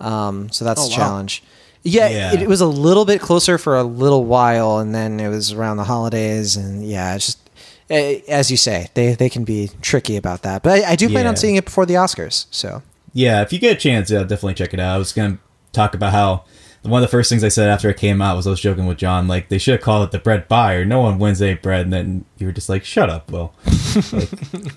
Um, 0.00 0.50
so 0.50 0.64
that's 0.64 0.80
Oh, 0.80 0.86
a 0.86 0.90
wow. 0.90 0.96
challenge. 0.96 1.42
Yeah, 1.82 2.08
Yeah. 2.08 2.32
It, 2.34 2.42
it 2.42 2.48
was 2.48 2.60
a 2.60 2.66
little 2.66 3.04
bit 3.04 3.20
closer 3.20 3.58
for 3.58 3.76
a 3.76 3.82
little 3.84 4.24
while, 4.24 4.78
and 4.78 4.94
then 4.94 5.20
it 5.20 5.28
was 5.28 5.52
around 5.52 5.76
the 5.76 5.84
holidays, 5.84 6.56
and 6.56 6.84
yeah, 6.86 7.14
it's 7.14 7.26
just 7.26 7.50
eh, 7.90 8.20
as 8.28 8.50
you 8.50 8.56
say, 8.56 8.88
they 8.94 9.14
they 9.14 9.28
can 9.30 9.44
be 9.44 9.70
tricky 9.82 10.16
about 10.16 10.42
that. 10.42 10.62
But 10.62 10.84
I, 10.84 10.92
I 10.92 10.96
do 10.96 11.08
plan 11.08 11.24
Yeah. 11.24 11.30
on 11.30 11.36
seeing 11.36 11.56
it 11.56 11.64
before 11.64 11.86
the 11.86 11.94
Oscars. 11.94 12.46
So 12.50 12.82
yeah. 13.12 13.40
If 13.42 13.52
you 13.52 13.58
get 13.58 13.76
a 13.76 13.80
chance, 13.80 14.10
yeah, 14.10 14.20
definitely 14.22 14.54
check 14.54 14.74
it 14.74 14.80
out. 14.80 14.94
I 14.94 14.98
was 14.98 15.12
gonna 15.12 15.38
talk 15.72 15.94
about 15.94 16.12
how 16.12 16.44
one 16.82 17.02
of 17.02 17.08
the 17.08 17.10
first 17.10 17.28
things 17.30 17.42
I 17.42 17.48
said 17.48 17.68
after 17.68 17.88
it 17.90 17.96
came 17.96 18.20
out 18.22 18.36
was 18.36 18.46
I 18.46 18.50
was 18.50 18.60
joking 18.60 18.86
with 18.86 18.98
Jon, 18.98 19.26
like 19.26 19.48
they 19.48 19.58
should 19.58 19.72
have 19.72 19.80
called 19.80 20.04
it 20.08 20.10
the 20.12 20.18
bread 20.20 20.46
buyer. 20.48 20.84
No 20.84 21.00
one 21.00 21.18
wins 21.18 21.40
any 21.42 21.54
bread, 21.54 21.82
and 21.82 21.92
then 21.92 22.24
you 22.38 22.46
were 22.46 22.52
just 22.52 22.68
like, 22.68 22.84
"Shut 22.84 23.08
up, 23.10 23.30
Will." 23.30 23.52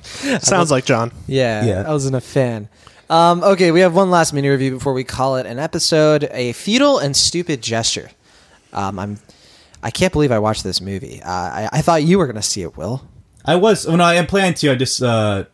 Sounds 0.04 0.72
like 0.72 0.86
Jon. 0.86 1.12
Yeah, 1.28 1.66
Yeah. 1.66 1.84
I 1.88 1.92
wasn't 1.92 2.16
a 2.16 2.22
fan. 2.22 2.70
Um, 3.10 3.44
okay, 3.44 3.72
we 3.72 3.80
have 3.80 3.96
one 3.96 4.12
last 4.12 4.34
mini 4.34 4.50
review 4.50 4.72
before 4.72 4.94
we 4.94 5.04
call 5.04 5.38
it 5.38 5.46
an 5.46 5.58
episode. 5.58 6.30
A 6.32 6.54
futile 6.54 7.00
and 7.00 7.16
stupid 7.16 7.62
gesture. 7.62 8.12
Um, 8.72 9.00
I'm. 9.00 9.20
I 9.82 9.92
can't 9.92 10.12
believe 10.12 10.32
I 10.32 10.40
watched 10.40 10.64
this 10.64 10.82
movie. 10.82 11.22
Uh, 11.24 11.32
I, 11.32 11.70
I 11.72 11.82
thought 11.82 12.04
you 12.04 12.18
were 12.18 12.26
going 12.26 12.36
to 12.36 12.42
see 12.42 12.62
it, 12.64 12.76
Will. 12.76 13.02
I 13.46 13.56
was 13.56 13.88
when 13.88 14.02
I 14.02 14.16
am 14.16 14.28
planning 14.28 14.54
to. 14.56 14.72
I 14.72 14.76
just 14.76 15.02
uh, 15.02 15.46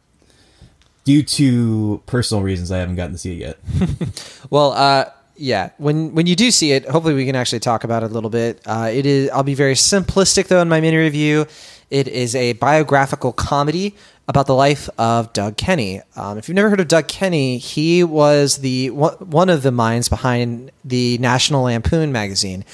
due 1.06 1.24
to 1.24 2.02
personal 2.08 2.44
reasons, 2.44 2.72
I 2.72 2.80
haven't 2.80 2.96
gotten 2.96 3.14
to 3.14 3.18
see 3.18 3.34
it 3.34 3.38
yet. 3.40 3.60
Well, 4.50 4.74
uh, 4.74 5.06
yeah. 5.38 5.70
When 5.78 6.14
when 6.14 6.28
you 6.28 6.36
do 6.36 6.52
see 6.52 6.72
it, 6.74 6.88
hopefully 6.88 7.14
we 7.14 7.26
can 7.26 7.36
actually 7.36 7.60
talk 7.62 7.84
about 7.84 8.04
it 8.04 8.12
a 8.12 8.14
little 8.14 8.30
bit. 8.30 8.62
Uh, 8.66 8.90
it 8.94 9.06
is. 9.06 9.30
I'll 9.30 9.44
be 9.44 9.56
very 9.56 9.74
simplistic 9.74 10.48
though 10.48 10.62
in 10.62 10.70
my 10.70 10.82
mini 10.82 10.98
review. 10.98 11.48
It 11.90 12.08
is 12.08 12.36
a 12.36 12.54
biographical 12.54 13.32
comedy 13.32 13.96
about 14.28 14.48
the 14.48 14.56
life 14.56 14.90
of 14.98 15.34
Doug 15.34 15.58
Kenny. 15.58 16.02
Um, 16.16 16.38
if 16.38 16.48
you've 16.48 16.56
never 16.56 16.70
heard 16.70 16.80
of 16.80 16.88
Doug 16.88 17.08
Kenny, 17.08 17.58
he 17.58 18.04
was 18.04 18.58
the 18.58 18.90
one 18.90 19.50
of 19.50 19.62
the 19.62 19.72
minds 19.72 20.10
behind 20.10 20.72
the 20.84 21.18
National 21.20 21.64
Lampoon 21.64 22.12
magazine. 22.12 22.66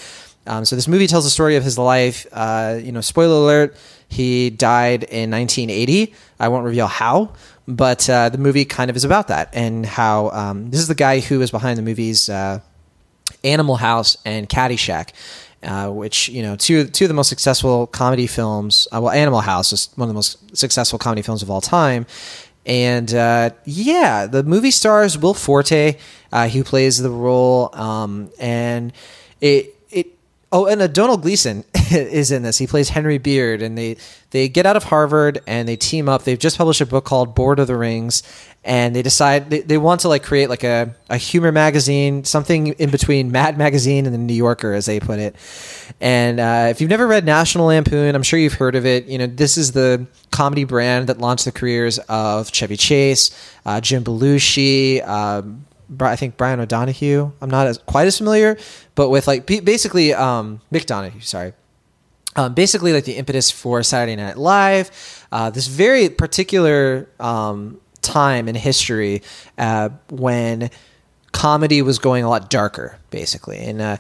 Um, 0.47 0.66
so 0.66 0.76
this 0.76 0.88
movie 0.88 1.08
tells 1.08 1.24
the 1.24 1.30
story 1.30 1.56
of 1.56 1.64
his 1.64 1.78
life. 1.78 2.26
Uh, 2.32 2.80
you 2.82 2.91
know, 2.91 3.02
spoiler 3.02 3.36
alert: 3.36 3.78
he 4.08 4.49
died 4.49 5.04
in 5.04 5.30
1980. 5.32 6.14
I 6.39 6.47
won't 6.47 6.66
reveal 6.66 6.88
how, 6.88 7.34
but 7.68 8.10
uh, 8.10 8.30
the 8.30 8.38
movie 8.38 8.66
kind 8.66 8.89
of 8.89 8.95
is 8.95 9.04
about 9.04 9.28
that 9.28 9.49
and 9.54 9.86
how 9.86 10.30
um, 10.32 10.72
this 10.72 10.80
is 10.80 10.88
the 10.88 10.95
guy 10.95 11.20
who 11.20 11.39
was 11.39 11.52
behind 11.52 11.78
the 11.78 11.84
movies 11.84 12.30
uh, 12.30 12.60
Animal 13.43 13.76
House 13.76 14.18
and 14.26 14.49
Caddyshack, 14.49 15.12
uh, 15.64 15.89
which 15.89 16.30
you 16.30 16.41
know 16.41 16.55
two 16.55 16.86
two 16.86 17.05
of 17.05 17.09
the 17.09 17.14
most 17.14 17.30
successful 17.30 17.88
comedy 17.88 18.28
films. 18.28 18.88
Uh, 18.91 19.01
well, 19.01 19.12
Animal 19.12 19.41
House 19.41 19.72
is 19.74 19.89
one 19.95 20.07
of 20.07 20.09
the 20.09 20.16
most 20.16 20.57
successful 20.57 20.99
comedy 20.99 21.22
films 21.22 21.41
of 21.41 21.49
all 21.49 21.62
time. 21.62 22.05
And 22.66 23.14
uh, 23.14 23.51
yeah, 23.66 24.28
the 24.28 24.43
movie 24.43 24.72
stars 24.72 25.18
Will 25.18 25.34
Forte, 25.34 25.97
uh, 26.32 26.47
who 26.47 26.64
plays 26.64 26.99
the 26.99 27.09
role, 27.09 27.76
um, 27.76 28.32
and 28.39 28.93
it 29.39 29.76
it 29.89 30.07
Oh, 30.53 30.66
and 30.66 30.82
uh, 30.82 30.88
Donald 30.88 31.22
Gleeson 31.22 31.64
is 31.91 32.30
in 32.30 32.43
this. 32.43 32.57
He 32.57 32.68
plays 32.68 32.89
Henry 32.89 33.18
Beard, 33.18 33.62
and 33.62 33.78
they 33.78 33.97
they 34.32 34.49
get 34.49 34.66
out 34.66 34.76
of 34.76 34.84
Harvard 34.84 35.41
and 35.47 35.68
they 35.68 35.78
team 35.78 36.09
up. 36.09 36.24
They've 36.24 36.38
just 36.38 36.57
published 36.57 36.82
a 36.82 36.86
book 36.86 37.05
called 37.05 37.34
Bored 37.34 37.59
of 37.59 37.68
the 37.68 37.78
Rings, 37.78 38.22
and 38.64 38.95
they 38.95 39.01
decide 39.01 39.49
they, 39.49 39.62
they 39.62 39.78
want 39.78 40.01
to 40.01 40.07
like 40.07 40.24
create 40.24 40.49
like 40.49 40.64
a, 40.64 40.95
a 41.09 41.18
humor 41.18 41.51
magazine, 41.51 42.24
something 42.24 42.68
in 42.68 42.91
between 42.91 43.32
Mad 43.32 43.57
Magazine 43.57 44.05
and 44.05 44.14
the 44.14 44.20
New 44.20 44.36
Yorker, 44.36 44.74
as 44.74 44.86
they 44.86 44.99
put 44.99 45.20
it. 45.20 45.36
And 45.99 46.39
uh, 46.39 46.68
if 46.70 46.80
you've 46.80 46.89
never 46.89 47.07
read 47.07 47.26
National 47.26 47.68
Lampoon, 47.68 48.14
I'm 48.14 48.24
sure 48.24 48.39
you've 48.39 48.53
heard 48.53 48.76
of 48.76 48.86
it. 48.86 49.05
You 49.05 49.18
know, 49.18 49.28
this 49.28 49.57
is 49.57 49.72
the 49.72 50.05
comedy 50.30 50.64
brand 50.64 51.07
that 51.07 51.18
launched 51.18 51.45
the 51.45 51.51
careers 51.51 51.97
of 52.07 52.53
Chevy 52.53 52.78
Chase, 52.78 53.32
uh, 53.66 53.82
Jim 53.82 54.03
Belushi. 54.03 55.05
Um, 55.07 55.66
I 55.99 56.16
think 56.16 56.38
Brian 56.38 56.59
O'Donohue. 56.59 57.32
I'm 57.41 57.49
not 57.49 57.68
as 57.68 57.78
quite 57.80 58.07
as 58.07 58.18
familiar, 58.18 58.57
but 58.95 59.09
with 59.09 59.28
like 59.28 59.45
basically 59.45 60.14
um, 60.14 60.62
Mick. 60.72 61.24
Sorry, 61.24 61.53
um, 62.36 62.53
basically 62.53 62.93
like 62.93 63.05
the 63.05 63.14
impetus 63.14 63.49
for 63.51 63.82
Saturday 63.84 64.16
Night 64.16 64.38
Live. 64.38 65.28
Uh, 65.32 65.49
this 65.49 65.68
very 65.68 66.09
particular 66.09 67.09
um, 67.20 67.82
time 68.02 68.47
in 68.47 68.56
history 68.56 69.22
uh, 69.58 69.89
when 70.10 70.70
comedy 71.32 71.82
was 71.82 71.99
going 71.99 72.24
a 72.24 72.30
lot 72.30 72.49
darker, 72.49 72.97
basically, 73.10 73.58
and. 73.60 73.82
Uh, 73.82 73.97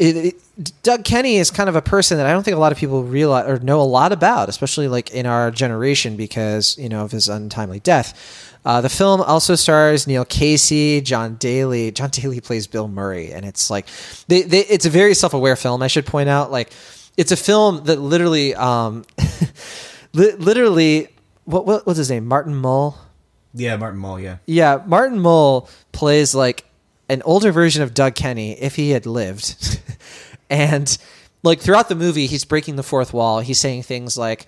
it, 0.00 0.16
it, 0.16 0.72
Doug 0.84 1.04
Kenny 1.04 1.38
is 1.38 1.50
kind 1.50 1.68
of 1.68 1.74
a 1.74 1.82
person 1.82 2.18
that 2.18 2.26
I 2.26 2.30
don't 2.30 2.44
think 2.44 2.56
a 2.56 2.60
lot 2.60 2.70
of 2.70 2.78
people 2.78 3.02
realize 3.02 3.48
or 3.48 3.58
know 3.58 3.80
a 3.80 3.82
lot 3.82 4.12
about, 4.12 4.48
especially 4.48 4.86
like 4.86 5.10
in 5.10 5.26
our 5.26 5.50
generation 5.50 6.16
because 6.16 6.78
you 6.78 6.88
know 6.88 7.04
of 7.04 7.10
his 7.10 7.28
untimely 7.28 7.80
death. 7.80 8.48
Uh, 8.64 8.80
the 8.80 8.88
film 8.88 9.20
also 9.20 9.54
stars 9.54 10.06
Neil 10.06 10.24
Casey, 10.24 11.00
Jon 11.00 11.36
Daly. 11.36 11.90
Jon 11.90 12.10
Daly 12.10 12.40
plays 12.40 12.66
Bill 12.66 12.88
Murray, 12.88 13.32
and 13.32 13.44
it's 13.44 13.70
like 13.70 13.86
they, 14.28 14.42
they, 14.42 14.60
it's 14.60 14.86
a 14.86 14.90
very 14.90 15.14
self-aware 15.14 15.56
film. 15.56 15.82
I 15.82 15.86
should 15.86 16.06
point 16.06 16.28
out, 16.28 16.50
like 16.50 16.70
it's 17.16 17.32
a 17.32 17.36
film 17.36 17.84
that 17.84 18.00
literally, 18.00 18.54
um, 18.54 19.04
li- 20.12 20.32
literally, 20.32 21.08
what, 21.44 21.66
what 21.66 21.86
what's 21.86 21.98
his 21.98 22.10
name? 22.10 22.26
Martin 22.26 22.54
Mull. 22.54 22.98
Yeah, 23.54 23.76
Martin 23.76 23.98
Mull. 23.98 24.20
Yeah, 24.20 24.36
Yeah, 24.46 24.82
Martin 24.86 25.20
Mull 25.20 25.68
plays 25.92 26.34
like 26.34 26.64
an 27.08 27.22
older 27.22 27.52
version 27.52 27.82
of 27.82 27.94
Doug 27.94 28.14
Kenny 28.14 28.52
if 28.52 28.76
he 28.76 28.90
had 28.90 29.06
lived. 29.06 29.80
and 30.50 30.96
like 31.42 31.60
throughout 31.60 31.88
the 31.88 31.94
movie, 31.94 32.26
he's 32.26 32.44
breaking 32.44 32.76
the 32.76 32.82
fourth 32.82 33.12
wall. 33.12 33.40
He's 33.40 33.58
saying 33.58 33.84
things 33.84 34.18
like, 34.18 34.46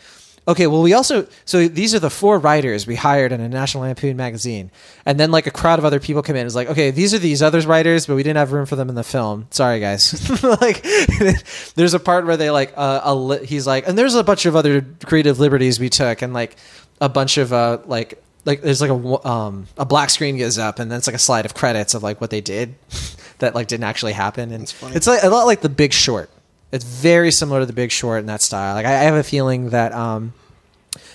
okay, 0.49 0.67
well, 0.67 0.83
we 0.83 0.93
also, 0.93 1.27
so 1.45 1.69
these 1.69 1.95
are 1.95 1.99
the 1.99 2.11
four 2.11 2.39
writers 2.39 2.87
we 2.87 2.97
hired 2.97 3.33
in 3.33 3.41
a 3.41 3.49
National 3.49 3.85
Lampoon 3.85 4.17
magazine. 4.17 4.71
And 5.07 5.19
then 5.19 5.31
like 5.31 5.47
a 5.47 5.51
crowd 5.51 5.79
of 5.79 5.85
other 5.85 6.01
people 6.01 6.23
come 6.23 6.37
in. 6.37 6.47
It's 6.47 6.55
like, 6.55 6.69
okay, 6.69 6.91
these 6.91 7.15
are 7.15 7.19
these 7.19 7.43
other 7.43 7.61
writers, 7.61 8.07
but 8.07 8.17
we 8.17 8.23
didn't 8.23 8.39
have 8.39 8.53
room 8.53 8.67
for 8.67 8.77
them 8.77 8.89
in 8.89 8.95
the 8.95 9.05
film. 9.05 9.47
Sorry, 9.51 9.81
guys. 9.81 10.43
like, 10.43 10.83
there's 11.75 11.95
a 11.95 12.01
part 12.01 12.27
where 12.27 12.37
they 12.37 12.51
like, 12.51 12.73
uh, 12.77 13.15
li- 13.15 13.47
he's 13.47 13.67
like, 13.67 13.87
and 13.87 13.97
there's 13.97 14.15
a 14.15 14.25
bunch 14.25 14.47
of 14.47 14.57
other 14.57 14.85
creative 15.05 15.39
liberties 15.39 15.79
we 15.79 15.89
took. 15.89 16.23
And 16.23 16.35
like 16.35 16.57
a 17.01 17.09
bunch 17.09 17.39
of, 17.39 17.53
uh, 17.53 17.79
like, 17.87 18.23
like 18.45 18.63
there's 18.63 18.81
like 18.81 18.91
a 18.91 19.29
um 19.29 19.67
a 19.77 19.85
black 19.85 20.11
screen 20.11 20.39
goes 20.39 20.59
up 20.59 20.79
and 20.79 20.91
then 20.91 20.99
it's 20.99 21.07
like 21.07 21.17
a 21.17 21.21
slide 21.21 21.45
of 21.45 21.55
credits 21.55 21.95
of 21.95 22.03
like 22.03 22.21
what 22.21 22.31
they 22.31 22.41
did 22.41 22.75
that 23.39 23.55
like 23.55 23.69
didn't 23.69 23.85
actually 23.85 24.13
happen. 24.13 24.53
And 24.53 24.69
funny. 24.69 24.97
it's 24.97 25.07
like 25.07 25.23
a 25.23 25.29
lot 25.29 25.45
like 25.45 25.61
the 25.61 25.69
big 25.69 25.93
short. 25.93 26.31
It's 26.73 26.85
very 26.85 27.33
similar 27.33 27.61
to 27.61 27.67
the 27.67 27.73
big 27.73 27.91
short 27.91 28.21
in 28.21 28.27
that 28.27 28.43
style. 28.43 28.75
Like 28.75 28.87
i, 28.87 28.93
I 28.93 29.03
have 29.03 29.15
a 29.15 29.23
feeling 29.23 29.71
that 29.71 29.93
um 29.93 30.33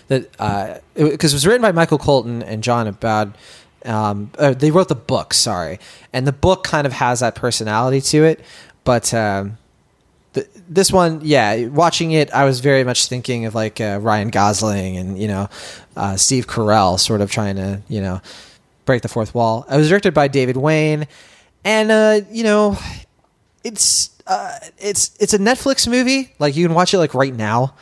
that 0.08 0.30
uh 0.40 0.80
because 0.94 1.34
it, 1.34 1.36
was 1.36 1.48
written 1.48 1.62
by 1.62 1.72
michael 1.72 1.98
colton 1.98 2.44
and 2.44 2.64
john 2.64 2.88
aboud 2.88 3.36
um 3.86 4.32
uh, 4.38 4.54
they 4.54 4.72
wrote 4.72 4.90
the 4.90 4.96
book 4.96 5.34
sorry. 5.34 5.80
And 6.14 6.28
the 6.28 6.34
book 6.34 6.64
kind 6.64 6.86
of 6.88 6.94
has 6.94 7.22
that 7.22 7.36
personality 7.36 8.02
to 8.02 8.24
it 8.24 8.42
but 8.84 9.14
um 9.14 9.58
th- 10.36 10.48
this 10.70 10.91
one, 10.91 11.22
yeah, 11.24 11.66
watching 11.68 12.12
it, 12.12 12.32
I 12.32 12.45
was 12.45 12.60
very 12.60 12.84
much 12.84 13.07
thinking 13.07 13.45
of 13.45 13.56
like 13.56 13.82
uh, 13.82 13.98
Ryan 14.02 14.30
Gosling 14.30 14.98
and 14.98 15.18
you 15.18 15.28
know 15.28 15.49
uh, 15.98 16.16
Steve 16.16 16.45
Carell, 16.45 16.99
sort 16.99 17.22
of 17.22 17.32
trying 17.32 17.56
to 17.56 17.82
you 17.88 18.02
know 18.02 18.22
break 18.86 19.02
the 19.02 19.07
fourth 19.07 19.34
wall. 19.34 19.66
It 19.72 19.76
was 19.78 19.90
directed 19.90 20.14
by 20.14 20.28
David 20.28 20.57
Wain, 20.57 21.07
and 21.64 21.90
uh, 21.91 22.22
you 22.30 22.44
know 22.44 22.78
it's 23.64 24.12
uh, 24.28 24.57
it's 24.78 25.16
it's 25.20 25.34
a 25.34 25.40
Netflix 25.40 25.88
movie. 25.88 26.34
Like 26.40 26.56
you 26.56 26.66
can 26.68 26.76
watch 26.76 26.94
it 26.94 26.99
like 26.99 27.14
right 27.16 27.34
now, 27.34 27.74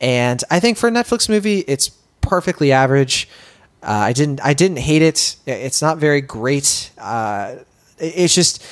and 0.00 0.42
I 0.50 0.60
think 0.60 0.78
for 0.78 0.88
a 0.88 0.92
Netflix 0.92 1.28
movie, 1.28 1.60
it's 1.60 1.88
perfectly 2.20 2.70
average. 2.72 3.28
Uh, 3.82 3.90
I 3.90 4.12
didn't 4.12 4.40
I 4.44 4.54
didn't 4.54 4.78
hate 4.78 5.02
it. 5.02 5.36
It's 5.46 5.82
not 5.82 5.98
very 5.98 6.20
great. 6.20 6.90
Uh, 6.98 7.56
it- 7.98 8.14
it's 8.16 8.34
just 8.34 8.62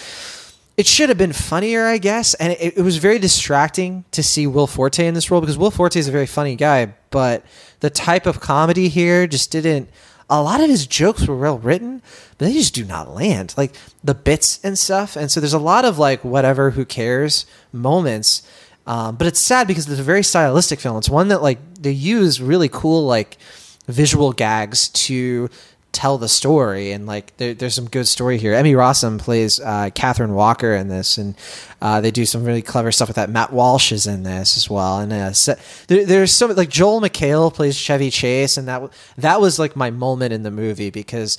it 0.76 0.86
should 0.86 1.08
have 1.08 1.18
been 1.18 1.32
funnier, 1.32 1.86
I 1.86 1.98
guess. 1.98 2.34
And 2.34 2.52
it, 2.52 2.78
it 2.78 2.82
was 2.82 2.96
very 2.96 3.18
distracting 3.18 4.04
to 4.12 4.22
see 4.22 4.46
Will 4.46 4.66
Forte 4.66 5.06
in 5.06 5.14
this 5.14 5.30
role 5.30 5.40
because 5.40 5.58
Will 5.58 5.70
Forte 5.70 5.98
is 5.98 6.08
a 6.08 6.12
very 6.12 6.26
funny 6.26 6.56
guy, 6.56 6.94
but 7.10 7.44
the 7.80 7.90
type 7.90 8.26
of 8.26 8.40
comedy 8.40 8.88
here 8.88 9.26
just 9.26 9.50
didn't. 9.50 9.90
A 10.28 10.42
lot 10.42 10.60
of 10.60 10.70
his 10.70 10.86
jokes 10.86 11.26
were 11.26 11.36
well 11.36 11.58
written, 11.58 12.02
but 12.38 12.46
they 12.46 12.52
just 12.52 12.74
do 12.74 12.84
not 12.84 13.12
land. 13.12 13.52
Like 13.56 13.74
the 14.02 14.14
bits 14.14 14.60
and 14.62 14.78
stuff. 14.78 15.16
And 15.16 15.30
so 15.30 15.40
there's 15.40 15.52
a 15.52 15.58
lot 15.58 15.84
of 15.84 15.98
like 15.98 16.24
whatever, 16.24 16.70
who 16.70 16.84
cares 16.84 17.46
moments. 17.72 18.42
Um, 18.86 19.16
but 19.16 19.26
it's 19.26 19.40
sad 19.40 19.66
because 19.66 19.88
it's 19.88 20.00
a 20.00 20.04
very 20.04 20.22
stylistic 20.22 20.80
film. 20.80 20.96
It's 20.98 21.10
one 21.10 21.28
that 21.28 21.42
like 21.42 21.58
they 21.74 21.90
use 21.90 22.40
really 22.40 22.68
cool 22.68 23.06
like 23.06 23.38
visual 23.86 24.32
gags 24.32 24.88
to 24.88 25.50
tell 25.92 26.18
the 26.18 26.28
story 26.28 26.92
and 26.92 27.06
like 27.06 27.36
there, 27.36 27.54
there's 27.54 27.74
some 27.74 27.88
good 27.88 28.06
story 28.06 28.38
here. 28.38 28.54
Emmy 28.54 28.74
rossum 28.74 29.18
plays 29.18 29.60
uh, 29.60 29.90
kathryn 29.94 30.30
walker 30.30 30.74
in 30.74 30.88
this 30.88 31.18
and 31.18 31.34
uh, 31.82 32.00
they 32.00 32.10
do 32.10 32.24
some 32.24 32.44
really 32.44 32.62
clever 32.62 32.92
stuff 32.92 33.08
with 33.08 33.16
that. 33.16 33.30
Matt 33.30 33.52
walsh 33.52 33.92
is 33.92 34.06
in 34.06 34.22
this 34.22 34.56
as 34.56 34.70
well 34.70 35.00
and 35.00 35.12
uh, 35.12 35.32
so, 35.32 35.54
there, 35.88 36.04
there's 36.04 36.32
so 36.32 36.46
like 36.46 36.68
joel 36.68 37.00
mchale 37.00 37.52
plays 37.52 37.76
chevy 37.76 38.10
chase 38.10 38.56
and 38.56 38.68
that 38.68 38.82
that 39.16 39.40
was 39.40 39.58
like 39.58 39.76
my 39.76 39.90
moment 39.90 40.32
in 40.32 40.42
the 40.42 40.50
movie 40.50 40.90
because 40.90 41.38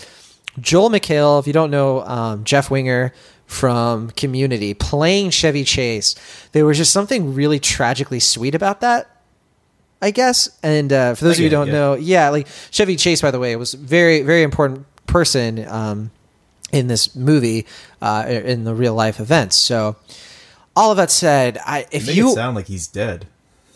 joel 0.60 0.90
mchale 0.90 1.40
if 1.40 1.48
you 1.48 1.53
don't 1.53 1.72
know 1.72 2.02
um, 2.02 2.44
jeff 2.44 2.69
winger 2.69 3.14
from 3.45 4.10
community 4.11 4.73
playing 4.73 5.30
chevy 5.30 5.64
chase 5.64 6.15
there 6.52 6.65
was 6.65 6.78
just 6.78 6.91
something 6.91 7.34
really 7.34 7.60
tragically 7.60 8.19
sweet 8.19 8.56
about 8.56 8.82
that 8.82 9.11
I 10.02 10.11
guess. 10.11 10.49
And 10.64 10.91
uh, 10.91 11.15
for 11.15 11.26
those 11.26 11.36
of 11.36 11.40
you 11.40 11.45
who 11.45 11.52
don't 11.52 11.68
yeah. 11.68 11.73
know, 11.73 11.94
yeah, 11.94 12.30
like 12.30 12.48
Chevy 12.72 12.95
Chase, 12.95 13.22
by 13.22 13.32
the 13.32 13.40
way, 13.40 13.56
was 13.56 13.73
very, 13.73 14.23
very 14.23 14.44
important 14.44 14.86
person 15.06 15.68
um, 15.68 16.11
in 16.72 16.88
this 16.88 17.15
movie, 17.15 17.68
uh, 18.02 18.26
in 18.28 18.64
the 18.64 18.73
real 18.73 18.95
life 18.95 19.19
events. 19.19 19.56
So, 19.56 19.98
all 20.76 20.91
of 20.91 20.98
that 20.98 21.11
said, 21.11 21.60
I 21.65 21.86
if 21.91 22.14
you 22.15 22.34
sound 22.34 22.56
like 22.56 22.68
he's 22.68 22.88
dead. 22.88 23.28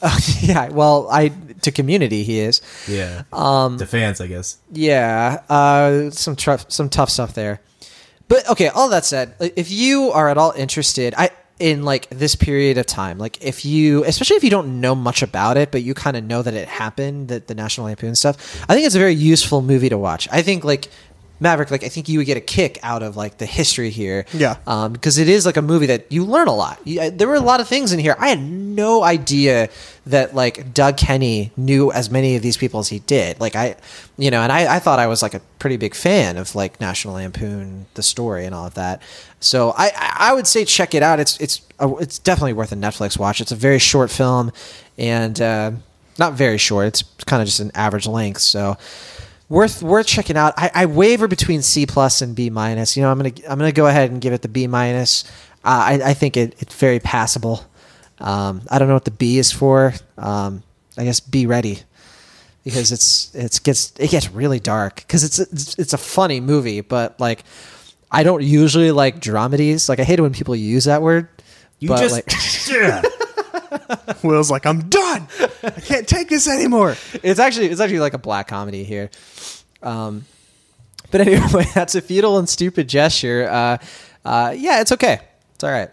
yeah, 0.42 0.70
well, 0.70 1.08
I 1.10 1.30
to 1.62 1.72
Community 1.72 2.24
he 2.24 2.40
is. 2.40 2.62
Yeah. 2.88 3.24
Um, 3.32 3.78
to 3.78 3.86
fans, 3.86 4.22
I 4.22 4.28
guess. 4.28 4.58
Yeah, 4.72 5.42
uh, 5.50 6.10
some 6.12 6.36
tough, 6.36 6.72
some 6.72 6.90
tough 6.90 7.10
stuff 7.10 7.34
there. 7.34 7.62
But 8.28 8.50
okay, 8.50 8.70
all 8.70 8.90
that 8.90 9.06
said, 9.06 9.36
if 9.40 9.72
you 9.72 10.12
are 10.12 10.30
at 10.30 10.38
all 10.38 10.52
interested, 10.52 11.14
I 11.18 11.30
in 11.60 11.84
like 11.84 12.10
this 12.10 12.36
period 12.36 12.78
of 12.78 12.86
time, 12.86 13.18
like 13.18 13.42
if 13.42 13.64
you, 13.64 14.04
especially 14.04 14.36
if 14.36 14.44
you 14.44 14.50
don't 14.50 14.82
know 14.82 14.94
much 14.94 15.22
about 15.22 15.56
it, 15.58 15.72
but 15.72 15.84
you 15.84 15.94
kind 15.94 16.18
of 16.18 16.24
know 16.24 16.42
that 16.42 16.54
it 16.54 16.68
happened, 16.68 17.30
that 17.30 17.48
the 17.48 17.56
National 17.56 17.88
Lampoon 17.88 18.16
stuff, 18.16 18.66
I 18.68 18.74
think 18.74 18.86
it's 18.86 18.96
a 18.96 19.00
very 19.00 19.16
useful 19.16 19.62
movie 19.62 19.90
to 19.90 19.98
watch. 19.98 20.28
I 20.32 20.42
think 20.42 20.64
like 20.64 20.90
Maverick, 21.40 21.70
like 21.72 21.84
I 21.84 21.90
think 21.90 22.08
you 22.08 22.20
would 22.20 22.28
get 22.28 22.38
a 22.38 22.42
kick 22.42 22.80
out 22.82 23.04
of 23.04 23.18
like 23.18 23.38
the 23.40 23.46
history 23.46 23.90
here, 23.90 24.26
Yeah. 24.34 24.56
um, 24.66 24.94
because 24.94 25.18
it 25.18 25.28
is 25.28 25.46
like 25.46 25.58
a 25.58 25.62
movie 25.62 25.88
that 25.88 26.10
you 26.12 26.24
learn 26.26 26.48
a 26.48 26.56
lot. 26.56 26.80
You, 26.86 27.10
there 27.12 27.28
were 27.28 27.36
a 27.36 27.40
lot 27.42 27.60
of 27.60 27.68
things 27.68 27.92
in 27.92 28.00
here. 28.00 28.16
I 28.20 28.30
had 28.30 28.40
no 28.42 29.04
idea 29.04 29.70
that 30.06 30.34
like 30.34 30.74
Doug 30.74 30.96
Kenny 30.98 31.52
knew 31.58 31.92
as 31.92 32.10
many 32.10 32.36
of 32.36 32.42
these 32.42 32.56
people 32.58 32.80
as 32.80 32.88
he 32.90 33.00
did. 33.00 33.40
Like 33.40 33.56
I, 33.56 33.76
you 34.18 34.32
know, 34.32 34.42
and 34.42 34.52
I, 34.52 34.76
I 34.76 34.80
thought 34.80 35.00
I 35.00 35.08
was 35.08 35.22
like 35.22 35.34
a 35.34 35.42
pretty 35.60 35.78
big 35.78 35.94
fan 35.96 36.38
of 36.38 36.56
like 36.56 36.80
National 36.80 37.16
Lampoon, 37.16 37.86
the 37.96 38.04
story, 38.04 38.46
and 38.46 38.56
all 38.56 38.66
of 38.68 38.76
that. 38.76 39.02
So 39.42 39.74
I, 39.78 39.92
I 40.18 40.34
would 40.34 40.48
say 40.48 40.64
check 40.66 40.94
it 40.96 41.04
out. 41.04 41.20
It's 41.20 41.38
it's 41.42 41.62
uh, 41.82 41.94
it's 41.98 42.18
definitely 42.18 42.54
worth 42.54 42.72
a 42.72 42.76
Netflix 42.76 43.20
watch. 43.20 43.42
It's 43.42 43.52
a 43.52 43.56
very 43.56 43.80
short 43.80 44.10
film, 44.10 44.52
and 44.98 45.40
uh, 45.42 45.72
not 46.18 46.34
very 46.34 46.58
short. 46.58 46.88
It's 46.88 47.04
kind 47.26 47.42
of 47.42 47.48
just 47.48 47.60
an 47.60 47.72
average 47.76 48.08
length. 48.08 48.42
So 48.42 48.78
worth 49.50 49.82
worth 49.82 50.08
checking 50.08 50.38
out. 50.38 50.54
I, 50.58 50.72
I 50.74 50.86
waver 50.86 51.28
between 51.28 51.62
C 51.62 51.86
plus 51.86 52.22
and 52.22 52.36
B 52.36 52.50
minus. 52.50 52.96
You 52.96 53.04
know, 53.04 53.12
I'm 53.12 53.18
gonna 53.18 53.34
I'm 53.50 53.58
gonna 53.58 53.72
go 53.72 53.88
ahead 53.88 54.12
and 54.12 54.22
give 54.22 54.34
it 54.34 54.42
the 54.42 54.48
B 54.48 54.68
minus. 54.68 55.24
Uh, 55.64 56.00
I, 56.04 56.10
I 56.10 56.14
think 56.14 56.38
it, 56.38 56.56
it's 56.60 56.76
very 56.76 57.00
passable. 57.00 57.66
Um, 58.20 58.62
I 58.70 58.80
don't 58.80 58.88
know 58.88 58.94
what 58.94 59.06
the 59.06 59.12
B 59.12 59.38
is 59.38 59.52
for. 59.52 59.94
Um, 60.18 60.64
I 60.98 61.04
guess 61.04 61.20
be 61.20 61.46
ready 61.46 61.80
because 62.64 62.92
it's 62.92 63.34
it's 63.36 63.60
gets 63.60 63.94
it 64.00 64.10
gets 64.10 64.32
really 64.32 64.60
dark 64.60 64.96
because 64.96 65.24
it's, 65.24 65.40
it's 65.40 65.78
it's 65.78 65.94
a 65.94 65.98
funny 65.98 66.40
movie, 66.40 66.82
but 66.82 67.20
like 67.20 67.44
I 68.12 68.24
don't 68.24 68.44
usually 68.44 68.92
like 68.92 69.20
dramedies. 69.20 69.90
Like 69.90 70.00
I 70.00 70.04
hate 70.04 70.20
it 70.20 70.22
when 70.22 70.34
people 70.34 70.56
use 70.56 70.86
that 70.86 71.02
word. 71.02 71.28
You 71.80 71.90
but, 71.90 72.00
just. 72.00 72.14
like, 72.14 72.32
Yeah. 72.68 73.02
Will's 74.24 74.52
like, 74.52 74.66
I'm 74.66 74.90
done. 74.90 75.28
I 75.64 75.70
can't 75.70 76.08
take 76.08 76.30
this 76.30 76.48
anymore. 76.48 76.96
it's 77.24 77.40
actually 77.40 77.68
it's 77.68 77.82
actually 77.82 78.00
like 78.00 78.14
a 78.14 78.20
black 78.20 78.48
comedy 78.48 78.84
here. 78.84 79.10
Um, 79.82 80.26
but 81.12 81.22
anyway, 81.22 81.66
that's 81.76 81.96
a 81.96 82.02
futile 82.02 82.38
and 82.38 82.50
stupid 82.50 82.90
gesture. 82.90 83.48
Uh, 83.50 83.78
uh, 84.24 84.54
yeah, 84.58 84.82
it's 84.82 84.92
okay. 84.92 85.20
It's 85.54 85.64
all 85.64 85.72
right. 85.72 85.90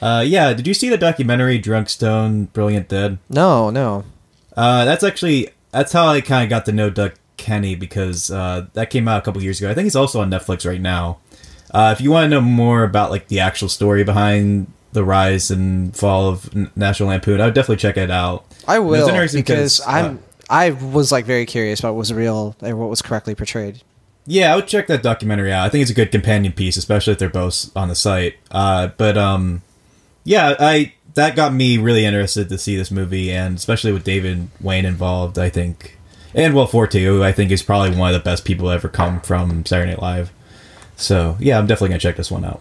Uh, 0.00 0.24
yeah. 0.26 0.52
Did 0.52 0.66
you 0.66 0.74
see 0.74 0.88
the 0.88 0.98
documentary 0.98 1.58
Drunk 1.58 1.88
Stone 1.88 2.46
Brilliant 2.46 2.88
Dead? 2.88 3.18
No, 3.30 3.70
no. 3.70 4.04
Uh, 4.56 4.84
that's 4.84 5.04
actually 5.04 5.48
that's 5.70 5.92
how 5.92 6.08
I 6.08 6.20
kind 6.20 6.44
of 6.44 6.50
got 6.50 6.66
to 6.66 6.72
know 6.72 6.90
Doug 6.90 7.14
Kenny 7.36 7.74
because 7.74 8.30
uh, 8.30 8.66
that 8.74 8.90
came 8.90 9.08
out 9.08 9.18
a 9.18 9.22
couple 9.22 9.42
years 9.42 9.60
ago. 9.60 9.70
I 9.70 9.74
think 9.74 9.84
he's 9.84 9.96
also 9.96 10.20
on 10.20 10.30
Netflix 10.30 10.66
right 10.68 10.80
now. 10.80 11.18
Uh, 11.70 11.94
if 11.96 12.02
you 12.02 12.10
want 12.10 12.26
to 12.26 12.28
know 12.28 12.40
more 12.40 12.84
about 12.84 13.10
like 13.10 13.28
the 13.28 13.40
actual 13.40 13.68
story 13.68 14.04
behind 14.04 14.66
the 14.92 15.04
rise 15.04 15.50
and 15.50 15.96
fall 15.96 16.28
of 16.28 16.76
National 16.76 17.08
Lampoon, 17.08 17.40
I 17.40 17.46
would 17.46 17.54
definitely 17.54 17.76
check 17.76 17.96
it 17.96 18.10
out. 18.10 18.44
I 18.68 18.78
will 18.78 19.08
interesting 19.08 19.40
because 19.40 19.80
uh, 19.80 19.84
I'm 19.86 20.22
I 20.48 20.70
was 20.70 21.10
like 21.10 21.24
very 21.24 21.46
curious 21.46 21.80
about 21.80 21.94
what 21.94 22.00
was 22.00 22.12
real 22.12 22.54
and 22.60 22.78
what 22.78 22.90
was 22.90 23.00
correctly 23.00 23.34
portrayed. 23.34 23.82
Yeah, 24.26 24.52
I 24.52 24.56
would 24.56 24.68
check 24.68 24.86
that 24.86 25.02
documentary 25.02 25.52
out. 25.52 25.64
I 25.64 25.68
think 25.68 25.82
it's 25.82 25.90
a 25.90 25.94
good 25.94 26.12
companion 26.12 26.52
piece, 26.52 26.76
especially 26.76 27.14
if 27.14 27.18
they're 27.18 27.28
both 27.28 27.74
on 27.74 27.88
the 27.88 27.94
site. 27.94 28.36
Uh, 28.50 28.88
but 28.96 29.16
um, 29.16 29.62
yeah, 30.24 30.54
I 30.60 30.92
that 31.14 31.36
got 31.36 31.52
me 31.52 31.78
really 31.78 32.04
interested 32.04 32.48
to 32.48 32.58
see 32.58 32.76
this 32.76 32.90
movie, 32.90 33.32
and 33.32 33.56
especially 33.56 33.92
with 33.92 34.04
David 34.04 34.48
Wain 34.60 34.84
involved, 34.84 35.38
I 35.38 35.48
think, 35.48 35.98
and 36.34 36.54
Will 36.54 36.66
Forte, 36.66 37.02
who 37.02 37.22
I 37.22 37.32
think 37.32 37.50
is 37.50 37.62
probably 37.62 37.96
one 37.96 38.14
of 38.14 38.20
the 38.20 38.24
best 38.24 38.44
people 38.44 38.68
to 38.68 38.74
ever 38.74 38.88
come 38.88 39.20
from 39.20 39.64
Saturday 39.64 39.92
Night 39.92 40.02
Live. 40.02 40.32
So 40.96 41.36
yeah, 41.40 41.58
I'm 41.58 41.66
definitely 41.66 41.88
gonna 41.88 42.00
check 42.00 42.16
this 42.16 42.30
one 42.30 42.44
out. 42.44 42.60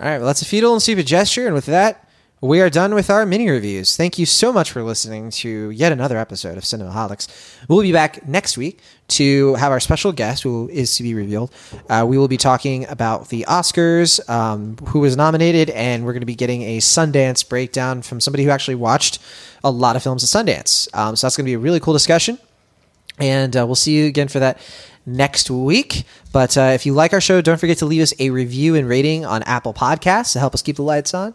All 0.00 0.06
right, 0.06 0.18
well, 0.18 0.28
that's 0.28 0.42
a 0.42 0.44
futile 0.44 0.74
and 0.74 0.80
stupid 0.80 1.08
gesture, 1.08 1.46
and 1.46 1.54
with 1.56 1.66
that, 1.66 2.08
we 2.40 2.60
are 2.60 2.70
done 2.70 2.94
with 2.94 3.10
our 3.10 3.26
mini 3.26 3.50
reviews. 3.50 3.96
Thank 3.96 4.16
you 4.16 4.26
so 4.26 4.52
much 4.52 4.70
for 4.70 4.84
listening 4.84 5.30
to 5.30 5.70
yet 5.70 5.90
another 5.90 6.16
episode 6.16 6.56
of 6.56 6.62
Cinemaholics. 6.62 7.26
We'll 7.68 7.82
be 7.82 7.90
back 7.90 8.28
next 8.28 8.56
week 8.56 8.78
to 9.08 9.56
have 9.56 9.72
our 9.72 9.80
special 9.80 10.12
guest, 10.12 10.44
who 10.44 10.68
is 10.68 10.96
to 10.98 11.02
be 11.02 11.14
revealed. 11.14 11.52
Uh, 11.90 12.06
we 12.08 12.16
will 12.16 12.28
be 12.28 12.36
talking 12.36 12.86
about 12.86 13.30
the 13.30 13.44
Oscars, 13.48 14.20
um, 14.30 14.76
who 14.86 15.00
was 15.00 15.16
nominated, 15.16 15.68
and 15.70 16.04
we're 16.04 16.12
going 16.12 16.20
to 16.20 16.26
be 16.26 16.36
getting 16.36 16.62
a 16.62 16.78
Sundance 16.78 17.48
breakdown 17.48 18.02
from 18.02 18.20
somebody 18.20 18.44
who 18.44 18.50
actually 18.50 18.76
watched 18.76 19.18
a 19.64 19.70
lot 19.72 19.96
of 19.96 20.04
films 20.04 20.22
at 20.22 20.46
Sundance. 20.46 20.86
Um, 20.96 21.16
so 21.16 21.26
that's 21.26 21.36
going 21.36 21.44
to 21.44 21.50
be 21.50 21.54
a 21.54 21.58
really 21.58 21.80
cool 21.80 21.92
discussion 21.92 22.38
and 23.18 23.56
uh, 23.56 23.66
we'll 23.66 23.74
see 23.74 23.96
you 23.96 24.06
again 24.06 24.28
for 24.28 24.38
that 24.38 24.58
next 25.16 25.50
week. 25.50 26.04
But 26.32 26.56
uh, 26.56 26.72
if 26.74 26.86
you 26.86 26.92
like 26.92 27.12
our 27.12 27.20
show, 27.20 27.40
don't 27.40 27.58
forget 27.58 27.78
to 27.78 27.86
leave 27.86 28.02
us 28.02 28.12
a 28.18 28.30
review 28.30 28.74
and 28.74 28.88
rating 28.88 29.24
on 29.24 29.42
Apple 29.44 29.74
Podcasts 29.74 30.32
to 30.34 30.38
help 30.38 30.54
us 30.54 30.62
keep 30.62 30.76
the 30.76 30.82
lights 30.82 31.14
on. 31.14 31.34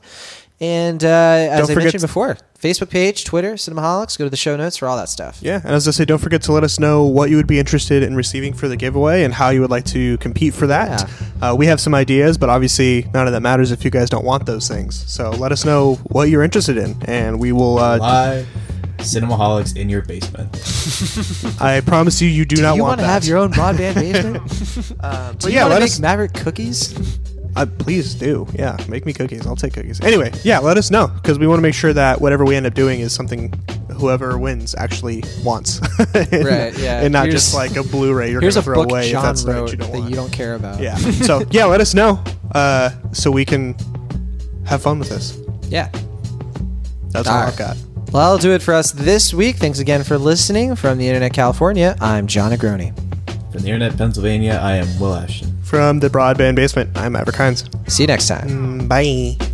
And 0.61 1.03
uh, 1.03 1.07
as 1.07 1.69
I 1.69 1.75
mentioned 1.75 2.01
to- 2.01 2.07
before, 2.07 2.37
Facebook 2.57 2.89
page, 2.89 3.25
Twitter, 3.25 3.55
Cinemaholics. 3.55 4.17
Go 4.17 4.23
to 4.23 4.29
the 4.29 4.37
show 4.37 4.55
notes 4.55 4.77
for 4.77 4.87
all 4.87 4.95
that 4.95 5.09
stuff. 5.09 5.39
Yeah, 5.41 5.59
and 5.61 5.71
as 5.73 5.85
I 5.87 5.91
say, 5.91 6.05
don't 6.05 6.19
forget 6.19 6.41
to 6.43 6.53
let 6.53 6.63
us 6.63 6.79
know 6.79 7.03
what 7.03 7.29
you 7.29 7.35
would 7.35 7.47
be 7.47 7.59
interested 7.59 8.01
in 8.03 8.15
receiving 8.15 8.53
for 8.53 8.69
the 8.69 8.77
giveaway 8.77 9.23
and 9.23 9.33
how 9.33 9.49
you 9.49 9.59
would 9.59 9.71
like 9.71 9.83
to 9.87 10.17
compete 10.19 10.53
for 10.53 10.67
that. 10.67 11.09
Uh, 11.41 11.53
we 11.57 11.65
have 11.65 11.81
some 11.81 11.93
ideas, 11.93 12.37
but 12.37 12.47
obviously 12.49 13.05
none 13.13 13.27
of 13.27 13.33
that 13.33 13.41
matters 13.41 13.71
if 13.71 13.83
you 13.83 13.91
guys 13.91 14.09
don't 14.09 14.23
want 14.23 14.45
those 14.45 14.69
things. 14.69 15.03
So 15.11 15.31
let 15.31 15.51
us 15.51 15.65
know 15.65 15.95
what 16.03 16.29
you're 16.29 16.43
interested 16.43 16.77
in, 16.77 16.95
and 17.05 17.39
we 17.39 17.51
will. 17.51 17.79
Uh, 17.79 17.97
Live 17.97 18.47
Cinemaholics 19.03 19.75
in 19.77 19.89
your 19.89 20.01
basement. 20.01 20.49
I 21.61 21.81
promise 21.81 22.21
you, 22.21 22.27
you 22.27 22.45
do, 22.45 22.55
Do 22.57 22.61
not 22.61 22.75
you 22.75 22.81
want 22.83 22.99
want 22.99 23.01
to 23.01 23.07
have 23.07 23.25
your 23.25 23.37
own 23.37 23.51
broadband 23.51 23.95
basement? 23.95 24.95
uh, 24.99 25.31
do 25.33 25.37
But 25.41 25.45
you 25.51 25.55
yeah, 25.57 25.61
want 25.63 25.71
to 25.71 25.73
let 25.75 25.79
make 25.81 25.91
us- 25.91 25.99
Maverick 25.99 26.33
cookies? 26.33 27.19
Uh, 27.55 27.67
please 27.77 28.15
do. 28.15 28.47
Yeah, 28.53 28.75
make 28.89 29.05
me 29.05 29.13
cookies. 29.13 29.45
I'll 29.45 29.55
take 29.55 29.73
cookies. 29.73 30.01
Anyway, 30.01 30.31
yeah, 30.43 30.57
let 30.57 30.75
us 30.77 30.89
know 30.89 31.05
because 31.07 31.37
we 31.37 31.45
want 31.45 31.59
to 31.59 31.61
make 31.61 31.75
sure 31.75 31.93
that 31.93 32.19
whatever 32.19 32.45
we 32.45 32.55
end 32.55 32.65
up 32.65 32.73
doing 32.73 32.99
is 32.99 33.13
something 33.13 33.53
whoever 33.95 34.39
wins 34.39 34.73
actually 34.73 35.23
wants. 35.43 35.77
and, 36.15 36.31
Right, 36.45 36.75
yeah. 36.79 37.01
And 37.01 37.13
not 37.13 37.25
Here's- 37.27 37.43
just 37.43 37.53
like 37.53 37.75
a 37.75 37.83
Blu-ray 37.83 38.31
you're 38.31 38.41
Here's 38.41 38.55
going 38.55 38.63
to 38.63 38.65
throw 38.65 38.75
book 38.83 38.89
away 38.91 39.11
if 39.11 39.21
that's 39.21 39.43
wrote 39.43 39.61
what 39.61 39.71
you 39.71 39.77
don't 39.77 39.91
that 39.91 39.97
want. 39.99 40.09
you 40.09 40.15
don't 40.15 40.33
care 40.33 40.55
about. 40.55 40.79
Yeah. 40.81 40.95
so 40.95 41.43
yeah, 41.51 41.65
let 41.65 41.79
us 41.79 41.93
know 41.93 42.23
uh, 42.53 42.89
so 43.11 43.29
we 43.29 43.45
can 43.45 43.75
have 44.65 44.81
fun 44.81 44.97
with 44.97 45.09
this. 45.09 45.37
Yeah. 45.69 45.89
That's 47.11 47.27
All 47.27 47.35
all 47.35 47.41
right. 47.43 47.49
I've 47.51 47.57
got. 47.59 47.77
Well, 48.13 48.21
that'll 48.21 48.37
do 48.37 48.53
it 48.53 48.61
for 48.61 48.75
us 48.75 48.91
this 48.91 49.33
week. 49.33 49.55
Thanks 49.55 49.79
again 49.79 50.03
for 50.03 50.19
listening. 50.19 50.75
From 50.75 50.99
the 50.99 51.07
Internet 51.07 51.33
California, 51.33 51.95
I'm 51.99 52.27
Jon 52.27 52.51
Negroni. 52.51 52.95
From 53.51 53.63
the 53.63 53.69
Internet, 53.69 53.97
Pennsylvania, 53.97 54.59
I 54.61 54.75
am 54.75 54.99
Will 54.99 55.15
Ashton. 55.15 55.59
From 55.63 55.99
the 55.99 56.09
broadband 56.09 56.55
basement, 56.55 56.95
I'm 56.95 57.13
Maverick 57.13 57.37
Hines. 57.37 57.67
See 57.87 58.03
you 58.03 58.07
next 58.07 58.27
time. 58.27 58.47
Mm, 58.47 58.87
Bye. 58.87 59.52